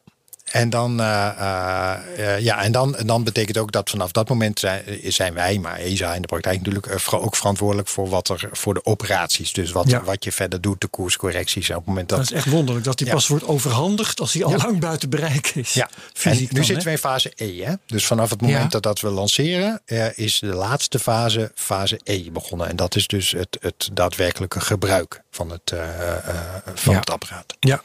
En 0.52 0.70
dan, 0.70 1.00
eh, 1.00 1.28
eh, 1.28 2.36
eh, 2.36 2.40
ja, 2.42 2.64
en 2.64 2.72
dan, 2.72 2.96
dan 3.06 3.24
betekent 3.24 3.58
ook 3.58 3.72
dat 3.72 3.90
vanaf 3.90 4.12
dat 4.12 4.30
moment 4.30 4.60
zijn, 4.60 4.84
zijn 5.04 5.34
wij, 5.34 5.60
maar 5.60 5.78
ESA 5.80 6.14
in 6.14 6.22
de 6.22 6.28
praktijk 6.28 6.58
natuurlijk 6.58 7.14
ook 7.14 7.36
verantwoordelijk 7.36 7.88
voor 7.88 8.10
wat 8.10 8.30
er 8.30 8.50
voor 8.52 8.74
de 8.74 8.86
operaties. 8.86 9.54
Dus 9.54 9.72
wat, 9.72 9.90
Ja. 9.90 10.04
wat 10.04 10.24
je 10.24 10.32
verder 10.32 10.62
doet, 10.62 10.82
de 10.82 10.88
koerscorrecties. 10.88 11.70
Op 11.70 11.76
het 11.76 11.86
moment 11.86 12.10
dat. 12.10 12.18
Dat 12.18 12.28
is 12.28 12.34
echt 12.34 12.50
wonderlijk 12.50 12.86
dat 12.86 12.98
die 12.98 13.08
Ja. 13.08 13.14
pas 13.14 13.28
wordt 13.28 13.46
overhandigd 13.48 14.20
als 14.20 14.34
hij 14.34 14.44
al 14.44 14.50
Ja. 14.52 14.58
lang 14.58 14.80
buiten 14.80 15.10
bereik 15.10 15.48
is. 15.56 15.74
ja, 15.74 15.90
Fysiek 16.14 16.40
en 16.40 16.48
nu 16.54 16.60
dan, 16.60 16.64
zitten 16.66 16.76
hè? 16.78 16.84
we 16.84 16.90
in 16.92 16.98
fase 16.98 17.32
E. 17.36 17.64
Hè? 17.64 17.74
Dus 17.86 18.06
vanaf 18.06 18.30
het 18.30 18.42
moment 18.42 18.62
Ja. 18.64 18.68
dat, 18.70 18.84
dat 18.84 19.00
we 19.00 19.10
lanceren, 19.10 19.82
is 20.16 20.40
de 20.40 20.46
laatste 20.46 21.00
fase, 21.00 21.52
fase 21.56 22.00
E 22.04 22.32
begonnen. 22.32 22.68
En 22.70 22.76
dat 22.76 22.96
is 22.96 23.08
dus 23.08 23.32
het, 23.32 23.58
het 23.62 23.90
daadwerkelijke 23.94 24.60
gebruik 24.60 25.22
van 25.32 25.50
het, 25.50 25.72
eh, 25.72 26.12
eh, 26.18 26.26
van 26.74 26.94
Ja. 26.94 27.00
het 27.00 27.10
apparaat. 27.10 27.56
Ja. 27.60 27.82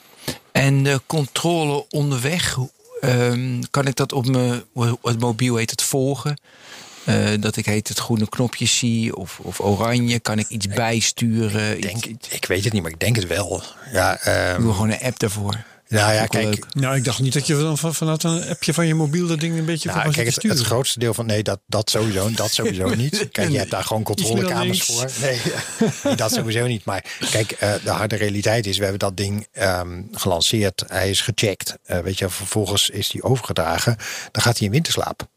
En 0.60 0.82
de 0.82 1.00
controle 1.06 1.86
onderweg, 1.90 2.58
ehm, 3.00 3.62
kan 3.70 3.86
ik 3.86 3.96
dat 3.96 4.12
op 4.12 4.26
mijn 4.26 4.62
het 5.02 5.20
mobiel 5.20 5.56
heet 5.56 5.70
het 5.70 5.82
volgen? 5.82 6.40
Eh, 7.04 7.28
dat 7.40 7.56
ik 7.56 7.66
heet 7.66 7.88
het 7.88 7.98
groene 7.98 8.28
knopjes 8.28 8.78
zie 8.78 9.16
of, 9.16 9.38
of 9.42 9.60
oranje. 9.60 10.18
Kan 10.18 10.38
ik 10.38 10.48
iets 10.48 10.66
bijsturen? 10.66 11.76
Ik, 11.76 11.82
denk, 11.82 12.04
ik 12.28 12.44
weet 12.44 12.64
het 12.64 12.72
niet, 12.72 12.82
maar 12.82 12.90
ik 12.90 13.00
denk 13.00 13.16
het 13.16 13.26
wel. 13.26 13.62
Ja, 13.92 14.14
ik 14.14 14.20
ehm, 14.20 14.60
doe 14.60 14.72
gewoon 14.72 14.90
een 14.90 15.00
app 15.00 15.18
daarvoor. 15.18 15.64
Nou 15.90 16.12
ja, 16.12 16.26
kijk, 16.26 16.44
leuk. 16.44 16.74
Nou, 16.74 16.96
ik 16.96 17.04
dacht 17.04 17.20
niet 17.20 17.32
dat 17.32 17.46
je 17.46 17.56
dan 17.56 17.78
van, 17.78 17.94
vanuit 17.94 18.22
een 18.22 18.48
appje 18.48 18.74
van 18.74 18.86
je 18.86 18.94
mobiel 18.94 19.26
dat 19.26 19.40
ding 19.40 19.58
een 19.58 19.64
beetje 19.64 19.88
Nou, 19.88 20.02
van 20.02 20.12
kijk, 20.12 20.42
het, 20.42 20.60
grootste 20.60 20.98
deel 20.98 21.14
van 21.14 21.26
nee, 21.26 21.42
dat, 21.42 21.60
dat 21.66 21.90
sowieso, 21.90 22.30
dat 22.30 22.50
sowieso 22.50 22.94
niet. 22.94 23.28
Kijk, 23.32 23.50
je 23.50 23.58
hebt 23.58 23.70
daar 23.70 23.84
gewoon 23.84 24.02
controlekamers 24.02 24.82
voor. 24.82 25.10
Nee, 25.20 25.40
dat 26.16 26.32
sowieso 26.32 26.66
niet. 26.66 26.84
Maar 26.84 27.04
kijk, 27.30 27.52
eh, 27.52 27.72
de 27.84 27.90
harde 27.90 28.16
realiteit 28.16 28.66
is, 28.66 28.76
we 28.76 28.82
hebben 28.82 29.00
dat 29.00 29.16
ding 29.16 29.46
ehm, 29.52 30.02
gelanceerd. 30.12 30.84
Hij 30.86 31.10
is 31.10 31.20
gecheckt. 31.20 31.78
Eh, 31.82 31.98
weet 31.98 32.18
je, 32.18 32.28
vervolgens 32.28 32.90
is 32.90 33.12
hij 33.12 33.22
overgedragen. 33.22 33.96
Dan 34.30 34.42
gaat 34.42 34.58
hij 34.58 34.66
in 34.66 34.72
winterslaap. 34.72 35.28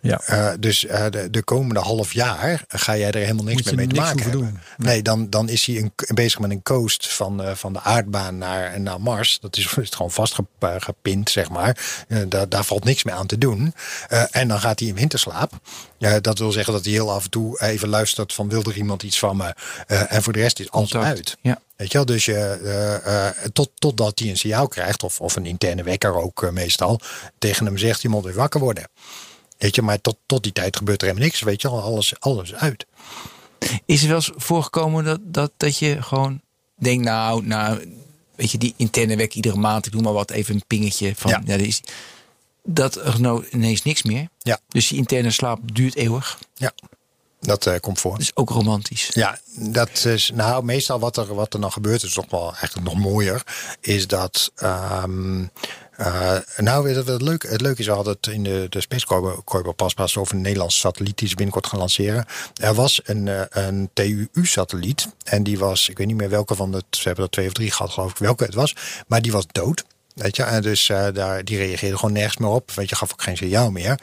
Ja. 0.00 0.20
Eh, 0.20 0.52
dus 0.60 0.86
eh, 0.86 1.04
de, 1.10 1.30
de 1.30 1.42
komende 1.42 1.80
half 1.80 2.12
jaar 2.12 2.64
ga 2.68 2.96
jij 2.96 3.10
er 3.10 3.20
helemaal 3.20 3.44
niks 3.44 3.62
meer 3.62 3.74
mee 3.74 3.86
te 3.86 3.94
maken 3.94 4.22
hebben. 4.22 4.40
doen. 4.40 4.58
Nee, 4.76 5.02
dan, 5.02 5.30
dan 5.30 5.48
is 5.48 5.66
hij 5.66 5.76
een, 5.76 5.92
bezig 6.14 6.38
met 6.38 6.50
een 6.50 6.62
coast 6.62 7.12
van, 7.12 7.42
eh, 7.42 7.54
van 7.54 7.72
de 7.72 7.80
aardbaan 7.80 8.38
naar, 8.38 8.80
naar 8.80 9.00
Mars. 9.00 9.38
Dat 9.40 9.56
is, 9.56 9.76
is 9.76 9.90
gewoon 9.90 10.10
vastgepind, 10.10 11.30
zeg 11.30 11.50
maar. 11.50 12.04
Daar, 12.28 12.48
daar 12.48 12.64
valt 12.64 12.84
niks 12.84 13.04
meer 13.04 13.14
aan 13.14 13.26
te 13.26 13.38
doen. 13.38 13.74
En 14.30 14.48
dan 14.48 14.60
gaat 14.60 14.78
hij 14.78 14.88
in 14.88 14.94
winterslaap. 14.94 15.52
Dat 16.20 16.38
wil 16.38 16.52
zeggen 16.52 16.72
dat 16.72 16.84
hij 16.84 16.92
heel 16.92 17.12
af 17.12 17.24
en 17.24 17.30
toe 17.30 17.60
even 17.60 17.88
luistert 17.88 18.32
van 18.32 18.48
wil 18.48 18.62
er 18.62 18.76
iemand 18.76 19.02
iets 19.02 19.18
van 19.18 19.36
me. 19.36 19.54
En 19.86 20.22
voor 20.22 20.32
de 20.32 20.40
rest 20.40 20.60
is 20.60 20.70
alles 20.70 20.94
uit. 20.94 21.36
Ja. 21.40 21.60
Weet 21.76 21.92
je 21.92 21.96
wel, 21.96 22.06
dus 22.06 22.24
je, 22.24 23.48
tot, 23.52 23.70
totdat 23.74 24.18
hij 24.18 24.28
een 24.28 24.36
signaal 24.36 24.68
krijgt, 24.68 25.02
of, 25.02 25.20
of 25.20 25.36
een 25.36 25.46
interne 25.46 25.82
wekker 25.82 26.14
ook 26.14 26.50
meestal, 26.50 27.00
tegen 27.38 27.66
hem 27.66 27.78
zegt, 27.78 28.02
je 28.02 28.08
moet 28.08 28.24
weer 28.24 28.34
wakker 28.34 28.60
worden. 28.60 28.88
Weet 29.60 29.74
je, 29.74 29.82
maar 29.82 30.00
tot, 30.00 30.16
tot 30.26 30.42
die 30.42 30.52
tijd 30.52 30.76
gebeurt 30.76 31.00
er 31.02 31.06
helemaal 31.06 31.28
niks. 31.28 31.40
Weet 31.42 31.62
je 31.62 31.68
al, 31.68 31.80
alles, 31.82 32.20
alles 32.20 32.54
uit. 32.54 32.86
Is 33.84 34.02
er 34.02 34.08
wel 34.08 34.16
eens 34.16 34.30
voorgekomen 34.36 35.04
dat, 35.04 35.18
dat, 35.22 35.52
dat 35.56 35.78
je 35.78 36.02
gewoon 36.02 36.40
denkt, 36.74 37.04
nou, 37.04 37.46
nou, 37.46 37.94
weet 38.36 38.50
je, 38.50 38.58
die 38.58 38.74
interne 38.76 39.16
wek 39.16 39.34
iedere 39.34 39.56
maand, 39.56 39.86
ik 39.86 39.92
doe 39.92 40.02
maar 40.02 40.12
wat, 40.12 40.30
even 40.30 40.54
een 40.54 40.64
pingetje 40.66 41.12
van, 41.16 41.30
Ja. 41.30 41.42
ja. 41.44 41.52
er 41.52 41.60
is, 41.60 41.80
dat 42.64 42.96
er 42.96 43.20
nou 43.20 43.46
ineens 43.50 43.82
niks 43.82 44.02
meer. 44.02 44.28
Ja. 44.38 44.58
Dus 44.68 44.88
die 44.88 44.98
interne 44.98 45.30
slaap 45.30 45.74
duurt 45.74 45.94
eeuwig. 45.94 46.38
Ja, 46.54 46.72
dat 47.40 47.66
eh, 47.66 47.80
komt 47.80 48.00
voor. 48.00 48.10
Dat 48.12 48.20
is 48.20 48.36
ook 48.36 48.50
romantisch. 48.50 49.08
Ja, 49.12 49.38
dat 49.54 50.04
is 50.04 50.30
nou 50.34 50.64
meestal 50.64 50.98
wat 50.98 51.16
er, 51.16 51.34
wat 51.34 51.54
er 51.54 51.60
dan 51.60 51.72
gebeurt, 51.72 52.02
is 52.02 52.12
toch 52.12 52.30
wel 52.30 52.54
eigenlijk 52.54 52.86
nog 52.86 52.98
mooier, 52.98 53.42
is 53.80 54.06
dat. 54.06 54.50
ehm, 54.54 55.44
eh, 56.00 56.36
nou, 56.56 56.90
het 56.90 57.22
leuk, 57.22 57.42
het 57.42 57.60
leuke 57.60 57.80
is, 57.80 57.86
hadden 57.86 58.12
het 58.12 58.26
in 58.26 58.42
de, 58.42 58.66
de 58.68 58.80
Space 58.80 59.06
Corridor 59.44 59.74
pas 59.74 60.16
over 60.16 60.34
een 60.34 60.40
Nederlandse 60.40 60.78
satelliet 60.78 61.18
die 61.18 61.28
ze 61.28 61.34
binnenkort 61.34 61.66
gaan 61.66 61.78
lanceren. 61.78 62.24
Er 62.60 62.74
was 62.74 63.00
een, 63.04 63.28
eh, 63.28 63.42
een 63.48 63.90
TUU-satelliet 63.92 65.08
en 65.24 65.42
die 65.42 65.58
was, 65.58 65.88
ik 65.88 65.98
weet 65.98 66.06
niet 66.06 66.16
meer 66.16 66.28
welke 66.28 66.54
van 66.54 66.72
de, 66.72 66.82
ze 66.90 67.02
hebben 67.02 67.24
er 67.24 67.30
twee 67.30 67.46
of 67.46 67.52
drie 67.52 67.70
gehad, 67.70 67.92
geloof 67.92 68.10
ik, 68.10 68.16
welke 68.16 68.44
het 68.44 68.54
was, 68.54 68.76
maar 69.06 69.22
die 69.22 69.32
was 69.32 69.46
dood. 69.52 69.84
Weet 70.14 70.36
je, 70.36 70.42
en 70.42 70.62
dus 70.62 70.88
eh, 70.88 71.06
daar, 71.12 71.44
die 71.44 71.56
reageerde 71.56 71.96
gewoon 71.96 72.14
nergens 72.14 72.36
meer 72.36 72.50
op. 72.50 72.70
Weet 72.70 72.88
je, 72.88 72.96
gaf 72.96 73.12
ook 73.12 73.22
geen 73.22 73.36
signaal 73.36 73.70
meer. 73.70 74.00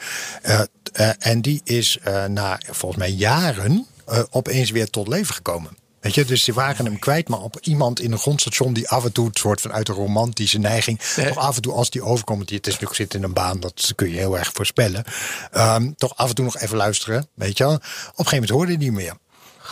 En 1.18 1.40
die 1.40 1.60
is 1.64 1.98
na 2.28 2.60
volgens 2.70 3.00
mij 3.00 3.10
jaren 3.10 3.86
opeens 4.30 4.70
weer 4.70 4.90
tot 4.90 5.08
leven 5.08 5.34
gekomen. 5.34 5.76
Weet 6.00 6.14
je, 6.14 6.24
dus 6.24 6.44
ze 6.44 6.52
waren 6.52 6.84
hem 6.84 6.98
kwijt, 6.98 7.28
maar 7.28 7.40
op 7.40 7.58
iemand 7.60 8.00
in 8.00 8.12
een 8.12 8.18
grondstation 8.18 8.72
die 8.72 8.88
af 8.88 9.04
en 9.04 9.12
toe 9.12 9.26
het 9.26 9.38
soort 9.38 9.60
van 9.60 9.72
uit 9.72 9.88
een 9.88 9.94
romantische 9.94 10.58
neiging, 10.58 11.00
toch 11.00 11.36
af 11.36 11.56
en 11.56 11.62
toe 11.62 11.72
als 11.72 11.90
die 11.90 12.02
overkomt, 12.02 12.48
die 12.48 12.56
het 12.56 12.66
is 12.66 12.72
natuurlijk 12.72 13.00
zit 13.00 13.14
in 13.14 13.22
een 13.22 13.32
baan, 13.32 13.60
dat 13.60 13.92
kun 13.94 14.10
je 14.10 14.16
heel 14.16 14.38
erg 14.38 14.50
voorspellen, 14.52 15.04
ehm, 15.52 15.90
toch 15.96 16.16
af 16.16 16.28
en 16.28 16.34
toe 16.34 16.44
nog 16.44 16.58
even 16.58 16.76
luisteren, 16.76 17.28
weet 17.34 17.58
je 17.58 17.64
wel. 17.64 17.74
Op 17.74 17.80
een 17.80 17.90
gegeven 18.08 18.30
moment 18.30 18.50
hoorde 18.50 18.72
hij 18.72 18.80
niet 18.80 18.92
meer. 18.92 19.14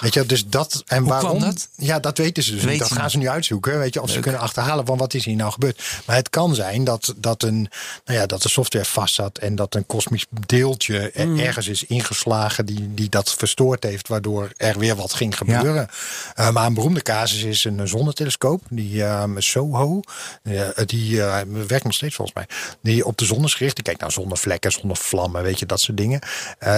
Weet 0.01 0.15
je, 0.15 0.27
dus 0.27 0.47
dat 0.47 0.83
en 0.87 0.99
Hoe 1.03 1.09
waarom? 1.09 1.41
dat? 1.41 1.69
Ja, 1.77 1.99
dat 2.01 2.19
weten 2.19 2.43
ze 2.43 2.55
dus 2.55 2.65
niet. 2.65 2.79
Dat 2.79 2.93
gaan 2.93 3.03
niet. 3.03 3.11
ze 3.11 3.19
nu 3.19 3.29
uitzoeken. 3.29 3.79
Weet 3.79 3.95
je, 3.95 4.03
of 4.03 4.11
ze 4.11 4.21
kunnen 4.21 4.41
achterhalen 4.41 4.87
van 4.87 4.99
wat 4.99 5.15
is 5.15 5.25
hier 5.25 5.37
nou 5.37 5.53
gebeurd. 5.53 5.83
Maar 6.07 6.17
het 6.17 6.31
kan 6.31 6.55
zijn 6.55 6.85
dat, 6.85 7.15
dat, 7.17 7.43
een, 7.43 7.69
nou 8.05 8.19
ja, 8.19 8.27
dat 8.27 8.43
de 8.43 8.49
software 8.49 8.85
vast 8.85 9.15
zat 9.15 9.39
en 9.39 9.55
dat 9.55 9.75
een 9.75 9.87
kosmisch 9.87 10.27
deeltje 10.47 11.11
er- 11.11 11.25
Mm. 11.29 11.39
ergens 11.39 11.69
is 11.69 11.85
ingeslagen 11.85 12.67
die, 12.67 12.95
die 12.95 13.09
dat 13.09 13.35
verstoord 13.35 13.83
heeft, 13.83 14.09
waardoor 14.09 14.51
er 14.57 14.79
weer 14.79 14.97
wat 14.97 15.13
ging 15.15 15.37
gebeuren. 15.37 15.89
Eh, 16.35 16.51
maar 16.51 16.67
een 16.67 16.75
beroemde 16.75 17.03
casus 17.03 17.43
is 17.43 17.65
een 17.65 17.89
zonnetelescoop, 17.89 18.63
die 18.71 19.05
ehm, 19.05 19.39
SOHO, 19.41 20.01
eh, 20.43 20.69
die 20.87 21.23
eh, 21.23 21.41
werkt 21.67 21.85
nog 21.85 21.95
steeds 21.95 22.15
volgens 22.15 22.37
mij, 22.37 22.47
die 22.83 23.05
op 23.07 23.17
de 23.17 23.25
zon 23.25 23.45
is 23.45 23.55
gericht. 23.55 23.75
Die 23.75 23.85
kijkt 23.85 24.01
naar 24.01 24.13
zonnevlekken, 24.13 24.73
zonnevlammen, 24.73 25.43
weet 25.43 25.59
je, 25.59 25.67
dat 25.67 25.81
soort 25.81 25.97
dingen. 25.97 26.21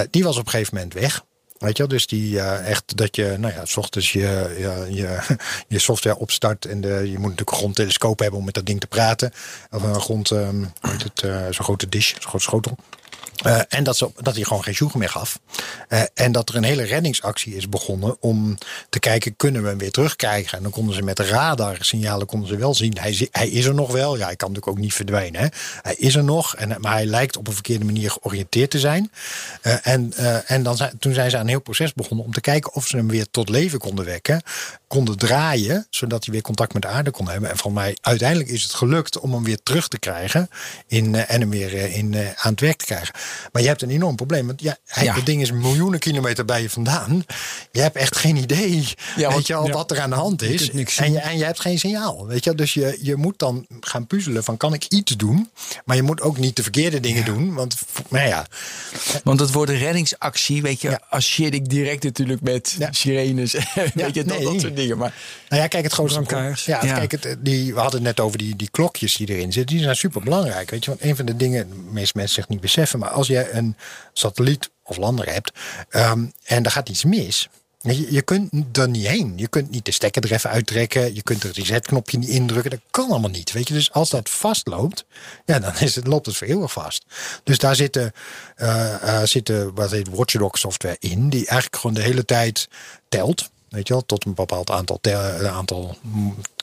Die 0.09 0.23
was 0.23 0.37
op 0.37 0.45
een 0.45 0.51
gegeven 0.51 0.73
moment 0.75 0.93
weg. 0.93 1.23
Weet 1.59 1.77
je 1.77 1.83
wel, 1.83 1.91
dus 1.91 2.07
die 2.07 2.39
eh, 2.39 2.69
echt 2.69 2.97
dat 2.97 3.15
je, 3.15 3.35
nou 3.37 3.53
ja, 3.53 3.65
s 3.65 3.77
ochtends 3.77 4.11
je, 4.11 4.55
je, 4.57 4.87
je, 4.89 5.19
je 5.67 5.79
software 5.79 6.17
opstart 6.17 6.65
en 6.65 6.81
de, 6.81 6.89
je 6.89 7.11
moet 7.11 7.21
natuurlijk 7.21 7.51
een 7.51 7.57
grondtelescoop 7.57 8.19
hebben 8.19 8.39
om 8.39 8.45
met 8.45 8.53
dat 8.53 8.65
ding 8.65 8.79
te 8.79 8.87
praten. 8.87 9.31
Of 9.71 9.83
een 9.83 10.01
grond, 10.01 10.29
heet 10.29 11.03
het, 11.03 11.23
eh, 11.23 11.41
zo'n 11.49 11.65
grote 11.65 11.89
dish, 11.89 12.11
zo'n 12.11 12.21
grote 12.21 12.43
schotel. 12.43 12.77
Eh, 13.43 13.59
en 13.69 13.83
dat, 13.83 13.97
ze, 13.97 14.11
dat 14.21 14.35
hij 14.35 14.43
gewoon 14.43 14.63
geen 14.63 14.73
sjoegen 14.73 14.99
meer 14.99 15.09
gaf. 15.09 15.39
Eh, 15.87 16.01
en 16.13 16.31
dat 16.31 16.49
er 16.49 16.55
een 16.55 16.63
hele 16.63 16.83
reddingsactie 16.83 17.55
is 17.55 17.69
begonnen 17.69 18.17
om 18.19 18.57
te 18.89 18.99
kijken, 18.99 19.35
kunnen 19.35 19.61
we 19.61 19.67
hem 19.67 19.77
weer 19.77 19.91
terugkrijgen? 19.91 20.57
En 20.57 20.63
dan 20.63 20.71
konden 20.71 20.95
ze 20.95 21.01
met 21.01 21.19
radarsignalen 21.19 22.27
konden 22.27 22.49
ze 22.49 22.57
wel 22.57 22.75
zien, 22.75 22.97
hij, 22.99 23.27
hij 23.31 23.49
is 23.49 23.65
er 23.65 23.73
nog 23.73 23.91
wel. 23.91 24.17
Ja, 24.17 24.25
hij 24.25 24.35
kan 24.35 24.47
natuurlijk 24.47 24.77
ook 24.77 24.83
niet 24.83 24.93
verdwijnen. 24.93 25.41
Hè? 25.41 25.47
Hij 25.81 25.95
is 25.95 26.15
er 26.15 26.23
nog, 26.23 26.55
en, 26.55 26.75
maar 26.79 26.93
hij 26.93 27.05
lijkt 27.05 27.37
op 27.37 27.47
een 27.47 27.53
verkeerde 27.53 27.85
manier 27.85 28.11
georiënteerd 28.11 28.69
te 28.69 28.79
zijn. 28.79 29.11
Eh, 29.61 29.87
en 29.87 30.13
en 30.45 30.63
dan 30.63 30.77
toen 30.99 31.13
zijn 31.13 31.29
ze 31.29 31.35
aan 31.35 31.43
een 31.43 31.49
heel 31.49 31.61
proces 31.61 31.93
begonnen 31.93 32.25
om 32.25 32.33
te 32.33 32.41
kijken 32.41 32.73
of 32.73 32.87
ze 32.87 32.97
hem 32.97 33.07
weer 33.07 33.25
tot 33.31 33.49
leven 33.49 33.79
konden 33.79 34.05
wekken. 34.05 34.41
Konden 34.87 35.17
draaien, 35.17 35.87
zodat 35.89 36.23
hij 36.23 36.33
weer 36.33 36.41
contact 36.41 36.73
met 36.73 36.81
de 36.81 36.87
aarde 36.87 37.11
kon 37.11 37.29
hebben. 37.29 37.49
En 37.49 37.57
van 37.57 37.73
mij, 37.73 37.97
uiteindelijk 38.01 38.49
is 38.49 38.63
het 38.63 38.73
gelukt 38.73 39.19
om 39.19 39.33
hem 39.33 39.43
weer 39.43 39.59
terug 39.63 39.87
te 39.87 39.99
krijgen. 39.99 40.49
In, 40.87 41.15
en 41.15 41.39
hem 41.39 41.49
weer 41.49 41.73
in, 41.73 42.15
aan 42.35 42.51
het 42.51 42.59
werk 42.59 42.77
te 42.77 42.85
krijgen. 42.85 43.13
Maar 43.51 43.61
je 43.61 43.67
hebt 43.67 43.81
een 43.81 43.89
enorm 43.89 44.15
probleem. 44.15 44.47
Want 44.47 44.61
ja, 44.61 44.77
hij, 44.85 45.03
Ja. 45.03 45.13
het 45.15 45.25
ding 45.25 45.41
is 45.41 45.51
miljoenen 45.51 45.99
kilometer 45.99 46.45
bij 46.45 46.61
je 46.61 46.69
vandaan. 46.69 47.23
Je 47.71 47.81
hebt 47.81 47.95
echt 47.95 48.15
geen 48.17 48.35
idee 48.35 48.93
Ja, 49.15 49.21
want- 49.23 49.35
weet 49.35 49.47
je 49.47 49.55
al, 49.55 49.65
ja. 49.67 49.73
wat 49.73 49.91
er 49.91 49.99
aan 49.99 50.09
de 50.09 50.15
hand 50.15 50.41
is. 50.41 50.69
En 50.97 51.11
je, 51.11 51.19
en 51.19 51.37
je 51.37 51.43
hebt 51.43 51.59
geen 51.59 51.79
signaal. 51.79 52.27
Weet 52.27 52.43
je? 52.43 52.55
Dus 52.55 52.73
je, 52.73 52.97
je 53.01 53.15
moet 53.15 53.39
dan 53.39 53.65
gaan 53.79 54.07
puzzelen 54.07 54.43
van 54.43 54.57
kan 54.57 54.73
ik 54.73 54.85
iets 54.85 55.17
doen? 55.17 55.49
Maar 55.85 55.95
je 55.95 56.01
moet 56.01 56.21
ook 56.21 56.37
niet 56.37 56.55
de 56.55 56.61
verkeerde 56.63 56.99
dingen 56.99 57.25
doen. 57.25 57.53
Want 57.53 57.75
nou 58.09 58.27
ja, 58.27 58.45
Want 59.23 59.39
het 59.39 59.51
woord 59.51 59.69
reddingsactie, 59.69 60.61
weet 60.61 60.81
je, 60.81 60.89
Ja. 60.89 61.01
associeer 61.09 61.53
ik 61.53 61.69
direct 61.69 62.03
natuurlijk 62.03 62.41
met 62.41 62.75
Ja. 62.79 62.91
sirenes. 62.91 63.51
weet 63.93 64.15
je, 64.15 64.23
dat, 64.23 64.37
nee. 64.37 64.43
dat 64.43 64.61
soort 64.61 64.75
dingen. 64.75 64.97
Maar 64.97 65.13
Nou 65.49 65.61
ja, 65.61 65.67
kijk, 65.67 65.83
het 65.83 65.93
grootste 65.93 66.17
Ja. 66.65 66.77
kijk, 66.79 67.11
het, 67.11 67.35
die, 67.39 67.73
we 67.73 67.79
hadden 67.79 68.03
het 68.05 68.17
net 68.17 68.25
over 68.25 68.37
die, 68.37 68.55
die 68.55 68.69
klokjes 68.71 69.15
die 69.15 69.27
erin 69.29 69.51
zitten. 69.51 69.75
Die 69.75 69.83
zijn 69.83 69.95
super 69.95 70.21
belangrijk. 70.23 70.69
Weet 70.69 70.83
je, 70.85 70.89
want 70.89 71.03
een 71.03 71.15
van 71.15 71.25
de 71.25 71.35
dingen, 71.35 71.69
de 71.69 71.75
meeste 71.91 72.13
mensen 72.17 72.35
zich 72.35 72.47
niet 72.47 72.59
beseffen, 72.61 72.99
maar 72.99 73.08
als 73.09 73.27
je 73.27 73.51
een 73.51 73.75
satelliet 74.13 74.69
of 74.83 74.97
lander 74.97 75.31
hebt 75.31 75.51
ehm, 75.89 76.25
en 76.43 76.63
daar 76.63 76.71
gaat 76.71 76.89
iets 76.89 77.03
mis. 77.03 77.49
Je, 77.81 78.21
kunt 78.21 78.77
er 78.77 78.89
niet 78.89 79.07
heen. 79.07 79.33
Je 79.35 79.47
kunt 79.47 79.69
niet 79.69 79.85
de 79.85 79.91
stekker 79.91 80.23
er 80.23 80.31
even 80.31 80.49
uittrekken. 80.49 81.15
Je 81.15 81.23
kunt 81.23 81.43
het 81.43 81.55
resetknopje 81.55 82.17
niet 82.17 82.29
indrukken. 82.29 82.71
Dat 82.71 82.79
kan 82.91 83.09
allemaal 83.09 83.29
niet. 83.29 83.51
Weet 83.51 83.67
je? 83.67 83.73
Dus 83.73 83.91
als 83.91 84.09
dat 84.09 84.29
vastloopt, 84.29 85.05
ja, 85.45 85.59
dan 85.59 85.73
is 85.79 85.95
het, 85.95 86.07
loopt 86.07 86.25
het 86.25 86.37
voor 86.37 86.69
vast. 86.69 87.05
Dus 87.43 87.57
daar 87.57 87.75
zitten, 87.75 88.11
eh, 88.55 89.23
zitten 89.23 89.75
wat 89.75 89.91
heet 89.91 90.09
Watchdog 90.09 90.57
software 90.57 90.97
in. 90.99 91.29
Die 91.29 91.47
eigenlijk 91.47 91.75
gewoon 91.75 91.95
de 91.95 92.01
hele 92.01 92.25
tijd 92.25 92.67
telt. 93.09 93.49
Weet 93.69 93.87
je 93.87 93.93
wel, 93.93 94.05
tot 94.05 94.25
een 94.25 94.33
bepaald 94.33 94.71
aantal, 94.71 94.97
tel- 95.01 95.47
aantal 95.47 95.97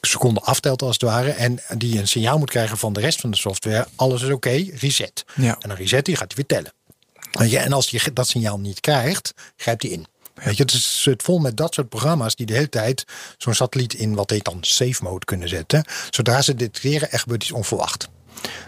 seconden 0.01 0.43
aftelt 0.43 0.83
als 0.83 0.93
het 0.93 1.03
ware. 1.03 1.31
En 1.31 1.59
die 1.77 1.99
een 1.99 2.09
signaal 2.09 2.39
moet 2.39 2.51
krijgen 2.51 2.79
van 2.79 2.93
de 2.93 3.01
rest 3.01 3.21
van 3.21 3.31
de 3.31 3.37
software. 3.37 3.87
Alles 3.97 4.23
is 4.23 4.31
oké, 4.31 4.65
reset. 4.75 5.25
Ja. 5.35 5.57
En 5.61 5.69
dan 5.69 5.77
reset 5.77 6.07
hij, 6.07 6.17
gaat 6.17 6.33
hij 6.35 6.45
weer 6.47 6.59
tellen. 6.59 6.73
Weet 7.33 7.51
je, 7.51 7.59
en 7.59 7.73
als 7.73 7.91
je 7.91 8.13
dat 8.13 8.29
signaal 8.29 8.59
niet 8.59 8.81
krijgt, 8.81 9.35
grijpt 9.57 9.83
hij 9.83 9.93
in. 9.93 10.07
Weet 10.35 10.57
je, 10.57 10.63
het 10.63 10.73
is 10.73 11.03
het 11.05 11.23
vol 11.23 11.39
met 11.39 11.57
dat 11.57 11.75
soort 11.75 11.89
programma's 11.89 12.35
die 12.37 12.47
de 12.47 12.53
hele 12.53 12.69
tijd 12.69 13.05
zo'n 13.39 13.55
satelliet 13.55 13.95
in 13.95 14.15
wat 14.15 14.31
heet 14.31 14.45
dan 14.45 14.59
safe 14.61 15.03
mode 15.03 15.25
kunnen 15.25 15.49
zetten. 15.49 15.85
Zodra 16.11 16.43
ze 16.43 16.55
detecteren, 16.55 17.11
er 17.13 17.19
gebeurt 17.19 17.43
iets 17.43 17.53
onverwacht. 17.53 18.09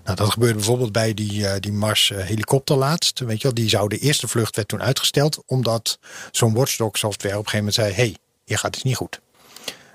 Nou, 0.04 0.16
dat 0.16 0.30
gebeurde 0.30 0.54
bijvoorbeeld 0.54 0.92
bij 0.92 1.14
die, 1.14 1.46
eh, 1.46 1.60
die 1.60 1.72
Mars 1.72 2.10
eh, 2.10 2.24
helikopter 2.24 2.76
laatst. 2.76 3.18
Weet 3.18 3.36
je 3.36 3.42
wel, 3.42 3.54
die 3.54 3.68
zou 3.68 3.88
de 3.88 3.98
eerste 3.98 4.28
vlucht 4.28 4.56
werd 4.56 4.68
toen 4.68 4.82
uitgesteld, 4.82 5.42
omdat 5.46 5.98
zo'n 6.30 6.54
watchdog 6.54 6.98
software 6.98 7.38
op 7.38 7.44
een 7.44 7.50
gegeven 7.50 7.72
moment 7.74 7.74
zei: 7.74 7.92
hey, 7.92 8.16
hier 8.48 8.58
gaat 8.58 8.74
iets 8.74 8.84
niet 8.84 8.96
goed. 8.96 9.20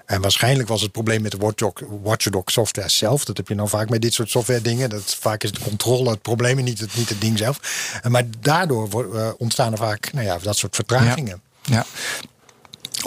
En 0.05 0.21
waarschijnlijk 0.21 0.67
was 0.69 0.81
het 0.81 0.91
probleem 0.91 1.21
met 1.21 1.31
de 1.31 1.37
Watchdog, 1.37 1.73
Watchdog 2.03 2.51
software 2.51 2.89
zelf. 2.89 3.25
Dat 3.25 3.37
heb 3.37 3.47
je 3.47 3.55
nou 3.55 3.69
vaak 3.69 3.89
met 3.89 4.01
dit 4.01 4.13
soort 4.13 4.29
software 4.29 4.61
dingen. 4.61 4.89
Dat 4.89 5.15
vaak 5.19 5.43
is 5.43 5.51
de 5.51 5.59
controle 5.59 6.09
het 6.09 6.21
probleem 6.21 6.57
en 6.57 6.63
niet 6.63 6.79
het, 6.79 6.95
niet 6.95 7.09
het 7.09 7.21
ding 7.21 7.37
zelf. 7.37 7.59
En 8.01 8.11
Maar 8.11 8.23
daardoor 8.39 9.15
eh, 9.15 9.29
ontstaan 9.37 9.71
er 9.71 9.77
vaak 9.77 10.13
nou 10.13 10.25
ja, 10.25 10.37
dat 10.41 10.57
soort 10.57 10.75
vertragingen. 10.75 11.41
ja. 11.61 11.85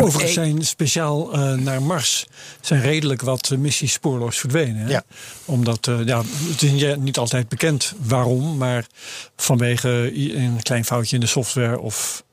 Overigens 0.00 0.32
zijn 0.34 0.64
speciaal 0.64 1.32
eh, 1.32 1.52
naar 1.52 1.82
Mars 1.82 2.26
zijn 2.60 2.80
redelijk 2.80 3.22
wat 3.22 3.50
eh, 3.50 3.58
missies 3.58 3.92
spoorloos 3.92 4.38
verdwenen. 4.38 4.76
Hè? 4.76 4.90
Ja. 4.90 5.02
Omdat 5.44 5.86
eh, 5.86 6.04
ja, 6.04 6.22
het 6.50 6.62
is 6.62 6.70
niet- 6.70 6.96
niet 6.96 7.18
altijd 7.18 7.48
bekend 7.48 7.92
waarom, 7.98 8.56
maar 8.56 8.86
vanwege 9.36 9.88
een 10.36 10.62
klein 10.62 10.84
foutje 10.84 11.14
in 11.14 11.20
de 11.20 11.26
software 11.26 11.78
of 11.78 12.24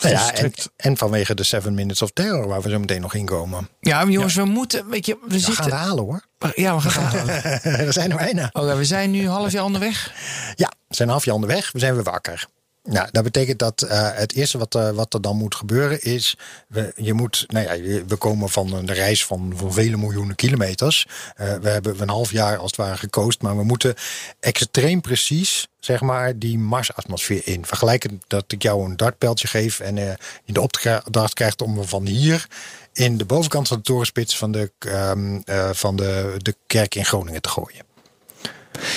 Nou 0.00 0.14
ja, 0.14 0.32
en, 0.76 0.96
vanwege 0.96 1.34
de 1.34 1.42
Seven 1.44 1.74
Minutes 1.74 2.02
of 2.02 2.10
Terror, 2.10 2.48
waar 2.48 2.62
we 2.62 2.70
zo 2.70 2.78
meteen 2.78 3.00
nog 3.00 3.14
in 3.14 3.24
komen. 3.26 3.68
ja, 3.80 4.02
maar 4.04 4.12
jongens, 4.12 4.34
we 4.34 4.44
moeten, 4.44 4.88
weet 4.88 5.06
je, 5.06 5.12
we 5.14 5.20
We 5.28 5.30
gaan 5.30 5.40
zitten. 5.40 5.64
het 5.64 5.72
halen 5.74 6.04
hoor. 6.04 6.24
Ja, 6.54 6.74
we 6.80 6.90
gaan 6.90 7.04
het 7.04 7.12
halen. 7.62 7.86
we 7.86 7.92
zijn 7.92 8.10
er 8.10 8.16
bijna. 8.16 8.50
Oké, 8.52 8.76
we 8.76 8.84
zijn 8.84 9.10
nu 9.10 9.28
half 9.28 9.52
jaar 9.52 9.64
onderweg. 9.64 10.12
Ja, 10.54 10.72
we 10.88 10.94
zijn 10.94 11.08
half 11.08 11.24
jaar 11.24 11.34
onderweg. 11.34 11.72
We 11.72 11.78
zijn 11.78 11.94
weer 11.94 12.02
wakker. 12.02 12.46
Nou, 12.86 13.08
dat 13.12 13.24
betekent 13.24 13.58
dat 13.58 13.82
eh, 13.82 14.08
het 14.12 14.34
eerste 14.34 14.58
wat, 14.58 14.74
eh, 14.74 14.90
wat 14.90 15.14
er 15.14 15.20
dan 15.20 15.36
moet 15.36 15.54
gebeuren 15.54 16.02
is... 16.02 16.36
We, 16.68 16.92
je 16.96 17.12
moet, 17.12 17.44
nou 17.48 17.66
ja, 17.66 18.04
we 18.06 18.16
komen 18.16 18.48
van 18.48 18.72
een 18.72 18.92
reis 18.92 19.26
van, 19.26 19.52
van 19.56 19.72
vele 19.72 19.96
miljoenen 19.96 20.34
kilometers. 20.34 21.06
Eh, 21.36 21.54
we 21.54 21.68
hebben 21.68 22.00
een 22.00 22.08
half 22.08 22.30
jaar 22.32 22.56
als 22.56 22.70
het 22.70 22.80
ware 22.80 22.96
gekoast. 22.96 23.42
Maar 23.42 23.56
we 23.56 23.64
moeten 23.64 23.94
extreem 24.40 25.00
precies, 25.00 25.68
zeg 25.80 26.00
maar, 26.00 26.38
die 26.38 26.58
Marsatmosfeer 26.58 27.42
in. 27.44 27.66
Vergelijkend 27.66 28.24
dat 28.26 28.52
ik 28.52 28.62
jou 28.62 28.84
een 28.84 28.96
dartpijltje 28.96 29.48
geef... 29.48 29.80
en 29.80 29.96
je 30.44 30.52
de 30.52 30.60
opdracht 30.60 31.34
krijgt 31.34 31.62
om 31.62 31.84
van 31.84 32.06
hier... 32.06 32.46
in 32.92 33.16
de 33.18 33.24
bovenkant 33.24 33.68
van 33.68 33.76
de 33.76 33.82
torenspits 33.82 34.38
van 34.38 34.52
de, 34.52 34.72
ehm, 34.78 35.40
eh, 35.44 35.70
van 35.72 35.96
de, 35.96 36.34
de 36.38 36.54
kerk 36.66 36.94
in 36.94 37.04
Groningen 37.04 37.42
te 37.42 37.48
gooien. 37.48 37.84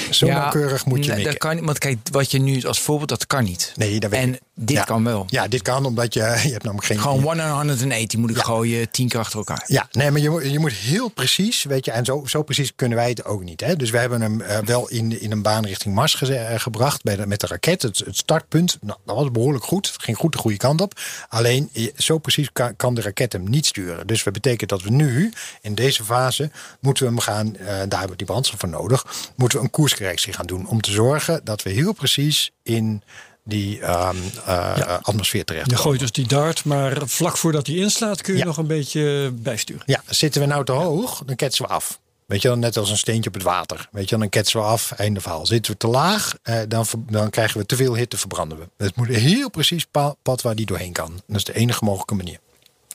Zo 0.09 0.27
nauwkeurig 0.27 0.85
moet 0.85 1.05
je 1.05 1.13
nee, 1.13 1.23
dat 1.23 1.37
kan 1.37 1.55
niet. 1.55 1.65
Want 1.65 1.77
kijk, 1.77 1.97
wat 2.11 2.31
je 2.31 2.39
nu 2.39 2.63
als 2.63 2.79
voorbeeld, 2.81 3.09
dat 3.09 3.27
kan 3.27 3.43
niet. 3.43 3.73
Nee, 3.75 3.99
dat 3.99 4.09
weet 4.09 4.19
En 4.21 4.33
ik. 4.33 4.39
dit 4.55 4.75
Ja. 4.77 4.83
kan 4.83 5.03
wel. 5.03 5.25
Ja, 5.27 5.47
dit 5.47 5.61
kan 5.61 5.85
omdat 5.85 6.13
je, 6.13 6.19
je 6.43 6.51
hebt 6.51 6.63
namelijk 6.63 6.87
geen... 6.87 6.99
Gewoon 6.99 7.21
180 7.21 8.19
moet 8.19 8.29
ik 8.29 8.35
Ja. 8.35 8.43
gooien, 8.43 8.91
tien 8.91 9.07
keer 9.07 9.19
achter 9.19 9.37
elkaar. 9.37 9.63
Ja, 9.67 9.87
nee, 9.91 10.11
maar 10.11 10.21
je, 10.21 10.29
moet- 10.29 10.51
je 10.51 10.59
moet 10.59 10.71
heel 10.71 11.09
precies, 11.09 11.63
weet 11.63 11.85
je, 11.85 11.91
en 11.91 12.05
zo, 12.05 12.23
zo 12.25 12.43
precies 12.43 12.71
kunnen 12.75 12.97
wij 12.97 13.09
het 13.09 13.25
ook 13.25 13.43
niet. 13.43 13.61
Hè? 13.61 13.75
Dus 13.75 13.89
we 13.89 13.97
hebben 13.97 14.21
hem 14.21 14.41
eh, 14.41 14.57
wel 14.65 14.89
in, 14.89 15.21
in 15.21 15.31
een 15.31 15.41
baan 15.41 15.65
richting 15.65 15.95
Mars 15.95 16.21
eh, 16.21 16.45
gebracht 16.59 17.03
bij 17.03 17.15
de, 17.15 17.27
met 17.27 17.39
de 17.39 17.47
raket. 17.47 17.81
Het, 17.81 17.97
het 18.05 18.17
startpunt, 18.17 18.77
nou, 18.81 18.97
dat 19.05 19.15
was 19.15 19.31
behoorlijk 19.31 19.63
goed. 19.65 19.87
Het 19.91 20.03
ging 20.03 20.17
goed 20.17 20.31
de 20.31 20.37
goede 20.37 20.57
kant 20.57 20.81
op. 20.81 20.99
Alleen, 21.29 21.69
zo 21.97 22.17
precies 22.17 22.49
kan, 22.53 22.75
kan 22.75 22.93
de 22.93 23.01
raket 23.01 23.33
hem 23.33 23.49
niet 23.49 23.65
sturen. 23.65 24.07
Dus 24.07 24.23
dat 24.23 24.33
betekent 24.33 24.69
dat 24.69 24.81
we 24.81 24.89
nu, 24.89 25.33
in 25.61 25.75
deze 25.75 26.03
fase, 26.03 26.51
moeten 26.79 27.03
we 27.03 27.09
hem 27.09 27.19
gaan, 27.19 27.55
eh, 27.55 27.65
daar 27.67 27.77
hebben 27.89 28.09
we 28.09 28.15
die 28.15 28.25
brandstof 28.25 28.59
voor 28.59 28.69
nodig, 28.69 29.05
moeten 29.35 29.57
we 29.57 29.63
een 29.69 29.75
koerscorrectie 29.75 30.33
gaan 30.33 30.45
doen. 30.45 30.67
Om 30.67 30.81
te 30.81 30.91
zorgen 30.91 31.41
dat 31.43 31.63
we 31.63 31.69
heel 31.69 31.93
precies 31.93 32.51
in 32.63 33.03
die 33.43 33.79
ehm, 33.81 34.15
eh, 34.45 34.97
atmosfeer 35.01 35.45
terecht 35.45 35.69
Je 35.69 35.75
gooit 35.77 35.99
dus 35.99 36.11
die 36.11 36.27
dart, 36.27 36.65
maar 36.65 36.97
vlak 37.05 37.37
voordat 37.37 37.67
hij 37.67 37.75
inslaat 37.75 38.21
kun 38.21 38.33
je 38.33 38.39
Ja. 38.39 38.45
nog 38.45 38.57
een 38.57 38.67
beetje 38.67 39.31
bijsturen. 39.33 39.83
Ja, 39.85 40.01
zitten 40.07 40.41
we 40.41 40.47
nou 40.47 40.65
te 40.65 40.71
hoog, 40.71 41.21
dan 41.25 41.35
ketsen 41.35 41.65
we 41.65 41.71
af. 41.71 41.99
Weet 42.25 42.41
je 42.41 42.47
wel, 42.47 42.57
net 42.57 42.77
als 42.77 42.89
een 42.89 42.97
steentje 42.97 43.29
op 43.29 43.33
het 43.35 43.43
water. 43.43 43.87
Weet 43.91 44.09
je 44.09 44.17
dan 44.17 44.29
ketsen 44.29 44.59
we 44.59 44.65
af, 44.65 44.91
einde 44.91 45.21
verhaal. 45.21 45.45
Zitten 45.45 45.71
we 45.71 45.77
te 45.77 45.87
laag, 45.87 46.35
eh, 46.43 46.59
dan, 46.67 46.85
dan 47.09 47.29
krijgen 47.29 47.59
we 47.59 47.65
te 47.65 47.75
veel 47.75 47.95
hitte, 47.95 48.17
verbranden 48.17 48.57
we. 48.59 48.83
Het 48.83 48.95
moet 48.95 49.07
heel 49.07 49.49
precies 49.49 49.85
pa- 49.85 50.15
pad 50.21 50.41
waar 50.41 50.55
die 50.55 50.65
doorheen 50.65 50.93
kan. 50.93 51.21
Dat 51.27 51.37
is 51.37 51.43
de 51.43 51.53
enige 51.55 51.83
mogelijke 51.83 52.15
manier. 52.15 52.39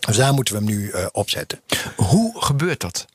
Dus 0.06 0.16
daar 0.16 0.32
moeten 0.34 0.54
we 0.54 0.60
hem 0.64 0.68
nu 0.68 0.90
eh, 0.90 1.06
opzetten. 1.12 1.60
Hoe 1.96 2.42
gebeurt 2.42 2.80
dat? 2.80 3.06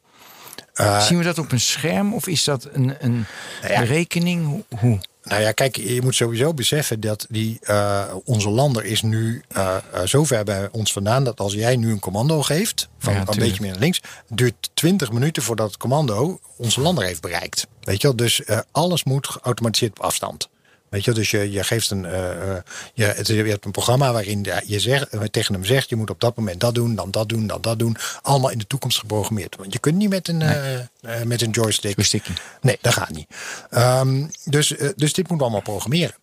Eh, 0.74 1.02
Zien 1.02 1.18
we 1.18 1.24
dat 1.24 1.38
op 1.38 1.52
een 1.52 1.60
scherm 1.60 2.14
of 2.14 2.28
is 2.28 2.44
dat 2.44 2.68
een, 2.72 2.96
een 3.00 3.26
Nou 3.62 3.74
ja. 3.74 3.80
berekening? 3.80 4.64
Hoe-? 4.80 5.00
Nou 5.24 5.42
ja, 5.42 5.52
kijk, 5.52 5.76
je 5.76 6.02
moet 6.02 6.16
sowieso 6.16 6.54
beseffen 6.54 7.00
dat 7.00 7.26
die, 7.30 7.60
uh, 7.70 8.04
onze 8.26 8.50
lander 8.50 8.86
is 8.86 9.02
nu 9.02 9.44
uh, 9.58 9.76
uh, 9.94 10.02
zo 10.06 10.24
ver 10.24 10.44
bij 10.44 10.68
ons 10.72 10.92
vandaan 10.92 11.24
dat 11.24 11.40
als 11.40 11.54
jij 11.54 11.76
nu 11.76 11.92
een 11.92 12.00
commando 12.00 12.42
geeft, 12.42 12.88
van 13.00 13.14
Ja, 13.14 13.20
een 13.20 13.26
tuurlijk. 13.26 13.46
beetje 13.48 13.62
meer 13.62 13.72
naar 13.72 13.80
links, 13.82 14.02
duurt 14.28 14.70
20 14.74 15.12
minuten 15.12 15.44
voordat 15.44 15.68
het 15.68 15.78
commando 15.78 16.40
onze 16.58 16.82
lander 16.82 17.04
heeft 17.04 17.22
bereikt. 17.22 17.68
Weet 17.82 18.02
je 18.02 18.08
wel, 18.08 18.16
dus 18.16 18.42
alles 18.72 19.04
moet 19.04 19.28
geautomatiseerd 19.28 19.92
op 20.00 20.06
afstand. 20.06 20.50
Weet 20.90 21.06
je, 21.06 21.12
dus 21.12 21.32
je, 21.32 21.52
je 21.52 21.64
geeft 21.64 21.92
een, 21.92 22.04
uh, 22.04 22.12
uh, 22.12 22.56
je, 22.94 23.04
het, 23.04 23.28
je 23.28 23.44
hebt 23.44 23.66
een 23.66 23.72
programma 23.72 24.12
waarin 24.12 24.46
je 24.66 24.80
zegt, 24.80 25.14
uh, 25.14 25.22
tegen 25.22 25.54
hem 25.54 25.64
zegt: 25.64 25.90
je 25.90 25.96
moet 25.96 26.10
op 26.10 26.22
dat 26.22 26.36
moment 26.36 26.60
dat 26.60 26.76
doen, 26.76 26.96
dan 26.96 27.12
dat 27.12 27.30
doen, 27.30 27.48
dan 27.48 27.62
dat 27.62 27.80
doen. 27.80 27.98
Allemaal 28.22 28.50
in 28.50 28.58
de 28.58 28.68
toekomst 28.68 29.00
geprogrammeerd. 29.00 29.56
Want 29.56 29.74
je 29.74 29.80
kunt 29.80 29.96
niet 29.96 30.10
met 30.10 30.28
een, 30.28 30.38
nee. 30.38 30.88
uh, 31.02 31.22
met 31.22 31.42
een 31.42 31.52
joystick. 31.52 31.96
Joystickje. 31.96 32.34
Nee, 32.62 32.78
dat 32.82 32.94
gaat 32.94 33.10
niet. 33.10 33.28
Um, 33.72 34.32
dus, 34.44 34.68
dus 34.96 35.14
dit 35.14 35.18
moeten 35.18 35.38
we 35.38 35.44
allemaal 35.44 35.62
programmeren. 35.62 36.16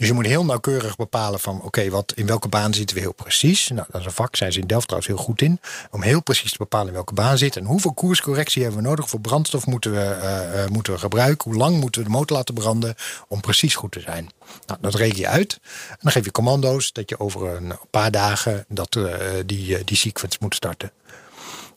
Dus 0.00 0.08
je 0.08 0.14
moet 0.14 0.26
heel 0.26 0.44
nauwkeurig 0.44 0.96
bepalen 0.96 1.40
van 1.40 1.62
oké, 1.62 1.90
wat 1.90 2.12
in 2.14 2.26
welke 2.26 2.48
baan 2.48 2.74
zitten 2.74 2.96
we 2.96 3.02
heel 3.02 3.12
precies. 3.12 3.68
Nou, 3.68 3.86
dat 3.90 4.00
is 4.00 4.06
een 4.06 4.12
vak, 4.12 4.36
zijn 4.36 4.52
ze 4.52 4.60
in 4.60 4.66
Delft 4.66 4.86
trouwens 4.86 5.12
heel 5.12 5.24
goed 5.24 5.42
in. 5.42 5.60
Om 5.90 6.02
heel 6.02 6.22
precies 6.22 6.50
te 6.50 6.58
bepalen 6.58 6.86
in 6.86 6.92
welke 6.92 7.14
baan 7.14 7.38
zit. 7.38 7.56
En 7.56 7.64
hoeveel 7.64 7.92
koerscorrectie 7.92 8.62
hebben 8.62 8.82
we 8.82 8.88
nodig. 8.88 9.08
Voor 9.08 9.20
brandstof 9.20 9.66
moeten 9.66 9.92
we, 9.92 10.18
uh, 10.22 10.62
uh, 10.62 10.68
moeten 10.68 10.92
we 10.92 10.98
gebruiken. 10.98 11.50
Hoe 11.50 11.60
lang 11.60 11.80
moeten 11.80 12.00
we 12.02 12.06
de 12.08 12.14
motor 12.14 12.36
laten 12.36 12.54
branden 12.54 12.94
om 13.28 13.40
precies 13.40 13.74
goed 13.74 13.92
te 13.92 14.00
zijn. 14.00 14.30
Nou, 14.66 14.78
dat 14.80 14.94
reken 14.94 15.18
je 15.18 15.28
uit. 15.28 15.58
En 15.88 15.98
dan 16.00 16.12
geef 16.12 16.24
je 16.24 16.30
commando's 16.30 16.92
dat 16.92 17.08
je 17.08 17.20
over 17.20 17.56
een 17.56 17.72
paar 17.90 18.10
dagen 18.10 18.64
dat, 18.68 18.96
uh, 18.96 19.14
die, 19.46 19.84
die 19.84 19.96
sequence 19.96 20.38
moet 20.40 20.54
starten. 20.54 20.90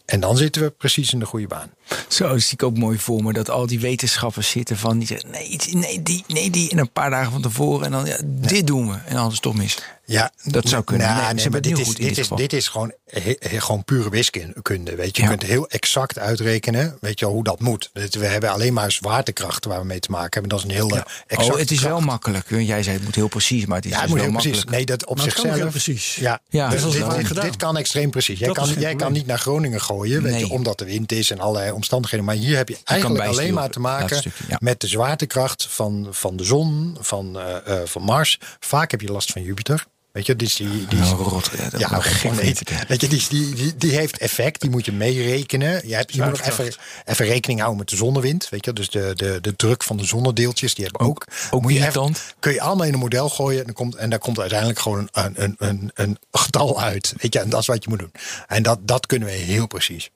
En 0.05 0.19
dan 0.19 0.37
zitten 0.37 0.61
we 0.61 0.69
precies 0.69 1.13
in 1.13 1.19
de 1.19 1.25
goede 1.25 1.47
baan. 1.47 1.71
Zo 2.07 2.37
zie 2.37 2.53
ik 2.53 2.63
ook 2.63 2.77
mooi 2.77 2.99
voor 2.99 3.23
me. 3.23 3.33
Dat 3.33 3.49
al 3.49 3.67
die 3.67 3.79
wetenschappers 3.79 4.49
zitten 4.49 4.77
van 4.77 4.97
die 4.97 5.07
zeggen 5.07 5.29
nee, 5.31 5.59
nee, 5.71 6.03
die, 6.03 6.23
nee, 6.27 6.49
die. 6.49 6.69
En 6.69 6.77
een 6.77 6.91
paar 6.91 7.09
dagen 7.09 7.31
van 7.31 7.41
tevoren 7.41 7.85
en 7.85 7.91
dan 7.91 8.05
ja, 8.05 8.17
dit 8.25 8.67
doen 8.67 8.89
we. 8.89 8.97
En 9.05 9.17
het 9.17 9.41
toch 9.41 9.55
mis. 9.55 9.77
Ja, 10.05 10.31
dat 10.43 10.69
zou 10.69 10.83
kunnen. 10.83 11.07
Nou, 11.07 11.23
nee, 11.25 11.33
nee, 11.33 11.49
maar 11.49 11.61
dit, 11.61 11.79
is, 11.79 11.87
dit, 11.87 11.97
dit, 11.97 12.17
is, 12.17 12.27
dit 12.27 12.53
is 12.53 12.67
gewoon, 12.67 12.93
he, 13.05 13.35
he, 13.39 13.61
gewoon 13.61 13.83
pure 13.83 14.09
wiskunde. 14.09 14.95
Weet 14.95 15.15
je, 15.15 15.21
je 15.21 15.21
ja. 15.21 15.27
kunt 15.27 15.43
heel 15.43 15.67
exact 15.67 16.19
uitrekenen 16.19 16.97
weet 16.99 17.19
je, 17.19 17.25
hoe 17.25 17.43
dat 17.43 17.59
moet. 17.59 17.89
We 17.93 18.25
hebben 18.25 18.49
alleen 18.49 18.73
maar 18.73 18.91
zwaartekrachten 18.91 19.69
waar 19.69 19.79
we 19.79 19.85
mee 19.85 19.99
te 19.99 20.11
maken 20.11 20.31
hebben. 20.31 20.49
Dat 20.49 20.59
is 20.59 20.65
een 20.65 20.81
hele 20.81 20.95
ja. 20.95 21.07
exact. 21.27 21.53
Oh, 21.53 21.59
het 21.59 21.71
is 21.71 21.77
kracht. 21.77 21.93
wel 21.93 22.01
makkelijk. 22.01 22.49
Jij 22.49 22.83
zei 22.83 22.95
het 22.95 23.05
moet 23.05 23.15
heel 23.15 23.27
precies, 23.27 23.65
maar 23.65 23.75
het 23.75 23.85
is 23.85 23.91
ja, 23.91 23.97
het 23.97 24.05
dus 24.05 24.15
moet 24.15 24.23
wel 24.23 24.41
heel 24.41 24.41
makkelijk. 24.43 24.65
precies. 24.65 24.77
Nee, 24.77 24.97
dat 24.97 25.05
op 25.05 25.17
maar 25.17 25.25
zichzelf. 25.25 25.55
heel 25.55 25.67
precies. 25.67 26.15
Ja, 26.15 26.39
ja 26.49 26.69
dus 26.69 26.81
dit, 26.81 26.93
is 26.93 27.27
dit, 27.27 27.41
dit, 27.41 27.55
kan 27.55 27.77
extreem 27.77 28.09
precies. 28.09 28.39
Jij, 28.39 28.47
dat 28.47 28.57
kan, 28.57 28.73
jij 28.79 28.95
kan 28.95 29.11
niet 29.11 29.25
naar 29.25 29.39
Groningen 29.39 29.81
gooien, 29.81 30.23
weet 30.23 30.31
nee. 30.31 30.45
je, 30.45 30.51
omdat 30.51 30.77
de 30.77 30.85
wind 30.85 31.11
is 31.11 31.31
en 31.31 31.39
allerlei 31.39 31.71
omstandigheden. 31.71 32.25
Maar 32.25 32.35
hier 32.35 32.57
heb 32.57 32.69
je 32.69 32.77
eigenlijk 32.83 33.27
alleen 33.27 33.53
maar 33.53 33.69
te 33.69 33.79
maken 33.79 34.17
stukje, 34.17 34.57
met 34.59 34.79
de 34.79 34.87
zwaartekracht 34.87 35.67
van, 35.69 36.07
van 36.11 36.37
de 36.37 36.43
zon, 36.43 36.97
van, 36.99 37.37
uh, 37.37 37.55
uh, 37.67 37.81
van 37.85 38.01
Mars. 38.01 38.39
Vaak 38.59 38.91
heb 38.91 39.01
je 39.01 39.11
last 39.11 39.31
van 39.31 39.41
Jupiter. 39.41 39.85
Weet 40.14 40.26
je, 40.26 40.36
dus 40.36 40.55
die, 40.55 40.88
die, 40.88 41.03
rot, 41.03 41.49
ja, 41.57 41.70
ja, 41.78 41.88
geen 41.99 42.36
weet, 42.36 42.61
weet 42.88 43.01
je, 43.01 43.07
die, 43.07 43.26
die, 43.30 43.55
die, 43.55 43.76
die, 43.78 43.91
heeft 43.91 44.18
effect, 44.18 44.61
die 44.61 44.70
moet 44.70 44.86
je 44.86 44.91
meerekenen. 44.91 45.88
Je, 45.88 45.95
hebt, 45.95 46.14
je 46.14 46.22
moet 46.22 46.32
nog 46.32 46.41
even, 46.41 46.74
even 47.05 47.26
rekening 47.26 47.59
houden 47.59 47.80
met 47.80 47.89
de 47.89 47.95
zonnewind. 47.95 48.49
Weet 48.49 48.66
je, 48.66 48.74
dus 48.74 48.89
de, 48.89 49.11
de, 49.16 49.38
de 49.41 49.55
druk 49.55 49.84
van 49.84 49.97
de 49.97 50.05
zonnedeeltjes, 50.05 50.76
die 50.76 50.86
hebben 50.86 51.07
ook. 51.07 51.26
ook 51.51 51.61
moet 51.61 51.74
je 51.74 51.86
even, 51.86 52.16
kun 52.39 52.53
je 52.53 52.61
allemaal 52.61 52.86
in 52.86 52.93
een 52.93 52.99
model 52.99 53.30
gooien 53.30 53.59
en, 53.59 53.66
dan 53.66 53.74
komt, 53.74 53.95
en 53.95 54.09
daar 54.09 54.20
komt 54.20 54.39
uiteindelijk 54.39 54.80
gewoon 54.80 55.09
een, 55.11 55.43
een, 55.43 55.55
een, 55.57 55.91
een 55.93 56.18
getal 56.32 56.82
uit. 56.82 57.14
Weet 57.18 57.34
je, 57.34 57.39
en 57.39 57.49
dat 57.49 57.59
is 57.59 57.68
wat 57.68 57.84
je 57.84 57.89
moet 57.89 57.99
doen. 57.99 58.11
En 58.47 58.64
dat, 58.64 58.80
dat 58.82 59.05
kunnen 59.05 59.28
we 59.28 59.34
heel 59.34 59.68
precies. 59.68 60.09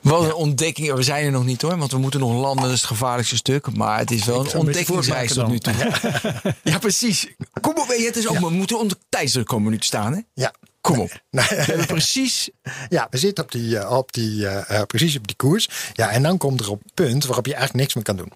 Wat 0.00 0.24
een 0.24 0.34
ontdekking. 0.34 0.92
We 0.92 1.02
zijn 1.02 1.24
er 1.24 1.30
nog 1.30 1.44
niet 1.44 1.62
hoor, 1.62 1.78
want 1.78 1.92
we 1.92 1.98
moeten 1.98 2.20
nog 2.20 2.32
landen. 2.32 2.62
Dat 2.62 2.72
is 2.72 2.80
het 2.80 2.88
gevaarlijkste 2.88 3.36
stuk. 3.36 3.76
Maar 3.76 3.98
het 3.98 4.10
is 4.10 4.24
wel 4.24 4.40
een 4.40 4.54
ontdekkingsreis 4.54 5.32
tot 5.32 5.48
nu 5.48 5.58
toe. 5.58 5.74
Ja, 5.76 6.54
ja 6.72 6.78
precies. 6.78 7.26
Kom 7.60 7.78
op, 7.78 7.88
het 7.88 8.16
is 8.16 8.28
ook, 8.28 8.38
we 8.38 8.50
moeten 8.50 8.78
onder 8.78 8.96
tijdsdruk 9.08 9.46
komen 9.46 9.70
nu 9.70 9.78
te 9.78 9.86
staan. 9.86 10.12
Hè? 10.12 10.20
Ja. 10.34 10.52
Kom 10.80 11.00
op. 11.00 11.22
We 11.30 11.42
hebben 11.42 11.86
precies. 11.86 12.50
Ja, 12.88 13.06
we 13.10 13.18
zitten 13.18 13.44
op 13.44 13.52
die, 13.52 13.76
uh, 13.76 13.90
op 13.90 14.12
die, 14.12 14.40
uh, 14.40 14.82
precies 14.86 15.16
op 15.16 15.26
die 15.26 15.36
koers. 15.36 15.68
Ja, 15.92 16.10
en 16.10 16.22
dan 16.22 16.38
komt 16.38 16.60
er 16.60 16.70
op 16.70 16.82
punt 16.94 17.24
waarop 17.24 17.46
je 17.46 17.54
eigenlijk 17.54 17.82
niks 17.82 17.94
meer 17.94 18.04
kan 18.04 18.16
doen. 18.16 18.32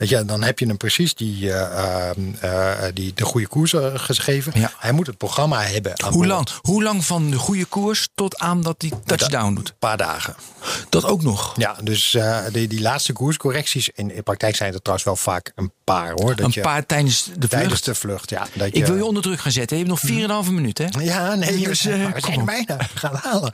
Weet 0.00 0.08
je, 0.08 0.24
dan 0.24 0.42
heb 0.42 0.58
je 0.58 0.66
hem 0.66 0.76
precies 0.76 1.14
die, 1.14 1.44
uh, 1.44 2.10
uh, 2.44 2.72
die, 2.94 3.12
de 3.14 3.24
goede 3.24 3.46
koers 3.46 3.72
uh, 3.72 3.86
gegeven. 3.94 4.52
Ja. 4.54 4.72
Hij 4.78 4.92
moet 4.92 5.06
het 5.06 5.16
programma 5.16 5.62
hebben. 5.62 5.92
Hoe 6.10 6.26
lang, 6.26 6.48
hoe 6.60 6.82
lang 6.82 7.04
van 7.04 7.30
de 7.30 7.36
goede 7.36 7.64
koers 7.64 8.08
tot 8.14 8.38
aan 8.38 8.62
dat 8.62 8.74
hij 8.78 8.90
touchdown 9.04 9.54
doet? 9.54 9.68
Een 9.68 9.74
paar 9.78 9.96
dagen. 9.96 10.34
Dat 10.88 11.04
ook 11.04 11.22
nog? 11.22 11.54
Ja, 11.56 11.76
dus 11.82 12.16
die, 12.52 12.68
die 12.68 12.80
laatste 12.80 13.12
koerscorrecties. 13.12 13.88
In, 13.88 14.14
in 14.14 14.22
praktijk 14.22 14.56
zijn 14.56 14.72
er 14.72 14.82
trouwens 14.82 15.04
wel 15.06 15.16
vaak 15.16 15.52
een 15.54 15.72
paar 15.84 16.10
hoor. 16.10 16.36
Dat 16.36 16.46
een 16.46 16.50
je, 16.54 16.60
paar 16.60 16.86
tijdens 16.86 17.24
de 17.24 17.30
vlucht? 17.32 17.50
Tijdens 17.50 17.82
de 17.82 17.94
vlucht, 17.94 18.30
ja. 18.30 18.46
Dat 18.54 18.68
Ik 18.72 18.86
wil 18.86 18.96
je 18.96 19.04
onder 19.04 19.22
druk 19.22 19.40
gaan 19.40 19.52
zetten. 19.52 19.78
Je 19.78 19.84
hebt 19.84 20.02
nog 20.02 20.44
4,5 20.46 20.52
minuten. 20.52 20.92
Hè? 20.92 21.00
Ja, 21.00 21.34
nee, 21.34 21.58
dus, 21.58 21.82
we 21.82 22.20
zijn 22.20 22.38
er 22.38 22.44
bijna 22.44 22.76
gaan 22.94 23.14
halen. 23.14 23.52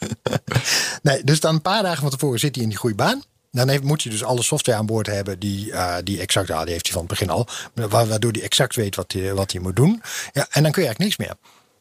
nee, 1.03 1.25
dus 1.25 1.41
dan 1.41 1.55
een 1.55 1.63
paar 1.63 1.83
dagen 1.83 2.01
van 2.01 2.11
tevoren 2.11 2.39
zit 2.41 2.55
hij 2.55 2.65
in 2.65 2.71
die 2.71 2.79
goede 2.79 2.97
baan. 2.97 3.23
Dan 3.51 3.69
heeft, 3.69 3.83
moet 3.83 4.03
je 4.03 4.11
dus 4.11 4.25
alle 4.25 4.43
software 4.43 4.79
aan 4.79 4.87
boord 4.87 5.07
hebben 5.07 5.39
die, 5.39 5.67
uh, 5.67 5.97
die 6.05 6.21
exact, 6.21 6.47
die 6.47 6.57
heeft 6.57 6.85
hij 6.85 6.93
van 6.93 7.01
het 7.01 7.11
begin 7.11 7.31
al, 7.31 7.47
waardoor 7.75 8.31
hij 8.33 8.43
exact 8.43 8.77
weet 8.77 8.97
wat 8.97 9.13
hij, 9.13 9.35
wat 9.35 9.53
hij 9.53 9.61
moet 9.61 9.77
doen. 9.77 10.03
Ja, 10.33 10.47
en 10.51 10.63
dan 10.63 10.73
kun 10.73 10.83
je 10.83 10.89
eigenlijk 10.89 10.99
niks 10.99 11.17
meer. 11.17 11.37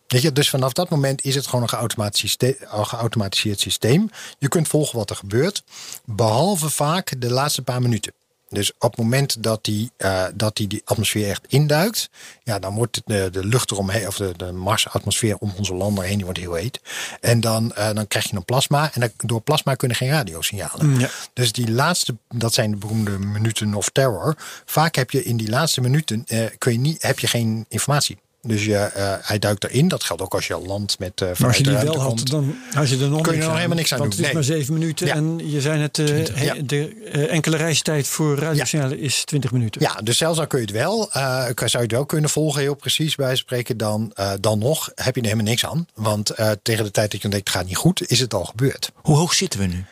Weet 0.07 0.21
je, 0.21 0.31
dus 0.31 0.49
vanaf 0.49 0.73
dat 0.73 0.89
moment 0.89 1.23
is 1.23 1.35
het 1.35 1.45
gewoon 1.45 1.61
een 1.61 1.69
geautomatiseerd, 1.69 2.55
geautomatiseerd 2.67 3.59
systeem. 3.59 4.09
Je 4.39 4.47
kunt 4.47 4.67
volgen 4.67 4.97
wat 4.97 5.09
er 5.09 5.15
gebeurt, 5.15 5.63
behalve 6.05 6.69
vaak 6.69 7.13
de 7.21 7.29
laatste 7.29 7.61
paar 7.61 7.81
minuten. 7.81 8.13
Dus 8.49 8.71
op 8.79 8.91
het 8.91 8.97
moment 8.99 9.43
dat 9.43 9.63
die, 9.63 9.91
uh, 9.97 10.25
dat 10.33 10.55
die, 10.55 10.67
die 10.67 10.81
atmosfeer 10.85 11.29
echt 11.29 11.45
induikt, 11.47 12.09
ja, 12.43 12.59
dan 12.59 12.75
wordt 12.75 13.01
de, 13.05 13.29
de 13.31 13.45
lucht 13.45 13.71
eromheen, 13.71 14.07
of 14.07 14.17
de, 14.17 14.33
de 14.37 14.51
Marsatmosfeer 14.51 15.37
om 15.37 15.53
onze 15.57 15.73
lander 15.73 16.03
heen, 16.03 16.15
die 16.15 16.25
wordt 16.25 16.39
heel 16.39 16.53
heet. 16.53 16.79
En 17.19 17.39
dan, 17.39 17.73
uh, 17.77 17.93
dan 17.93 18.07
krijg 18.07 18.29
je 18.29 18.35
een 18.35 18.45
plasma. 18.45 18.93
En 18.93 18.99
dan, 18.99 19.09
door 19.17 19.41
plasma 19.41 19.75
kunnen 19.75 19.97
geen 19.97 20.09
radiosignalen. 20.09 20.99
Ja. 20.99 21.09
Dus 21.33 21.51
die 21.51 21.71
laatste, 21.71 22.17
dat 22.27 22.53
zijn 22.53 22.71
de 22.71 22.77
beroemde 22.77 23.19
minuten 23.19 23.73
of 23.73 23.89
terror. 23.89 24.35
Vaak 24.65 24.95
heb 24.95 25.11
je 25.11 25.23
in 25.23 25.37
die 25.37 25.49
laatste 25.49 25.81
minuten 25.81 26.23
uh, 26.27 26.45
kun 26.57 26.71
je 26.71 26.79
niet, 26.79 27.01
heb 27.01 27.19
je 27.19 27.27
geen 27.27 27.65
informatie. 27.69 28.17
Dus 28.47 28.65
je, 28.65 28.91
uh, 28.97 29.13
hij 29.21 29.39
duikt 29.39 29.63
erin. 29.63 29.87
Dat 29.87 30.03
geldt 30.03 30.21
ook 30.21 30.33
als 30.33 30.47
je 30.47 30.57
landt 30.57 30.99
met 30.99 31.21
uh, 31.21 31.29
Maar 31.37 31.47
als 31.47 31.57
je 31.57 31.63
die 31.63 31.77
wel 31.77 31.99
had, 31.99 32.27
dan 32.27 32.55
had 32.71 32.89
je 32.89 32.97
er 32.97 33.09
nog, 33.09 33.21
kun 33.21 33.33
je 33.33 33.39
er 33.39 33.45
nog 33.45 33.55
helemaal 33.55 33.77
niks 33.77 33.93
aan 33.93 33.99
want 33.99 34.11
doen. 34.11 34.25
het 34.25 34.29
is 34.29 34.33
nee. 34.33 34.43
maar 34.43 34.57
zeven 34.57 34.73
minuten. 34.73 35.07
Ja. 35.07 35.15
En 35.15 35.49
je 35.49 35.61
zei 35.61 35.79
net, 35.79 35.97
uh, 35.97 36.25
ja. 36.25 36.55
de 36.65 37.27
enkele 37.29 37.57
reistijd 37.57 38.07
voor 38.07 38.37
radiosignalen 38.37 38.99
is 38.99 39.23
20 39.23 39.51
minuten. 39.51 39.81
Ja, 39.81 39.99
dus 40.03 40.17
zelfs 40.17 40.39
al 40.39 40.47
kun 40.47 40.59
je 40.59 40.65
het 40.65 40.73
wel, 40.73 41.09
zou 41.11 41.69
je 41.71 41.77
het 41.77 41.91
wel 41.91 42.05
kunnen 42.05 42.29
volgen, 42.29 42.61
heel 42.61 42.75
precies 42.75 43.15
bij 43.15 43.35
spreken. 43.35 43.77
Dan, 43.77 44.13
dan 44.39 44.59
nog 44.59 44.91
heb 44.95 45.15
je 45.15 45.21
er 45.21 45.27
helemaal 45.27 45.49
niks 45.49 45.65
aan. 45.65 45.87
Want 45.93 46.33
tegen 46.61 46.83
de 46.83 46.91
tijd 46.91 47.11
dat 47.11 47.21
je 47.21 47.29
denkt, 47.29 47.47
het 47.47 47.57
gaat 47.57 47.67
niet 47.67 47.77
goed, 47.77 48.09
is 48.09 48.19
het 48.19 48.33
al 48.33 48.45
gebeurd. 48.45 48.91
Hoe 48.95 49.15
hoog 49.17 49.33
zitten 49.33 49.59
we 49.59 49.65
nu? 49.65 49.85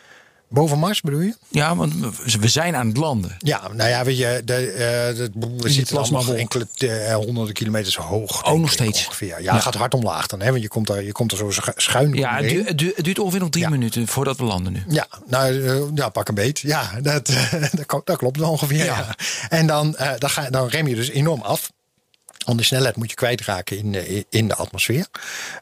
Boven 0.54 0.78
Mars 0.78 1.00
bedoel 1.00 1.20
je? 1.20 1.34
Ja, 1.48 1.76
want 1.76 1.94
we 2.40 2.48
zijn 2.48 2.76
aan 2.76 2.88
het 2.88 2.96
landen. 2.96 3.36
Ja, 3.38 3.68
nou 3.72 3.90
ja, 3.90 4.04
weet 4.04 4.18
je, 4.18 4.42
de, 4.44 4.66
uh, 4.72 4.78
de, 5.16 5.30
we 5.56 5.70
zitten 5.70 5.98
allemaal 5.98 6.34
enkele 6.34 6.66
uh, 6.78 7.14
honderden 7.14 7.54
kilometers 7.54 7.96
hoog. 7.96 8.46
Oh, 8.46 8.60
nog 8.60 8.72
steeds? 8.72 9.06
Ongeveer. 9.06 9.28
Ja, 9.28 9.38
ja, 9.38 9.52
het 9.54 9.62
gaat 9.62 9.74
hard 9.74 9.94
omlaag 9.94 10.26
dan, 10.26 10.40
hè, 10.40 10.50
want 10.50 10.62
je 10.62 10.68
komt 10.68 10.88
er, 10.88 11.02
je 11.02 11.12
komt 11.12 11.32
er 11.32 11.38
zo 11.38 11.50
schuin 11.76 12.12
Ja, 12.12 12.36
het 12.36 12.48
duurt, 12.48 12.68
het, 12.68 12.78
duurt, 12.78 12.96
het 12.96 13.04
duurt 13.04 13.18
ongeveer 13.18 13.40
nog 13.40 13.50
drie 13.50 13.64
ja. 13.64 13.70
minuten 13.70 14.08
voordat 14.08 14.36
we 14.36 14.44
landen 14.44 14.72
nu. 14.72 14.82
Ja, 14.88 15.06
nou, 15.26 15.52
uh, 15.52 15.82
ja, 15.94 16.08
pak 16.08 16.28
een 16.28 16.34
beet. 16.34 16.58
Ja, 16.58 16.90
dat, 17.02 17.32
dat 18.04 18.16
klopt 18.16 18.40
ongeveer. 18.40 18.84
Ja. 18.84 18.84
ja. 18.84 19.14
En 19.48 19.66
dan, 19.66 19.96
dan, 20.18 20.30
ga, 20.30 20.50
dan 20.50 20.68
rem 20.68 20.86
je 20.86 20.94
dus 20.94 21.10
enorm 21.10 21.40
af. 21.40 21.72
Want 22.44 22.58
de 22.58 22.64
snelheid 22.64 22.96
moet 22.96 23.10
je 23.10 23.16
kwijtraken 23.16 23.78
in 23.78 23.92
de, 23.92 24.26
in 24.28 24.48
de 24.48 24.54
atmosfeer. 24.54 25.06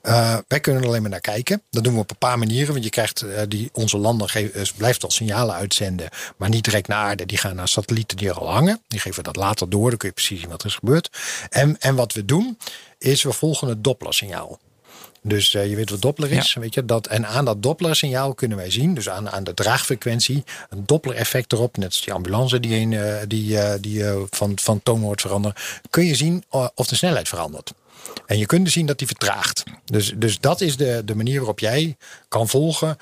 Uh, 0.03 0.39
wij 0.49 0.61
kunnen 0.61 0.83
er 0.83 0.89
alleen 0.89 1.03
maar 1.03 1.11
naar 1.11 1.21
kijken. 1.21 1.63
Dat 1.71 1.85
doen 1.85 1.95
we 1.95 2.01
op 2.01 2.11
een 2.11 2.17
paar 2.17 2.39
manieren. 2.39 2.73
Want 2.73 2.85
je 2.85 2.91
krijgt 2.91 3.23
uh, 3.23 3.41
die, 3.49 3.71
onze 3.73 4.25
geeft, 4.27 4.77
blijft 4.77 5.05
al 5.05 5.11
signalen 5.11 5.55
uitzenden. 5.55 6.09
Maar 6.37 6.49
niet 6.49 6.65
direct 6.65 6.89
naar 6.89 6.99
aarde. 6.99 7.27
Die 7.27 7.39
gaan 7.39 7.57
naar 7.57 7.69
satellieten 7.69 8.17
die 8.17 8.29
er 8.29 8.39
al 8.39 8.51
hangen. 8.51 8.83
Die 8.89 9.01
geven 9.01 9.23
dat 9.23 9.37
later 9.37 9.69
door. 9.69 9.89
Dan 9.89 9.99
kun 9.99 10.09
je 10.09 10.15
precies 10.15 10.41
zien 10.41 10.49
wat 10.49 10.61
er 10.61 10.69
is 10.69 10.75
gebeurd. 10.75 11.11
En, 11.51 11.81
en 11.81 11.95
wat 11.95 12.13
we 12.13 12.25
doen, 12.25 12.59
is 12.99 13.23
we 13.23 13.33
volgen 13.33 13.69
het 13.69 13.85
Doppler-signaal. 13.85 14.59
Dus 15.23 15.55
uh, 15.55 15.69
je 15.69 15.77
weet 15.77 15.91
wat 15.91 16.03
Doppler 16.03 16.33
is. 16.33 16.53
Ja. 16.53 16.61
Weet 16.61 16.75
je, 16.75 16.85
dat, 16.85 17.07
en 17.07 17.27
aan 17.27 17.45
dat 17.45 17.63
Doppler-signaal 17.63 18.35
kunnen 18.35 18.57
wij 18.57 18.71
zien, 18.71 18.95
dus 18.95 19.09
aan, 19.09 19.31
aan 19.31 19.45
de 19.45 19.55
draagfrequentie, 19.55 20.45
een 20.71 20.83
Doppler-effect 20.87 21.53
erop, 21.53 21.77
net 21.77 21.87
als 21.87 22.03
die 22.03 22.13
ambulance 22.13 22.61
die, 22.61 22.81
een, 22.81 22.93
uh, 22.93 23.17
die, 23.29 23.53
uh, 23.53 23.73
die 23.81 24.05
van, 24.31 24.53
van 24.55 24.83
toon 24.83 25.01
wordt 25.01 25.21
veranderen, 25.21 25.57
kun 25.91 26.05
je 26.05 26.15
zien 26.15 26.45
of 26.75 26.87
de 26.87 26.95
snelheid 26.95 27.29
verandert. 27.29 27.73
En 28.27 28.39
je 28.39 28.47
kunt 28.47 28.65
dus 28.65 28.73
zien 28.73 28.87
dat 28.87 28.99
die 28.99 29.07
vertraagt. 29.07 29.63
Dus, 29.85 30.13
dus 30.17 30.41
dat 30.41 30.61
is 30.61 30.77
de, 30.77 31.03
de 31.05 31.15
manier 31.15 31.39
waarop 31.39 31.59
jij 31.59 31.97
kan 32.29 32.49
volgen. 32.49 32.99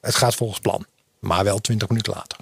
Het 0.00 0.14
gaat 0.14 0.34
volgens 0.34 0.60
plan, 0.60 0.86
maar 1.18 1.44
wel 1.44 1.58
20 1.58 1.88
minuten 1.88 2.12
later. 2.12 2.38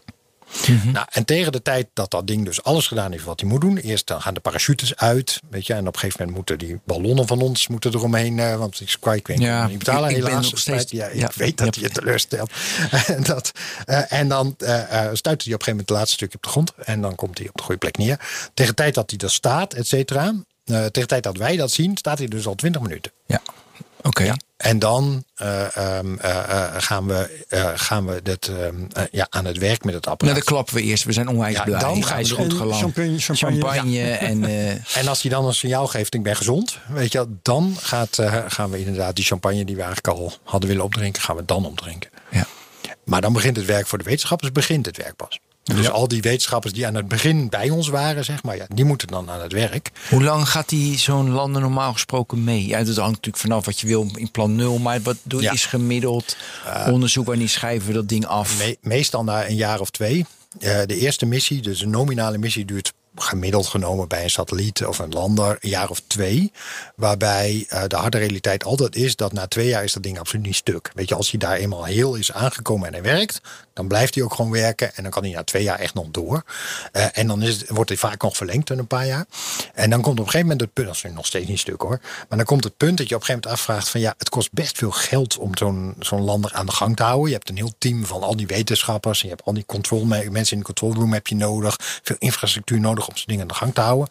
Nou, 0.93 1.07
en 1.11 1.25
tegen 1.25 1.53
de 1.53 1.63
tijd 1.63 1.87
dat 1.93 2.11
dat 2.11 2.27
ding 2.27 2.45
dus 2.45 2.63
alles 2.63 2.87
gedaan 2.87 3.13
heeft 3.13 3.25
wat 3.25 3.41
hij 3.41 3.49
moet 3.49 3.61
doen. 3.61 3.77
Eerst 3.77 4.07
dan 4.07 4.23
gaan 4.23 4.35
de 4.35 4.41
parachutes 4.41 4.97
uit. 4.97 5.41
Weet 5.51 5.67
je, 5.67 5.73
en 5.73 5.87
op 5.87 5.95
een 5.95 6.01
gegeven 6.01 6.19
moment 6.19 6.37
moeten 6.37 6.59
die 6.69 6.81
ballonnen 6.85 7.27
van 7.27 7.41
ons 7.41 7.69
moeten 7.69 7.95
eromheen. 7.95 8.39
eh, 8.39 8.57
want 8.57 8.81
ik, 8.81 8.97
ik 9.15 9.27
weet 9.27 9.39
Ja, 9.39 9.67
niet 9.67 9.79
betalen 9.79 10.11
ik- 10.11 10.17
helaas. 10.17 10.53
steeds- 10.61 10.91
Ja, 10.91 11.07
ik 11.07 11.21
ja, 11.21 11.31
weet 11.35 11.57
dat 11.59 11.75
ja. 11.75 11.81
hij 11.81 11.89
je 11.91 11.95
teleurstelt. 11.95 12.51
en, 13.07 13.23
dat, 13.23 13.53
eh, 13.85 14.13
en 14.13 14.29
dan 14.29 14.55
eh 14.59 15.09
stuit 15.13 15.45
hij 15.45 15.55
op 15.55 15.61
een 15.61 15.65
gegeven 15.65 15.67
moment 15.67 15.89
het 15.89 15.91
laatste 15.99 16.15
stukje 16.17 16.37
op 16.37 16.43
de 16.43 16.49
grond. 16.49 16.73
En 16.85 17.01
dan 17.01 17.15
komt 17.15 17.39
hij 17.39 17.49
op 17.49 17.55
de 17.57 17.63
goede 17.63 17.79
plek 17.81 17.97
neer. 17.99 18.21
Tegen 18.55 18.75
de 18.77 18.83
tijd 18.83 18.95
dat 18.95 19.11
hij 19.11 19.19
er 19.19 19.31
staat, 19.31 19.73
et 19.75 19.87
cetera. 19.87 20.35
tegen 20.65 20.93
de 20.93 21.07
tijd 21.07 21.23
dat 21.23 21.37
wij 21.37 21.57
dat 21.57 21.71
zien, 21.71 21.97
staat 21.97 22.19
hij 22.19 22.27
dus 22.29 22.47
al 22.47 22.55
20 22.55 22.81
minuten. 22.83 23.13
Ja, 23.27 23.43
oké. 24.03 24.35
En 24.57 24.79
dan 24.79 25.25
eh, 25.35 25.77
ehm, 25.77 26.19
eh, 26.19 26.39
eh, 26.39 26.75
gaan 26.83 27.07
we, 27.07 27.45
eh, 27.49 27.71
gaan 27.75 28.07
we 28.07 28.21
dit, 28.23 28.49
ehm, 28.49 28.75
eh, 28.93 29.03
ja, 29.11 29.27
aan 29.31 29.45
het 29.45 29.59
werk 29.59 29.85
met 29.85 29.95
het 29.95 30.07
apparaat. 30.07 30.33
Nou, 30.35 30.45
dan 30.45 30.55
klappen 30.55 30.75
we 30.75 30.83
eerst. 30.83 31.05
We 31.05 31.13
zijn 31.13 31.29
onwijs 31.29 31.57
Ja, 31.57 31.63
blij. 31.63 31.79
dan 31.79 32.05
gaan 32.05 32.23
we 32.23 32.29
goed 32.35 32.53
geland. 32.53 32.81
champagne- 32.81 33.19
champagne. 33.19 33.61
Champagne 33.61 34.11
en... 34.11 34.45
eh, 34.45 34.97
En 35.01 35.09
als 35.09 35.23
hij 35.23 35.31
dan 35.31 35.45
een 35.47 35.55
signaal 35.55 35.87
geeft, 35.87 36.15
ik 36.15 36.23
ben 36.23 36.37
gezond, 36.37 36.79
weet 36.89 37.13
je, 37.13 37.19
wel, 37.19 37.29
dan 37.43 37.77
gaat, 37.81 38.19
eh, 38.19 38.37
gaan 38.49 38.71
we 38.71 38.79
inderdaad 38.79 39.17
die 39.17 39.25
champagne 39.25 39.65
die 39.65 39.77
we 39.77 39.83
eigenlijk 39.83 40.19
al 40.19 40.33
hadden 40.45 40.69
willen 40.69 40.85
opdrinken, 40.85 41.23
gaan 41.23 41.37
we 41.37 41.45
dan 41.45 41.67
opdrinken. 41.67 42.11
ja. 42.31 42.47
Maar 43.05 43.21
dan 43.21 43.33
begint 43.33 43.57
het 43.57 43.65
werk 43.67 43.87
voor 43.87 43.99
de 43.99 44.05
wetenschappers, 44.05 44.53
begint 44.53 44.87
het 44.87 44.97
werk 44.97 45.17
pas. 45.17 45.39
Dus 45.75 45.91
al 45.91 46.09
die 46.09 46.23
wetenschappers 46.23 46.73
die 46.73 46.87
aan 46.87 46.95
het 46.95 47.09
begin 47.09 47.49
bij 47.49 47.71
ons 47.71 47.89
waren, 47.89 48.25
zeg 48.25 48.43
maar, 48.43 48.57
ja, 48.57 48.67
die 48.75 48.85
moeten 48.85 49.09
dan 49.09 49.31
aan 49.31 49.41
het 49.41 49.53
werk. 49.53 49.91
Hoe 50.11 50.23
lang 50.23 50.49
gaat 50.49 50.69
die 50.69 50.99
zo'n 50.99 51.31
landen 51.31 51.63
normaal 51.63 51.93
gesproken 51.93 52.45
mee? 52.45 52.67
Ja, 52.67 52.79
dat 52.85 52.97
hangt 52.97 53.11
natuurlijk 53.11 53.37
vanaf 53.37 53.65
wat 53.65 53.81
je 53.81 53.87
wil 53.87 54.11
in 54.15 54.31
plan 54.31 54.55
nul. 54.57 54.79
Maar 54.79 55.03
wat 55.03 55.17
doe, 55.23 55.43
Ja. 55.43 55.53
is 55.53 55.65
gemiddeld 55.67 56.37
onderzoek? 56.91 57.27
Wanneer 57.27 57.49
schrijven 57.49 57.87
we 57.89 57.93
dat 57.95 58.09
ding 58.09 58.27
af? 58.27 58.59
Me- 58.59 58.77
meestal 58.81 59.25
na 59.25 59.49
een 59.49 59.57
jaar 59.57 59.81
of 59.81 59.91
twee. 59.91 60.25
Eh, 60.61 60.81
de 60.87 60.97
eerste 60.99 61.27
missie, 61.27 61.63
dus 61.63 61.81
een 61.81 61.91
nominale 61.91 62.39
missie, 62.39 62.65
duurt 62.65 62.93
gemiddeld 63.17 63.67
genomen 63.67 64.09
bij 64.09 64.23
een 64.23 64.31
satelliet 64.31 64.85
of 64.85 64.99
een 64.99 65.13
lander 65.13 65.57
een 65.61 65.69
jaar 65.69 65.91
of 65.91 66.01
twee. 66.07 66.53
Waarbij 66.97 67.67
eh, 67.69 67.83
de 67.87 67.97
harde 67.97 68.19
realiteit 68.19 68.65
altijd 68.65 68.97
is 68.97 69.17
dat 69.17 69.33
na 69.33 69.47
twee 69.47 69.69
jaar 69.69 69.85
is 69.85 69.93
dat 69.93 70.03
ding 70.03 70.19
absoluut 70.19 70.47
niet 70.47 70.55
stuk. 70.55 70.91
Weet 70.95 71.09
je, 71.09 71.15
als 71.15 71.31
hij 71.31 71.39
daar 71.39 71.57
eenmaal 71.57 71.85
heel 71.85 72.15
is 72.15 72.33
aangekomen 72.33 72.87
en 72.87 72.93
hij 72.93 73.03
werkt, 73.03 73.41
dan 73.73 73.89
blijft 73.89 74.15
hij 74.15 74.25
ook 74.25 74.35
gewoon 74.35 74.51
werken. 74.51 74.95
En 74.95 75.03
dan 75.03 75.13
kan 75.13 75.23
hij 75.23 75.33
na 75.33 75.45
twee 75.45 75.63
jaar 75.63 75.79
echt 75.79 75.95
nog 75.95 76.07
door. 76.11 76.45
Eh, 76.93 77.07
en 77.13 77.27
dan 77.27 77.43
is 77.43 77.61
het, 77.61 77.69
wordt 77.69 77.89
hij 77.89 77.99
vaak 77.99 78.23
nog 78.23 78.37
verlengd 78.37 78.71
in 78.71 78.79
een 78.79 78.87
paar 78.87 79.07
jaar. 79.07 79.27
En 79.75 79.91
dan 79.91 80.01
komt 80.01 80.19
op 80.19 80.25
een 80.25 80.31
gegeven 80.31 80.41
moment 80.41 80.61
het 80.61 80.73
punt, 80.73 80.87
dat 80.87 80.97
is 80.97 81.11
nog 81.15 81.27
steeds 81.27 81.49
niet 81.49 81.59
stuk 81.59 81.81
hoor. 81.81 82.01
Maar 82.29 82.39
dan 82.39 82.47
komt 82.47 82.65
het 82.65 82.77
punt 82.77 82.99
dat 82.99 83.09
je 83.09 83.15
op 83.15 83.21
een 83.21 83.27
gegeven 83.27 83.49
moment 83.49 83.61
afvraagt 83.61 83.89
van 83.89 84.01
ja, 84.01 84.15
het 84.19 84.29
kost 84.29 84.53
best 84.53 84.79
veel 84.79 84.91
geld 84.91 85.39
om 85.39 85.57
zo'n 85.57 85.95
zo'n 85.99 86.23
lander 86.23 86.53
aan 86.53 86.67
de 86.67 86.73
gang 86.73 86.97
te 86.97 87.03
houden. 87.03 87.29
Je 87.29 87.35
hebt 87.35 87.49
een 87.49 87.57
heel 87.57 87.75
team 87.79 88.07
van 88.07 88.23
al 88.23 88.37
die 88.37 88.47
wetenschappers. 88.47 89.21
En 89.21 89.29
je 89.29 89.35
hebt 89.35 89.47
al 89.47 89.55
die 89.55 89.67
control, 89.67 90.05
mensen 90.05 90.53
in 90.53 90.59
de 90.59 90.65
control 90.65 90.95
room 90.95 91.13
heb 91.13 91.27
je 91.27 91.35
nodig. 91.35 91.77
Veel 92.03 92.17
infrastructuur 92.19 92.81
nodig 92.81 93.06
om 93.09 93.17
zo'n 93.17 93.25
ding 93.27 93.41
aan 93.41 93.49
de 93.49 93.55
gang 93.55 93.75
te 93.75 93.81
houden. 93.81 94.09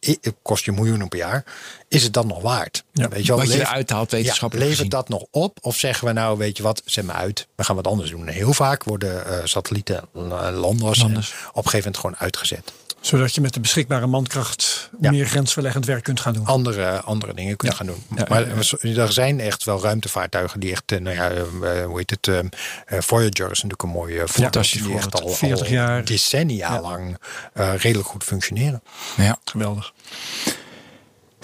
Het 0.00 0.34
kost 0.42 0.64
je 0.64 0.72
miljoenen 0.72 1.08
per 1.08 1.18
jaar. 1.18 1.44
Is 1.88 2.02
het 2.02 2.12
dat 2.12 2.26
nog 2.26 2.42
waard? 2.42 2.84
Ja, 2.92 3.08
weet 3.08 3.26
je 3.26 3.26
wel, 3.26 3.36
wat 3.36 3.52
je 3.52 3.60
eruit 3.60 3.90
haalt, 3.90 4.10
ja, 4.10 4.16
wetenschappelijk 4.16 4.68
levert 4.68 4.90
dat 4.90 5.08
nog 5.08 5.24
op? 5.30 5.58
Of 5.60 5.76
zeggen 5.76 6.06
we 6.06 6.12
nou, 6.12 6.38
weet 6.38 6.56
je 6.56 6.62
wat, 6.62 6.82
zet 6.84 7.04
me 7.04 7.12
uit. 7.12 7.46
We 7.54 7.64
gaan 7.64 7.76
wat 7.76 7.86
anders 7.86 8.10
doen. 8.10 8.26
En 8.26 8.34
heel 8.34 8.52
vaak 8.52 8.84
worden 8.84 9.26
eh, 9.26 9.44
satellieten, 9.44 10.08
eh, 10.14 10.48
landers, 10.52 11.02
Landers. 11.02 11.30
en 11.30 11.36
op 11.48 11.56
een 11.56 11.70
gegeven 11.70 11.76
moment 11.78 11.96
gewoon 11.96 12.16
uitgezet. 12.16 12.72
Zodat 13.06 13.34
je 13.34 13.40
met 13.40 13.54
de 13.54 13.60
beschikbare 13.60 14.06
mankracht 14.06 14.90
Ja. 15.00 15.10
meer 15.10 15.26
grensverleggend 15.26 15.86
werk 15.86 16.02
kunt 16.04 16.20
gaan 16.20 16.32
doen. 16.32 16.46
andere, 16.46 17.00
andere 17.00 17.34
dingen 17.34 17.54
Ja. 17.58 17.70
gaan 17.72 17.86
doen. 17.86 18.02
Ja, 18.16 18.24
maar 18.28 18.48
ja, 18.48 18.54
ja. 18.80 19.02
er 19.02 19.12
zijn 19.12 19.40
echt 19.40 19.64
wel 19.64 19.82
ruimtevaartuigen 19.82 20.60
die 20.60 20.70
echt, 20.70 20.92
eh, 20.92 20.98
nou 21.00 21.16
ja, 21.16 21.30
eh, 21.30 21.84
hoe 21.84 21.98
heet 21.98 22.10
het, 22.10 22.28
eh, 22.28 22.38
eh, 22.38 22.44
Voyager 22.86 23.44
is 23.50 23.62
natuurlijk 23.62 23.82
een 23.82 23.88
mooie. 23.88 24.28
Fantastisch 24.28 24.82
die 24.82 24.96
echt 24.96 25.22
al, 25.22 25.28
40 25.28 25.66
al 25.66 25.72
jaar. 25.72 26.04
decennia 26.04 26.72
Ja. 26.74 26.80
lang 26.80 27.18
eh, 27.52 27.74
redelijk 27.76 28.08
goed 28.08 28.24
functioneren. 28.24 28.82
Ja, 29.16 29.38
Geweldig. 29.44 29.92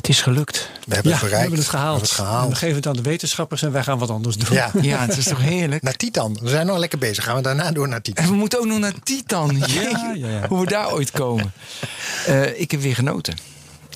Het 0.02 0.10
is 0.10 0.20
gelukt. 0.20 0.70
We 0.86 0.94
hebben 0.94 1.12
Ja, 1.12 1.18
het 1.18 1.18
we 1.18 1.30
bereikt. 1.30 1.40
hebben 1.40 1.58
het 1.58 1.68
gehaald. 1.68 2.00
We 2.00 2.06
hebben 2.06 2.16
het 2.16 2.18
En 2.18 2.26
gehaald. 2.26 2.50
we 2.52 2.56
geven 2.58 2.76
het 2.76 2.86
aan 2.86 2.96
de 2.96 3.02
wetenschappers 3.02 3.62
en 3.62 3.72
wij 3.72 3.82
gaan 3.82 3.98
wat 3.98 4.10
anders 4.10 4.36
doen. 4.36 4.54
Ja. 4.56 4.70
Ja, 4.80 4.98
het 5.06 5.16
is 5.16 5.24
toch 5.24 5.40
heerlijk? 5.40 5.82
Naar 5.82 5.96
Titan. 5.96 6.38
We 6.42 6.48
zijn 6.48 6.66
nog 6.66 6.78
lekker 6.78 6.98
bezig. 6.98 7.24
Gaan 7.24 7.36
we 7.36 7.42
daarna 7.42 7.72
door 7.72 7.88
naar 7.88 8.02
Titan. 8.02 8.24
En 8.24 8.30
we 8.30 8.36
moeten 8.36 8.58
ook 8.58 8.66
nog 8.66 8.78
naar 8.78 8.92
Titan. 9.02 9.56
Jee, 9.66 9.88
ja, 10.14 10.28
ja. 10.28 10.46
Hoe 10.48 10.60
we 10.60 10.66
daar 10.66 10.92
ooit 10.92 11.10
komen. 11.10 11.52
Eh, 12.26 12.60
ik 12.60 12.70
heb 12.70 12.80
weer 12.80 12.94
genoten. 12.94 13.36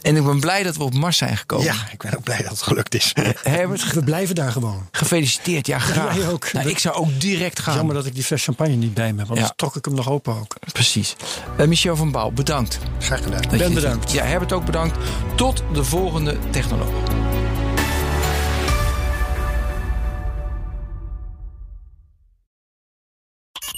En 0.07 0.17
ik 0.17 0.25
ben 0.25 0.41
blij 0.41 0.63
dat 0.63 0.77
we 0.77 0.85
op 0.85 0.95
Mars 0.95 1.17
zijn 1.17 1.37
gekomen. 1.37 1.65
Ja, 1.67 1.75
ik 1.93 2.03
ben 2.03 2.17
ook 2.17 2.23
blij 2.23 2.37
dat 2.43 2.51
het 2.51 2.63
gelukt 2.63 2.95
is. 2.95 3.13
Herbert, 3.43 3.93
We 3.93 4.05
blijven 4.05 4.35
daar 4.35 4.53
gewoon. 4.53 4.89
gefeliciteerd. 4.93 5.67
Ja, 5.67 5.79
graag. 5.79 6.17
jij 6.17 6.29
ook. 6.29 6.53
Nou, 6.53 6.69
ik 6.69 6.79
zou 6.79 6.95
ook 6.95 7.21
direct 7.21 7.61
gaan. 7.61 7.75
Jammer 7.77 7.95
dat 7.95 8.07
ik 8.07 8.15
die 8.15 8.25
fles 8.25 8.45
champagne 8.45 8.75
niet 8.75 8.95
bij 8.95 9.13
me 9.13 9.19
heb. 9.19 9.27
Want 9.29 9.41
Ja. 9.41 9.47
dan 9.47 9.57
trok 9.57 9.77
ik 9.77 9.85
hem 9.85 9.95
nog 9.95 10.11
open 10.11 10.35
ook. 10.39 10.57
Precies. 10.73 11.17
Eh, 11.57 11.67
Michel 11.67 11.97
van 11.97 12.11
Bouw, 12.11 12.31
bedankt. 12.31 12.79
Graag 12.99 13.23
gedaan. 13.23 13.43
dat 13.43 13.59
Ben 13.59 13.75
bedankt. 13.75 14.13
Ja, 14.13 14.25
Herbert 14.25 14.53
ook 14.53 14.65
bedankt. 14.65 14.97
Tot 15.37 15.63
de 15.73 15.85
volgende 15.85 16.37
technoloog. 16.51 16.93